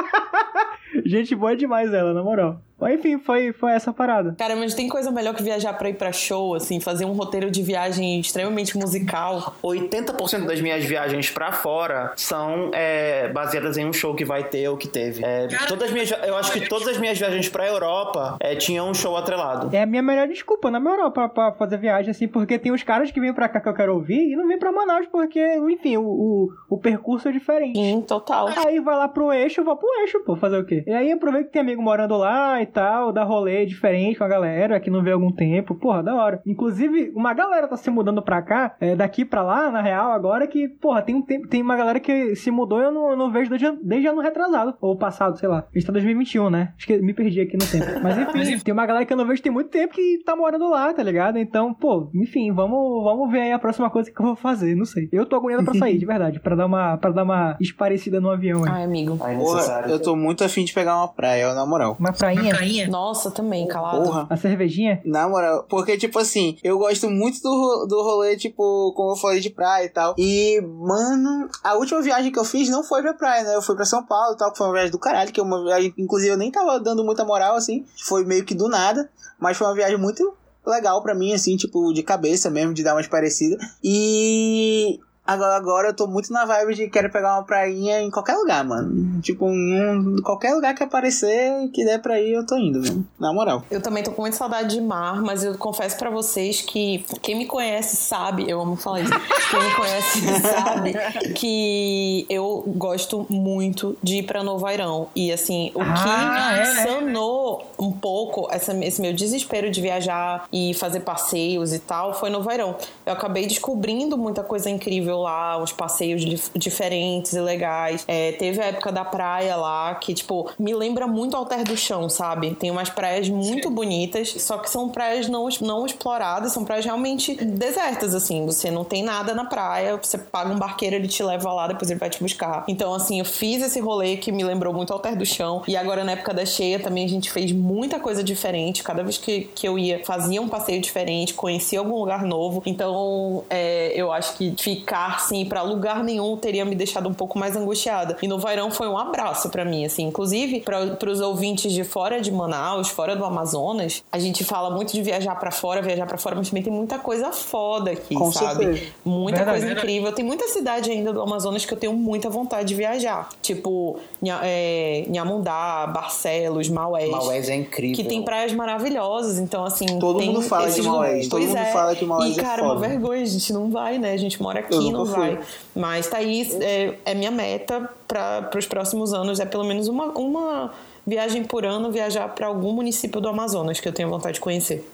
Gente 1.07 1.35
boa 1.35 1.57
demais 1.57 1.95
ela, 1.95 2.13
na 2.13 2.23
moral. 2.23 2.61
Mas 2.81 2.99
enfim, 2.99 3.19
foi, 3.19 3.53
foi 3.53 3.73
essa 3.73 3.93
parada. 3.93 4.35
Cara, 4.39 4.57
mas 4.57 4.75
tem 4.75 4.89
coisa 4.89 5.11
melhor 5.11 5.35
que 5.35 5.43
viajar 5.43 5.73
pra 5.75 5.89
ir 5.89 5.95
pra 5.95 6.13
show, 6.13 6.55
assim, 6.55 6.81
fazer 6.81 7.05
um 7.05 7.13
roteiro 7.13 7.51
de 7.51 7.63
viagem 7.63 8.21
extremamente 8.21 8.77
musical. 8.77 9.55
80% 9.63 10.47
das 10.47 10.61
minhas 10.61 10.85
viagens 10.85 11.31
pra 11.31 11.53
fora 11.53 12.13
são 12.17 12.71
é, 12.73 13.29
baseadas 13.29 13.77
em 13.77 13.87
um 13.87 13.93
show 13.93 14.15
que 14.15 14.25
vai 14.25 14.45
ter 14.45 14.69
ou 14.69 14.77
que 14.77 14.89
teve. 14.89 15.25
É, 15.25 15.47
todas 15.69 15.85
as 15.89 15.93
minhas, 15.93 16.11
eu 16.11 16.37
acho 16.37 16.53
que 16.53 16.69
todas 16.69 16.89
as 16.89 16.99
minhas 16.99 17.19
viagens 17.19 17.49
pra 17.49 17.67
Europa 17.67 18.37
é, 18.41 18.55
tinham 18.57 18.91
um 18.91 18.95
show 18.95 19.17
atrelado. 19.17 19.75
É 19.75 19.83
a 19.83 19.87
minha 19.87 20.03
melhor 20.03 20.27
desculpa, 20.27 20.71
na 20.71 20.81
moral, 20.81 21.11
pra, 21.11 21.29
pra 21.29 21.53
fazer 21.53 21.79
viagem, 21.79 22.11
assim, 22.11 22.27
porque 22.27 22.59
tem 22.59 22.73
os 22.73 22.83
caras 22.83 23.11
que 23.11 23.21
vêm 23.21 23.33
pra 23.33 23.49
cá 23.49 23.61
que 23.61 23.69
eu 23.69 23.75
quero 23.75 23.95
ouvir 23.95 24.33
e 24.33 24.37
não 24.37 24.47
vêm 24.49 24.59
pra 24.59 24.73
Manaus, 24.73 25.07
porque, 25.07 25.41
enfim, 25.71 25.97
o, 25.97 26.05
o, 26.05 26.49
o 26.69 26.79
percurso 26.79 27.29
é 27.29 27.33
diferente. 27.33 27.79
Sim, 27.79 28.03
total. 28.03 28.49
Aí 28.67 28.81
vai 28.81 28.97
lá 28.97 29.09
pro 29.09 29.33
eixo, 29.33 29.61
eu 29.61 29.65
vou 29.65 29.77
pro 29.77 29.89
eixo, 30.01 30.21
pô, 30.25 30.37
fazer 30.37 30.59
o 30.59 30.67
quê? 30.67 30.83
E 30.87 30.93
aí 30.93 31.13
aproveita 31.13 31.47
que 31.47 31.53
tem 31.53 31.63
amigo 31.63 31.81
morando 31.81 32.17
lá 32.17 32.64
e 32.65 32.67
tal, 32.67 33.13
dá 33.13 33.23
rolê 33.23 33.65
diferente 33.65 34.19
com 34.19 34.25
a 34.25 34.29
galera 34.29 34.81
que 34.81 34.91
não 34.91 35.03
vê 35.03 35.11
há 35.11 35.15
algum 35.15 35.31
tempo, 35.31 35.75
porra, 35.75 36.03
da 36.03 36.15
hora. 36.15 36.43
Inclusive, 36.47 37.13
uma 37.15 37.33
galera 37.33 37.69
tá 37.69 37.77
se 37.77 37.91
mudando 37.91 38.23
pra 38.23 38.43
cá, 38.43 38.75
é, 38.81 38.97
daqui 38.97 39.25
pra 39.25 39.43
lá, 39.43 39.71
na 39.71 39.81
real, 39.81 40.11
agora 40.13 40.47
que, 40.47 40.69
porra, 40.69 41.03
tem 41.03 41.15
um 41.15 41.23
tempo, 41.23 41.47
tem 41.49 41.63
uma 41.63 41.77
galera 41.77 42.01
que 42.01 42.35
se 42.35 42.51
mudou 42.51 42.81
e 42.81 42.85
eu 42.85 42.93
não, 42.93 43.17
não 43.17 43.31
vejo 43.31 43.51
desde, 43.51 43.71
desde 43.83 44.09
ano 44.09 44.21
retrasado, 44.21 44.75
ou 44.81 44.97
passado, 44.97 45.39
sei 45.39 45.49
lá. 45.49 45.67
A 45.73 45.79
gente 45.79 45.87
tá 45.87 45.93
em 45.93 45.95
2021, 45.95 46.51
né? 46.51 46.73
Acho 46.77 46.87
que 46.87 46.99
me 46.99 47.15
perdi 47.15 47.41
aqui 47.41 47.57
no 47.57 47.67
tempo. 47.67 48.01
Mas 48.03 48.19
enfim, 48.19 48.59
tem 48.59 48.75
uma 48.75 48.87
galera 48.87 49.05
que 49.05 49.13
eu 49.13 49.17
não 49.17 49.27
vejo 49.27 49.43
tem 49.43 49.53
muito 49.53 49.71
tempo 49.71 49.95
que 49.95 50.23
tá 50.25 50.35
morando 50.35 50.69
lá, 50.71 50.93
tá 50.93 51.03
ligado? 51.03 51.39
Então, 51.39 51.75
pô, 51.75 52.11
enfim, 52.15 52.53
vamos, 52.53 53.05
vamos 53.05 53.31
ver 53.31 53.41
aí 53.41 53.53
a 53.53 53.59
próxima 53.59 53.91
coisa 53.91 54.11
que 54.11 54.19
eu 54.19 54.25
vou 54.25 54.37
fazer, 54.37 54.75
não 54.75 54.85
sei. 54.85 55.09
Eu 55.13 55.27
tô 55.27 55.37
agoniado 55.37 55.65
pra 55.65 55.75
sair, 55.75 55.99
de 55.99 56.07
verdade, 56.07 56.41
pra 56.41 56.57
dar 56.57 56.67
uma, 56.67 56.97
pra 56.97 57.11
dar 57.11 57.25
uma 57.25 57.57
esparecida 57.61 58.21
no 58.21 58.31
avião 58.31 58.65
aí. 58.65 58.71
Ai, 58.71 58.85
amigo. 58.85 59.17
Porra, 59.17 59.35
necessário. 59.35 59.91
eu 59.91 60.01
tô 60.01 60.17
muito 60.17 60.43
afim 60.43 60.65
de 60.65 60.73
pegar 60.73 60.97
uma 60.97 61.09
praia, 61.09 61.53
na 61.55 61.67
moral. 61.67 61.97
Uma 61.99 62.13
prainha, 62.13 62.54
Nossa, 62.89 63.31
também, 63.31 63.67
calado. 63.67 64.03
Porra. 64.03 64.27
a 64.31 64.37
cervejinha. 64.37 65.01
Na 65.05 65.29
moral, 65.29 65.65
porque, 65.69 65.97
tipo 65.97 66.19
assim, 66.19 66.57
eu 66.63 66.79
gosto 66.79 67.11
muito 67.11 67.41
do, 67.41 67.87
do 67.87 68.03
rolê, 68.03 68.37
tipo, 68.37 68.93
como 68.95 69.13
eu 69.13 69.17
falei, 69.17 69.41
de 69.41 69.51
praia 69.51 69.85
e 69.85 69.89
tal. 69.89 70.15
E, 70.19 70.61
mano, 70.61 71.49
a 71.63 71.75
última 71.75 72.03
viagem 72.03 72.33
que 72.33 72.39
eu 72.39 72.45
fiz 72.45 72.69
não 72.69 72.83
foi 72.83 73.03
pra 73.03 73.15
praia, 73.15 73.45
né? 73.45 73.55
Eu 73.55 73.63
fui 73.63 73.75
pra 73.75 73.85
São 73.85 74.05
Paulo 74.05 74.35
e 74.35 74.39
tal, 74.39 74.53
que 74.53 74.59
foi 74.59 74.67
uma 74.67 74.73
viagem 74.73 74.91
do 74.91 74.99
caralho, 74.99 75.33
que 75.33 75.41
é 75.41 75.43
uma 75.43 75.63
viagem, 75.65 75.95
inclusive, 75.99 76.33
eu 76.33 76.39
nem 76.39 76.51
tava 76.51 76.79
dando 76.81 77.05
muita 77.05 77.25
moral, 77.25 77.57
assim. 77.57 77.85
Foi 78.05 78.25
meio 78.25 78.45
que 78.45 78.55
do 78.55 78.69
nada, 78.69 79.09
mas 79.39 79.57
foi 79.57 79.67
uma 79.67 79.75
viagem 79.75 79.99
muito 79.99 80.35
legal 80.67 81.03
pra 81.03 81.15
mim, 81.15 81.33
assim, 81.33 81.57
tipo, 81.57 81.93
de 81.93 82.03
cabeça 82.03 82.51
mesmo, 82.51 82.75
de 82.75 82.83
dar 82.83 82.95
umas 82.95 83.07
parecidas. 83.07 83.59
E. 83.83 84.99
Agora, 85.27 85.57
agora 85.57 85.89
eu 85.89 85.95
tô 85.95 86.07
muito 86.07 86.31
na 86.31 86.45
vibe 86.45 86.75
de 86.75 86.89
quero 86.89 87.11
pegar 87.11 87.35
uma 87.37 87.45
prainha 87.45 88.03
em 88.03 88.11
qualquer 88.11 88.35
lugar, 88.35 88.63
mano. 88.63 89.23
Tipo, 89.23 89.47
um, 89.47 90.17
qualquer 90.23 90.53
lugar 90.55 90.75
que 90.75 90.83
aparecer, 90.83 91.71
que 91.73 91.83
der 91.83 91.99
pra 92.03 92.21
ir, 92.21 92.35
eu 92.35 92.45
tô 92.45 92.59
indo, 92.59 92.81
mano. 92.81 93.07
Na 93.19 93.33
moral. 93.33 93.63
Eu 93.71 93.81
também 93.81 94.03
tô 94.03 94.11
com 94.11 94.21
muita 94.21 94.37
saudade 94.37 94.75
de 94.75 94.83
mar, 94.83 95.23
mas 95.23 95.43
eu 95.43 95.57
confesso 95.57 95.97
pra 95.97 96.11
vocês 96.11 96.61
que 96.61 97.03
quem 97.23 97.39
me 97.39 97.47
conhece 97.47 97.97
sabe, 97.97 98.45
eu 98.49 98.61
amo 98.61 98.77
falar 98.77 99.01
isso. 99.01 99.13
Quem 99.51 99.63
me 99.63 99.75
conhece 99.75 100.21
sabe 100.43 100.95
que 101.35 102.27
eu 102.29 102.63
gosto 102.77 103.27
muito 103.31 103.97
de 104.03 104.17
ir 104.17 104.25
pra 104.25 104.43
Novo 104.43 104.67
Airão. 104.67 105.09
E 105.17 105.33
assim, 105.33 105.73
o 105.75 105.81
Ah, 105.81 105.95
que 105.95 106.61
é, 106.61 106.65
sanou 106.85 107.67
um 107.79 107.93
pouco 107.93 108.47
essa, 108.51 108.75
esse 108.85 109.01
meu 109.01 109.15
desespero 109.15 109.71
de 109.71 109.81
viajar 109.81 110.47
e 110.53 110.75
fazer 110.75 111.01
passeios 111.01 111.73
e 111.73 111.79
tal 111.79 112.13
foi 112.13 112.29
Novo 112.29 112.51
Airão. 112.51 112.77
Eu 113.07 113.15
acabei 113.15 113.47
descobrindo 113.47 114.19
muita 114.19 114.43
coisa 114.43 114.69
incrível 114.69 115.14
lá, 115.23 115.59
uns 115.59 115.73
passeios 115.73 116.25
dif- 116.25 116.51
diferentes 116.57 117.33
e 117.33 117.41
legais. 117.41 118.05
É, 118.07 118.33
teve 118.33 118.61
a 118.61 118.67
época 118.67 118.93
da 118.93 119.05
praia 119.05 119.57
lá, 119.57 119.95
que, 119.97 120.15
tipo, 120.15 120.51
me 120.59 120.75
lembra 120.75 121.07
muito 121.07 121.37
Alter 121.37 121.65
do 121.65 121.77
Chão, 121.77 122.09
sabe? 122.09 122.55
Tem 122.55 122.71
umas 122.71 122.91
praias 122.91 123.29
muito 123.29 123.71
bonitas, 123.71 124.35
só 124.39 124.59
que 124.59 124.71
são 124.71 124.89
praias 124.89 125.29
não, 125.29 125.49
não 125.61 125.87
exploradas, 125.87 126.53
são 126.53 126.65
praias 126.65 126.85
realmente 126.85 127.35
desertas, 127.35 128.15
assim. 128.15 128.45
Você 128.47 128.71
não 128.71 128.85
tem 128.85 129.03
nada 129.03 129.35
na 129.35 129.45
praia, 129.45 129.97
você 130.01 130.19
paga 130.19 130.53
um 130.53 130.59
barqueiro, 130.59 130.97
ele 130.97 131.09
te 131.09 131.23
leva 131.23 131.53
lá, 131.53 131.67
depois 131.67 131.91
ele 131.91 132.01
vai 132.01 132.11
te 132.11 132.23
buscar. 132.23 132.65
Então, 132.69 132.95
assim, 132.95 133.19
eu 133.19 133.25
fiz 133.25 133.63
esse 133.63 133.81
rolê 133.81 134.17
que 134.17 134.31
me 134.33 134.45
lembrou 134.45 134.73
muito 134.73 134.93
Alter 134.93 135.17
do 135.17 135.27
Chão. 135.27 135.63
E 135.67 135.77
agora, 135.77 136.05
na 136.05 136.13
época 136.13 136.33
da 136.35 136.45
cheia, 136.45 136.79
também 136.79 137.05
a 137.05 137.09
gente 137.09 137.31
fez 137.31 137.53
muita 137.53 137.99
coisa 137.99 138.23
diferente. 138.23 138.83
Cada 138.83 139.03
vez 139.03 139.19
que, 139.19 139.43
que 139.55 139.67
eu 139.67 139.79
ia, 139.79 140.05
fazia 140.05 140.41
um 140.41 140.49
passeio 140.49 140.81
diferente, 140.81 141.35
conhecia 141.35 141.79
algum 141.79 141.99
lugar 141.99 142.23
novo. 142.25 142.63
Então, 142.67 143.45
é, 143.51 143.93
eu 143.95 144.13
acho 144.13 144.37
que 144.37 144.55
ficar 144.59 145.04
lugar, 145.05 145.21
sim, 145.21 145.41
ir 145.43 145.45
pra 145.47 145.63
lugar 145.63 146.03
nenhum 146.03 146.37
teria 146.37 146.65
me 146.65 146.75
deixado 146.75 147.09
um 147.09 147.15
pouco 147.15 147.39
mais 147.39 147.57
angustiada. 147.57 148.17
E 148.23 148.29
no 148.29 148.39
Vairão 148.39 148.71
foi 148.71 148.89
um 148.89 148.97
abraço 148.97 149.49
para 149.51 149.65
mim, 149.65 149.85
assim. 149.85 150.05
Inclusive, 150.05 150.61
para 150.61 151.11
os 151.11 151.21
ouvintes 151.21 151.73
de 151.73 151.85
fora 151.85 152.21
de 152.21 152.31
Manaus, 152.33 152.89
fora 152.89 153.15
do 153.15 153.25
Amazonas, 153.25 154.03
a 154.11 154.19
gente 154.19 154.45
fala 154.45 154.71
muito 154.71 154.93
de 154.93 155.03
viajar 155.03 155.35
para 155.37 155.51
fora, 155.51 155.83
viajar 155.83 156.07
para 156.07 156.19
fora, 156.19 156.35
mas 156.37 156.49
também 156.49 156.63
tem 156.63 156.73
muita 156.73 156.99
coisa 156.99 157.31
foda 157.33 157.91
aqui, 157.91 158.15
Com 158.15 158.33
sabe? 158.33 158.65
certeza. 158.65 158.93
Muita 159.05 159.39
Verdade. 159.39 159.61
coisa 159.61 159.73
incrível. 159.75 160.13
Tem 160.13 160.25
muita 160.25 160.49
cidade 160.49 160.91
ainda 160.91 161.13
do 161.13 161.21
Amazonas 161.21 161.65
que 161.65 161.73
eu 161.73 161.79
tenho 161.79 161.93
muita 161.93 162.29
vontade 162.31 162.69
de 162.69 162.75
viajar. 162.75 163.29
Tipo, 163.43 163.99
é, 164.43 165.05
Nhamundá, 165.09 165.87
Barcelos, 165.93 166.69
Maués. 166.69 167.11
Maués 167.11 167.49
é 167.49 167.55
incrível. 167.57 167.97
Que 167.97 168.05
tem 168.05 168.23
praias 168.23 168.53
maravilhosas, 168.53 169.39
então 169.39 169.65
assim. 169.65 169.99
Todo 169.99 170.19
tem 170.19 170.29
mundo 170.29 170.43
fala 170.43 170.71
de 170.71 170.83
Maués, 170.83 171.29
todo 171.29 171.43
mundo 171.43 171.57
é. 171.57 171.73
fala 171.73 171.95
que 171.95 172.05
Maués 172.05 172.37
E, 172.37 172.41
é 172.41 172.43
cara, 172.43 172.63
é 172.63 172.65
uma 172.65 172.75
foda. 172.75 172.89
vergonha, 172.89 173.23
a 173.23 173.27
gente 173.27 173.53
não 173.53 173.71
vai, 173.71 173.99
né? 173.99 174.13
A 174.13 174.17
gente 174.17 174.41
mora 174.43 174.61
aqui 174.61 174.75
Não 174.99 175.07
fui. 175.07 175.17
vai. 175.17 175.41
Mas 175.75 176.07
tá 176.09 176.19
aí, 176.19 176.49
é, 176.61 176.99
é 177.05 177.15
minha 177.15 177.31
meta 177.31 177.89
para 178.07 178.51
os 178.57 178.67
próximos 178.67 179.13
anos. 179.13 179.41
É 179.41 179.45
pelo 179.45 179.65
menos 179.65 179.89
uma, 179.89 180.07
uma 180.07 180.73
viagem 181.07 181.45
por 181.45 181.65
ano 181.65 181.91
viajar 181.91 182.29
para 182.35 182.47
algum 182.47 182.73
município 182.73 183.21
do 183.21 183.29
Amazonas 183.29 183.81
que 183.81 183.89
eu 183.89 183.93
tenho 183.93 184.09
vontade 184.09 184.35
de 184.35 184.41
conhecer. 184.41 184.89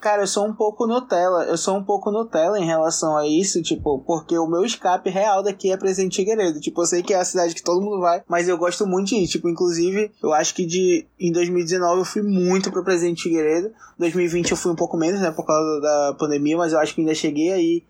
Cara, 0.00 0.22
eu 0.22 0.26
sou 0.28 0.46
um 0.46 0.54
pouco 0.54 0.86
Nutella. 0.86 1.44
Eu 1.44 1.56
sou 1.56 1.76
um 1.76 1.82
pouco 1.82 2.12
Nutella 2.12 2.58
em 2.58 2.64
relação 2.64 3.16
a 3.16 3.26
isso, 3.26 3.60
tipo, 3.60 3.98
porque 4.06 4.38
o 4.38 4.46
meu 4.46 4.64
escape 4.64 5.10
real 5.10 5.42
daqui 5.42 5.72
é 5.72 5.76
Presidente 5.76 6.16
Figueiredo. 6.16 6.60
Tipo, 6.60 6.82
eu 6.82 6.86
sei 6.86 7.02
que 7.02 7.12
é 7.12 7.16
a 7.16 7.24
cidade 7.24 7.52
que 7.52 7.62
todo 7.62 7.82
mundo 7.82 7.98
vai, 8.00 8.22
mas 8.28 8.48
eu 8.48 8.56
gosto 8.56 8.86
muito 8.86 9.08
de 9.08 9.16
ir. 9.16 9.26
Tipo, 9.26 9.48
inclusive, 9.48 10.12
eu 10.22 10.32
acho 10.32 10.54
que 10.54 10.64
de 10.64 11.04
em 11.18 11.32
2019 11.32 11.98
eu 11.98 12.04
fui 12.04 12.22
muito 12.22 12.70
pro 12.70 12.84
Presidente 12.84 13.24
Figueiredo. 13.24 13.72
2020 13.98 14.52
eu 14.52 14.56
fui 14.56 14.70
um 14.70 14.76
pouco 14.76 14.96
menos, 14.96 15.20
né, 15.20 15.32
por 15.32 15.44
causa 15.44 15.80
da 15.80 16.14
pandemia, 16.16 16.56
mas 16.56 16.72
eu 16.72 16.78
acho 16.78 16.94
que 16.94 17.00
ainda 17.00 17.14
cheguei 17.14 17.52
aí 17.52 17.82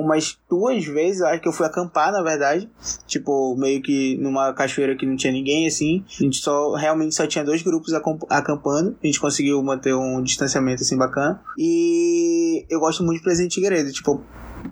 umas 0.00 0.38
duas 0.48 0.84
vezes, 0.84 1.20
eu 1.20 1.26
acho 1.26 1.40
que 1.40 1.48
eu 1.48 1.52
fui 1.52 1.66
acampar, 1.66 2.12
na 2.12 2.22
verdade. 2.22 2.68
Tipo, 3.06 3.56
meio 3.56 3.82
que 3.82 4.16
numa 4.18 4.52
cachoeira 4.52 4.96
que 4.96 5.06
não 5.06 5.16
tinha 5.16 5.32
ninguém, 5.32 5.66
assim. 5.66 6.04
A 6.18 6.22
gente 6.22 6.38
só, 6.38 6.74
realmente 6.74 7.14
só 7.14 7.26
tinha 7.26 7.44
dois 7.44 7.62
grupos 7.62 7.92
acampando. 8.28 8.96
A 9.02 9.06
gente 9.06 9.20
conseguiu 9.20 9.62
manter 9.62 9.94
um 9.94 10.22
distanciamento, 10.22 10.82
assim, 10.82 10.96
bacana. 10.96 11.40
E 11.58 12.64
eu 12.68 12.78
gosto 12.80 13.02
muito 13.02 13.18
de 13.18 13.24
Presidente 13.24 13.54
Figueiredo, 13.54 13.92
tipo, 13.92 14.22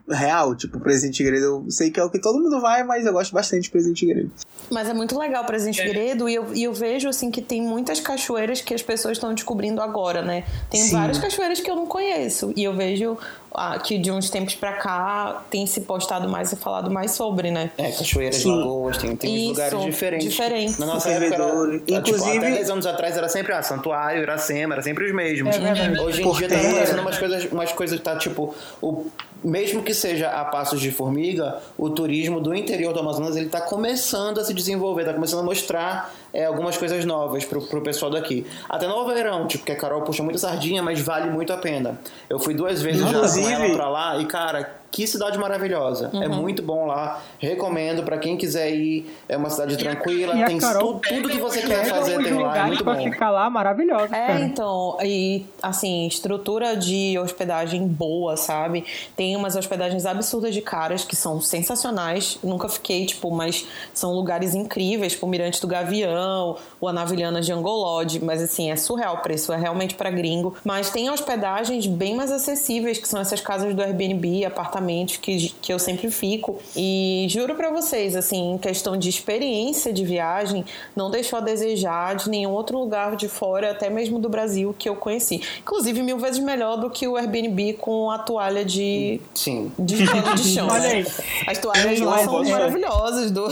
real, 0.09 0.55
tipo, 0.55 0.78
Presidente 0.80 1.18
Figueiredo. 1.18 1.64
Eu 1.66 1.70
sei 1.70 1.91
que 1.91 1.99
é 1.99 2.05
o 2.05 2.11
que 2.11 2.18
todo 2.20 2.39
mundo 2.39 2.61
vai, 2.61 2.82
mas 2.85 3.07
eu 3.07 3.12
gosto 3.12 3.32
bastante 3.32 3.62
de 3.64 3.70
Presidente 3.70 4.01
Figueiredo. 4.01 4.30
Mas 4.70 4.89
é 4.89 4.95
muito 4.95 5.18
legal 5.18 5.43
o 5.43 5.47
Presidente 5.47 5.80
Figueiredo 5.80 6.28
e 6.28 6.35
eu, 6.35 6.55
e 6.55 6.64
eu 6.64 6.72
vejo 6.72 7.09
assim 7.09 7.30
que 7.30 7.43
tem 7.43 7.62
muitas 7.62 8.01
cachoeiras 8.01 8.61
que 8.61 8.74
as 8.74 8.82
pessoas 8.82 9.18
estão 9.18 9.32
descobrindo 9.35 9.80
agora, 9.80 10.22
né? 10.22 10.45
Tem 10.70 10.80
Sim. 10.80 10.93
várias 10.93 11.18
cachoeiras 11.18 11.61
que 11.61 11.70
eu 11.70 11.76
não 11.76 11.87
conheço 11.87 12.53
e 12.57 12.64
eu 12.64 12.74
vejo 12.74 13.16
ah, 13.53 13.78
que 13.78 13.99
de 13.99 14.11
uns 14.11 14.30
tempos 14.30 14.55
pra 14.55 14.72
cá 14.72 15.45
tem 15.51 15.66
se 15.66 15.82
postado 15.82 16.28
mais 16.28 16.51
e 16.53 16.57
falado 16.57 16.91
mais 16.91 17.12
sobre, 17.12 17.51
né? 17.51 17.70
É, 17.78 17.93
cachoeiras, 17.93 18.37
Sim. 18.37 18.57
lagoas, 18.57 18.97
tem, 18.99 19.14
tem 19.16 19.37
Isso, 19.37 19.49
lugares 19.51 19.85
diferentes. 19.85 20.28
diferentes. 20.28 20.78
Na 20.78 20.87
nossa 20.87 21.11
época, 21.11 21.35
era, 21.35 21.78
tipo, 21.78 21.93
Inclusive- 21.93 22.39
até 22.39 22.51
10 22.53 22.70
anos 22.70 22.87
atrás 22.87 23.16
era 23.16 23.28
sempre 23.28 23.53
ah, 23.53 23.62
Santuário, 23.62 24.22
Iracema, 24.22 24.74
era 24.74 24.82
sempre 24.82 25.05
os 25.07 25.14
mesmos. 25.14 25.55
É 25.55 25.59
verdade. 25.59 26.01
Hoje 26.01 26.22
em 26.22 26.32
dia 26.32 26.49
tá 26.49 26.57
acontecendo 26.57 27.01
umas 27.01 27.18
coisas, 27.18 27.53
umas 27.53 27.72
coisas 27.72 27.99
que 27.99 28.05
tá 28.05 28.16
tipo, 28.16 28.55
o, 28.82 29.07
mesmo 29.45 29.83
que 29.83 29.93
seja 29.93 30.31
a 30.31 30.45
passos 30.45 30.81
de 30.81 30.91
formiga, 30.91 31.61
o 31.77 31.91
turismo 31.91 32.41
do 32.41 32.55
interior 32.55 32.93
do 32.93 33.01
Amazonas 33.01 33.37
ele 33.37 33.49
tá 33.49 33.61
começando 33.61 34.41
a 34.41 34.45
se 34.45 34.55
desenvolver, 34.55 35.05
tá 35.05 35.13
começando 35.13 35.41
a 35.41 35.43
mostrar 35.43 36.13
é, 36.33 36.47
algumas 36.47 36.77
coisas 36.77 37.05
novas 37.05 37.45
pro, 37.45 37.61
pro 37.63 37.83
pessoal 37.83 38.11
daqui. 38.11 38.47
Até 38.69 38.87
no 38.89 39.05
verão, 39.07 39.47
tipo, 39.47 39.65
que 39.65 39.73
a 39.73 39.77
Carol 39.77 40.03
puxa 40.03 40.23
muita 40.23 40.39
sardinha, 40.39 40.83
mas 40.83 41.01
vale 41.01 41.31
muito 41.31 41.53
a 41.53 41.57
pena. 41.57 42.01
Eu 42.29 42.39
fui 42.39 42.55
duas 42.55 42.81
vezes 42.81 43.03
já 43.03 43.07
com 43.09 43.17
Inclusive- 43.17 43.53
ela 43.53 43.75
pra 43.75 43.89
lá 43.89 44.19
e, 44.19 44.25
cara, 44.27 44.81
que 44.95 45.09
cidade 45.09 45.37
maravilhosa. 45.37 46.09
É 46.15 46.29
Uhum. 46.29 46.37
muito 46.37 46.63
bom 46.63 46.87
lá. 46.87 47.21
Recomendo 47.41 48.05
pra 48.05 48.17
quem 48.17 48.37
quiser 48.37 48.71
ir. 48.71 49.13
É 49.29 49.37
uma 49.37 49.51
cidade 49.51 49.77
tranquila, 49.77 50.35
E 50.37 50.43
a 50.45 50.47
tem 50.47 50.57
Carol 50.57 51.01
tudo, 51.01 51.01
tudo 51.01 51.29
que 51.31 51.39
você 51.39 51.63
quer 51.63 51.85
fazer 51.87 52.23
tem 52.23 52.35
lá. 52.35 52.57
É 52.59 52.63
muito 52.67 52.85
pra 52.85 52.95
bom. 52.95 53.03
ficar 53.03 53.31
lá 53.31 53.51
maravilhosos, 53.51 54.13
É, 54.13 54.27
cara. 54.29 54.41
então, 54.41 54.97
e 55.03 55.45
assim, 55.61 56.07
estrutura 56.07 56.77
de 56.77 57.19
hospedagem 57.19 57.85
boa, 57.89 58.37
sabe? 58.37 58.85
Tem 59.17 59.35
umas 59.35 59.57
hospedagens 59.57 60.07
absurdas 60.07 60.55
de 60.55 60.61
caras 60.61 61.05
que 61.05 61.17
são 61.17 61.41
sensacionais. 61.41 62.39
Nunca 62.41 62.69
fiquei, 62.69 63.05
tipo, 63.05 63.33
mas 63.33 63.67
são 63.93 64.13
lugares 64.13 64.55
incríveis, 64.55 65.15
tipo 65.15 65.27
o 65.27 65.29
Mirante 65.29 65.61
do 65.61 65.67
Gavião, 65.67 66.57
o 66.81 66.87
Anavilhanas 66.87 67.45
de 67.47 67.53
Angolode, 67.53 68.25
mas 68.25 68.41
assim, 68.41 68.71
é 68.71 68.77
surreal 68.77 69.17
o 69.17 69.19
preço, 69.23 69.53
é 69.53 69.57
realmente 69.57 69.97
pra 69.97 70.09
gringo. 70.11 70.55
Mas 70.63 70.89
tem 70.91 71.11
hospedagens 71.11 71.85
bem 71.89 72.15
mais 72.15 72.31
acessíveis, 72.31 72.99
que 72.99 73.09
são 73.09 73.21
essas 73.21 73.41
casas 73.41 73.75
do 73.75 73.83
Airbnb, 73.83 74.45
apartamentos 74.45 74.84
que, 75.18 75.51
que 75.61 75.72
eu 75.72 75.78
sempre 75.78 76.11
fico. 76.11 76.59
E 76.76 77.26
juro 77.28 77.55
pra 77.55 77.70
vocês, 77.70 78.14
assim, 78.16 78.53
em 78.53 78.59
questão 78.59 78.97
de 78.97 79.09
experiência 79.09 79.93
de 79.93 80.05
viagem, 80.05 80.64
não 80.95 81.11
deixou 81.11 81.39
a 81.39 81.43
desejar 81.43 82.16
de 82.16 82.28
nenhum 82.28 82.51
outro 82.51 82.78
lugar 82.78 83.16
de 83.16 83.28
fora, 83.28 83.70
até 83.70 83.91
mesmo 83.91 84.18
do 84.18 84.28
Brasil, 84.28 84.74
que 84.78 84.89
eu 84.89 84.97
conheci. 84.97 85.43
Inclusive, 85.61 86.03
mil 86.03 86.18
vezes 86.18 86.39
melhor 86.39 86.76
do 86.76 86.91
que 86.91 87.07
o 87.07 87.16
Airbnb 87.16 87.74
com 87.74 88.11
a 88.11 88.18
toalha 88.18 88.64
de, 88.64 89.20
Sim. 89.35 89.72
de 89.78 90.07
pano 90.07 90.35
de 90.35 90.45
chão. 90.45 90.68
Olha 90.70 90.82
né? 90.82 90.93
aí. 90.93 91.07
As 91.47 91.59
toalhas 91.59 92.01
lá 92.01 92.18
são 92.18 92.45
maravilhosas 92.45 93.30
do, 93.30 93.49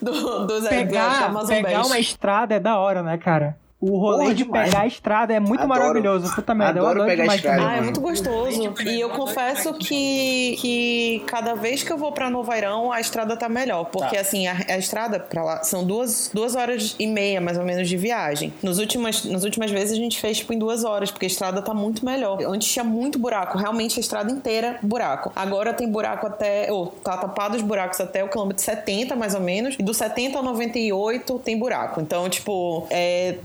do, 0.00 0.46
dos 0.46 0.66
Airbnb 0.66 0.92
da 0.92 1.10
Pegar, 1.10 1.24
Amazon 1.24 1.56
pegar 1.56 1.78
Best. 1.78 1.86
uma 1.86 1.98
estrada 1.98 2.54
é 2.54 2.60
da 2.60 2.78
hora, 2.78 3.02
né, 3.02 3.18
cara? 3.18 3.56
O 3.78 3.98
rolê 3.98 4.18
Porra, 4.24 4.34
de 4.34 4.44
demais. 4.44 4.70
pegar 4.70 4.82
a 4.82 4.86
estrada 4.86 5.34
é 5.34 5.38
muito 5.38 5.62
Adoro. 5.62 5.68
maravilhoso. 5.80 6.34
Puta 6.34 6.54
merda, 6.54 6.78
eu 6.80 6.86
Adoro 6.86 7.02
adoro 7.02 7.10
pegar 7.10 7.22
a 7.22 7.36
demais 7.36 7.40
estrada. 7.40 7.68
Ah, 7.68 7.76
é 7.76 7.80
muito 7.82 8.00
gostoso. 8.00 8.72
E 8.86 9.00
eu 9.00 9.10
confesso 9.10 9.74
que, 9.74 10.56
que 10.60 11.22
cada 11.26 11.54
vez 11.54 11.82
que 11.82 11.92
eu 11.92 11.98
vou 11.98 12.10
pra 12.10 12.30
Novairão, 12.30 12.90
a 12.90 13.00
estrada 13.00 13.36
tá 13.36 13.48
melhor. 13.50 13.84
Porque, 13.84 14.14
Tá. 14.14 14.20
assim, 14.22 14.46
a, 14.46 14.56
a 14.68 14.78
estrada 14.78 15.20
pra 15.20 15.44
lá 15.44 15.62
são 15.62 15.84
duas, 15.84 16.30
duas 16.32 16.56
horas 16.56 16.96
e 16.98 17.06
meia, 17.06 17.38
mais 17.38 17.58
ou 17.58 17.64
menos, 17.64 17.86
de 17.86 17.96
viagem. 17.98 18.50
Nos 18.62 18.78
últimas, 18.78 19.24
nas 19.26 19.44
últimas 19.44 19.70
vezes 19.70 19.92
a 19.92 19.96
gente 20.00 20.18
fez, 20.18 20.38
tipo, 20.38 20.54
em 20.54 20.58
duas 20.58 20.82
horas, 20.82 21.10
porque 21.10 21.26
a 21.26 21.28
estrada 21.28 21.60
tá 21.60 21.74
muito 21.74 22.02
melhor. 22.02 22.38
Antes 22.46 22.68
tinha 22.72 22.84
muito 22.84 23.18
buraco, 23.18 23.58
realmente 23.58 23.98
a 23.98 24.00
estrada 24.00 24.32
inteira 24.32 24.78
buraco. 24.82 25.30
Agora 25.36 25.74
tem 25.74 25.86
buraco 25.86 26.26
até. 26.26 26.72
Ou 26.72 26.86
tá 26.86 27.18
tapado 27.18 27.56
os 27.56 27.62
buracos 27.62 28.00
até 28.00 28.24
o 28.24 28.28
quilômetro 28.28 28.62
70, 28.62 29.14
mais 29.14 29.34
ou 29.34 29.40
menos. 29.42 29.76
E 29.78 29.82
do 29.82 29.92
70 29.92 30.38
ao 30.38 30.42
98 30.44 31.38
tem 31.40 31.58
buraco. 31.58 32.00
Então, 32.00 32.26
tipo, 32.30 32.86
é 32.90 33.36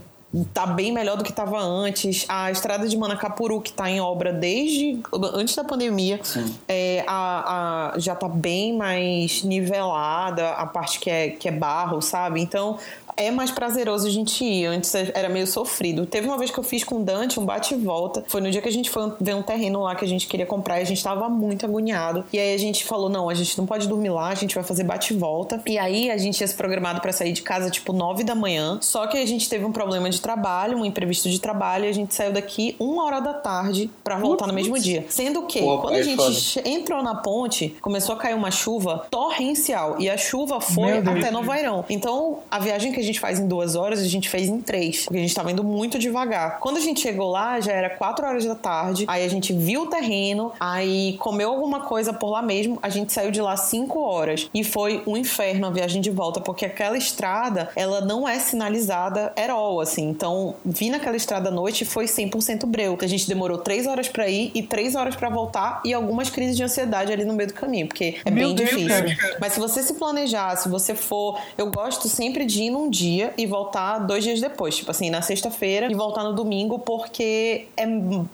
tá 0.54 0.66
bem 0.66 0.92
melhor 0.92 1.18
do 1.18 1.24
que 1.24 1.32
tava 1.34 1.60
antes. 1.62 2.26
A 2.30 2.50
estrada 2.52 2.88
de 2.88 2.96
Manacapuru, 2.98 3.60
que 3.62 3.72
tá 3.74 3.90
em 3.90 4.00
obra 4.00 4.32
desde 4.32 5.00
antes 5.34 5.56
da 5.56 5.64
pandemia, 5.64 6.20
é, 6.68 7.04
a, 7.08 7.94
a- 7.96 8.00
já 8.00 8.16
tá 8.16 8.28
bem 8.30 8.76
mais 8.78 9.44
nivelada, 9.44 10.50
a 10.52 10.66
parte 10.66 11.00
que 11.00 11.10
é, 11.10 11.30
que 11.30 11.48
é 11.48 11.52
barro, 11.52 12.02
sabe? 12.02 12.42
Então 12.42 12.78
é 13.18 13.30
mais 13.30 13.52
prazeroso 13.52 14.08
a 14.08 14.10
gente 14.10 14.44
ir. 14.44 14.66
Antes 14.68 14.94
era 14.96 15.28
meio 15.28 15.46
sofrido. 15.46 16.06
Teve 16.06 16.28
uma 16.28 16.38
vez 16.38 16.50
que 16.50 16.58
eu 16.58 16.64
fiz 16.64 16.84
com 16.84 17.02
o 17.02 17.04
Dante 17.04 17.40
um 17.40 17.46
bate 17.46 17.74
e 17.74 17.78
volta. 17.78 18.24
Foi 18.28 18.40
no 18.40 18.50
dia 18.50 18.62
que 18.62 18.70
a 18.70 18.72
gente 18.72 18.90
foi 18.90 19.12
ver 19.20 19.36
um 19.36 19.42
terreno 19.44 19.82
lá 19.82 19.96
que 19.96 20.06
a 20.06 20.08
gente 20.08 20.28
queria 20.28 20.46
comprar 20.46 20.80
e 20.80 20.84
a 20.84 20.86
gente 20.86 21.04
tava 21.04 21.28
muito 21.28 21.66
agoniado. 21.66 22.24
E 22.32 22.40
aí 22.40 22.54
a 22.54 22.58
gente 22.58 22.86
falou: 22.86 23.10
não, 23.10 23.30
a 23.30 23.34
gente 23.34 23.58
não 23.58 23.66
pode 23.66 23.88
dormir 23.88 24.10
lá, 24.10 24.30
a 24.30 24.36
gente 24.36 24.56
vai 24.56 24.64
fazer 24.64 24.84
bate 24.86 25.14
e 25.14 25.18
volta. 25.18 25.62
E 25.68 25.78
aí 25.78 26.10
a 26.10 26.18
gente 26.18 26.38
tinha 26.38 26.48
se 26.48 26.56
programado 26.56 27.02
pra 27.02 27.12
sair 27.12 27.34
de 27.34 27.42
casa 27.42 27.70
tipo 27.70 27.92
9 27.92 28.24
da 28.24 28.34
manhã. 28.34 28.80
Só 28.82 29.06
que 29.08 29.18
a 29.18 29.26
gente 29.26 29.50
teve 29.50 29.66
um 29.66 29.72
problema 29.74 30.10
de 30.10 30.21
trabalho, 30.22 30.78
um 30.78 30.86
imprevisto 30.86 31.30
de 31.30 31.40
trabalho, 31.40 31.86
e 31.86 31.90
a 31.90 31.94
gente 31.94 32.14
saiu 32.14 32.32
daqui 32.32 32.76
uma 32.80 33.04
hora 33.06 33.20
da 33.20 33.34
tarde 33.34 33.90
pra 34.04 34.18
voltar 34.18 34.48
no 34.48 34.54
mesmo 34.54 34.78
dia. 34.80 35.06
Sendo 35.10 35.44
que, 35.44 35.60
Pô, 35.60 35.80
quando 35.80 35.96
a 35.96 36.04
gente 36.04 36.54
foda. 36.56 36.70
entrou 36.70 37.04
na 37.04 37.16
ponte, 37.16 37.76
começou 37.82 38.16
a 38.16 38.18
cair 38.18 38.36
uma 38.36 38.52
chuva 38.52 39.06
torrencial. 39.10 39.96
E 40.00 40.10
a 40.10 40.18
chuva 40.18 40.60
foi 40.60 41.00
até 41.00 41.32
Novairão. 41.32 41.86
Então, 41.90 42.40
a 42.50 42.60
viagem 42.60 42.92
que 42.92 43.00
a 43.00 43.04
gente 43.04 43.20
faz 43.20 43.40
em 43.40 43.48
duas 43.48 43.76
horas, 43.76 44.00
a 44.00 44.08
gente 44.08 44.30
fez 44.30 44.50
em 44.50 44.60
três. 44.62 45.06
Porque 45.06 45.18
a 45.18 45.22
gente 45.22 45.34
tava 45.34 45.52
indo 45.52 45.64
muito 45.64 45.98
devagar. 45.98 46.60
Quando 46.60 46.78
a 46.78 46.82
gente 46.82 47.00
chegou 47.02 47.30
lá, 47.30 47.60
já 47.60 47.72
era 47.72 47.90
quatro 47.90 48.26
horas 48.26 48.46
da 48.46 48.56
tarde. 48.56 49.06
Aí 49.08 49.26
a 49.26 49.30
gente 49.30 49.54
viu 49.54 49.84
o 49.84 49.88
terreno, 49.88 50.52
aí 50.60 51.18
comeu 51.20 51.50
alguma 51.50 51.82
coisa 51.82 52.14
por 52.14 52.30
lá 52.30 52.42
mesmo. 52.42 52.80
A 52.82 52.90
gente 52.90 53.12
saiu 53.14 53.32
de 53.32 53.42
lá 53.42 53.56
cinco 53.58 54.00
horas. 54.00 54.50
E 54.54 54.64
foi 54.64 55.02
um 55.06 55.18
inferno 55.18 55.68
a 55.68 55.70
viagem 55.70 56.02
de 56.02 56.10
volta, 56.10 56.40
porque 56.42 56.66
aquela 56.66 56.98
estrada, 56.98 57.70
ela 57.76 58.02
não 58.02 58.28
é 58.28 58.40
sinalizada 58.40 59.34
at 59.36 59.50
all, 59.50 59.80
assim. 59.80 60.11
Então, 60.12 60.56
vir 60.66 60.90
naquela 60.90 61.16
estrada 61.16 61.50
à 61.50 61.52
noite 61.52 61.86
foi 61.86 62.06
100% 62.06 62.66
breu. 62.66 62.98
A 63.02 63.08
gente 63.08 63.28
demorou 63.28 63.58
três 63.58 63.88
horas 63.88 64.08
pra 64.08 64.28
ir 64.30 64.52
e 64.54 64.62
três 64.62 64.96
horas 64.96 65.16
pra 65.16 65.30
voltar 65.30 65.82
e 65.86 65.94
algumas 65.94 66.30
crises 66.30 66.56
de 66.56 66.64
ansiedade 66.64 67.12
ali 67.12 67.26
no 67.26 67.34
meio 67.34 67.48
do 67.48 67.54
caminho, 67.54 67.88
porque 67.88 68.18
é 68.24 68.30
Meu 68.30 68.48
bem 68.50 68.56
Deus, 68.56 68.70
difícil. 68.70 68.90
cara. 68.90 69.38
Mas 69.40 69.54
se 69.54 69.60
você 69.60 69.82
se 69.82 69.94
planejar, 69.96 70.56
se 70.58 70.70
você 70.70 70.94
for. 70.94 71.40
Eu 71.58 71.72
gosto 71.72 72.08
sempre 72.08 72.46
de 72.46 72.64
ir 72.64 72.70
num 72.70 72.90
dia 72.90 73.34
e 73.38 73.46
voltar 73.48 74.00
dois 74.00 74.24
dias 74.24 74.40
depois. 74.42 74.76
Tipo 74.78 74.92
assim, 74.92 75.10
na 75.10 75.22
sexta-feira 75.22 75.92
e 75.92 75.96
voltar 75.96 76.24
no 76.24 76.34
domingo, 76.34 76.78
porque 76.80 77.68
é, 77.78 77.86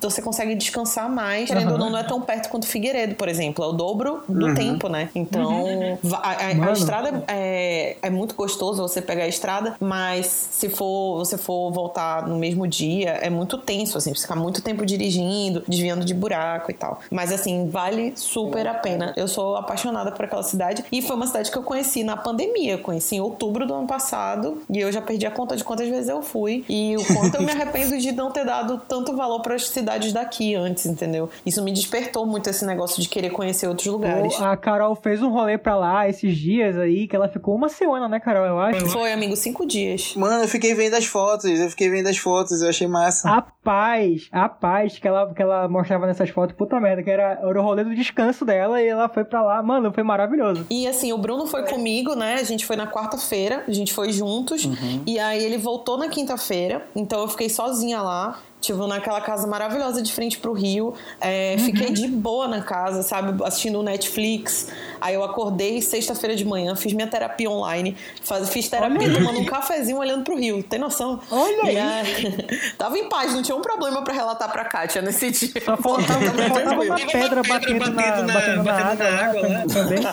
você 0.01 0.21
consegue 0.21 0.55
descansar 0.55 1.09
mais. 1.09 1.47
Querendo 1.47 1.73
ou 1.73 1.78
não, 1.78 1.89
não 1.89 1.99
é 1.99 2.03
tão 2.03 2.21
perto 2.21 2.49
quanto 2.49 2.67
Figueiredo, 2.67 3.15
por 3.15 3.28
exemplo. 3.30 3.63
É 3.63 3.67
o 3.67 3.71
dobro 3.71 4.23
do 4.28 4.53
tempo, 4.55 4.89
né? 4.89 5.09
Então, 5.15 5.97
va- 6.03 6.17
a, 6.23 6.32
a- 6.32 6.69
a 6.69 6.71
estrada 6.73 7.23
é, 7.28 7.97
é 8.01 8.09
muito 8.09 8.36
gostoso 8.36 8.82
você 8.82 9.01
pegar 9.01 9.23
a 9.23 9.28
estrada, 9.28 9.75
mas 9.80 10.25
se 10.51 10.69
for 10.69 11.17
você 11.19 11.38
for 11.38 11.66
voltar 11.72 12.28
no 12.28 12.38
mesmo 12.38 12.68
dia, 12.68 13.11
é 13.11 13.30
muito 13.30 13.57
tenso, 13.57 13.97
assim, 13.97 14.13
ficar 14.13 14.36
muito 14.36 14.61
tempo 14.61 14.86
dirigindo, 14.86 15.63
desviando 15.68 16.05
de 16.05 16.13
buraco 16.13 16.72
e 16.72 16.74
tal. 16.74 16.99
Mas, 17.11 17.32
assim, 17.32 17.70
vale 17.70 18.13
super 18.15 18.68
a 18.68 18.74
pena. 18.74 19.13
Eu 19.15 19.28
sou 19.28 19.55
apaixonada 19.55 20.11
por 20.11 20.26
aquela 20.26 20.43
cidade 20.43 20.84
e 20.91 21.01
foi 21.01 21.15
uma 21.15 21.28
cidade 21.28 21.51
que 21.51 21.57
eu 21.57 21.63
conheci 21.63 22.03
na 22.03 22.18
pandemia. 22.18 22.74
Eu 22.74 22.80
conheci 22.80 23.15
em 23.15 23.22
outubro 23.22 23.65
do 23.65 23.74
ano 23.74 23.88
passado 23.88 24.61
e 24.70 24.80
eu 24.80 24.91
já 24.91 25.01
perdi 25.01 25.26
a 25.26 25.32
conta 25.32 25.55
de 25.55 25.63
quantas 25.63 25.88
vezes 25.88 26.09
eu 26.09 26.22
fui 26.22 26.63
e 26.70 26.95
o 26.97 27.05
quanto 27.13 27.36
eu 27.36 27.41
me 27.41 27.51
arrependo 27.51 27.97
de 27.97 28.11
não 28.11 28.32
ter 28.32 28.45
dado 28.45 28.82
tanto 28.88 29.15
valor 29.15 29.41
para 29.41 29.55
as 29.55 29.68
cidades 29.68 30.13
daqui 30.13 30.55
antes, 30.55 30.86
entendeu? 30.86 31.30
Isso 31.45 31.63
me 31.63 31.72
despertou 31.72 32.26
muito 32.26 32.49
esse 32.49 32.65
negócio 32.65 33.01
de 33.01 33.09
querer 33.09 33.30
conhecer 33.30 33.68
outros 33.68 33.88
lugares. 33.88 34.39
A 34.41 34.55
Carol 34.55 34.95
fez 34.95 35.22
um 35.22 35.30
rolê 35.30 35.57
pra 35.57 35.76
lá 35.76 36.07
esses 36.07 36.36
dias 36.36 36.78
aí, 36.78 37.07
que 37.07 37.15
ela 37.15 37.28
ficou 37.28 37.55
uma 37.55 37.70
semana, 37.70 38.07
né, 38.07 38.20
Carol? 38.20 38.45
Eu 38.45 38.59
acho. 38.59 38.88
Foi, 38.88 39.11
amigo, 39.11 39.36
cinco 39.36 39.65
dias. 39.65 40.13
Mano, 40.15 40.43
eu 40.43 40.47
fiquei 40.47 40.74
vendo 40.74 40.95
as 40.95 41.05
fotos, 41.05 41.57
eu 41.60 41.70
fiquei 41.70 41.89
vendo 41.89 42.08
as 42.08 42.18
fotos, 42.18 42.62
eu 42.62 42.70
achei 42.70 42.88
massa. 42.88 43.30
A 43.30 43.41
paz, 43.41 44.28
a 44.32 44.47
paz 44.49 44.97
que 44.97 45.08
ela, 45.08 45.34
que 45.34 45.41
ela 45.41 45.68
mostrava 45.68 46.08
nessas 46.08 46.30
fotos, 46.30 46.55
puta 46.55 46.80
merda, 46.80 47.03
que 47.03 47.10
era, 47.10 47.39
era 47.41 47.60
o 47.60 47.64
rolê 47.64 47.84
do 47.84 47.93
descanso 47.95 48.45
dela 48.45 48.82
e 48.82 48.88
ela 48.88 49.10
foi 49.10 49.24
pra 49.24 49.41
lá. 49.41 49.62
Mano, 49.62 49.91
foi 49.91 50.03
maravilhoso. 50.03 50.66
E 50.70 50.88
assim, 50.88 51.12
o 51.14 51.18
Bruno 51.18 51.47
foi 51.47 51.64
comigo, 51.64 52.16
né? 52.16 52.36
A 52.36 52.43
gente 52.43 52.66
foi 52.66 52.76
na 52.76 52.88
quarta-feira, 52.88 53.64
a 53.68 53.72
gente 53.72 53.93
foi 53.93 54.12
juntos. 54.12 54.68
E 55.05 55.20
aí 55.20 55.43
ele 55.43 55.58
voltou 55.58 55.97
na 55.97 56.08
quinta-feira, 56.08 56.86
então 56.95 57.22
eu 57.22 57.28
fiquei 57.28 57.49
sozinha 57.49 58.01
lá. 58.01 58.39
Tipo, 58.68 58.86
naquela 58.86 59.22
casa 59.22 59.47
maravilhosa 59.47 60.01
de 60.01 60.11
frente 60.11 60.38
pro 60.39 60.51
rio. 60.51 60.93
É, 61.22 61.55
Fiquei 61.59 61.91
de 61.91 62.05
boa 62.07 62.47
na 62.49 62.61
casa, 62.61 63.01
sabe? 63.01 63.41
Assistindo 63.45 63.80
o 63.80 63.84
Netflix. 63.84 64.68
Aí 64.99 65.15
eu 65.15 65.24
acordei 65.24 65.82
sexta-feira 65.82 66.36
de 66.36 66.43
manhã, 66.43 66.76
fiz 66.76 66.91
minha 66.91 67.07
terapia 67.07 67.49
online. 67.49 67.95
Faz, 68.24 68.49
fiz 68.49 68.68
terapia 68.68 69.13
tomando 69.13 69.39
um 69.39 69.45
cafezinho 69.45 69.97
olhando 69.97 70.24
pro 70.26 70.36
rio. 70.38 70.61
Tem 70.63 70.78
noção? 70.80 71.20
Olha 71.32 71.72
E 71.72 71.78
aí. 71.78 71.80
aí- 71.80 72.47
Tava 72.78 72.97
em 72.97 73.07
paz, 73.07 73.34
não 73.34 73.41
tinha 73.41 73.55
um 73.55 73.61
problema 73.61 74.03
pra 74.03 74.13
relatar 74.13 74.51
pra 74.51 74.65
Kátia 74.65 75.01
nesse 75.01 75.32
dia. 75.32 75.49
Só 75.63 75.78
faltava, 75.78 76.26
só 76.26 76.32
faltava 76.49 76.82
uma 76.82 76.95
pedra 76.97 77.41
batendo 77.43 77.80
na, 77.80 78.01
batendo 78.34 78.63
na 78.63 79.26
água 79.26 79.41
lá 79.47 79.65
também. 79.72 79.99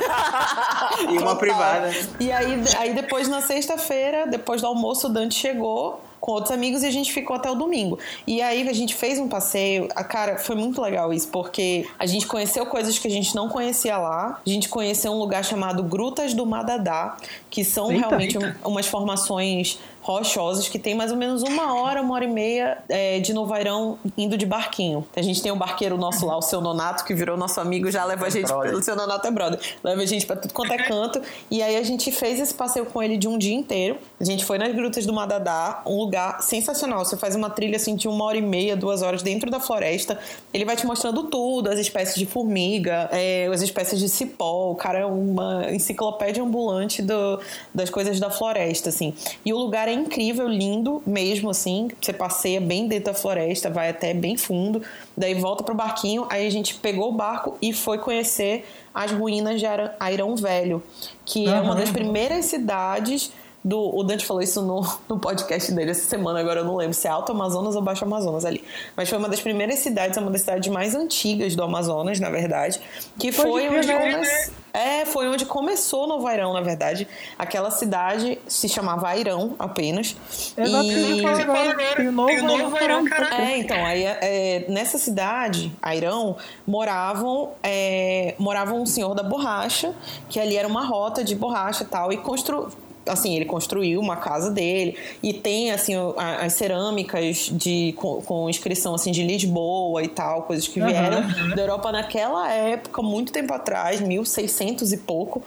E 1.03 1.07
uma 1.19 1.19
Total. 1.19 1.37
privada. 1.37 1.91
E 2.21 2.31
aí, 2.31 2.63
aí 2.79 2.95
depois, 2.95 3.27
na 3.29 3.41
sexta-feira, 3.41 4.27
depois 4.27 4.61
do 4.61 4.67
almoço, 4.69 5.09
o 5.09 5.11
Dante 5.13 5.35
chegou 5.35 6.01
com 6.25 6.33
outros 6.33 6.53
amigos 6.53 6.83
e 6.83 6.87
a 6.87 6.91
gente 6.91 7.12
ficou 7.12 7.37
até 7.37 7.51
o 7.51 7.55
domingo. 7.55 7.99
E 8.27 8.41
aí 8.41 8.66
a 8.66 8.72
gente 8.72 8.95
fez 8.95 9.18
um 9.18 9.29
passeio. 9.29 9.89
A 9.95 10.03
cara, 10.03 10.39
foi 10.39 10.57
muito 10.57 10.81
legal 10.81 11.12
isso, 11.12 11.29
porque 11.29 11.87
a 11.99 12.07
gente 12.07 12.27
conheceu 12.27 12.64
coisas 12.64 12.99
que 12.99 13.07
a 13.07 13.11
gente 13.11 13.35
não 13.37 13.47
conhecia 13.47 13.99
lá. 13.99 14.41
A 14.47 14.49
gente 14.49 14.70
conheceu 14.70 15.12
um 15.12 15.18
lugar 15.18 15.45
chamado 15.45 15.83
Grutas 15.83 16.33
do 16.33 16.47
Madadá, 16.47 17.18
que 17.51 17.62
são 17.62 17.93
Eita. 17.93 18.07
realmente 18.09 18.39
um- 18.39 18.55
umas 18.64 18.87
formações 18.87 19.79
rochosas 20.05 20.69
que 20.69 20.79
tem 20.79 20.95
mais 20.95 21.11
ou 21.11 21.17
menos 21.17 21.43
uma 21.43 21.75
hora, 21.75 22.03
uma 22.03 22.15
hora 22.15 22.25
e 22.27 22.29
meia 22.29 22.79
é, 22.91 23.19
de 23.21 23.33
Novairão 23.33 23.99
indo 24.19 24.37
de 24.37 24.45
barquinho. 24.45 25.05
A 25.17 25.23
gente 25.23 25.43
tem 25.43 25.51
um 25.51 25.57
barqueiro 25.57 25.97
nosso 25.97 26.27
lá, 26.27 26.37
o 26.37 26.43
seu 26.43 26.61
Nonato, 26.61 27.05
que 27.07 27.15
virou 27.15 27.39
nosso 27.39 27.59
amigo, 27.59 27.91
já 27.91 28.05
leva 28.05 28.27
a 28.27 28.31
gente. 28.31 28.47
brother. 28.47 28.75
O 28.75 28.83
seu 28.83 28.95
Nonato 28.95 29.27
é 29.27 29.31
brother. 29.31 29.59
Leva 29.83 30.03
a 30.03 30.07
gente 30.07 30.27
pra 30.27 30.37
tudo 30.37 30.53
quanto 30.53 30.73
é 30.75 30.77
canto. 30.77 31.23
E 31.51 31.63
aí 31.63 31.75
a 31.77 31.83
gente 31.83 32.13
fez 32.13 32.39
esse 32.39 32.53
passeio 32.53 32.85
com 32.85 33.03
ele 33.03 33.17
de 33.17 33.27
um 33.27 33.39
dia 33.39 33.55
inteiro. 33.55 33.97
A 34.21 34.25
gente 34.25 34.45
foi 34.45 34.59
nas 34.59 34.75
grutas 34.75 35.07
do 35.07 35.13
Madadá, 35.15 35.83
um 35.87 35.97
lugar 35.97 36.43
sensacional. 36.43 37.03
Você 37.03 37.17
faz 37.17 37.35
uma 37.35 37.49
trilha 37.49 37.77
assim 37.77 37.97
de 37.97 38.07
uma 38.07 38.25
hora 38.27 38.37
e 38.37 38.43
meia, 38.43 38.77
duas 38.77 39.01
horas 39.01 39.23
dentro 39.23 39.51
da 39.51 39.59
floresta. 39.59 40.19
Ele 40.53 40.67
vai 40.67 40.77
te 40.77 40.87
mostrando 40.87 41.25
tudo, 41.25 41.71
as 41.71 41.79
espécies 41.79 42.17
de 42.17 42.27
formiga, 42.27 43.09
é, 43.11 43.47
as 43.53 43.63
espécies 43.63 43.99
de 43.99 44.09
cipó. 44.11 44.71
O 44.71 44.75
cara 44.75 44.99
é 44.99 45.07
uma 45.07 45.73
enciclopédia 45.73 46.43
ambulante 46.43 47.01
do- 47.01 47.41
das 47.75 47.89
coisas 47.89 48.21
da 48.21 48.29
floresta, 48.31 48.91
assim. 48.91 49.15
E 49.47 49.53
o 49.53 49.57
lugar 49.57 49.89
é 49.89 49.94
incrível, 49.95 50.49
lindo 50.49 51.03
mesmo, 51.07 51.51
assim. 51.51 51.89
Você 52.01 52.13
passeia 52.13 52.61
bem 52.61 52.87
dentro 52.87 53.07
da 53.07 53.15
floresta, 53.15 53.71
vai 53.71 53.91
até 53.91 54.13
bem 54.13 54.37
fundo. 54.37 54.83
Daí 55.17 55.35
volta 55.35 55.63
pro 55.63 55.75
barquinho. 55.75 56.27
Aí 56.31 56.47
a 56.47 56.51
gente 56.51 56.75
pegou 56.75 57.11
o 57.11 57.13
barco 57.13 57.57
e 57.63 57.73
foi 57.73 57.99
conhecer 57.99 58.67
as 58.93 59.11
ruínas 59.11 59.59
de 59.61 59.67
Airão 59.99 60.37
Velho, 60.37 60.83
que 61.25 61.49
é 61.49 61.61
uma 61.61 61.75
das 61.75 61.91
primeiras 61.91 62.45
cidades 62.45 63.33
do. 63.65 63.97
O 63.97 64.03
Dante 64.03 64.27
falou 64.27 64.43
isso 64.43 64.61
no, 64.62 64.87
no 65.09 65.19
podcast 65.19 65.73
dele 65.73 65.91
essa 65.91 66.07
semana, 66.07 66.41
agora 66.41 66.61
eu 66.61 66.65
não 66.65 66.77
lembro 66.77 66.95
se 66.95 67.07
é 67.07 67.11
Alto 67.11 67.33
Amazonas 67.33 67.75
ou 67.75 67.83
Baixo 67.83 68.05
Amazonas 68.05 68.45
ali. 68.45 68.62
Mas 68.97 69.09
foi 69.09 69.19
uma 69.19 69.29
das 69.29 69.41
primeiras 69.41 69.79
cidades, 69.79 70.19
é 70.19 70.21
uma 70.21 70.31
das 70.31 70.43
cidades 70.43 70.71
mais 70.71 70.95
antigas 70.95 71.57
do 71.57 71.62
Amazonas, 71.62 72.21
na 72.21 72.31
verdade. 72.31 72.81
Que 73.19 73.33
foi 73.33 73.67
crer, 73.67 73.79
onde 73.79 73.87
né? 73.87 74.12
começou. 74.12 74.55
É, 74.75 75.05
foi 75.05 75.29
onde 75.29 75.47
começou 75.47 76.09
Novo 76.09 76.27
Airão, 76.27 76.53
na 76.53 76.61
verdade. 76.61 77.07
Aquela 77.39 77.71
cidade 77.71 78.41
se 78.49 78.69
chamava 78.69 79.09
Airão 79.09 79.55
apenas. 79.57 80.17
Exato, 80.59 80.85
e... 80.85 81.23
falou 81.23 81.41
agora. 81.41 81.77
Tem 81.95 82.09
o 82.09 82.12
novo 82.12 82.77
Airão. 82.77 83.05
É, 83.39 83.57
então, 83.57 83.85
aí 83.85 84.03
é, 84.03 84.67
nessa 84.69 84.99
cidade, 84.99 85.73
Airão, 85.81 86.37
moravam, 86.67 87.53
é, 87.62 88.35
morava 88.37 88.75
um 88.75 88.85
senhor 88.85 89.15
da 89.15 89.23
borracha, 89.23 89.95
que 90.29 90.41
ali 90.41 90.57
era 90.57 90.67
uma 90.67 90.85
rota 90.85 91.23
de 91.23 91.37
borracha 91.37 91.85
e 91.85 91.87
tal, 91.87 92.12
e 92.12 92.17
construiu. 92.17 92.69
Assim, 93.07 93.37
ele 93.37 93.45
construiu 93.45 94.01
uma 94.01 94.17
casa 94.17 94.51
dele 94.51 94.97
e 95.23 95.33
tem 95.33 95.71
assim 95.71 95.95
as 96.17 96.53
cerâmicas 96.55 97.51
de 97.53 97.95
com, 97.97 98.23
com 98.23 98.49
inscrição 98.49 98.95
assim 98.95 99.13
de 99.13 99.23
Lisboa 99.23 100.03
e 100.03 100.09
tal, 100.09 100.43
coisas 100.43 100.67
que 100.67 100.81
vieram 100.81 101.23
da 101.55 101.63
Europa 101.63 101.93
naquela 101.93 102.51
época, 102.51 103.03
muito 103.03 103.33
tempo 103.33 103.53
atrás, 103.53 104.01
1600 104.01 104.93
e 104.93 104.97
pouco. 104.99 105.43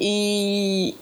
E 0.00 0.94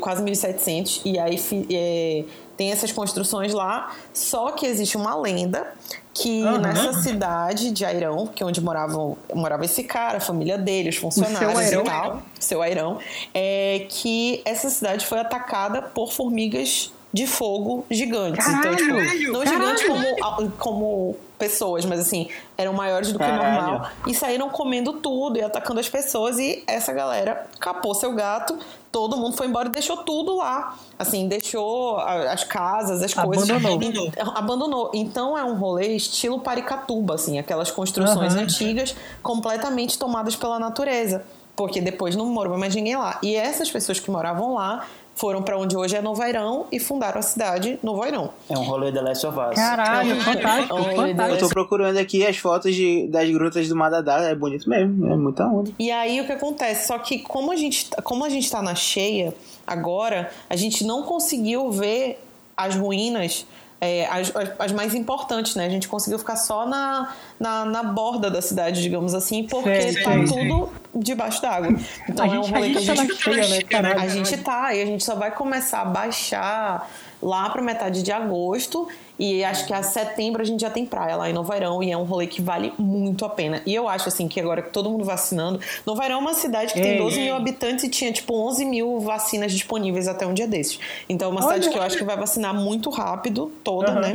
quase 0.00 0.22
1700 0.22 1.02
e 1.04 1.18
aí 1.18 1.38
é, 1.70 2.24
tem 2.56 2.72
essas 2.72 2.90
construções 2.92 3.52
lá, 3.52 3.94
só 4.12 4.52
que 4.52 4.66
existe 4.66 4.96
uma 4.96 5.14
lenda 5.14 5.66
que 6.14 6.42
Aham. 6.42 6.58
nessa 6.58 6.92
cidade 6.94 7.70
de 7.70 7.84
Airão, 7.84 8.26
que 8.26 8.42
é 8.42 8.46
onde 8.46 8.60
moravam, 8.60 9.16
morava 9.34 9.64
esse 9.64 9.84
cara, 9.84 10.16
a 10.16 10.20
família 10.20 10.56
dele, 10.56 10.88
os 10.88 10.96
funcionários 10.96 11.58
Airão? 11.58 11.82
e 11.82 11.84
tal, 11.84 12.22
seu 12.40 12.62
Airão, 12.62 12.98
é 13.34 13.86
que 13.88 14.40
essa 14.44 14.70
cidade 14.70 15.04
foi 15.04 15.18
atacada 15.20 15.82
por 15.82 16.12
formigas 16.12 16.90
de 17.12 17.26
fogo 17.26 17.84
gigantes. 17.90 18.46
então, 18.46 18.74
tipo, 18.76 18.94
Caralho! 18.94 19.32
não 19.32 19.44
Caralho! 19.44 19.78
gigantes 19.78 19.86
como, 20.18 20.50
como 20.52 21.16
pessoas, 21.38 21.84
mas 21.84 22.00
assim, 22.00 22.28
eram 22.56 22.72
maiores 22.72 23.12
do 23.12 23.18
que 23.18 23.24
o 23.24 23.28
Caralho. 23.28 23.62
normal. 23.72 23.90
E 24.06 24.14
saíram 24.14 24.48
comendo 24.48 24.94
tudo 24.94 25.38
e 25.38 25.42
atacando 25.42 25.80
as 25.80 25.88
pessoas. 25.88 26.38
E 26.38 26.62
essa 26.66 26.92
galera 26.92 27.46
capou 27.60 27.94
seu 27.94 28.12
gato, 28.12 28.58
todo 28.90 29.16
mundo 29.16 29.36
foi 29.36 29.46
embora 29.46 29.68
e 29.68 29.70
deixou 29.72 29.98
tudo 29.98 30.36
lá. 30.36 30.76
Assim, 30.98 31.28
deixou 31.28 31.98
as 31.98 32.44
casas, 32.44 33.02
as 33.02 33.12
coisas. 33.12 33.48
Abandonou. 33.50 34.06
Então, 34.06 34.32
abandonou. 34.34 34.90
Então 34.94 35.38
é 35.38 35.44
um 35.44 35.56
rolê 35.56 35.96
estilo 35.96 36.40
Paricatuba, 36.40 37.14
assim, 37.14 37.38
aquelas 37.38 37.70
construções 37.70 38.34
Aham. 38.34 38.42
antigas 38.44 38.94
completamente 39.22 39.98
tomadas 39.98 40.34
pela 40.36 40.58
natureza. 40.58 41.24
Porque 41.54 41.80
depois 41.80 42.14
não 42.14 42.26
morou 42.26 42.58
mais 42.58 42.74
ninguém 42.74 42.96
lá. 42.96 43.18
E 43.22 43.34
essas 43.34 43.70
pessoas 43.70 43.98
que 43.98 44.10
moravam 44.10 44.54
lá 44.54 44.84
foram 45.16 45.42
pra 45.42 45.58
onde 45.58 45.74
hoje 45.76 45.96
é 45.96 46.02
Novairão 46.02 46.66
e 46.70 46.78
fundaram 46.78 47.18
a 47.18 47.22
cidade 47.22 47.78
Novairão. 47.82 48.30
É 48.48 48.56
um 48.56 48.62
rolê 48.62 48.92
The 48.92 49.00
Last 49.00 49.26
of 49.26 49.38
Us. 49.38 49.54
Caralho, 49.56 50.14
fantástico, 50.20 50.74
Olha, 50.74 50.90
Eu 50.90 50.96
fantástico. 50.96 51.40
tô 51.40 51.48
procurando 51.48 51.96
aqui 51.96 52.24
as 52.24 52.36
fotos 52.36 52.74
de, 52.74 53.08
das 53.08 53.28
grutas 53.30 53.66
do 53.68 53.74
Madadá, 53.74 54.20
é 54.20 54.34
bonito 54.34 54.68
mesmo, 54.68 55.10
é 55.10 55.16
muita 55.16 55.46
onda. 55.46 55.70
E 55.78 55.90
aí 55.90 56.20
o 56.20 56.26
que 56.26 56.32
acontece? 56.32 56.86
Só 56.86 56.98
que 56.98 57.18
como 57.20 57.50
a 57.50 57.56
gente, 57.56 57.88
como 58.04 58.24
a 58.24 58.28
gente 58.28 58.50
tá 58.50 58.60
na 58.62 58.74
cheia 58.74 59.34
agora, 59.66 60.30
a 60.48 60.54
gente 60.54 60.84
não 60.84 61.02
conseguiu 61.02 61.70
ver 61.72 62.22
as 62.56 62.74
ruínas. 62.76 63.46
É, 63.80 64.06
as, 64.06 64.32
as- 64.58 64.72
mais 64.72 64.94
importantes, 64.94 65.54
né? 65.54 65.66
A 65.66 65.68
gente 65.68 65.86
conseguiu 65.88 66.18
ficar 66.18 66.36
só 66.36 66.66
na, 66.66 67.12
na, 67.38 67.64
na 67.64 67.82
borda 67.82 68.30
da 68.30 68.40
cidade, 68.40 68.80
digamos 68.82 69.14
assim, 69.14 69.44
porque 69.44 69.92
Sei, 69.92 70.02
tá 70.02 70.12
sei, 70.12 70.24
tudo 70.24 70.70
debaixo 70.94 71.42
d'água. 71.42 71.68
Então 72.08 72.24
A 72.24 72.34
é 72.34 72.38
um 72.38 72.42
gente, 72.44 72.54
a 72.54 72.58
rolê 72.58 72.70
que 72.70 72.78
a 72.78 72.80
gente 72.80 72.96
tá 72.96 73.02
gente 73.02 73.12
na 73.12 73.16
cheia, 73.44 73.48
né? 73.48 73.62
Caralho. 73.62 74.00
a 74.00 74.08
gente 74.08 74.36
tá, 74.38 74.74
e 74.74 74.82
a 74.82 74.86
gente 74.86 75.04
só 75.04 75.14
vai 75.14 75.30
começar 75.30 75.82
a 75.82 75.84
baixar 75.84 76.90
lá 77.22 77.50
pra 77.50 77.60
metade 77.62 78.02
de 78.02 78.12
agosto. 78.12 78.88
E 79.18 79.42
acho 79.44 79.66
que 79.66 79.72
a 79.72 79.82
setembro 79.82 80.42
a 80.42 80.44
gente 80.44 80.60
já 80.60 80.70
tem 80.70 80.84
praia 80.84 81.16
lá 81.16 81.30
em 81.30 81.32
Novairão 81.32 81.82
e 81.82 81.90
é 81.90 81.96
um 81.96 82.04
rolê 82.04 82.26
que 82.26 82.42
vale 82.42 82.72
muito 82.78 83.24
a 83.24 83.28
pena. 83.28 83.62
E 83.64 83.74
eu 83.74 83.88
acho 83.88 84.08
assim 84.08 84.28
que 84.28 84.38
agora 84.40 84.60
que 84.60 84.70
todo 84.70 84.90
mundo 84.90 85.04
vacinando. 85.04 85.58
Novairão 85.86 86.16
é 86.16 86.20
uma 86.20 86.34
cidade 86.34 86.72
que 86.72 86.80
tem 86.80 86.92
Ei, 86.92 86.98
12 86.98 87.16
mil 87.20 87.26
ei. 87.26 87.40
habitantes 87.40 87.84
e 87.84 87.88
tinha 87.88 88.12
tipo 88.12 88.34
11 88.34 88.64
mil 88.64 89.00
vacinas 89.00 89.52
disponíveis 89.52 90.06
até 90.06 90.26
um 90.26 90.34
dia 90.34 90.46
desses. 90.46 90.78
Então 91.08 91.28
é 91.28 91.32
uma 91.32 91.42
cidade 91.42 91.64
Olha. 91.64 91.72
que 91.72 91.78
eu 91.78 91.82
acho 91.82 91.96
que 91.96 92.04
vai 92.04 92.16
vacinar 92.16 92.54
muito 92.54 92.90
rápido, 92.90 93.50
toda, 93.64 93.94
né? 93.94 94.12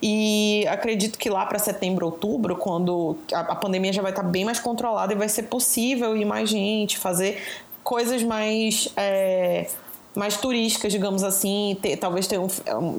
E 0.00 0.64
acredito 0.68 1.18
que 1.18 1.28
lá 1.28 1.44
pra 1.46 1.58
setembro, 1.58 2.06
outubro, 2.06 2.56
quando 2.56 3.16
a, 3.32 3.40
a 3.40 3.54
pandemia 3.56 3.92
já 3.92 4.02
vai 4.02 4.12
estar 4.12 4.22
bem 4.22 4.44
mais 4.44 4.60
controlada 4.60 5.12
e 5.12 5.16
vai 5.16 5.28
ser 5.28 5.44
possível 5.44 6.16
ir 6.16 6.24
mais 6.24 6.48
gente, 6.48 6.98
fazer 6.98 7.42
coisas 7.82 8.22
mais. 8.22 8.88
é, 8.96 9.66
mais 10.16 10.36
turísticas, 10.36 10.92
digamos 10.92 11.22
assim. 11.22 11.76
Ter, 11.80 11.96
talvez 11.96 12.26
ter, 12.26 12.38
um, 12.40 12.48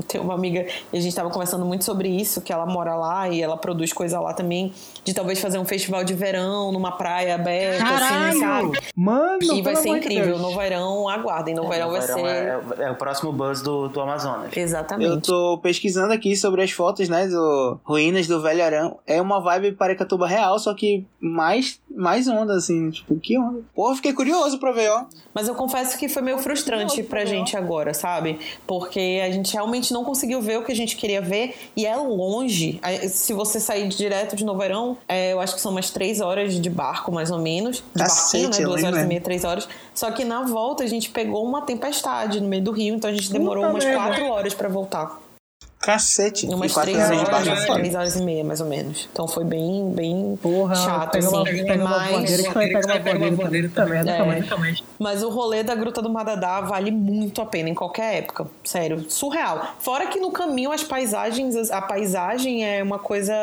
ter 0.07 0.19
uma 0.19 0.33
amiga, 0.33 0.65
e 0.93 0.97
a 0.97 1.01
gente 1.01 1.09
estava 1.09 1.29
conversando 1.29 1.65
muito 1.65 1.83
sobre 1.83 2.07
isso, 2.09 2.41
que 2.41 2.53
ela 2.53 2.65
mora 2.65 2.95
lá 2.95 3.27
e 3.27 3.41
ela 3.41 3.57
produz 3.57 3.91
coisa 3.91 4.19
lá 4.19 4.33
também, 4.33 4.71
de 5.03 5.13
talvez 5.13 5.39
fazer 5.39 5.57
um 5.57 5.65
festival 5.65 6.03
de 6.03 6.13
verão 6.13 6.71
numa 6.71 6.91
praia 6.91 7.35
aberta, 7.35 7.83
assim, 7.83 8.39
sabe? 8.39 8.79
Mano, 8.95 9.39
E 9.41 9.61
vai 9.61 9.75
ser 9.75 9.89
incrível. 9.89 10.37
Deus. 10.37 10.41
No 10.41 10.55
verão, 10.55 11.09
aguardem. 11.09 11.55
No 11.55 11.67
verão 11.67 11.91
vai 11.91 12.01
Verão 12.01 12.15
ser. 12.19 12.25
é, 12.25 12.61
é 12.79 12.91
o 12.91 12.95
próximo 12.95 13.31
buzz 13.31 13.61
do, 13.61 13.87
do 13.87 13.99
Amazonas. 14.01 14.55
Eu 14.55 14.63
Exatamente. 14.63 15.21
tô 15.27 15.57
pesquisando 15.61 16.13
aqui 16.13 16.35
sobre 16.35 16.61
as 16.61 16.71
fotos, 16.71 17.09
né, 17.09 17.27
do 17.27 17.79
Ruínas 17.83 18.27
do 18.27 18.41
Velho 18.41 18.63
Arão. 18.63 18.99
É 19.07 19.21
uma 19.21 19.39
vibe 19.39 19.71
Parecatuba 19.73 20.27
real, 20.27 20.59
só 20.59 20.73
que 20.73 21.05
mais, 21.19 21.79
mais 21.89 22.27
onda, 22.27 22.53
assim, 22.53 22.89
tipo, 22.91 23.15
que 23.19 23.37
onda. 23.37 23.61
Porra, 23.73 23.95
fiquei 23.95 24.13
curioso 24.13 24.59
pra 24.59 24.71
ver, 24.71 24.89
ó. 24.89 25.05
Mas 25.33 25.47
eu 25.47 25.55
confesso 25.55 25.97
que 25.97 26.07
foi 26.07 26.21
meio 26.21 26.37
frustrante 26.37 27.01
pra 27.07 27.25
gente 27.25 27.57
agora, 27.57 27.93
sabe? 27.93 28.39
Porque 28.65 29.21
a 29.25 29.31
gente 29.31 29.53
realmente 29.53 29.91
não 29.93 30.03
conseguiu 30.03 30.41
ver 30.41 30.59
o 30.59 30.63
que 30.63 30.71
a 30.71 30.75
gente 30.75 30.95
queria 30.95 31.21
ver 31.21 31.55
e 31.75 31.85
é 31.85 31.95
longe. 31.95 32.79
Se 33.09 33.33
você 33.33 33.59
sair 33.59 33.87
direto 33.87 34.35
de 34.35 34.45
Noverão, 34.45 34.97
é, 35.07 35.33
eu 35.33 35.39
acho 35.39 35.55
que 35.55 35.61
são 35.61 35.71
umas 35.71 35.89
três 35.89 36.21
horas 36.21 36.59
de 36.59 36.69
barco, 36.69 37.11
mais 37.11 37.31
ou 37.31 37.39
menos. 37.39 37.83
De 37.95 38.03
Cacete, 38.03 38.43
barquinho, 38.43 38.49
né? 38.49 38.63
eu 38.63 38.69
Duas 38.69 38.83
horas 38.83 38.99
e 38.99 39.01
é. 39.01 39.05
meia, 39.05 39.21
três 39.21 39.43
horas. 39.43 39.67
Só 39.93 40.11
que 40.11 40.23
na 40.23 40.43
volta 40.43 40.83
a 40.83 40.87
gente 40.87 41.09
pegou 41.09 41.43
uma 41.45 41.61
tempestade 41.61 42.39
no 42.39 42.47
meio 42.47 42.63
do 42.63 42.71
rio, 42.71 42.95
então 42.95 43.09
a 43.09 43.13
gente 43.13 43.31
demorou 43.31 43.63
Puta 43.63 43.73
umas 43.73 43.85
merda. 43.85 43.99
quatro 44.03 44.25
horas 44.27 44.53
pra 44.53 44.67
voltar. 44.69 45.19
Cacete. 45.87 46.45
Umas 46.47 46.69
e 46.69 46.73
quatro 46.73 46.91
três 46.91 47.09
horas, 47.09 47.29
barco 47.29 47.61
foda. 47.65 47.79
três 47.79 47.95
horas 47.95 48.15
e 48.17 48.21
meia, 48.21 48.43
mais 48.43 48.59
ou 48.59 48.67
menos. 48.67 49.07
Então 49.09 49.25
foi 49.25 49.45
bem, 49.45 49.89
bem 49.91 50.37
Porra, 50.41 50.75
chato, 50.75 51.11
pega 51.11 51.29
uma, 51.29 51.43
assim. 51.43 51.61
uma 51.63 51.87
Mas- 51.87 52.35
que 52.35 52.51
uma 52.51 54.43
também. 54.43 54.75
Mas 54.99 55.23
o 55.23 55.29
rolê 55.29 55.63
da 55.63 55.75
Gruta 55.75 56.01
do 56.01 56.09
Madadá 56.09 56.59
vale 56.59 56.91
muito 56.91 57.41
a 57.41 57.45
pena 57.45 57.69
em 57.69 57.73
qualquer 57.73 58.17
época. 58.17 58.47
Sério, 58.65 59.05
surreal. 59.09 59.75
Fora 59.79 60.07
que 60.07 60.19
no 60.19 60.29
caminho 60.29 60.73
as 60.73 60.83
paisagens, 60.83 61.71
a 61.71 61.81
paisagem 61.81 62.65
é 62.65 62.83
uma 62.83 62.99
coisa 62.99 63.33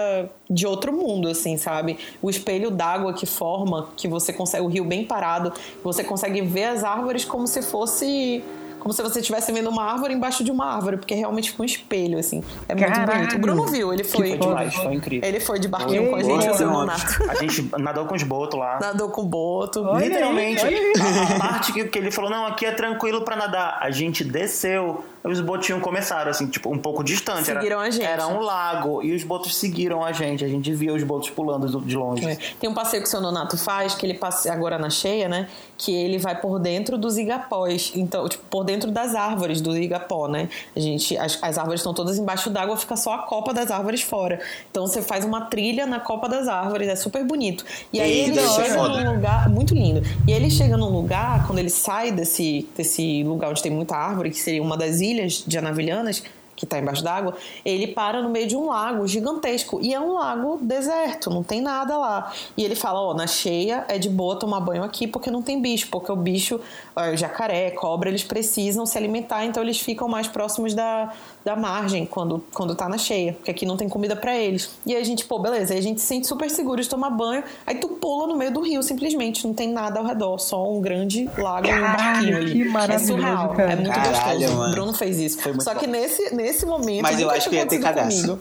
de 0.51 0.67
outro 0.67 0.93
mundo, 0.93 1.29
assim, 1.29 1.57
sabe? 1.57 1.99
O 2.21 2.29
espelho 2.29 2.71
d'água 2.71 3.15
que 3.15 3.25
forma, 3.25 3.89
que 3.97 4.07
você 4.07 4.35
consegue, 4.35 4.63
o 4.63 4.69
rio 4.69 4.85
bem 4.85 5.03
parado, 5.07 5.51
você 5.83 6.05
consegue 6.05 6.43
ver 6.43 6.65
as 6.65 6.85
árvores 6.85 7.25
como 7.25 7.47
se 7.47 7.63
fosse. 7.63 8.45
Como 8.85 8.93
se 8.93 9.03
você 9.03 9.21
estivesse 9.21 9.51
vendo 9.51 9.71
uma 9.71 9.83
árvore 9.83 10.13
embaixo 10.13 10.45
de 10.45 10.51
uma 10.53 10.67
árvore, 10.75 10.99
porque 10.99 11.15
realmente 11.15 11.51
fica 11.51 11.63
um 11.63 11.65
espelho, 11.67 12.19
assim. 12.19 12.45
É 12.69 12.75
muito 12.75 12.87
Caralho! 12.87 13.13
bonito. 13.19 13.37
O 13.37 13.39
Bruno 13.39 13.67
viu, 13.67 13.93
ele 13.95 14.05
foi. 14.05 14.29
Foi 14.29 14.39
demais, 14.39 14.75
foi 14.75 14.95
incrível. 14.95 15.27
Ele 15.29 15.41
foi 15.41 15.59
de 15.59 15.67
barquinho 15.69 16.11
com 16.11 16.17
a 16.17 16.23
gente, 16.23 16.63
o. 16.63 16.67
Nonato. 16.71 17.25
A 17.31 17.35
gente 17.37 17.71
nadou 17.79 18.05
com 18.05 18.15
os 18.15 18.23
botos 18.23 18.61
lá. 18.61 18.79
Nadou 18.81 19.09
com 19.09 19.25
boto. 19.25 19.83
Olha 19.83 20.05
Literalmente, 20.07 20.65
aí. 20.67 20.93
a, 21.01 21.35
a 21.35 21.39
parte 21.39 21.73
que, 21.73 21.85
que 21.87 21.99
ele 21.99 22.11
falou, 22.11 22.29
não, 22.31 22.45
aqui 22.47 22.67
é 22.67 22.73
tranquilo 22.73 23.23
pra 23.23 23.35
nadar. 23.37 23.79
A 23.81 23.91
gente 23.91 24.23
desceu, 24.23 25.03
os 25.25 25.41
botinhos 25.41 25.81
começaram, 25.81 26.31
assim, 26.31 26.47
tipo, 26.47 26.71
um 26.71 26.79
pouco 26.79 27.03
distante. 27.03 27.47
Seguiram 27.47 27.79
era, 27.81 27.89
a 27.89 27.91
gente. 27.91 28.05
Era 28.05 28.27
um 28.29 28.41
lago, 28.41 29.03
e 29.03 29.15
os 29.15 29.25
botos 29.25 29.57
seguiram 29.57 30.05
a 30.05 30.13
gente. 30.13 30.45
A 30.45 30.49
gente 30.49 30.71
via 30.75 30.93
os 30.93 31.03
botos 31.03 31.31
pulando 31.31 31.67
do- 31.67 31.81
de 31.81 31.97
longe. 31.97 32.27
É. 32.27 32.37
Tem 32.61 32.69
um 32.69 32.75
passeio 32.75 33.03
que 33.03 33.09
o 33.09 33.11
seu 33.11 33.23
Nonato 33.23 33.57
faz, 33.57 33.95
que 33.95 34.05
ele 34.05 34.15
passa 34.15 34.53
agora 34.53 34.77
na 34.79 34.91
cheia, 34.91 35.27
né? 35.27 35.49
Que 35.79 35.95
ele 35.95 36.19
vai 36.19 36.39
por 36.39 36.59
dentro 36.59 36.99
dos 36.99 37.17
igapós. 37.17 37.93
Então, 37.95 38.29
tipo, 38.29 38.45
por 38.51 38.63
dentro 38.65 38.74
das 38.79 39.15
árvores 39.15 39.61
do 39.61 39.77
igapó, 39.77 40.29
né? 40.29 40.49
A 40.75 40.81
gente, 40.81 41.17
as, 41.17 41.39
as 41.43 41.59
árvores 41.59 41.81
estão 41.81 41.95
todas 41.95 42.19
embaixo 42.19 42.51
d'água, 42.51 42.77
fica 42.77 42.97
só 42.97 43.15
a 43.15 43.19
copa 43.19 43.53
das 43.53 43.71
árvores 43.71 44.03
fora. 44.03 44.41
Então 44.71 44.87
você 44.87 45.03
faz 45.03 45.25
uma 45.25 45.43
trilha 45.43 45.87
na 45.87 46.01
copa 46.01 46.29
das 46.29 46.49
árvores, 46.49 46.89
é 46.89 46.97
super 46.97 47.25
bonito. 47.25 47.65
E 47.93 48.01
aí 48.01 48.21
ele 48.21 48.41
ser 48.41 48.65
chega 48.65 48.89
num 48.89 49.15
lugar 49.15 49.49
muito 49.49 49.75
lindo. 49.75 50.03
E 50.27 50.33
aí 50.33 50.39
ele 50.39 50.51
chega 50.51 50.77
num 50.77 50.91
lugar, 50.91 51.47
quando 51.47 51.59
ele 51.59 51.71
sai 51.71 52.11
desse, 52.11 52.69
desse 52.77 53.23
lugar 53.23 53.51
onde 53.51 53.63
tem 53.63 53.73
muita 53.73 53.97
árvore, 53.97 54.31
que 54.31 54.41
seria 54.41 54.63
uma 54.63 54.77
das 54.77 55.01
ilhas 55.01 55.45
de 55.47 55.59
Anavilhanas, 55.59 56.23
que 56.65 56.67
está 56.67 56.79
embaixo 56.79 57.03
d'água, 57.03 57.35
ele 57.65 57.89
para 57.89 58.23
no 58.23 58.29
meio 58.29 58.47
de 58.47 58.57
um 58.57 58.69
lago 58.69 59.07
gigantesco. 59.07 59.79
E 59.81 59.95
é 59.95 60.01
um 60.01 60.15
lago 60.15 60.59
deserto, 60.61 61.31
não 61.31 61.43
tem 61.43 61.61
nada 61.61 61.97
lá. 61.97 62.33
E 62.57 62.65
ele 62.65 62.75
fala: 62.75 63.01
Ó, 63.01 63.15
na 63.15 63.27
cheia 63.27 63.85
é 63.89 63.99
de 63.99 64.09
boa 64.09 64.39
tomar 64.39 64.61
banho 64.61 64.83
aqui 64.83 65.07
porque 65.07 65.31
não 65.31 65.43
tem 65.43 65.61
bicho, 65.61 65.89
porque 65.91 66.11
o 66.11 66.17
bicho, 66.17 66.61
ó, 66.97 67.11
o 67.11 67.17
jacaré, 67.17 67.71
cobra, 67.71 68.09
eles 68.09 68.25
precisam 68.25 68.87
se 68.87 68.97
alimentar, 68.97 69.45
então 69.45 69.63
eles 69.63 69.81
ficam 69.81 70.09
mais 70.09 70.27
próximos 70.27 70.75
da, 70.75 71.13
da 71.45 71.55
margem 71.55 72.07
quando, 72.07 72.43
quando 72.53 72.75
tá 72.75 72.89
na 72.89 72.97
cheia, 72.97 73.35
porque 73.35 73.51
aqui 73.51 73.67
não 73.67 73.77
tem 73.77 73.89
comida 73.89 74.17
para 74.17 74.37
eles. 74.37 74.71
E 74.87 74.95
aí 74.95 75.01
a 75.01 75.05
gente, 75.05 75.25
pô, 75.27 75.39
beleza, 75.39 75.75
aí 75.75 75.79
a 75.79 75.83
gente 75.83 76.01
se 76.01 76.07
sente 76.07 76.27
super 76.27 76.49
seguro 76.51 76.81
de 76.81 76.89
tomar 76.89 77.11
banho, 77.11 77.45
aí 77.67 77.77
tu 77.77 77.89
pula 77.89 78.27
no 78.27 78.37
meio 78.37 78.53
do 78.53 78.61
rio 78.61 78.83
simplesmente, 78.83 79.47
não 79.47 79.53
tem 79.53 79.69
nada 79.69 80.01
ao 80.01 80.07
redor, 80.07 80.39
só 80.39 80.67
um 80.73 80.81
grande 80.81 81.29
lago 81.37 81.67
e 81.67 81.71
um 81.71 81.75
Caralho, 81.75 81.97
barquinho 81.99 82.37
ali. 82.37 82.53
que 82.53 82.63
é 82.63 82.65
maravilhoso, 82.65 83.07
surreal, 83.07 83.49
cara. 83.51 83.73
é 83.73 83.77
muito 83.77 83.91
Caralho, 83.91 84.39
gostoso. 84.41 84.57
mano. 84.59 84.69
O 84.71 84.75
Bruno 84.75 84.93
fez 84.95 85.19
isso. 85.19 85.41
Foi 85.43 85.53
muito 85.53 85.65
Só 85.65 85.75
que 85.75 85.87
bom. 85.87 85.93
nesse, 85.93 86.35
nesse 86.35 86.65
momento, 86.67 87.03
Mas 87.03 87.17
eu 87.21 87.27
nunca 87.27 87.37
acho 87.37 87.51
tinha 87.51 87.67
que 87.67 87.75
ia 87.77 87.81
ter 87.83 87.95
comigo. 87.95 88.39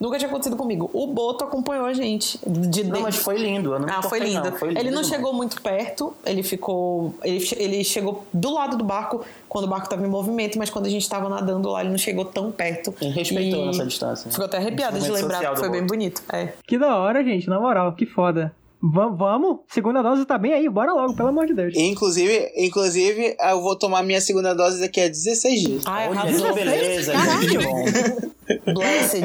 Nunca 0.00 0.18
tinha 0.18 0.28
acontecido 0.28 0.56
comigo. 0.56 0.90
O 0.92 1.06
Boto 1.08 1.44
acompanhou 1.44 1.84
a 1.86 1.92
gente. 1.92 2.38
De, 2.46 2.84
Não, 2.84 2.96
de- 2.96 3.02
mas 3.02 3.16
foi 3.16 3.36
lindo. 3.36 3.74
Eu 3.74 3.80
não 3.80 3.88
ah, 3.88 4.02
foi 4.02 4.18
lindo. 4.20 4.50
Não. 4.50 4.56
Foi 4.56 4.68
lindo 4.68 4.80
Ele 4.80 4.90
não 4.90 5.02
demais. 5.02 5.08
chegou 5.16 5.32
muito 5.34 5.60
perto, 5.60 6.14
ele 6.24 6.42
ficou. 6.42 7.14
Ele, 7.22 7.46
ele 7.56 7.84
chegou 7.84 8.24
do 8.32 8.50
lado 8.52 8.76
do 8.76 8.84
barco 8.84 9.22
quando 9.56 9.64
o 9.64 9.68
barco 9.68 9.86
estava 9.86 10.06
em 10.06 10.10
movimento, 10.10 10.58
mas 10.58 10.68
quando 10.68 10.84
a 10.84 10.90
gente 10.90 11.00
estava 11.00 11.30
nadando 11.30 11.70
lá, 11.70 11.80
ele 11.80 11.88
não 11.88 11.96
chegou 11.96 12.26
tão 12.26 12.52
perto. 12.52 12.92
Ele 13.00 13.10
respeitou 13.10 13.62
E 13.62 13.66
nossa 13.66 13.86
distância. 13.86 14.30
Ficou 14.30 14.44
até 14.44 14.58
arrepiada 14.58 15.00
de 15.00 15.10
lembrar, 15.10 15.54
do 15.54 15.58
foi 15.58 15.70
bem 15.70 15.80
Boto. 15.80 15.94
bonito. 15.94 16.22
É. 16.30 16.48
Que 16.66 16.78
da 16.78 16.96
hora, 16.98 17.24
gente, 17.24 17.48
na 17.48 17.58
moral, 17.58 17.94
que 17.94 18.04
foda. 18.04 18.52
Va- 18.82 19.08
vamos? 19.08 19.60
Segunda 19.68 20.02
dose 20.02 20.26
tá 20.26 20.36
bem 20.36 20.52
aí, 20.52 20.68
bora 20.68 20.92
logo, 20.92 21.16
pelo 21.16 21.30
amor 21.30 21.46
de 21.46 21.54
Deus. 21.54 21.72
Inclusive, 21.74 22.52
inclusive, 22.54 23.34
eu 23.40 23.62
vou 23.62 23.74
tomar 23.74 24.02
minha 24.02 24.20
segunda 24.20 24.54
dose 24.54 24.78
daqui 24.78 25.00
a 25.00 25.08
16 25.08 25.60
dias. 25.62 25.82
Ai, 25.86 26.10
Olha, 26.10 26.20
arrasou. 26.20 26.48
que 26.48 26.52
beleza, 26.52 27.12
que 27.48 27.58
bom. 27.58 28.74
Blessed. 28.74 29.22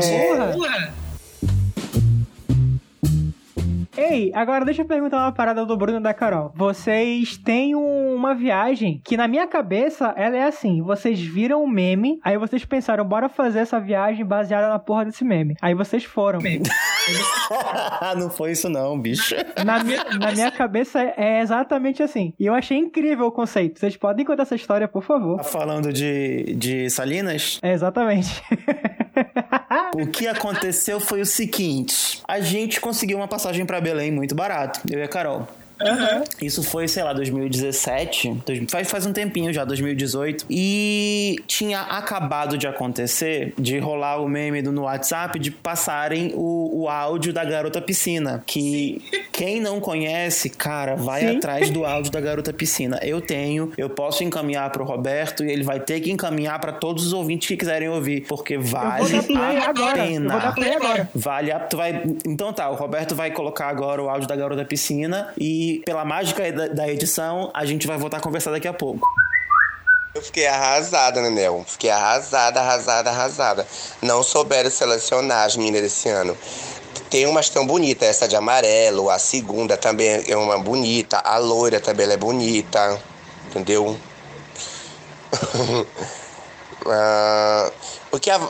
Porra! 0.55 0.93
Ei, 3.97 4.31
agora 4.34 4.63
deixa 4.65 4.81
eu 4.81 4.85
perguntar 4.85 5.18
uma 5.18 5.31
parada 5.31 5.65
do 5.65 5.76
Bruno 5.77 5.99
e 5.99 6.01
da 6.01 6.13
Carol. 6.13 6.51
Vocês 6.55 7.38
têm 7.38 7.76
um- 7.76 8.15
uma 8.15 8.34
viagem 8.34 9.01
que 9.03 9.18
na 9.18 9.27
minha 9.27 9.47
cabeça 9.47 10.13
ela 10.15 10.38
é 10.38 10.43
assim: 10.43 10.81
vocês 10.81 11.19
viram 11.19 11.63
um 11.63 11.68
meme, 11.68 12.19
aí 12.23 12.38
vocês 12.38 12.63
pensaram, 12.65 13.03
bora 13.05 13.27
fazer 13.30 13.59
essa 13.59 13.80
viagem 13.80 14.26
baseada 14.26 14.69
na 14.69 14.80
porra 14.80 15.05
desse 15.05 15.23
meme. 15.23 15.55
Aí 15.61 15.73
vocês 15.73 16.03
foram. 16.03 16.39
não 18.18 18.30
foi 18.30 18.51
isso 18.51 18.69
não, 18.69 18.99
bicho. 18.99 19.35
Na 19.65 19.84
minha, 19.84 20.03
na 20.19 20.31
minha 20.31 20.51
cabeça 20.51 21.01
é 21.18 21.41
exatamente 21.41 22.01
assim. 22.03 22.34
E 22.39 22.45
eu 22.45 22.53
achei 22.53 22.77
incrível 22.77 23.26
o 23.27 23.31
conceito. 23.31 23.80
Vocês 23.80 23.97
podem 23.97 24.26
contar 24.26 24.43
essa 24.43 24.55
história, 24.55 24.88
por 24.88 25.03
favor? 25.03 25.38
Tá 25.38 25.43
falando 25.43 25.91
de, 25.91 26.53
de 26.55 26.89
Salinas? 26.89 27.59
É 27.61 27.72
exatamente. 27.73 28.41
O 29.93 30.07
que 30.07 30.27
aconteceu 30.27 30.99
foi 30.99 31.21
o 31.21 31.25
seguinte: 31.25 32.21
a 32.27 32.39
gente 32.39 32.79
conseguiu 32.79 33.17
uma 33.17 33.27
passagem 33.27 33.65
pra 33.65 33.81
Belém 33.81 34.11
muito 34.11 34.33
barato, 34.33 34.79
eu 34.89 34.99
e 34.99 35.03
a 35.03 35.07
Carol. 35.07 35.47
Isso 36.41 36.63
foi, 36.63 36.87
sei 36.87 37.03
lá, 37.03 37.13
2017. 37.13 38.41
dois- 38.45 38.61
Faz, 38.69 38.89
faz 38.89 39.05
um 39.05 39.13
tempinho 39.13 39.53
já, 39.53 39.65
2018. 39.65 40.45
E 40.49 41.37
tinha 41.47 41.81
acabado 41.81 42.57
de 42.57 42.67
acontecer 42.67 43.53
de 43.57 43.77
rolar 43.79 44.17
o 44.21 44.27
meme 44.27 44.61
do, 44.61 44.71
no 44.71 44.83
WhatsApp 44.83 45.37
de 45.39 45.51
passarem 45.51 46.31
o, 46.35 46.81
o 46.83 46.89
áudio 46.89 47.33
da 47.33 47.43
garota 47.43 47.81
piscina. 47.81 48.43
Que 48.45 49.01
quem 49.31 49.59
não 49.59 49.79
conhece, 49.79 50.49
cara, 50.49 50.95
vai 50.95 51.21
Sim. 51.21 51.37
atrás 51.37 51.69
do 51.69 51.85
áudio 51.85 52.11
da 52.11 52.21
garota 52.21 52.53
piscina. 52.53 52.99
Eu 53.01 53.21
tenho, 53.21 53.71
eu 53.77 53.89
posso 53.89 54.23
encaminhar 54.23 54.69
pro 54.71 54.83
Roberto 54.83 55.43
e 55.43 55.51
ele 55.51 55.63
vai 55.63 55.79
ter 55.79 55.99
que 55.99 56.11
encaminhar 56.11 56.59
pra 56.59 56.71
todos 56.71 57.05
os 57.05 57.13
ouvintes 57.13 57.47
que 57.47 57.57
quiserem 57.57 57.89
ouvir. 57.89 58.25
Porque 58.27 58.57
vale 58.57 59.05
a 59.15 59.69
agora. 59.69 59.97
Eu 59.99 60.05
pena. 60.05 60.29
vou 60.33 60.41
dar 60.41 60.53
play 60.53 60.73
agora. 60.75 61.09
Vale 61.13 61.51
a, 61.51 61.59
tu 61.59 61.77
vai, 61.77 62.03
então 62.25 62.51
tá, 62.53 62.69
o 62.69 62.75
Roberto 62.75 63.15
vai 63.15 63.31
colocar 63.31 63.67
agora 63.67 64.01
o 64.01 64.09
áudio 64.09 64.27
da 64.27 64.35
garota 64.35 64.63
piscina 64.65 65.29
e 65.37 65.70
pela 65.80 66.06
mágica 66.06 66.52
da, 66.52 66.88
edição 66.88 67.52
a 67.53 67.65
gente 67.65 67.88
vai 67.88 67.98
voltar 67.98 68.18
a 68.18 68.19
conversar 68.19 68.52
daqui 68.52 68.68
a 68.68 68.73
pouco. 68.73 69.07
Eu 70.14 70.22
fiquei 70.22 70.45
arrasada, 70.45 71.22
Nenel. 71.22 71.64
Fiquei 71.65 71.89
arrasada, 71.89 72.60
arrasada, 72.60 73.10
arrasada. 73.10 73.68
Não 74.02 74.22
souberam 74.23 74.69
selecionar 74.69 75.45
as 75.45 75.56
meninas 75.56 75.81
desse 75.81 76.10
ano. 76.10 76.38
Tem 77.10 77.26
umas 77.26 77.49
tão 77.49 77.65
bonitas, 77.65 78.07
essa 78.07 78.27
de 78.27 78.35
amarelo, 78.35 79.10
a 79.10 79.18
segunda 79.19 79.77
também 79.77 80.23
é 80.27 80.35
uma 80.35 80.57
bonita, 80.60 81.18
a 81.19 81.38
loira 81.38 81.80
também 81.80 82.10
é 82.10 82.18
bonita, 82.18 83.02
entendeu? 83.48 83.98
Ah, 86.84 87.72
o, 88.11 88.19
que 88.19 88.31
a- 88.31 88.49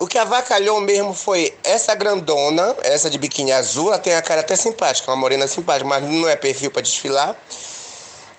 o 0.00 0.06
que 0.06 0.16
avacalhou 0.16 0.80
mesmo 0.80 1.12
foi 1.12 1.54
essa 1.62 1.94
grandona, 1.94 2.74
essa 2.82 3.10
de 3.10 3.18
biquíni 3.18 3.52
azul, 3.52 3.88
ela 3.88 3.98
tem 3.98 4.14
a 4.14 4.22
cara 4.22 4.40
até 4.40 4.56
simpática, 4.56 5.10
uma 5.10 5.16
morena 5.16 5.46
simpática, 5.46 5.86
mas 5.86 6.02
não 6.02 6.26
é 6.26 6.34
perfil 6.34 6.70
para 6.70 6.80
desfilar. 6.80 7.36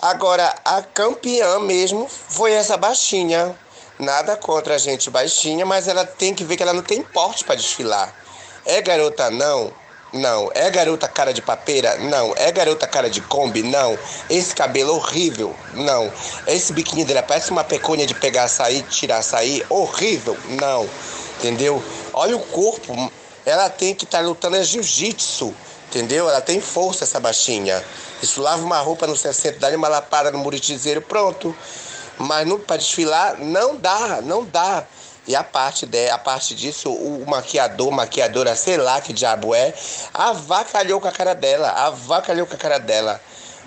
Agora, 0.00 0.52
a 0.64 0.82
campeã 0.82 1.60
mesmo 1.60 2.08
foi 2.08 2.52
essa 2.52 2.76
baixinha. 2.76 3.56
Nada 3.96 4.36
contra 4.36 4.74
a 4.74 4.78
gente 4.78 5.08
baixinha, 5.08 5.64
mas 5.64 5.86
ela 5.86 6.04
tem 6.04 6.34
que 6.34 6.42
ver 6.42 6.56
que 6.56 6.64
ela 6.64 6.72
não 6.72 6.82
tem 6.82 7.00
porte 7.00 7.44
para 7.44 7.54
desfilar. 7.54 8.12
É 8.66 8.82
garota 8.82 9.30
não, 9.30 9.72
Não. 10.12 10.50
É 10.54 10.68
garota 10.70 11.08
cara 11.08 11.32
de 11.32 11.40
papeira? 11.40 11.96
Não. 11.96 12.34
É 12.36 12.52
garota 12.52 12.86
cara 12.86 13.08
de 13.08 13.20
Kombi? 13.22 13.62
Não. 13.62 13.98
Esse 14.28 14.54
cabelo 14.54 14.94
horrível? 14.94 15.56
Não. 15.72 16.12
Esse 16.46 16.72
biquíni 16.72 17.04
dela 17.04 17.22
parece 17.22 17.50
uma 17.50 17.64
pecônia 17.64 18.06
de 18.06 18.14
pegar 18.14 18.44
açaí, 18.44 18.82
tirar 18.82 19.18
açaí? 19.18 19.64
Horrível? 19.70 20.36
Não. 20.60 20.86
Entendeu? 21.42 21.82
Olha 22.12 22.36
o 22.36 22.40
corpo. 22.40 23.10
Ela 23.44 23.68
tem 23.68 23.96
que 23.96 24.04
estar 24.04 24.18
tá 24.18 24.24
lutando 24.24 24.54
é 24.54 24.62
jiu-jitsu. 24.62 25.52
Entendeu? 25.88 26.30
Ela 26.30 26.40
tem 26.40 26.60
força, 26.60 27.02
essa 27.02 27.18
baixinha. 27.18 27.84
Isso 28.22 28.40
lava 28.40 28.64
uma 28.64 28.78
roupa 28.78 29.08
no 29.08 29.16
60, 29.16 29.58
dá 29.58 29.68
uma 29.76 29.88
lapada 29.88 30.30
no 30.30 30.38
muritizeiro, 30.38 31.02
pronto. 31.02 31.54
Mas 32.16 32.48
para 32.64 32.76
desfilar, 32.76 33.36
não 33.40 33.74
dá, 33.74 34.20
não 34.22 34.44
dá. 34.44 34.84
E 35.26 35.34
a 35.34 35.42
parte, 35.42 35.84
de, 35.84 36.10
a 36.10 36.18
parte 36.18 36.54
disso, 36.54 36.92
o 36.92 37.24
maquiador, 37.28 37.90
maquiadora, 37.90 38.54
sei 38.54 38.76
lá 38.76 39.00
que 39.00 39.12
diabo 39.12 39.52
é, 39.52 39.74
avacalhou 40.14 41.00
com 41.00 41.08
a 41.08 41.12
cara 41.12 41.34
dela, 41.34 41.70
avacalhou 41.70 42.46
com 42.46 42.54
a 42.54 42.58
cara 42.58 42.78
dela. 42.78 43.20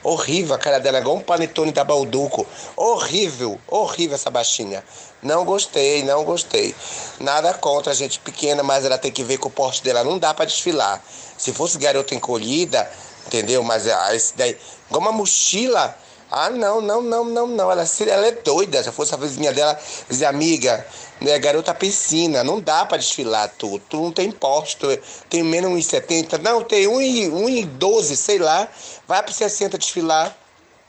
Horrível 0.06 0.53
a 0.53 0.60
cara 0.60 0.80
dela, 0.80 0.99
igual 0.99 1.15
um 1.15 1.19
panetone 1.19 1.72
da 1.72 1.84
Balduco. 1.84 2.45
Horrível, 2.76 3.60
horrível 3.68 4.14
essa 4.14 4.30
baixinha. 4.30 4.84
Não 5.23 5.44
gostei, 5.44 6.03
não 6.03 6.23
gostei. 6.23 6.76
Nada 7.19 7.52
contra 7.56 7.91
a 7.91 7.95
gente 7.95 8.19
pequena, 8.19 8.61
mas 8.61 8.86
ela 8.86 8.99
tem 8.99 9.11
que 9.11 9.23
ver 9.23 9.40
que 9.40 9.48
o 9.48 9.49
porte 9.49 9.84
dela 9.84 10.03
não 10.03 10.19
dá 10.19 10.32
para 10.32 10.45
desfilar. 10.45 11.03
Se 11.36 11.52
fosse 11.52 11.80
garota 11.80 12.14
encolhida, 12.14 12.88
entendeu? 13.26 13.64
Mas 13.64 13.88
ah, 13.88 14.15
esse 14.15 14.38
daí, 14.38 14.56
igual 14.88 15.02
uma 15.02 15.11
mochila. 15.11 15.98
Ah, 16.30 16.52
não, 16.52 16.82
não, 16.82 17.02
não, 17.02 17.26
não, 17.26 17.48
não. 17.48 17.72
Ela, 17.72 17.84
ela 18.07 18.27
é 18.27 18.32
doida. 18.32 18.84
Se 18.84 18.91
fosse 18.91 19.11
a 19.15 19.18
vizinha 19.18 19.52
dela, 19.53 19.76
dizer, 20.07 20.27
amiga, 20.27 20.86
né, 21.21 21.37
garota 21.39 21.73
piscina, 21.73 22.43
não 22.43 22.59
dá 22.59 22.85
para 22.85 22.97
desfilar 22.97 23.51
tu. 23.57 23.79
Tu 23.89 23.97
não 23.97 24.11
tem 24.11 24.31
porte, 24.31 24.77
tu 24.77 24.87
tem 25.29 25.43
menos 25.43 25.71
1,70. 25.71 26.41
Não, 26.41 26.63
tem 26.63 26.85
1,12, 26.87 28.15
sei 28.15 28.37
lá. 28.37 28.67
Vai 29.07 29.23
pro 29.23 29.33
60 29.33 29.77
desfilar. 29.77 30.35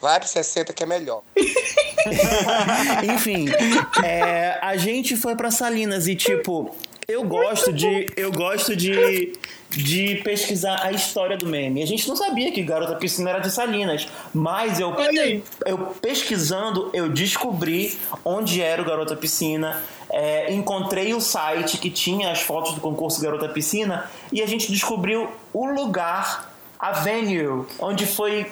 Vai 0.01 0.19
pro 0.21 0.29
60 0.29 0.73
que 0.73 0.83
é 0.83 0.87
melhor. 0.87 1.23
Enfim, 3.15 3.47
é, 4.05 4.59
a 4.61 4.77
gente 4.77 5.17
foi 5.17 5.35
para 5.35 5.51
Salinas 5.51 6.07
e 6.07 6.15
tipo, 6.15 6.75
eu 7.09 7.25
gosto 7.25 7.73
de 7.73 8.07
eu 8.17 8.31
gosto 8.31 8.77
de 8.77 9.33
de 9.71 10.17
pesquisar 10.25 10.81
a 10.83 10.93
história 10.93 11.37
do 11.37 11.47
meme. 11.47 11.83
A 11.83 11.87
gente 11.87 12.09
não 12.09 12.17
sabia 12.17 12.51
que 12.53 12.63
Garota 12.63 12.95
Piscina 12.97 13.31
era 13.31 13.39
de 13.41 13.51
Salinas, 13.51 14.09
mas 14.33 14.81
eu, 14.81 14.95
eu 15.67 15.79
pesquisando, 16.01 16.91
eu 16.93 17.09
descobri 17.09 17.99
onde 18.25 18.63
era 18.63 18.81
o 18.81 18.85
Garota 18.85 19.17
Piscina. 19.17 19.83
É, 20.19 20.51
encontrei 20.51 21.13
o 21.13 21.21
site 21.21 21.77
que 21.77 21.91
tinha 21.91 22.31
as 22.31 22.41
fotos 22.41 22.73
do 22.73 22.81
concurso 22.81 23.21
Garota 23.21 23.47
Piscina 23.51 24.11
e 24.33 24.41
a 24.41 24.47
gente 24.47 24.73
descobriu 24.73 25.29
o 25.53 25.67
lugar, 25.67 26.55
a 26.79 26.93
venue, 26.93 27.67
onde 27.79 28.07
foi 28.07 28.47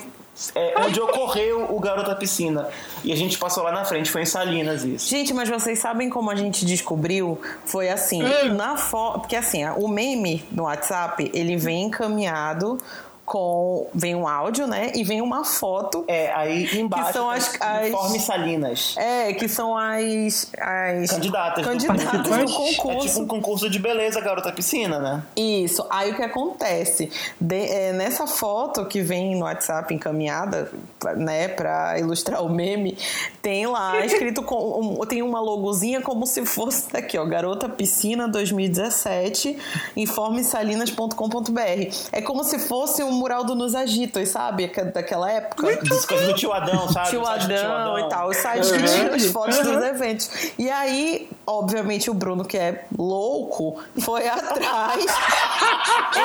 é, 0.55 0.75
onde 0.79 1.01
ocorreu 1.01 1.75
o 1.75 1.81
Garoto 1.81 2.11
da 2.11 2.17
Piscina. 2.17 2.69
E 3.03 3.13
a 3.13 3.17
gente 3.17 3.39
passou 3.39 3.63
lá 3.63 3.73
na 3.73 3.85
frente, 3.85 4.11
foi 4.11 4.23
em 4.23 4.27
Salinas 4.27 4.85
isso. 4.85 5.09
Gente, 5.09 5.33
mas 5.33 5.49
vocês 5.49 5.79
sabem 5.79 6.11
como 6.11 6.31
a 6.31 6.35
gente 6.35 6.67
descobriu? 6.67 7.41
Foi 7.65 7.89
assim, 7.89 8.23
hum. 8.23 8.55
na 8.55 8.77
foto. 8.77 9.21
Porque 9.21 9.37
assim, 9.37 9.65
o 9.77 9.89
meme 9.89 10.45
no 10.51 10.65
WhatsApp, 10.65 11.31
ele 11.33 11.57
vem 11.57 11.85
encaminhado 11.85 12.79
com 13.25 13.89
vem 13.95 14.15
um 14.15 14.29
áudio, 14.29 14.67
né? 14.67 14.93
E 14.95 15.03
vem 15.03 15.23
uma 15.23 15.45
foto. 15.45 16.05
É, 16.07 16.33
aí 16.35 16.79
embaixo 16.79 17.07
que 17.07 17.13
são 17.13 17.31
as, 17.31 17.61
as 17.61 17.89
informe 17.89 18.21
Salinas. 18.21 18.95
É, 18.97 19.33
que 19.33 19.49
são 19.49 19.77
as 19.77 20.51
as 20.61 21.11
candidatas, 21.11 21.65
candidatas 21.65 22.23
do, 22.23 22.45
do 22.45 22.53
concurso. 22.53 22.91
É 22.91 23.09
tipo 23.09 23.23
um 23.23 23.27
concurso 23.27 23.71
de 23.71 23.79
beleza, 23.79 24.21
garota 24.21 24.53
piscina, 24.53 24.99
né? 24.99 25.23
Isso. 25.37 25.87
Aí 25.91 26.13
o 26.13 26.17
que 26.17 26.23
acontece? 26.23 27.11
De, 27.41 27.57
é, 27.57 27.93
nessa 27.93 28.27
foto 28.27 28.85
que 28.87 29.01
vem 29.01 29.37
no 29.37 29.45
WhatsApp 29.45 29.93
encaminhada, 29.95 30.71
né, 31.17 31.49
para 31.49 31.99
ilustrar 31.99 32.43
o 32.45 32.49
meme, 32.49 32.97
tem 33.41 33.67
lá 33.67 34.05
escrito 34.05 34.43
com 34.43 35.01
um, 35.01 35.07
tem 35.07 35.23
uma 35.23 35.41
logozinha 35.41 36.01
como 36.01 36.27
se 36.27 36.45
fosse 36.45 36.91
daqui, 36.91 37.19
ó, 37.19 37.25
garota 37.25 37.69
piscina 37.69 38.29
2017, 38.29 39.57
informesalinas.com.br. 39.97 41.95
É 42.13 42.21
como 42.23 42.45
se 42.45 42.59
fosse 42.59 43.03
um 43.03 43.14
mural 43.15 43.45
do 43.45 43.55
Nos 43.55 43.75
Agitos, 43.75 44.29
sabe? 44.29 44.71
Daquela 44.93 45.31
época. 45.31 45.69
As 45.69 46.05
coisas 46.05 46.27
do 46.27 46.35
tio 46.35 46.53
Adão, 46.53 46.89
sabe? 46.89 47.11
Tio 47.11 47.27
Adão, 47.27 47.99
e 47.99 48.09
tal. 48.09 48.29
O 48.29 48.35
site 48.35 48.71
que 48.73 48.83
tinha 48.83 49.15
as 49.15 49.27
fotos 49.27 49.59
dos 49.59 49.83
eventos. 49.83 50.31
E 50.59 50.71
aí, 50.71 51.29
obviamente, 51.47 52.11
o 52.11 52.15
Bruno, 52.15 52.45
que 52.45 52.57
é 52.57 52.85
louco, 52.97 53.81
foi 54.01 54.27
atrás, 54.29 55.05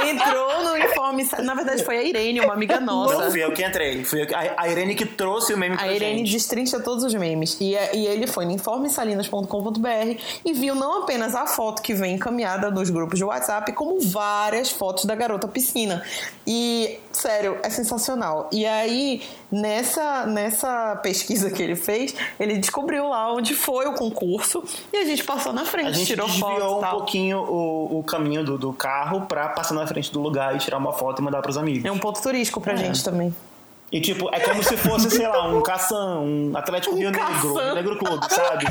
entrou 0.08 0.64
no 0.64 0.78
informe. 0.78 1.28
Na 1.44 1.54
verdade, 1.54 1.84
foi 1.84 1.98
a 1.98 2.04
Irene, 2.04 2.40
uma 2.40 2.54
amiga 2.54 2.80
nossa. 2.80 3.18
Não 3.26 3.32
fui 3.32 3.44
eu 3.44 3.52
que 3.54 3.64
entrei. 3.64 4.04
Fui 4.04 4.22
eu, 4.22 4.28
a, 4.58 4.68
Irene 4.68 4.96
que 4.96 5.06
trouxe 5.06 5.54
o 5.54 5.58
meme 5.58 5.76
pra 5.76 5.86
A 5.86 5.94
Irene 5.94 6.20
gente. 6.20 6.32
destrincha 6.32 6.80
todos 6.80 7.04
os 7.04 7.14
memes. 7.14 7.58
E, 7.60 7.76
e 7.94 8.08
ele 8.08 8.28
foi 8.28 8.46
no 8.46 8.52
informesalinas.com.br 8.52 10.22
e 10.46 10.54
viu 10.54 10.76
não 10.76 11.04
apenas 11.04 11.36
a 11.36 11.48
foto 11.48 11.82
que 11.82 11.94
vem 11.94 12.16
encaminhada 12.16 12.70
nos 12.72 12.90
grupos 12.90 13.18
de 13.18 13.26
WhatsApp, 13.26 13.72
como 13.74 14.00
várias 14.00 14.70
fotos 14.72 15.06
da 15.06 15.16
garota 15.16 15.48
piscina. 15.48 16.04
E 16.46 17.00
sério, 17.20 17.58
é 17.62 17.70
sensacional. 17.70 18.50
E 18.52 18.66
aí, 18.66 19.22
nessa, 19.52 20.26
nessa 20.26 20.96
pesquisa 20.98 21.52
que 21.52 21.62
ele 21.62 21.76
fez, 21.76 22.16
ele 22.40 22.58
descobriu 22.58 23.10
lá 23.10 23.32
onde 23.34 23.54
foi 23.54 23.88
o 23.88 23.94
concurso 23.94 24.64
e 24.92 24.98
a 24.98 25.06
gente 25.06 25.24
passou 25.24 25.52
na 25.52 25.66
frente, 25.66 25.90
a 25.90 25.92
gente 25.92 26.08
tirou 26.08 26.28
desviou 26.28 26.82
foto. 26.82 26.86
um 26.86 26.90
pouquinho 26.90 27.40
o, 27.40 28.00
o 28.00 28.04
caminho 28.04 28.44
do, 28.44 28.58
do 28.58 28.74
carro 28.74 29.22
pra 29.22 29.50
passar 29.50 29.74
na 29.74 29.86
frente 29.86 30.12
do 30.12 30.22
lugar 30.22 30.56
e 30.56 30.60
tirar 30.60 30.78
uma 30.78 30.94
foto 30.94 31.22
e 31.22 31.26
mandar 31.26 31.42
pros 31.42 31.58
amigos. 31.58 31.86
É 31.86 31.92
um 31.92 32.00
ponto 32.00 32.22
turístico 32.22 32.62
pra 32.62 32.74
é. 32.74 32.78
gente 32.78 33.04
também. 33.04 33.34
E 33.92 34.00
tipo, 34.00 34.30
é 34.32 34.40
como 34.40 34.64
se 34.64 34.78
fosse, 34.78 35.10
sei 35.10 35.28
lá, 35.28 35.48
um 35.48 35.64
cação, 35.64 36.24
um 36.24 36.52
Atlético 36.56 36.94
um 36.94 37.00
Rio 37.00 37.10
Negro, 37.10 37.54
um 37.54 37.74
Negro 37.74 37.98
Clube, 37.98 38.24
sabe? 38.30 38.66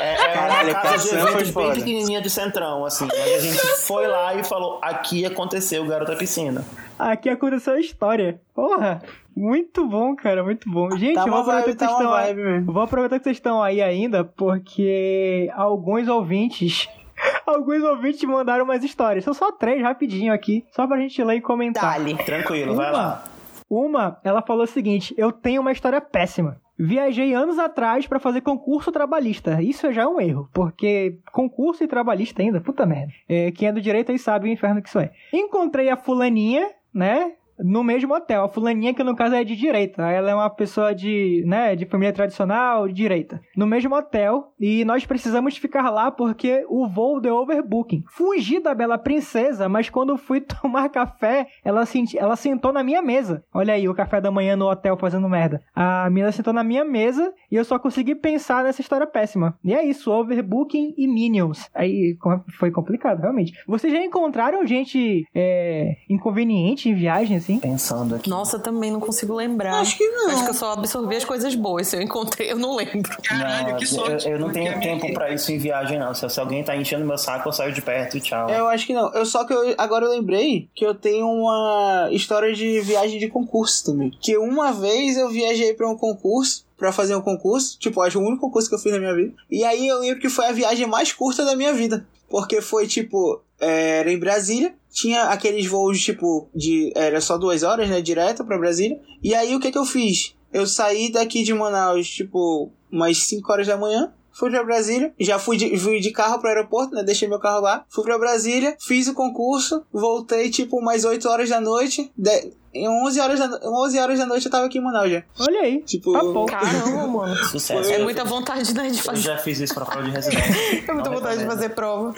É, 0.00 0.14
é 0.14 0.32
Caralho, 0.32 0.70
uma 0.70 0.80
casa 0.80 1.08
de 1.08 1.14
eventos 1.14 1.50
bem 1.50 1.72
pequenininha 1.72 2.20
de 2.20 2.28
centrão, 2.28 2.84
assim. 2.84 3.06
Mas 3.06 3.34
a 3.34 3.38
gente 3.38 3.58
foi 3.82 4.08
lá 4.08 4.34
e 4.34 4.42
falou, 4.42 4.80
aqui 4.82 5.24
aconteceu 5.24 5.84
o 5.84 5.86
Garota 5.86 6.16
Piscina. 6.16 6.64
Aqui 7.00 7.28
aconteceu 7.28 7.74
a 7.74 7.80
história. 7.80 8.40
Porra! 8.54 9.02
Muito 9.36 9.86
bom, 9.86 10.14
cara, 10.14 10.44
muito 10.44 10.68
bom. 10.68 10.90
Gente, 10.96 11.14
tá 11.14 11.24
vou 11.24 11.40
aproveitar 11.40 11.52
vibe, 11.52 11.64
que 11.64 11.78
vocês 11.78 11.90
tá 11.90 11.96
estão 11.96 12.12
aí. 12.12 12.60
Vou 12.60 12.82
aproveitar 12.82 13.18
que 13.18 13.24
vocês 13.24 13.36
estão 13.36 13.62
aí 13.62 13.80
ainda, 13.80 14.24
porque 14.24 15.50
alguns 15.54 16.08
ouvintes 16.08 16.88
Alguns 17.46 17.82
ouvintes 17.82 18.22
mandaram 18.24 18.64
umas 18.64 18.82
histórias. 18.82 19.24
São 19.24 19.34
só 19.34 19.52
três 19.52 19.82
rapidinho 19.82 20.32
aqui, 20.32 20.64
só 20.70 20.86
pra 20.86 20.98
gente 20.98 21.22
ler 21.22 21.36
e 21.36 21.40
comentar. 21.40 21.98
Dali. 21.98 22.16
Tranquilo, 22.24 22.74
vai 22.74 22.90
lá. 22.92 23.24
Uma, 23.68 24.18
ela 24.24 24.42
falou 24.42 24.64
o 24.64 24.68
seguinte: 24.68 25.14
Eu 25.16 25.30
tenho 25.30 25.60
uma 25.60 25.72
história 25.72 26.00
péssima. 26.00 26.60
Viajei 26.82 27.34
anos 27.34 27.58
atrás 27.58 28.06
para 28.06 28.18
fazer 28.18 28.40
concurso 28.40 28.90
trabalhista. 28.90 29.60
Isso 29.62 29.92
já 29.92 30.02
é 30.02 30.06
um 30.06 30.18
erro, 30.18 30.48
porque 30.52 31.18
concurso 31.30 31.84
e 31.84 31.86
trabalhista 31.86 32.40
ainda, 32.40 32.58
puta 32.58 32.86
merda. 32.86 33.12
É, 33.28 33.50
quem 33.50 33.68
é 33.68 33.72
do 33.72 33.82
direito 33.82 34.10
aí 34.10 34.18
sabe 34.18 34.48
o 34.48 34.52
inferno 34.52 34.80
que 34.80 34.88
isso 34.88 34.98
é. 34.98 35.12
Encontrei 35.30 35.90
a 35.90 35.96
fulaninha, 35.96 36.70
né? 36.92 37.36
No 37.62 37.82
mesmo 37.82 38.14
hotel. 38.14 38.44
A 38.44 38.48
fulaninha, 38.48 38.94
que 38.94 39.04
no 39.04 39.16
caso 39.16 39.34
é 39.34 39.44
de 39.44 39.56
direita. 39.56 40.02
Ela 40.02 40.30
é 40.30 40.34
uma 40.34 40.50
pessoa 40.50 40.94
de, 40.94 41.42
né, 41.46 41.76
de 41.76 41.86
família 41.86 42.12
tradicional, 42.12 42.88
de 42.88 42.94
direita. 42.94 43.40
No 43.56 43.66
mesmo 43.66 43.94
hotel. 43.94 44.52
E 44.58 44.84
nós 44.84 45.04
precisamos 45.04 45.56
ficar 45.56 45.90
lá 45.90 46.10
porque 46.10 46.64
o 46.68 46.86
voo 46.88 47.20
deu 47.20 47.36
overbooking. 47.36 48.04
Fugi 48.08 48.60
da 48.60 48.74
bela 48.74 48.98
princesa, 48.98 49.68
mas 49.68 49.88
quando 49.90 50.16
fui 50.16 50.40
tomar 50.60 50.88
café, 50.88 51.46
ela, 51.64 51.84
senti, 51.86 52.18
ela 52.18 52.36
sentou 52.36 52.72
na 52.72 52.82
minha 52.82 53.02
mesa. 53.02 53.44
Olha 53.52 53.74
aí, 53.74 53.88
o 53.88 53.94
café 53.94 54.20
da 54.20 54.30
manhã 54.30 54.56
no 54.56 54.70
hotel 54.70 54.96
fazendo 54.96 55.28
merda. 55.28 55.62
A 55.74 56.08
menina 56.10 56.32
sentou 56.32 56.52
na 56.52 56.64
minha 56.64 56.84
mesa 56.84 57.32
e 57.50 57.56
eu 57.56 57.64
só 57.64 57.78
consegui 57.78 58.14
pensar 58.14 58.64
nessa 58.64 58.80
história 58.80 59.06
péssima. 59.06 59.58
E 59.64 59.74
é 59.74 59.84
isso, 59.84 60.10
overbooking 60.10 60.94
e 60.96 61.06
minions. 61.06 61.68
Aí 61.74 62.16
foi 62.58 62.70
complicado, 62.70 63.20
realmente. 63.20 63.52
Vocês 63.66 63.92
já 63.92 64.02
encontraram 64.02 64.66
gente 64.66 65.26
é, 65.34 65.96
inconveniente 66.08 66.88
em 66.88 66.94
viagem, 66.94 67.36
assim? 67.36 67.49
Assim? 67.50 67.58
Pensando 67.58 68.14
aqui. 68.14 68.30
Nossa, 68.30 68.58
também 68.58 68.90
não 68.90 69.00
consigo 69.00 69.34
lembrar. 69.34 69.80
Acho 69.80 69.96
que 69.96 70.06
não. 70.08 70.30
Acho 70.30 70.44
que 70.44 70.50
eu 70.50 70.54
só 70.54 70.72
absorvi 70.72 71.16
as 71.16 71.24
coisas 71.24 71.54
boas. 71.54 71.88
Se 71.88 71.96
eu 71.96 72.02
encontrei, 72.02 72.52
eu 72.52 72.58
não 72.58 72.76
lembro. 72.76 73.10
Caralho, 73.22 73.70
não, 73.70 73.76
que 73.76 73.86
sorte. 73.86 74.26
Eu, 74.26 74.34
eu 74.34 74.40
não 74.40 74.50
tenho 74.50 74.78
tempo 74.80 75.12
pra 75.12 75.32
isso 75.32 75.50
em 75.50 75.58
viagem, 75.58 75.98
não. 75.98 76.14
Se, 76.14 76.28
se, 76.28 76.40
alguém 76.40 76.62
tá 76.62 76.76
enchendo 76.76 77.04
meu 77.04 77.18
saco, 77.18 77.48
eu 77.48 77.52
saio 77.52 77.72
de 77.72 77.82
perto 77.82 78.16
e 78.16 78.20
tchau. 78.20 78.48
Eu 78.48 78.68
acho 78.68 78.86
que 78.86 78.94
não. 78.94 79.12
Eu 79.14 79.26
só 79.26 79.44
que 79.44 79.52
eu, 79.52 79.74
agora 79.76 80.04
eu 80.04 80.10
lembrei 80.10 80.68
que 80.74 80.84
eu 80.84 80.94
tenho 80.94 81.26
uma 81.26 82.08
história 82.12 82.52
de 82.54 82.80
viagem 82.80 83.18
de 83.18 83.28
concurso 83.28 83.84
também. 83.84 84.10
Que 84.20 84.36
uma 84.36 84.72
vez 84.72 85.16
eu 85.16 85.28
viajei 85.28 85.74
pra 85.74 85.88
um 85.88 85.96
concurso 85.96 86.64
para 86.76 86.92
fazer 86.92 87.14
um 87.14 87.20
concurso. 87.20 87.78
Tipo, 87.78 88.00
acho 88.02 88.18
o 88.18 88.22
único 88.22 88.40
concurso 88.40 88.68
que 88.68 88.74
eu 88.74 88.78
fiz 88.78 88.92
na 88.92 88.98
minha 88.98 89.14
vida. 89.14 89.34
E 89.50 89.64
aí 89.64 89.86
eu 89.86 90.00
lembro 90.00 90.20
que 90.20 90.28
foi 90.28 90.46
a 90.46 90.52
viagem 90.52 90.86
mais 90.86 91.12
curta 91.12 91.44
da 91.44 91.56
minha 91.56 91.72
vida. 91.72 92.06
Porque 92.28 92.60
foi 92.60 92.86
tipo, 92.86 93.42
era 93.58 94.10
em 94.10 94.18
Brasília 94.18 94.72
tinha 94.90 95.24
aqueles 95.24 95.66
voos, 95.66 96.02
tipo, 96.02 96.48
de. 96.54 96.92
Era 96.94 97.20
só 97.20 97.38
duas 97.38 97.62
horas, 97.62 97.88
né? 97.88 98.00
Direto 98.00 98.44
pra 98.44 98.58
Brasília. 98.58 99.00
E 99.22 99.34
aí 99.34 99.54
o 99.54 99.60
que 99.60 99.70
que 99.70 99.78
eu 99.78 99.84
fiz? 99.84 100.34
Eu 100.52 100.66
saí 100.66 101.10
daqui 101.10 101.42
de 101.44 101.54
Manaus, 101.54 102.08
tipo, 102.08 102.70
umas 102.90 103.16
5 103.18 103.52
horas 103.52 103.66
da 103.66 103.76
manhã. 103.76 104.12
fui 104.32 104.50
pra 104.50 104.64
Brasília, 104.64 105.12
já 105.18 105.38
fui 105.38 105.56
de, 105.56 105.76
fui 105.78 106.00
de 106.00 106.10
carro 106.10 106.38
pro 106.38 106.48
aeroporto, 106.48 106.94
né? 106.94 107.02
Deixei 107.02 107.28
meu 107.28 107.38
carro 107.38 107.60
lá, 107.60 107.84
fui 107.88 108.02
pra 108.04 108.18
Brasília, 108.18 108.76
fiz 108.80 109.06
o 109.06 109.14
concurso, 109.14 109.82
voltei 109.92 110.48
tipo 110.48 110.80
mais 110.80 111.04
8 111.04 111.28
horas 111.28 111.48
da 111.50 111.60
noite, 111.60 112.10
de, 112.16 112.52
em 112.74 112.88
11 112.88 113.20
horas, 113.20 113.38
da, 113.38 113.60
11 113.68 113.98
horas 113.98 114.18
da 114.18 114.26
noite 114.26 114.46
eu 114.46 114.50
tava 114.52 114.66
aqui 114.66 114.78
em 114.78 114.82
Manaus 114.82 115.10
já. 115.10 115.22
Olha 115.40 115.60
aí. 115.60 115.82
Tipo, 115.82 116.12
Tá 116.12 116.22
bom. 116.22 116.46
Caramba, 116.46 117.06
mano. 117.06 117.36
Sucesso. 117.46 117.90
É 117.92 117.98
muita 117.98 118.24
vontade, 118.24 118.72
né, 118.74 118.88
de 118.90 118.98
Eu 118.98 119.04
fazer. 119.04 119.20
já 119.22 119.38
fiz 119.38 119.58
isso 119.60 119.74
pra 119.74 119.84
prova 119.84 120.02
de 120.04 120.10
residência. 120.10 120.50
É 120.88 120.92
muita 120.92 121.10
Não 121.10 121.16
vontade 121.16 121.38
de 121.40 121.46
fazer 121.46 121.68
prova. 121.70 122.12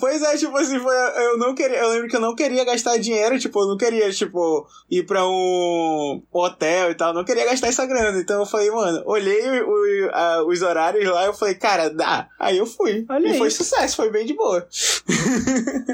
Pois 0.00 0.22
é, 0.22 0.36
tipo 0.36 0.56
assim, 0.56 0.78
foi, 0.78 0.94
eu 0.96 1.38
não 1.38 1.54
queria, 1.54 1.78
eu 1.78 1.90
lembro 1.90 2.08
que 2.08 2.16
eu 2.16 2.20
não 2.20 2.34
queria 2.34 2.64
gastar 2.64 2.96
dinheiro, 2.98 3.38
tipo, 3.38 3.60
eu 3.60 3.68
não 3.68 3.76
queria, 3.76 4.10
tipo, 4.10 4.66
ir 4.90 5.04
pra 5.04 5.26
um 5.26 6.22
hotel 6.32 6.90
e 6.90 6.94
tal, 6.94 7.12
não 7.14 7.24
queria 7.24 7.44
gastar 7.46 7.68
essa 7.68 7.86
grana. 7.86 8.18
Então 8.18 8.40
eu 8.40 8.46
falei, 8.46 8.70
mano, 8.70 9.02
olhei 9.06 9.60
o- 9.62 9.66
o- 9.68 10.10
a- 10.12 10.44
os 10.46 10.62
horários 10.62 11.04
lá, 11.08 11.24
eu 11.26 11.34
falei, 11.34 11.54
cara, 11.54 11.88
dá. 11.90 12.28
Aí 12.38 12.58
eu 12.58 12.66
fui. 12.66 13.04
Olha 13.08 13.28
e 13.28 13.32
aí. 13.32 13.38
foi 13.38 13.50
sucesso, 13.50 13.96
foi 13.96 14.10
bem 14.10 14.26
de 14.26 14.34
boa. 14.34 14.66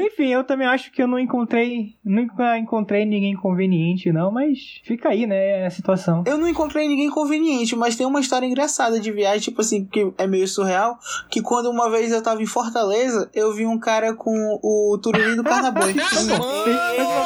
Enfim, 0.00 0.32
eu 0.32 0.44
também 0.44 0.66
acho 0.66 0.90
que 0.92 1.02
eu 1.02 1.06
não 1.06 1.18
encontrei. 1.18 1.94
Nunca 2.04 2.58
encontrei 2.58 3.04
ninguém 3.04 3.34
conveniente, 3.36 3.87
não, 4.12 4.30
mas 4.30 4.80
fica 4.82 5.08
aí, 5.08 5.26
né, 5.26 5.66
a 5.66 5.70
situação. 5.70 6.22
Eu 6.26 6.36
não 6.38 6.48
encontrei 6.48 6.86
ninguém 6.88 7.10
conveniente, 7.10 7.74
mas 7.76 7.96
tem 7.96 8.06
uma 8.06 8.20
história 8.20 8.46
engraçada 8.46 8.98
de 9.00 9.10
viagem, 9.12 9.40
tipo 9.40 9.60
assim, 9.60 9.84
que 9.84 10.12
é 10.18 10.26
meio 10.26 10.46
surreal, 10.48 10.98
que 11.30 11.40
quando 11.40 11.70
uma 11.70 11.90
vez 11.90 12.12
eu 12.12 12.22
tava 12.22 12.42
em 12.42 12.46
Fortaleza, 12.46 13.30
eu 13.34 13.52
vi 13.54 13.66
um 13.66 13.78
cara 13.78 14.14
com 14.14 14.58
o 14.62 14.98
tururi 14.98 15.34
do 15.36 15.44
carnaval. 15.44 15.84
Mano, 15.88 16.68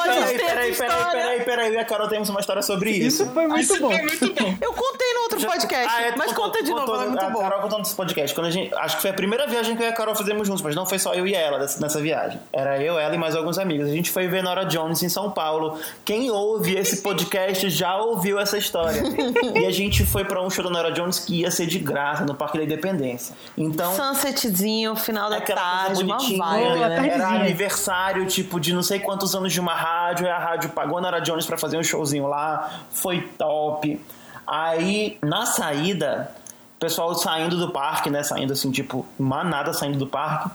Peraí, 0.04 0.38
peraí, 0.38 0.74
peraí, 0.74 1.04
peraí, 1.12 1.44
peraí. 1.44 1.76
A 1.78 1.84
Carol 1.84 2.08
temos 2.08 2.28
uma 2.28 2.40
história 2.40 2.62
sobre 2.62 2.90
isso. 2.90 3.22
Isso 3.22 3.26
foi 3.32 3.46
muito 3.46 3.78
bom. 3.80 3.90
Eu 3.92 4.72
contei 4.72 5.12
no 5.14 5.20
outro 5.22 5.40
podcast, 5.46 5.88
Ah, 5.94 6.02
é, 6.02 6.16
mas 6.16 6.32
contou- 6.32 6.44
conta 6.44 6.62
de 6.62 6.70
novo, 6.70 6.80
contou- 6.86 7.02
é 7.02 7.08
muito 7.08 7.24
a 7.24 7.30
bom. 7.30 7.38
Carol 7.40 7.60
contou 7.62 7.78
nesse 7.78 7.94
podcast. 7.94 8.34
Quando 8.34 8.46
a 8.46 8.50
gente, 8.50 8.74
acho 8.74 8.96
que 8.96 9.02
foi 9.02 9.10
a 9.10 9.14
primeira 9.14 9.46
viagem 9.46 9.76
que 9.76 9.82
eu 9.82 9.86
e 9.86 9.88
a 9.88 9.92
Carol 9.92 10.14
fizemos 10.14 10.46
juntos, 10.46 10.62
mas 10.62 10.74
não 10.74 10.84
foi 10.86 10.98
só 10.98 11.14
eu 11.14 11.26
e 11.26 11.34
ela 11.34 11.58
nessa 11.58 12.00
viagem. 12.00 12.38
Era 12.52 12.82
eu, 12.82 12.98
ela 12.98 13.14
e 13.14 13.18
mais 13.18 13.34
alguns 13.34 13.58
amigos. 13.58 13.88
A 13.88 13.92
gente 13.92 14.10
foi 14.10 14.26
ver 14.28 14.42
Nora 14.42 14.64
Jones 14.64 15.02
em 15.02 15.08
São 15.08 15.30
Paulo. 15.30 15.78
Quem 16.04 16.30
ouve 16.30 16.51
esse 16.76 17.02
podcast 17.02 17.68
já 17.70 17.96
ouviu 17.96 18.38
essa 18.38 18.58
história. 18.58 19.02
e 19.54 19.66
a 19.66 19.70
gente 19.70 20.04
foi 20.04 20.24
pra 20.24 20.42
um 20.42 20.50
show 20.50 20.64
da 20.64 20.70
Nora 20.70 20.90
Jones 20.90 21.18
que 21.18 21.40
ia 21.40 21.50
ser 21.50 21.66
de 21.66 21.78
graça 21.78 22.24
no 22.24 22.34
Parque 22.34 22.58
da 22.58 22.64
Independência. 22.64 23.34
Então. 23.56 23.94
Sunsetzinho, 23.94 24.96
final 24.96 25.30
da 25.30 25.40
tarde, 25.40 26.02
uma 26.02 26.18
vibe, 26.18 26.38
né? 26.38 26.96
tarde. 26.96 27.10
Era 27.10 27.28
aniversário, 27.28 28.26
tipo, 28.26 28.58
de 28.58 28.72
não 28.72 28.82
sei 28.82 28.98
quantos 28.98 29.34
anos 29.34 29.52
de 29.52 29.60
uma 29.60 29.74
rádio, 29.74 30.26
e 30.26 30.28
a 30.28 30.38
rádio 30.38 30.70
pagou 30.70 30.98
a 30.98 31.00
Nara 31.00 31.20
Jones 31.20 31.46
pra 31.46 31.58
fazer 31.58 31.76
um 31.76 31.82
showzinho 31.82 32.26
lá, 32.26 32.82
foi 32.90 33.20
top. 33.38 34.00
Aí, 34.46 35.18
na 35.22 35.46
saída, 35.46 36.30
o 36.76 36.80
pessoal 36.80 37.14
saindo 37.14 37.56
do 37.56 37.70
parque, 37.70 38.10
né, 38.10 38.22
saindo 38.22 38.52
assim, 38.52 38.70
tipo, 38.70 39.06
manada 39.18 39.72
saindo 39.72 39.98
do 39.98 40.06
parque, 40.06 40.50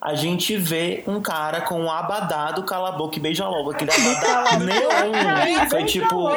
a 0.00 0.14
gente 0.14 0.56
vê 0.56 1.02
um 1.06 1.20
cara 1.20 1.60
com 1.60 1.80
um 1.82 1.90
abadá 1.90 2.52
do 2.52 2.62
Cala 2.62 2.90
a 2.90 2.92
Boca 2.92 3.16
e 3.16 3.20
Beija 3.20 3.48
Logo, 3.48 3.72
aquele 3.72 3.90
abadá 3.90 4.58
neon. 4.58 5.68
Foi 5.70 5.84
tipo... 5.84 6.30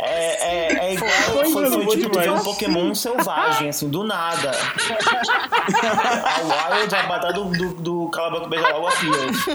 É, 0.00 0.04
é, 0.04 0.86
é 0.86 0.94
igual, 0.94 1.10
foi, 1.10 1.50
foi, 1.50 1.84
Foi 1.84 1.96
tipo 1.96 2.10
tu 2.10 2.20
vê 2.20 2.30
um. 2.30 2.38
Pokémon 2.38 2.94
selvagem, 2.94 3.68
assim, 3.70 3.88
do 3.88 4.04
nada. 4.04 4.52
A 6.24 6.74
Wild 6.76 6.94
Abadá 6.94 7.32
do, 7.32 7.44
do, 7.46 7.74
do 7.74 8.08
Cala 8.10 8.28
a 8.28 8.30
Boca 8.30 8.46
e 8.46 8.50
Beija 8.50 8.68
Logo 8.68 8.86
Appears. 8.86 9.46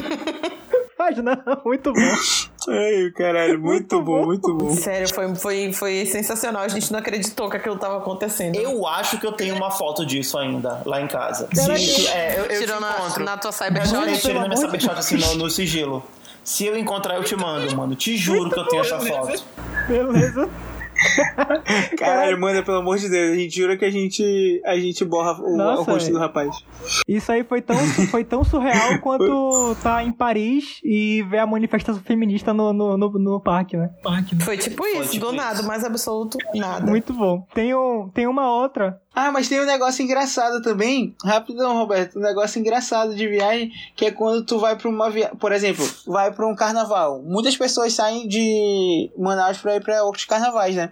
Mas 0.99 1.18
não, 1.18 1.62
muito 1.66 1.94
bom. 1.94 2.51
Ai, 2.70 3.12
caralho, 3.16 3.60
muito, 3.60 4.02
bom, 4.02 4.26
muito 4.26 4.54
bom. 4.56 4.74
Sério, 4.76 5.08
foi, 5.14 5.34
foi, 5.36 5.74
foi 5.74 6.06
sensacional. 6.06 6.64
A 6.64 6.68
gente 6.68 6.92
não 6.92 7.00
acreditou 7.00 7.50
que 7.50 7.58
aquilo 7.58 7.76
tava 7.78 7.98
acontecendo. 7.98 8.56
Eu 8.56 8.86
acho 8.86 9.20
que 9.20 9.26
eu 9.26 9.32
tenho 9.32 9.56
uma 9.56 9.72
foto 9.72 10.06
disso 10.06 10.38
ainda, 10.38 10.82
lá 10.86 11.02
em 11.02 11.08
casa. 11.08 11.48
É, 12.14 12.40
eu, 12.40 12.46
eu 12.46 12.60
Tirou 12.62 12.80
na, 12.80 12.92
encontro. 12.92 13.24
na 13.24 13.38
tua 13.38 13.50
Eu 13.50 13.54
cybershot. 13.54 14.22
tirei 14.22 14.40
na 14.40 14.48
minha 14.48 14.58
cybershot 14.58 14.92
assim 14.92 15.18
no, 15.18 15.36
no 15.36 15.50
sigilo. 15.50 16.04
Se 16.44 16.66
eu 16.66 16.78
encontrar, 16.78 17.16
eu 17.16 17.24
te 17.24 17.36
mando, 17.36 17.76
mano. 17.76 17.96
Te 17.96 18.18
juro 18.18 18.50
que 18.50 18.60
eu 18.60 18.68
tenho 18.68 18.82
essa 18.82 19.00
foto. 19.00 19.44
Beleza. 19.88 20.50
Caralho, 21.98 22.40
manda, 22.40 22.64
pelo 22.64 22.78
amor 22.78 22.98
de 22.98 23.10
Deus, 23.10 23.34
a 23.34 23.36
gente 23.36 23.56
jura 23.56 23.78
que 23.78 23.86
a 23.86 23.91
gente, 23.91 24.61
a 24.65 24.76
gente 24.78 25.03
borra 25.06 25.34
o, 25.41 25.57
Nossa, 25.57 25.82
o 25.82 25.94
rosto 25.94 26.11
do 26.11 26.19
rapaz. 26.19 26.56
Isso 27.07 27.32
aí 27.32 27.44
foi 27.44 27.61
tão, 27.61 27.78
foi 27.78 28.23
tão 28.23 28.44
surreal 28.44 28.99
quanto 29.02 29.76
tá 29.82 30.03
em 30.03 30.11
Paris 30.11 30.80
e 30.84 31.23
ver 31.30 31.40
a 31.40 31.48
manifestação 31.48 32.02
feminista 32.02 32.53
no, 32.53 32.73
no, 32.73 32.98
no, 32.98 33.10
no 33.11 33.40
parque, 33.40 33.78
né? 33.78 33.90
Foi 34.44 34.57
tipo 34.57 34.86
isso, 34.86 35.11
tipo 35.11 35.26
do 35.26 35.34
isso. 35.34 35.41
nada, 35.41 35.64
mais 35.64 35.84
absoluto 35.84 36.38
nada. 36.56 36.86
Muito 36.86 37.14
bom. 37.14 37.45
Tem, 37.53 37.73
um, 37.76 38.10
tem 38.14 38.28
uma 38.28 38.52
outra. 38.52 38.99
Ah, 39.14 39.30
mas 39.30 39.50
tem 39.50 39.60
um 39.60 39.66
negócio 39.66 40.02
engraçado 40.02 40.62
também. 40.62 41.14
Rapidão, 41.24 41.74
Roberto. 41.74 42.18
Um 42.18 42.22
negócio 42.22 42.58
engraçado 42.60 43.14
de 43.14 43.28
viagem, 43.28 43.70
que 43.94 44.06
é 44.06 44.12
quando 44.12 44.46
tu 44.46 44.58
vai 44.58 44.78
pra 44.78 44.88
uma 44.88 45.10
viagem. 45.10 45.36
Por 45.36 45.52
exemplo, 45.52 45.86
vai 46.08 46.34
pra 46.34 46.48
um 46.48 46.56
carnaval. 46.56 47.22
Muitas 47.22 47.58
pessoas 47.58 47.94
saem 47.94 48.26
de 48.26 49.12
Manaus 49.18 49.58
pra 49.58 49.76
ir 49.76 49.84
pra 49.84 50.06
outros 50.06 50.24
carnavais, 50.24 50.76
né? 50.76 50.92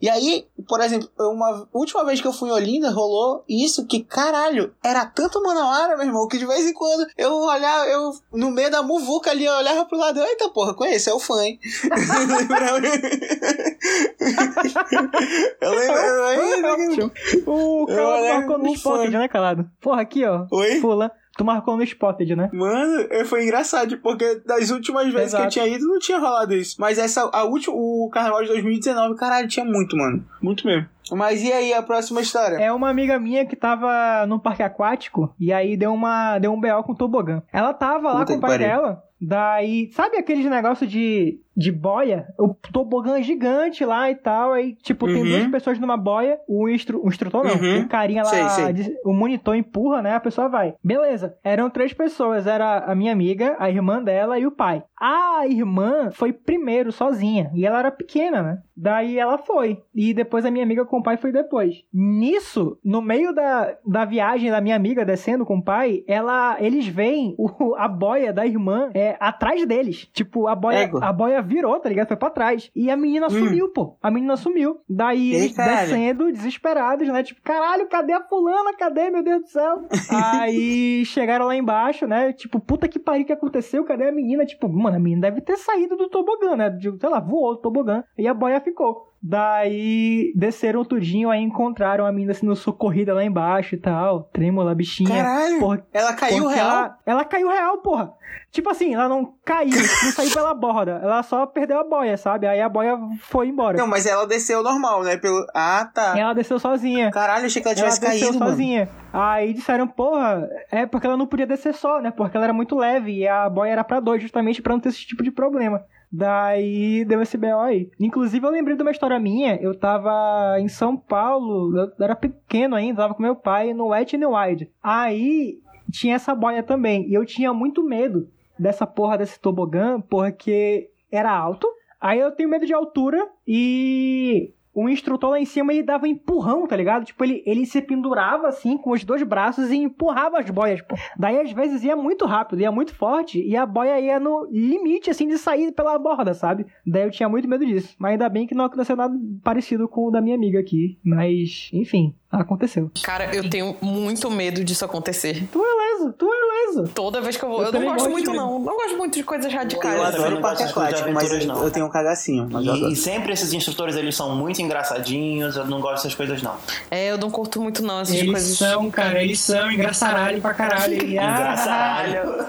E 0.00 0.08
aí, 0.08 0.46
por 0.66 0.80
exemplo, 0.80 1.10
uma 1.18 1.68
última 1.74 2.06
vez 2.06 2.22
que 2.22 2.26
eu 2.26 2.32
fui 2.32 2.48
em 2.48 2.52
Olinda, 2.52 2.90
rolou 2.90 3.44
isso 3.46 3.86
que, 3.86 4.02
caralho, 4.02 4.74
era 4.82 5.04
tanto 5.04 5.42
manauara, 5.42 5.94
meu 5.96 6.06
irmão, 6.06 6.26
que 6.26 6.38
de 6.38 6.46
vez 6.46 6.64
em 6.64 6.72
quando 6.72 7.06
eu 7.18 7.34
olhava, 7.34 7.84
eu 7.86 8.12
no 8.32 8.50
meio 8.50 8.70
da 8.70 8.82
muvuca 8.82 9.30
ali, 9.30 9.44
eu 9.44 9.52
olhava 9.52 9.84
pro 9.84 9.98
lado, 9.98 10.22
eita 10.22 10.48
porra, 10.48 10.72
conheço, 10.72 11.10
é 11.10 11.14
o 11.14 11.20
fã, 11.20 11.44
hein? 11.44 11.60
eu 15.60 15.70
lembro. 15.70 15.98
Eu 15.98 16.34
lembro 16.34 17.12
O 17.58 17.86
Calado 17.86 18.26
marcou 18.28 18.58
no 18.58 18.74
Spotted, 18.74 19.16
né, 19.16 19.28
Calado? 19.28 19.70
Porra, 19.80 20.02
aqui, 20.02 20.24
ó. 20.24 20.46
Oi? 20.50 20.80
Fula. 20.80 21.10
Tu 21.36 21.44
marcou 21.44 21.76
no 21.76 21.84
Spotted, 21.84 22.34
né? 22.34 22.50
Mano, 22.52 23.06
é, 23.10 23.24
foi 23.24 23.44
engraçado, 23.44 23.96
porque 23.98 24.42
das 24.44 24.70
últimas 24.70 25.04
vezes 25.12 25.30
que 25.30 25.36
eu 25.36 25.46
Exato. 25.46 25.52
tinha 25.52 25.68
ido, 25.68 25.86
não 25.86 25.98
tinha 26.00 26.18
rolado 26.18 26.52
isso. 26.52 26.74
Mas 26.80 26.98
essa, 26.98 27.30
a 27.32 27.44
última, 27.44 27.76
o 27.76 28.10
carnaval 28.12 28.42
de 28.42 28.48
2019, 28.48 29.14
caralho, 29.14 29.46
tinha 29.46 29.64
muito, 29.64 29.96
mano. 29.96 30.24
Muito 30.42 30.66
mesmo. 30.66 30.88
Mas 31.12 31.42
e 31.42 31.52
aí, 31.52 31.72
a 31.72 31.82
próxima 31.82 32.20
história? 32.20 32.56
É 32.56 32.72
uma 32.72 32.90
amiga 32.90 33.18
minha 33.20 33.46
que 33.46 33.54
tava 33.54 34.26
no 34.26 34.40
parque 34.40 34.62
aquático 34.64 35.32
e 35.38 35.52
aí 35.52 35.76
deu 35.76 35.92
uma 35.94 36.38
deu 36.38 36.52
um 36.52 36.60
BO 36.60 36.82
com 36.84 36.94
tobogã. 36.94 37.40
Ela 37.52 37.72
tava 37.72 38.12
lá 38.12 38.20
Puta 38.20 38.32
com 38.32 38.38
o 38.38 38.40
pai 38.40 38.50
pariu. 38.50 38.66
dela, 38.66 39.04
daí, 39.20 39.90
sabe 39.92 40.16
aqueles 40.16 40.44
negócio 40.44 40.86
de 40.86 41.40
de 41.58 41.72
boia? 41.72 42.28
O 42.38 42.54
tobogã 42.72 43.20
gigante 43.20 43.84
lá 43.84 44.08
e 44.10 44.14
tal, 44.14 44.52
aí 44.52 44.74
tipo 44.76 45.06
tem 45.06 45.16
Uhum. 45.22 45.28
duas 45.28 45.46
pessoas 45.48 45.78
numa 45.78 45.96
boia, 45.96 46.38
o, 46.48 46.68
instru, 46.68 47.04
o 47.04 47.08
instrutor 47.08 47.44
não, 47.44 47.54
Uhum. 47.56 47.80
o 47.82 47.88
carinha 47.88 48.22
lá, 48.22 48.28
Sei, 48.48 48.74
sei. 48.76 48.96
o 49.04 49.12
monitor 49.12 49.56
empurra, 49.56 50.00
né? 50.00 50.14
A 50.14 50.20
pessoa 50.20 50.48
vai. 50.48 50.74
Beleza. 50.82 51.36
Eram 51.42 51.68
três 51.68 51.92
pessoas, 51.92 52.46
era 52.46 52.78
a 52.78 52.94
minha 52.94 53.12
amiga, 53.12 53.56
a 53.58 53.68
irmã 53.68 54.02
dela 54.02 54.38
e 54.38 54.46
o 54.46 54.52
pai. 54.52 54.82
A 55.00 55.46
irmã 55.46 56.10
foi 56.12 56.32
primeiro 56.32 56.90
sozinha 56.92 57.50
e 57.54 57.66
ela 57.66 57.78
era 57.80 57.90
pequena, 57.90 58.42
né? 58.42 58.58
Daí 58.76 59.18
ela 59.18 59.38
foi. 59.38 59.82
E 59.94 60.14
depois 60.14 60.44
a 60.44 60.50
minha 60.50 60.64
amiga 60.64 60.84
com 60.84 60.98
o 60.98 61.02
pai 61.02 61.16
foi 61.16 61.32
depois. 61.32 61.82
Nisso, 61.92 62.78
no 62.84 63.02
meio 63.02 63.32
da, 63.34 63.76
da 63.86 64.04
viagem 64.04 64.50
da 64.50 64.60
minha 64.60 64.76
amiga 64.76 65.04
descendo 65.04 65.44
com 65.44 65.56
o 65.58 65.62
pai, 65.62 66.02
ela, 66.06 66.56
eles 66.60 66.86
veem 66.86 67.34
o- 67.38 67.74
a 67.76 67.88
boia 67.88 68.32
da 68.32 68.46
irmã 68.46 68.90
é, 68.94 69.16
atrás 69.20 69.66
deles. 69.66 70.08
Tipo, 70.12 70.46
a 70.48 70.54
boia, 70.54 70.90
a 71.00 71.12
boia 71.12 71.42
virou, 71.48 71.78
tá 71.80 71.88
ligado? 71.88 72.08
Foi 72.08 72.16
pra 72.16 72.30
trás. 72.30 72.70
E 72.74 72.90
a 72.90 72.96
menina 72.96 73.28
sumiu, 73.30 73.68
pô. 73.72 73.96
A 74.02 74.10
menina 74.10 74.36
sumiu. 74.36 74.80
Daí 74.88 75.34
eles 75.34 75.56
descendo, 75.88 76.30
desesperados, 76.30 77.08
né? 77.08 77.22
Tipo, 77.22 77.40
caralho, 77.42 77.88
cadê 77.88 78.12
a 78.12 78.22
fulana? 78.22 78.72
Cadê, 78.74 79.10
meu 79.10 79.22
Deus 79.22 79.42
do 79.42 79.48
céu? 79.48 79.82
Aí 80.10 81.04
chegaram 81.04 81.46
lá 81.46 81.56
embaixo, 81.56 82.06
né? 82.06 82.32
Tipo, 82.32 82.60
puta 82.60 82.86
que 82.88 82.98
pariu, 82.98 83.24
que 83.24 83.32
aconteceu? 83.32 83.84
Cadê 83.84 84.08
a 84.08 84.12
menina? 84.12 84.44
Tipo, 84.44 84.68
mano, 84.68 84.96
a 84.96 85.00
menina 85.00 85.22
deve 85.22 85.40
ter 85.40 85.56
saído 85.56 85.96
do 85.96 86.08
tobogã, 86.08 86.56
né? 86.56 86.70
De, 86.70 86.96
sei 86.98 87.08
lá, 87.08 87.20
voou 87.20 87.54
do 87.54 87.60
tobogã. 87.60 88.04
E 88.16 88.28
a 88.28 88.34
boia 88.34 88.60
ficou. 88.60 89.07
Daí 89.22 90.32
desceram 90.34 90.84
tudinho, 90.84 91.28
aí 91.30 91.40
encontraram 91.42 92.06
a 92.06 92.12
menina 92.12 92.32
sendo 92.34 92.54
socorrida 92.54 93.12
lá 93.12 93.24
embaixo 93.24 93.74
e 93.74 93.78
tal. 93.78 94.24
Trêmula, 94.32 94.74
bichinha. 94.74 95.08
Caralho, 95.22 95.58
Porra, 95.58 95.86
ela 95.92 96.12
caiu 96.12 96.46
real. 96.46 96.68
Ela, 96.68 96.98
ela 97.04 97.24
caiu 97.24 97.48
real, 97.48 97.78
porra. 97.78 98.12
Tipo 98.50 98.70
assim, 98.70 98.94
ela 98.94 99.08
não 99.08 99.34
caiu, 99.44 99.70
não 100.04 100.12
saiu 100.12 100.30
pela 100.32 100.54
borda. 100.54 101.00
Ela 101.02 101.22
só 101.22 101.46
perdeu 101.46 101.78
a 101.78 101.84
boia, 101.84 102.16
sabe? 102.16 102.46
Aí 102.46 102.60
a 102.60 102.68
boia 102.68 102.98
foi 103.20 103.48
embora. 103.48 103.76
Não, 103.76 103.86
mas 103.86 104.06
ela 104.06 104.26
desceu 104.26 104.62
normal, 104.62 105.02
né? 105.02 105.16
Pelo... 105.16 105.44
Ah, 105.54 105.88
tá. 105.92 106.14
E 106.16 106.20
ela 106.20 106.32
desceu 106.32 106.58
sozinha. 106.58 107.10
Caralho, 107.10 107.46
achei 107.46 107.60
que 107.60 107.68
ela 107.68 107.76
Ela 107.78 107.90
tivesse 107.90 108.00
desceu 108.00 108.28
caído, 108.28 108.38
mano. 108.38 108.50
sozinha. 108.52 108.88
Aí 109.12 109.52
disseram, 109.52 109.86
porra, 109.86 110.48
é 110.70 110.86
porque 110.86 111.06
ela 111.06 111.16
não 111.16 111.26
podia 111.26 111.46
descer 111.46 111.74
só, 111.74 112.00
né? 112.00 112.10
Porque 112.10 112.36
ela 112.36 112.46
era 112.46 112.52
muito 112.52 112.76
leve 112.76 113.12
e 113.18 113.26
a 113.28 113.48
boia 113.48 113.72
era 113.72 113.84
pra 113.84 114.00
dois, 114.00 114.22
justamente 114.22 114.62
pra 114.62 114.72
não 114.74 114.80
ter 114.80 114.90
esse 114.90 115.04
tipo 115.06 115.22
de 115.22 115.30
problema. 115.30 115.82
Daí 116.10 117.04
deu 117.04 117.20
esse 117.20 117.36
BO 117.36 117.60
aí. 117.60 117.90
Inclusive, 118.00 118.46
eu 118.46 118.50
lembrei 118.50 118.76
de 118.76 118.82
uma 118.82 118.90
história 118.90 119.18
minha. 119.18 119.56
Eu 119.56 119.74
tava 119.74 120.58
em 120.58 120.68
São 120.68 120.96
Paulo, 120.96 121.76
eu 121.76 122.04
era 122.04 122.16
pequeno 122.16 122.74
ainda, 122.74 123.02
tava 123.02 123.14
com 123.14 123.22
meu 123.22 123.36
pai 123.36 123.74
no 123.74 123.88
Wet 123.88 124.16
n 124.16 124.26
Wild. 124.26 124.70
Aí 124.82 125.58
tinha 125.90 126.14
essa 126.16 126.34
boia 126.34 126.62
também. 126.62 127.08
E 127.08 127.14
eu 127.14 127.24
tinha 127.24 127.52
muito 127.52 127.82
medo 127.82 128.28
dessa 128.58 128.86
porra 128.86 129.18
desse 129.18 129.38
tobogã, 129.38 130.00
porque 130.00 130.90
era 131.10 131.30
alto. 131.30 131.68
Aí 132.00 132.18
eu 132.18 132.30
tenho 132.30 132.48
medo 132.48 132.64
de 132.64 132.72
altura 132.72 133.28
e 133.46 134.52
o 134.78 134.88
instrutor 134.88 135.30
lá 135.30 135.40
em 135.40 135.44
cima 135.44 135.72
ele 135.72 135.82
dava 135.82 136.04
um 136.04 136.08
empurrão, 136.08 136.66
tá 136.66 136.76
ligado? 136.76 137.04
Tipo, 137.04 137.24
ele, 137.24 137.42
ele 137.44 137.66
se 137.66 137.82
pendurava 137.82 138.48
assim 138.48 138.78
com 138.78 138.90
os 138.90 139.02
dois 139.02 139.22
braços 139.22 139.70
e 139.70 139.76
empurrava 139.76 140.38
as 140.38 140.48
boias, 140.48 140.80
pô. 140.82 140.94
Daí 141.18 141.40
às 141.40 141.50
vezes 141.52 141.82
ia 141.82 141.96
muito 141.96 142.24
rápido, 142.26 142.60
ia 142.60 142.70
muito 142.70 142.94
forte 142.94 143.42
e 143.42 143.56
a 143.56 143.66
boia 143.66 143.98
ia 143.98 144.20
no 144.20 144.46
limite 144.50 145.10
assim 145.10 145.26
de 145.26 145.36
sair 145.36 145.72
pela 145.72 145.98
borda, 145.98 146.32
sabe? 146.32 146.66
Daí 146.86 147.02
eu 147.02 147.10
tinha 147.10 147.28
muito 147.28 147.48
medo 147.48 147.66
disso. 147.66 147.96
Mas 147.98 148.12
ainda 148.12 148.28
bem 148.28 148.46
que 148.46 148.54
não 148.54 148.66
aconteceu 148.66 148.94
nada 148.94 149.14
parecido 149.42 149.88
com 149.88 150.06
o 150.06 150.10
da 150.10 150.20
minha 150.20 150.36
amiga 150.36 150.60
aqui. 150.60 150.98
Mas, 151.02 151.70
enfim, 151.72 152.14
aconteceu. 152.30 152.90
Cara, 153.02 153.34
eu 153.34 153.48
tenho 153.48 153.76
muito 153.80 154.30
medo 154.30 154.62
disso 154.62 154.84
acontecer. 154.84 155.48
Tu 155.50 155.60
é 155.60 155.87
leso, 155.98 156.14
tu 156.16 156.26
é 156.26 156.66
leso. 156.68 156.88
Toda 156.94 157.20
vez 157.20 157.36
que 157.36 157.44
eu 157.44 157.48
vou. 157.48 157.62
Eu 157.62 157.72
Eu, 157.72 157.80
não 157.80 157.92
gosto 157.92 158.10
muito, 158.10 158.30
de- 158.30 158.36
não. 158.36 158.58
Não 158.58 158.76
gosto 158.76 158.96
muito 158.96 159.14
de 159.14 159.22
coisas 159.22 159.52
radicais. 159.52 159.94
eu 159.96 160.04
adoro 160.04 160.40
parque 160.40 160.62
gosto 160.62 160.66
de 160.68 160.74
coisa 160.74 160.88
de 160.90 160.94
aquático, 161.02 161.14
mas 161.14 161.46
não. 161.46 161.62
eu 161.64 161.70
tenho 161.70 161.86
um 161.86 161.90
cagacinho. 161.90 162.48
E, 162.60 162.92
e 162.92 162.96
sempre 162.96 163.32
esses 163.32 163.52
instrutores, 163.52 163.96
eles 163.96 164.14
são 164.16 164.34
muito 164.34 164.60
engraçadinhos, 164.62 165.56
eu 165.56 165.66
não 165.66 165.80
gosto 165.80 165.96
dessas 166.04 166.14
coisas, 166.14 166.42
não. 166.42 166.54
É, 166.90 167.10
eu 167.10 167.18
não 167.18 167.30
curto 167.30 167.60
muito, 167.60 167.82
não, 167.82 168.00
essas 168.00 168.14
Eles 168.14 168.30
coisas. 168.30 168.58
são, 168.58 168.90
cara, 168.90 169.22
eles 169.22 169.40
são 169.40 169.70
engraçaralho 169.70 170.40
pra 170.40 170.54
caralho. 170.54 170.98
Ah, 171.18 171.32
Engraçaralho. 171.38 172.46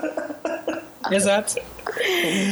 Exato. 1.11 1.55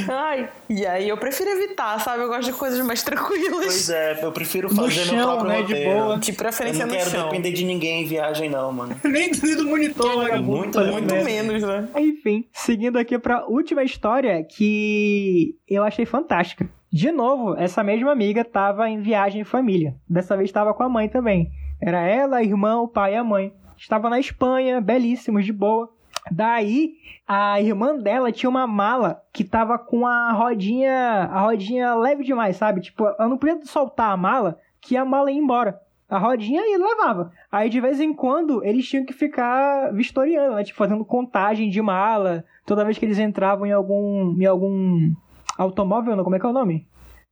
Ai, 0.09 0.49
e 0.69 0.85
aí 0.85 1.09
eu 1.09 1.17
prefiro 1.17 1.49
evitar, 1.49 1.99
sabe? 1.99 2.23
Eu 2.23 2.27
gosto 2.27 2.45
de 2.45 2.53
coisas 2.53 2.79
mais 2.85 3.03
tranquilas. 3.03 3.65
Pois 3.65 3.89
é, 3.89 4.19
eu 4.23 4.31
prefiro 4.31 4.69
No 4.69 4.75
fazer 4.75 4.95
meu 4.95 5.05
chão, 5.05 5.27
próprio 5.27 5.49
né, 5.49 5.61
de 5.63 5.75
boa. 5.85 6.17
De 6.17 6.31
Eu 6.31 6.35
preferência 6.35 6.85
não 6.85 6.93
no 6.93 6.97
quero 6.99 7.09
chão. 7.11 7.23
depender 7.29 7.51
de 7.51 7.65
ninguém 7.65 8.03
em 8.03 8.05
viagem, 8.05 8.49
não, 8.49 8.71
mano. 8.71 8.95
Nem 9.03 9.31
do 9.31 9.65
monitor, 9.65 10.15
vagabundo. 10.15 10.57
Muito, 10.57 10.73
fazendo 10.75 10.93
Muito 10.93 11.25
menos, 11.25 11.63
né? 11.63 11.87
Enfim, 11.97 12.45
seguindo 12.53 12.97
aqui 12.97 13.17
pra 13.19 13.45
última 13.47 13.83
história 13.83 14.43
que 14.43 15.55
eu 15.67 15.83
achei 15.83 16.05
fantástica. 16.05 16.69
De 16.91 17.11
novo, 17.11 17.55
essa 17.57 17.83
mesma 17.83 18.11
amiga 18.11 18.45
tava 18.45 18.89
em 18.89 19.01
viagem 19.01 19.41
em 19.41 19.45
família. 19.45 19.95
Dessa 20.09 20.37
vez 20.37 20.49
estava 20.49 20.73
com 20.73 20.83
a 20.83 20.89
mãe 20.89 21.09
também. 21.09 21.49
Era 21.81 22.01
ela, 22.01 22.37
a 22.37 22.43
irmã, 22.43 22.77
o 22.79 22.87
pai 22.87 23.13
e 23.13 23.17
a 23.17 23.23
mãe. 23.23 23.53
Estava 23.77 24.09
na 24.09 24.19
Espanha, 24.19 24.81
belíssimos, 24.81 25.45
de 25.45 25.53
boa. 25.53 25.89
Daí, 26.31 26.93
a 27.27 27.61
irmã 27.61 27.97
dela 27.97 28.31
tinha 28.31 28.49
uma 28.49 28.67
mala 28.67 29.21
que 29.33 29.43
tava 29.43 29.77
com 29.77 30.05
a 30.05 30.31
rodinha, 30.31 31.29
a 31.31 31.41
rodinha 31.41 31.95
leve 31.95 32.23
demais, 32.23 32.55
sabe? 32.57 32.81
Tipo, 32.81 33.05
ela 33.05 33.27
não 33.27 33.37
podia 33.37 33.59
soltar 33.65 34.11
a 34.11 34.17
mala, 34.17 34.57
que 34.81 34.95
a 34.95 35.05
mala 35.05 35.31
ia 35.31 35.37
embora. 35.37 35.79
A 36.09 36.17
rodinha 36.17 36.61
e 36.61 36.77
levava. 36.77 37.31
Aí 37.51 37.69
de 37.69 37.81
vez 37.81 37.99
em 37.99 38.13
quando 38.13 38.63
eles 38.63 38.87
tinham 38.87 39.05
que 39.05 39.11
ficar 39.11 39.93
vistoriando, 39.93 40.55
né? 40.55 40.63
Tipo, 40.63 40.77
fazendo 40.77 41.03
contagem 41.03 41.69
de 41.69 41.81
mala. 41.81 42.45
Toda 42.65 42.85
vez 42.85 42.97
que 42.97 43.05
eles 43.05 43.19
entravam 43.19 43.65
em 43.65 43.73
algum. 43.73 44.33
em 44.39 44.45
algum 44.45 45.11
automóvel, 45.57 46.15
não, 46.15 46.23
como 46.23 46.35
é 46.35 46.39
que 46.39 46.45
é 46.45 46.49
o 46.49 46.53
nome? 46.53 46.87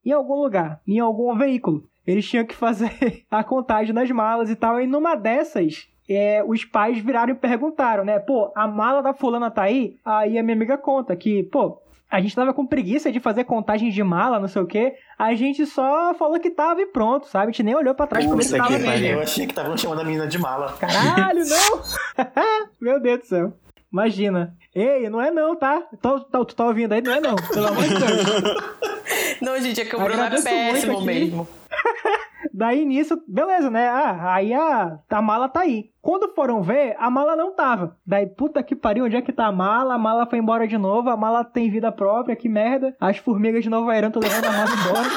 Em 0.05 0.11
algum 0.11 0.35
lugar, 0.35 0.81
em 0.85 0.99
algum 0.99 1.33
veículo. 1.37 1.87
Eles 2.05 2.27
tinham 2.27 2.45
que 2.45 2.53
fazer 2.53 3.23
a 3.31 3.43
contagem 3.43 3.93
das 3.93 4.11
malas 4.11 4.49
e 4.49 4.55
tal. 4.55 4.79
E 4.81 4.85
numa 4.85 5.15
dessas, 5.15 5.87
é, 6.09 6.43
os 6.45 6.63
pais 6.63 6.97
viraram 6.99 7.33
e 7.33 7.35
perguntaram, 7.35 8.03
né? 8.03 8.19
Pô, 8.19 8.51
a 8.55 8.67
mala 8.67 9.01
da 9.01 9.13
fulana 9.13 9.49
tá 9.49 9.63
aí? 9.63 9.97
Aí 10.03 10.37
a 10.37 10.43
minha 10.43 10.55
amiga 10.55 10.77
conta 10.77 11.15
que, 11.15 11.43
pô, 11.43 11.81
a 12.09 12.21
gente 12.21 12.35
tava 12.35 12.53
com 12.53 12.65
preguiça 12.65 13.11
de 13.11 13.19
fazer 13.19 13.43
contagem 13.43 13.89
de 13.89 14.03
mala, 14.03 14.39
não 14.39 14.47
sei 14.47 14.61
o 14.61 14.67
quê. 14.67 14.93
A 15.17 15.33
gente 15.33 15.65
só 15.65 16.13
falou 16.13 16.39
que 16.39 16.49
tava 16.49 16.81
e 16.81 16.85
pronto, 16.85 17.27
sabe? 17.27 17.45
A 17.45 17.51
gente 17.51 17.63
nem 17.63 17.75
olhou 17.75 17.95
pra 17.95 18.07
trás 18.07 18.25
pra 18.25 18.35
ver 18.35 18.43
se 18.43 18.51
Puta 18.51 18.63
tava 18.63 18.77
que 18.77 18.87
mesmo. 18.87 19.05
Eu 19.07 19.21
achei 19.21 19.45
que 19.45 19.51
estavam 19.51 19.75
chamando 19.75 20.01
a 20.01 20.03
menina 20.03 20.27
de 20.27 20.37
mala. 20.37 20.73
Caralho, 20.73 21.43
não! 21.47 22.25
Meu 22.79 22.99
Deus 23.01 23.19
do 23.19 23.25
céu. 23.25 23.53
Imagina. 23.91 24.55
Ei, 24.73 25.09
não 25.09 25.21
é 25.21 25.31
não, 25.31 25.55
tá? 25.55 25.81
Tu, 26.01 26.19
tu, 26.19 26.45
tu 26.45 26.55
tá 26.55 26.65
ouvindo 26.65 26.93
aí? 26.93 27.01
Não 27.01 27.13
é 27.13 27.19
não. 27.19 27.35
Pelo 27.35 27.67
amor 27.67 27.83
de 27.83 27.89
Deus. 27.89 29.41
Não, 29.41 29.59
gente, 29.59 29.81
é 29.81 29.85
que 29.85 29.95
o 29.95 29.99
Bruno 29.99 30.21
é 30.21 30.25
Agradeço 30.25 30.49
muito 30.49 30.73
péssimo 30.73 31.01
mesmo. 31.01 31.47
Daí 32.53 32.85
nisso, 32.85 33.21
beleza, 33.27 33.69
né? 33.69 33.87
Ah, 33.87 34.33
aí 34.35 34.53
a, 34.53 34.99
a 35.09 35.21
mala 35.21 35.49
tá 35.49 35.61
aí. 35.61 35.89
Quando 36.01 36.33
foram 36.33 36.61
ver, 36.61 36.95
a 36.99 37.09
mala 37.09 37.35
não 37.35 37.53
tava. 37.53 37.97
Daí, 38.05 38.27
puta 38.27 38.61
que 38.63 38.75
pariu, 38.75 39.05
onde 39.05 39.17
é 39.17 39.21
que 39.21 39.33
tá 39.33 39.47
a 39.47 39.51
mala? 39.51 39.95
A 39.95 39.97
mala 39.97 40.25
foi 40.25 40.39
embora 40.39 40.67
de 40.67 40.77
novo, 40.77 41.09
a 41.09 41.17
mala 41.17 41.43
tem 41.43 41.69
vida 41.69 41.91
própria, 41.91 42.35
que 42.35 42.47
merda. 42.47 42.95
As 42.99 43.17
formigas 43.17 43.63
de 43.63 43.69
Nova 43.69 43.97
Irã 43.97 44.07
estão 44.07 44.21
levando 44.21 44.45
a 44.45 44.51
mala 44.51 44.69
embora. 44.71 45.09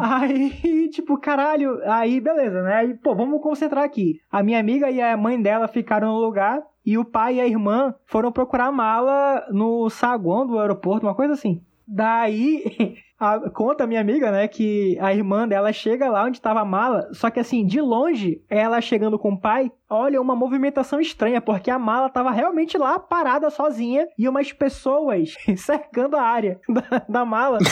aí, 0.00 0.88
tipo, 0.90 1.18
caralho, 1.18 1.80
aí 1.84 2.20
beleza, 2.20 2.62
né? 2.62 2.74
Aí, 2.74 2.94
pô, 2.94 3.14
vamos 3.14 3.42
concentrar 3.42 3.84
aqui. 3.84 4.20
A 4.30 4.42
minha 4.42 4.60
amiga 4.60 4.90
e 4.90 5.00
a 5.02 5.16
mãe 5.16 5.40
dela 5.40 5.68
ficaram 5.68 6.08
no 6.08 6.20
lugar. 6.20 6.62
E 6.84 6.96
o 6.96 7.04
pai 7.04 7.34
e 7.34 7.40
a 7.40 7.46
irmã 7.46 7.94
foram 8.06 8.32
procurar 8.32 8.66
a 8.66 8.72
mala 8.72 9.46
no 9.50 9.90
saguão 9.90 10.46
do 10.46 10.58
aeroporto, 10.58 11.06
uma 11.06 11.14
coisa 11.14 11.34
assim. 11.34 11.62
Daí, 11.86 12.96
a- 13.20 13.50
conta 13.50 13.84
a 13.84 13.86
minha 13.86 14.00
amiga, 14.00 14.30
né, 14.32 14.48
que 14.48 14.98
a 15.00 15.12
irmã 15.12 15.46
dela 15.46 15.72
chega 15.72 16.08
lá 16.10 16.24
onde 16.24 16.38
estava 16.38 16.60
a 16.60 16.64
mala, 16.64 17.08
só 17.12 17.28
que 17.30 17.38
assim, 17.38 17.64
de 17.66 17.80
longe, 17.80 18.40
ela 18.48 18.80
chegando 18.80 19.18
com 19.18 19.32
o 19.32 19.38
pai, 19.40 19.70
olha 19.88 20.20
uma 20.20 20.34
movimentação 20.36 21.00
estranha, 21.00 21.40
porque 21.40 21.70
a 21.70 21.78
mala 21.78 22.08
tava 22.08 22.30
realmente 22.30 22.78
lá 22.78 22.98
parada 22.98 23.50
sozinha 23.50 24.06
e 24.16 24.28
umas 24.28 24.52
pessoas 24.52 25.34
cercando 25.58 26.16
a 26.16 26.22
área 26.22 26.58
da, 26.68 27.02
da 27.08 27.24
mala. 27.24 27.58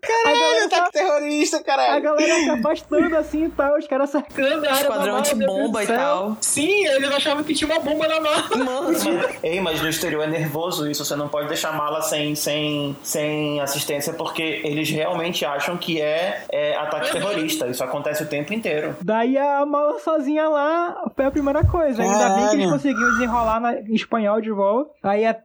Caralho, 0.00 0.68
tá 0.68 0.84
que 0.86 0.92
terrorista, 0.92 1.56
A 1.58 1.64
caralho. 1.64 2.02
galera 2.02 2.34
se 2.34 2.50
afastando 2.50 3.16
assim 3.16 3.44
e 3.44 3.48
tal, 3.50 3.76
os 3.78 3.86
caras 3.86 4.10
cercando 4.10 4.66
a 4.66 4.70
área 4.70 4.70
da 4.70 4.72
Esquadrão 4.80 5.06
mala, 5.14 5.18
antibomba 5.18 5.78
do 5.78 5.84
e 5.84 5.86
tal. 5.96 6.36
Sim, 6.40 6.86
eles 6.86 7.10
achavam 7.10 7.42
que 7.44 7.54
tinha 7.54 7.70
uma 7.70 7.80
bomba 7.80 8.06
na 8.08 8.20
mala. 8.20 8.42
Mano, 8.56 8.92
ei, 9.42 9.60
mas 9.60 9.80
no 9.80 9.88
exterior 9.88 10.22
é 10.24 10.26
nervoso 10.26 10.90
isso. 10.90 11.04
Você 11.04 11.16
não 11.16 11.28
pode 11.28 11.48
deixar 11.48 11.70
a 11.70 11.72
mala 11.72 12.02
sem, 12.02 12.34
sem, 12.34 12.96
sem 13.02 13.31
assistência 13.60 14.12
porque 14.12 14.60
eles 14.64 14.88
realmente 14.90 15.44
acham 15.44 15.76
que 15.76 16.00
é, 16.00 16.44
é 16.50 16.76
ataque 16.76 17.12
terrorista. 17.12 17.66
Isso 17.68 17.82
acontece 17.84 18.22
o 18.22 18.26
tempo 18.28 18.52
inteiro. 18.52 18.96
Daí 19.02 19.36
a 19.38 19.64
mala 19.66 19.98
sozinha 19.98 20.48
lá 20.48 21.10
foi 21.14 21.24
a 21.24 21.30
primeira 21.30 21.64
coisa. 21.64 22.02
Ainda 22.02 22.30
bem 22.36 22.48
que 22.48 22.54
eles 22.56 22.70
conseguiram 22.70 23.10
desenrolar 23.12 23.60
na- 23.60 23.80
em 23.80 23.94
espanhol 23.94 24.40
de 24.40 24.50
volta. 24.50 24.90
Aí 25.02 25.24
a, 25.26 25.36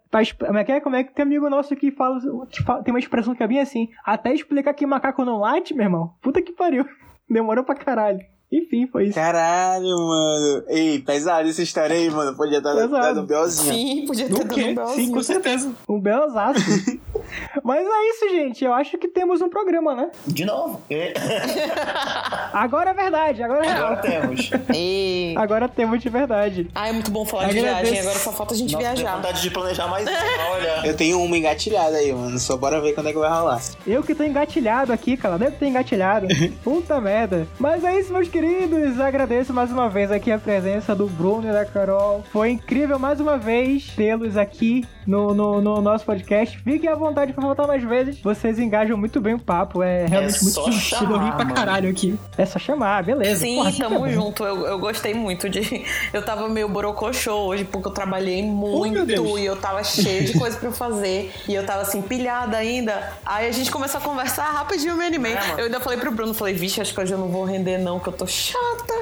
como 0.45 0.57
é 0.57 0.63
que 0.63 0.71
é? 0.71 0.79
Como 0.79 0.95
é 0.95 1.03
que 1.03 1.13
tem 1.13 1.23
amigo 1.23 1.49
nosso 1.49 1.75
que 1.75 1.91
fala, 1.91 2.19
que 2.49 2.63
fala- 2.63 2.83
Tem 2.83 2.93
uma 2.93 2.99
expressão 2.99 3.35
que 3.35 3.43
é 3.43 3.47
bem 3.47 3.59
assim. 3.59 3.89
Até 4.05 4.33
explicar 4.33 4.73
que 4.73 4.85
macaco 4.85 5.23
não 5.25 5.39
late, 5.39 5.73
meu 5.73 5.83
irmão. 5.85 6.11
Puta 6.21 6.41
que 6.41 6.51
pariu. 6.51 6.85
Demorou 7.29 7.63
pra 7.63 7.75
caralho. 7.75 8.19
Enfim, 8.49 8.87
foi 8.87 9.07
isso. 9.07 9.13
Caralho, 9.15 9.83
mano. 9.89 10.63
Ei, 10.69 10.99
pesado 10.99 11.49
essa 11.49 11.61
história 11.61 11.93
aí, 11.93 12.09
mano. 12.09 12.33
Podia 12.37 12.59
estar 12.59 12.73
Pesado. 12.73 12.89
dando 13.01 13.21
um 13.23 13.25
belzinho. 13.25 13.73
sim, 13.73 14.05
podia 14.07 14.25
ter 14.29 14.33
dado 14.35 14.45
um 14.45 14.73
belzinho. 14.75 15.05
Sim, 15.07 15.11
com 15.11 15.21
certeza. 15.21 15.71
Um 15.89 15.99
belozaço. 15.99 16.61
Mas 17.63 17.85
é 17.85 18.09
isso, 18.09 18.29
gente. 18.29 18.63
Eu 18.65 18.73
acho 18.73 18.97
que 18.97 19.07
temos 19.07 19.41
um 19.41 19.49
programa, 19.49 19.95
né? 19.95 20.09
De 20.25 20.45
novo. 20.45 20.81
E- 20.89 21.13
Agora 22.53 22.91
é 22.91 22.93
verdade, 22.93 23.43
agora 23.43 23.65
é 23.65 23.71
Agora 23.71 23.95
temos. 23.97 24.49
E... 24.73 25.33
Agora 25.37 25.67
temos 25.67 26.01
de 26.01 26.09
verdade. 26.09 26.69
Ah, 26.73 26.89
é 26.89 26.91
muito 26.91 27.11
bom 27.11 27.25
falar 27.25 27.47
de 27.49 27.59
viagem. 27.59 27.99
Agora 27.99 28.17
só 28.17 28.31
falta 28.31 28.53
a 28.53 28.57
gente 28.57 28.73
Nossa, 28.73 28.83
tenho 28.85 28.95
viajar. 28.97 29.15
vontade 29.17 29.41
de 29.41 29.49
planejar 29.49 29.87
mais 29.87 30.07
uma, 30.07 30.49
olha. 30.51 30.81
Eu 30.87 30.95
tenho 30.95 31.21
uma 31.21 31.37
engatilhada 31.37 31.97
aí, 31.97 32.11
mano. 32.13 32.37
Só 32.39 32.55
bora 32.57 32.79
ver 32.81 32.93
quando 32.93 33.07
é 33.09 33.13
que 33.13 33.17
vai 33.19 33.29
rolar. 33.29 33.61
Eu 33.85 34.03
que 34.03 34.13
tô 34.15 34.23
engatilhado 34.23 34.91
aqui, 34.93 35.17
cara. 35.17 35.37
Que 35.37 35.51
tô 35.57 35.65
engatilhado. 35.65 36.27
Puta 36.63 36.99
merda. 37.01 37.47
Mas 37.59 37.83
é 37.83 37.99
isso, 37.99 38.11
meus 38.13 38.27
queridos. 38.27 38.99
Agradeço 38.99 39.53
mais 39.53 39.71
uma 39.71 39.89
vez 39.89 40.11
aqui 40.11 40.31
a 40.31 40.37
presença 40.37 40.95
do 40.95 41.07
Bruno 41.07 41.47
e 41.49 41.51
da 41.51 41.65
Carol. 41.65 42.23
Foi 42.31 42.49
incrível 42.51 42.97
mais 42.99 43.19
uma 43.19 43.37
vez 43.37 43.87
tê-los 43.95 44.37
aqui 44.37 44.85
no, 45.05 45.33
no, 45.33 45.61
no 45.61 45.81
nosso 45.81 46.05
podcast. 46.05 46.57
Fiquem 46.59 46.89
à 46.89 46.95
vontade 46.95 47.16
pra 47.33 47.43
voltar 47.43 47.67
mais 47.67 47.83
vezes. 47.83 48.19
Vocês 48.21 48.59
engajam 48.59 48.97
muito 48.97 49.19
bem 49.19 49.33
o 49.33 49.39
papo. 49.39 49.81
É 49.81 50.05
realmente 50.05 50.41
muito 50.43 50.53
só 50.53 50.69
divertido. 50.69 51.13
Eu 51.13 51.19
ri 51.19 51.31
pra 51.31 51.45
caralho 51.45 51.89
aqui. 51.89 52.17
É 52.37 52.45
só 52.45 52.59
chamar, 52.59 53.03
beleza. 53.03 53.41
Sim, 53.41 53.57
Porra, 53.57 53.71
tá 53.71 53.77
tamo 53.77 54.09
junto. 54.09 54.43
Eu, 54.43 54.65
eu 54.67 54.79
gostei 54.79 55.13
muito 55.13 55.49
de. 55.49 55.85
Eu 56.13 56.23
tava 56.23 56.47
meio 56.49 56.69
borocochô 56.69 57.33
hoje, 57.33 57.63
porque 57.65 57.87
eu 57.87 57.91
trabalhei 57.91 58.41
muito 58.43 59.05
Deus. 59.05 59.39
e 59.39 59.45
eu 59.45 59.55
tava 59.55 59.83
cheio 59.83 60.25
de 60.25 60.37
coisa 60.37 60.57
pra 60.57 60.71
fazer. 60.71 61.31
E 61.47 61.53
eu 61.53 61.65
tava 61.65 61.81
assim, 61.81 62.01
pilhada 62.01 62.57
ainda. 62.57 63.13
Aí 63.25 63.47
a 63.47 63.51
gente 63.51 63.69
começou 63.69 63.99
a 63.99 64.03
conversar 64.03 64.45
rapidinho, 64.51 64.93
eu 64.93 64.97
me 64.97 65.05
animei. 65.05 65.33
É, 65.33 65.55
eu 65.59 65.65
ainda 65.65 65.79
falei 65.79 65.99
pro 65.99 66.11
Bruno, 66.11 66.33
falei, 66.33 66.53
vixe, 66.53 66.81
acho 66.81 66.93
que 66.93 66.99
hoje 66.99 67.13
eu 67.13 67.17
não 67.17 67.29
vou 67.29 67.43
render, 67.43 67.77
não, 67.77 67.99
que 67.99 68.07
eu 68.07 68.13
tô 68.13 68.25
chata. 68.25 68.93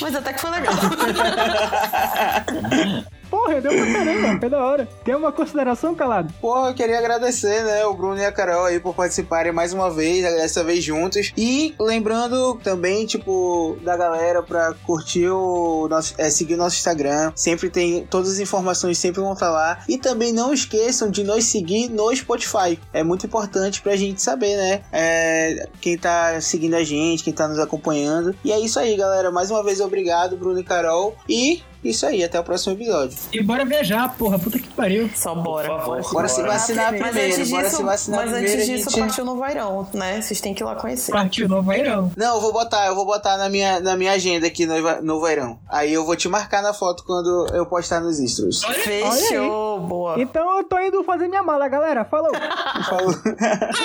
Mas 0.00 0.14
até 0.14 0.32
que 0.32 0.40
foi 0.40 0.50
legal. 0.50 0.74
Porra, 3.30 3.60
deu 3.60 3.72
pra 3.72 3.92
caramba. 3.92 4.40
Foi 4.40 4.50
da 4.50 4.64
hora. 4.64 4.88
Tem 5.04 5.14
uma 5.14 5.30
consideração, 5.30 5.94
calado? 5.94 6.32
Porra, 6.40 6.70
eu 6.70 6.74
queria 6.74 6.98
agradecer, 6.98 7.62
né, 7.64 7.86
o 7.86 7.94
Bruno 7.94 8.18
e 8.18 8.24
a 8.24 8.32
Carol 8.32 8.64
aí 8.64 8.80
por 8.80 8.94
participarem 8.94 9.52
mais 9.52 9.72
uma 9.72 9.90
vez, 9.90 10.22
dessa 10.22 10.64
vez 10.64 10.82
juntos. 10.82 11.32
E 11.36 11.74
lembrando 11.78 12.58
também, 12.62 13.06
tipo, 13.06 13.76
da 13.82 13.96
galera 13.96 14.42
pra 14.42 14.74
curtir 14.84 15.28
o 15.28 15.86
nosso, 15.88 16.14
é, 16.18 16.28
seguir 16.28 16.54
o 16.54 16.58
nosso 16.58 16.76
Instagram. 16.76 17.32
Sempre 17.36 17.70
tem, 17.70 18.04
todas 18.06 18.32
as 18.32 18.38
informações 18.40 18.98
sempre 18.98 19.20
vão 19.20 19.32
estar 19.32 19.50
lá. 19.50 19.78
E 19.88 19.96
também 19.96 20.32
não 20.32 20.52
esqueçam 20.52 21.10
de 21.10 21.22
nos 21.22 21.44
seguir 21.44 21.88
no 21.88 22.14
Spotify. 22.14 22.78
É 22.92 23.02
muito 23.02 23.26
importante 23.26 23.80
pra 23.80 23.94
gente 23.96 24.20
saber, 24.20 24.56
né, 24.56 24.82
é, 24.92 25.68
quem 25.80 25.96
tá 25.96 26.40
seguindo 26.40 26.74
a 26.74 26.82
gente, 26.82 27.22
quem 27.22 27.32
tá 27.32 27.46
nos 27.46 27.58
acompanhando. 27.58 28.34
E 28.44 28.52
é 28.52 28.58
isso 28.58 28.78
aí, 28.78 28.96
galera. 28.96 29.30
Mais 29.30 29.50
uma 29.50 29.62
vez, 29.62 29.80
obrigado, 29.80 30.36
Bruno 30.36 30.58
e 30.58 30.64
Carol. 30.64 31.14
E 31.28 31.62
Isso 31.82 32.04
aí, 32.06 32.22
até 32.22 32.38
o 32.38 32.44
próximo 32.44 32.74
episódio. 32.74 33.16
E 33.32 33.42
bora 33.42 33.64
viajar, 33.64 34.14
porra. 34.16 34.38
Puta 34.38 34.58
que 34.58 34.68
pariu. 34.68 35.08
Só 35.14 35.34
bora. 35.34 35.68
Por 35.68 35.78
favor. 35.80 36.12
Bora 36.12 36.28
se 36.28 36.42
vacinar 36.42 36.92
Mas 36.92 37.00
primeiro, 37.02 37.34
antes 37.34 37.50
bora 37.50 37.62
disso, 37.64 37.76
se 37.76 37.82
vacinar 37.82 38.20
mas 38.20 38.30
primeiro. 38.32 38.52
antes 38.52 38.68
a 38.68 38.72
disso 38.74 38.90
gente- 38.90 39.00
partiu 39.00 39.24
no 39.24 39.36
Vairão, 39.36 39.88
né? 39.94 40.20
Vocês 40.20 40.40
têm 40.40 40.52
que 40.52 40.62
ir 40.62 40.66
lá 40.66 40.74
conhecer. 40.74 41.10
Partiu 41.12 41.48
Novo 41.48 41.70
Airão. 41.70 42.12
Não, 42.16 42.34
eu 42.34 42.40
vou 42.40 42.52
botar, 42.52 42.86
eu 42.86 42.94
vou 42.94 43.06
botar 43.06 43.36
na 43.38 43.48
minha, 43.48 43.80
na 43.80 43.96
minha 43.96 44.12
agenda 44.12 44.46
aqui 44.46 44.66
no, 44.66 44.74
no 45.02 45.20
verão. 45.22 45.58
Aí 45.68 45.92
eu 45.92 46.04
vou 46.04 46.16
te 46.16 46.28
marcar 46.28 46.62
na 46.62 46.74
foto 46.74 47.02
quando 47.04 47.46
eu 47.54 47.64
postar 47.64 48.00
nos 48.00 48.18
stories. 48.18 48.62
Fechou, 48.64 49.80
boa. 49.80 50.20
Então 50.20 50.58
eu 50.58 50.64
tô 50.64 50.78
indo 50.80 51.02
fazer 51.04 51.28
minha 51.28 51.42
mala, 51.42 51.66
galera. 51.68 52.04
Falou. 52.04 52.30
Falou. 52.88 53.14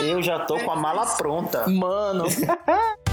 Eu 0.04 0.22
já 0.22 0.40
tô 0.42 0.60
com 0.60 0.72
a 0.72 0.76
mala 0.76 1.06
pronta. 1.06 1.64
Mano, 1.70 2.26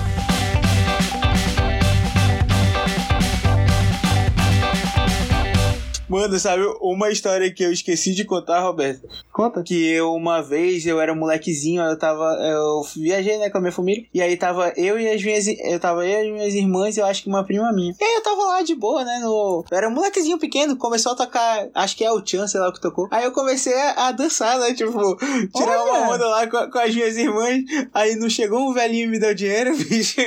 Mano, 6.12 6.38
sabe 6.38 6.62
uma 6.82 7.08
história 7.08 7.50
que 7.50 7.64
eu 7.64 7.72
esqueci 7.72 8.12
de 8.12 8.26
contar, 8.26 8.60
Roberto? 8.60 9.08
Conta. 9.32 9.62
Que 9.62 9.92
eu, 9.92 10.12
uma 10.12 10.42
vez, 10.42 10.84
eu 10.84 11.00
era 11.00 11.14
molequezinho, 11.14 11.80
eu 11.80 11.98
tava. 11.98 12.34
Eu 12.34 12.82
viajei, 12.94 13.38
né, 13.38 13.48
com 13.48 13.56
a 13.56 13.60
minha 13.62 13.72
família. 13.72 14.04
E 14.12 14.20
aí 14.20 14.36
tava 14.36 14.74
eu 14.76 15.00
e 15.00 15.08
as 15.08 15.24
minhas. 15.24 15.46
Eu 15.46 15.80
tava 15.80 16.04
eu 16.04 16.22
e 16.22 16.26
as 16.26 16.32
minhas 16.34 16.54
irmãs 16.54 16.98
e 16.98 17.00
eu 17.00 17.06
acho 17.06 17.22
que 17.22 17.30
uma 17.30 17.42
prima 17.46 17.72
minha. 17.72 17.94
E 17.98 18.04
aí 18.04 18.14
eu 18.16 18.22
tava 18.22 18.42
lá 18.42 18.60
de 18.60 18.74
boa, 18.74 19.02
né? 19.06 19.20
No, 19.22 19.64
eu 19.70 19.78
era 19.78 19.88
um 19.88 19.90
molequezinho 19.90 20.38
pequeno, 20.38 20.76
começou 20.76 21.12
a 21.12 21.16
tocar. 21.16 21.68
Acho 21.74 21.96
que 21.96 22.04
é 22.04 22.12
o 22.12 22.22
Chan, 22.22 22.46
sei 22.46 22.60
lá 22.60 22.68
o 22.68 22.74
que 22.74 22.80
tocou. 22.82 23.08
Aí 23.10 23.24
eu 23.24 23.32
comecei 23.32 23.72
a, 23.72 24.08
a 24.08 24.12
dançar, 24.12 24.58
né? 24.58 24.74
Tipo, 24.74 25.16
tirar 25.16 25.82
Olha! 25.82 25.92
uma 25.92 26.14
onda 26.14 26.28
lá 26.28 26.46
com, 26.46 26.70
com 26.70 26.78
as 26.78 26.94
minhas 26.94 27.16
irmãs. 27.16 27.64
Aí 27.94 28.16
não 28.16 28.28
chegou 28.28 28.68
um 28.68 28.74
velhinho 28.74 29.04
e 29.04 29.08
me 29.12 29.18
deu 29.18 29.34
dinheiro, 29.34 29.74
bicho. 29.88 30.20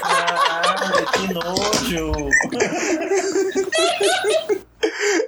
Caralho, 0.00 1.06
que 1.12 1.34
nojo. 1.34 2.12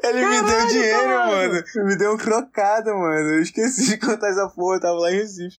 Ele 0.04 0.26
me 0.26 0.36
deu 0.36 0.44
Caralho, 0.44 0.68
dinheiro, 0.68 0.98
caralho. 0.98 1.52
mano. 1.52 1.64
Me 1.86 1.96
deu 1.96 2.12
um 2.12 2.16
crocado, 2.16 2.90
mano. 2.94 3.30
Eu 3.30 3.40
esqueci 3.42 3.86
de 3.86 3.96
contar 3.98 4.28
essa 4.28 4.48
porra, 4.48 4.76
eu 4.76 4.80
tava 4.80 4.98
lá 4.98 5.10
em 5.10 5.16
Recife. 5.16 5.50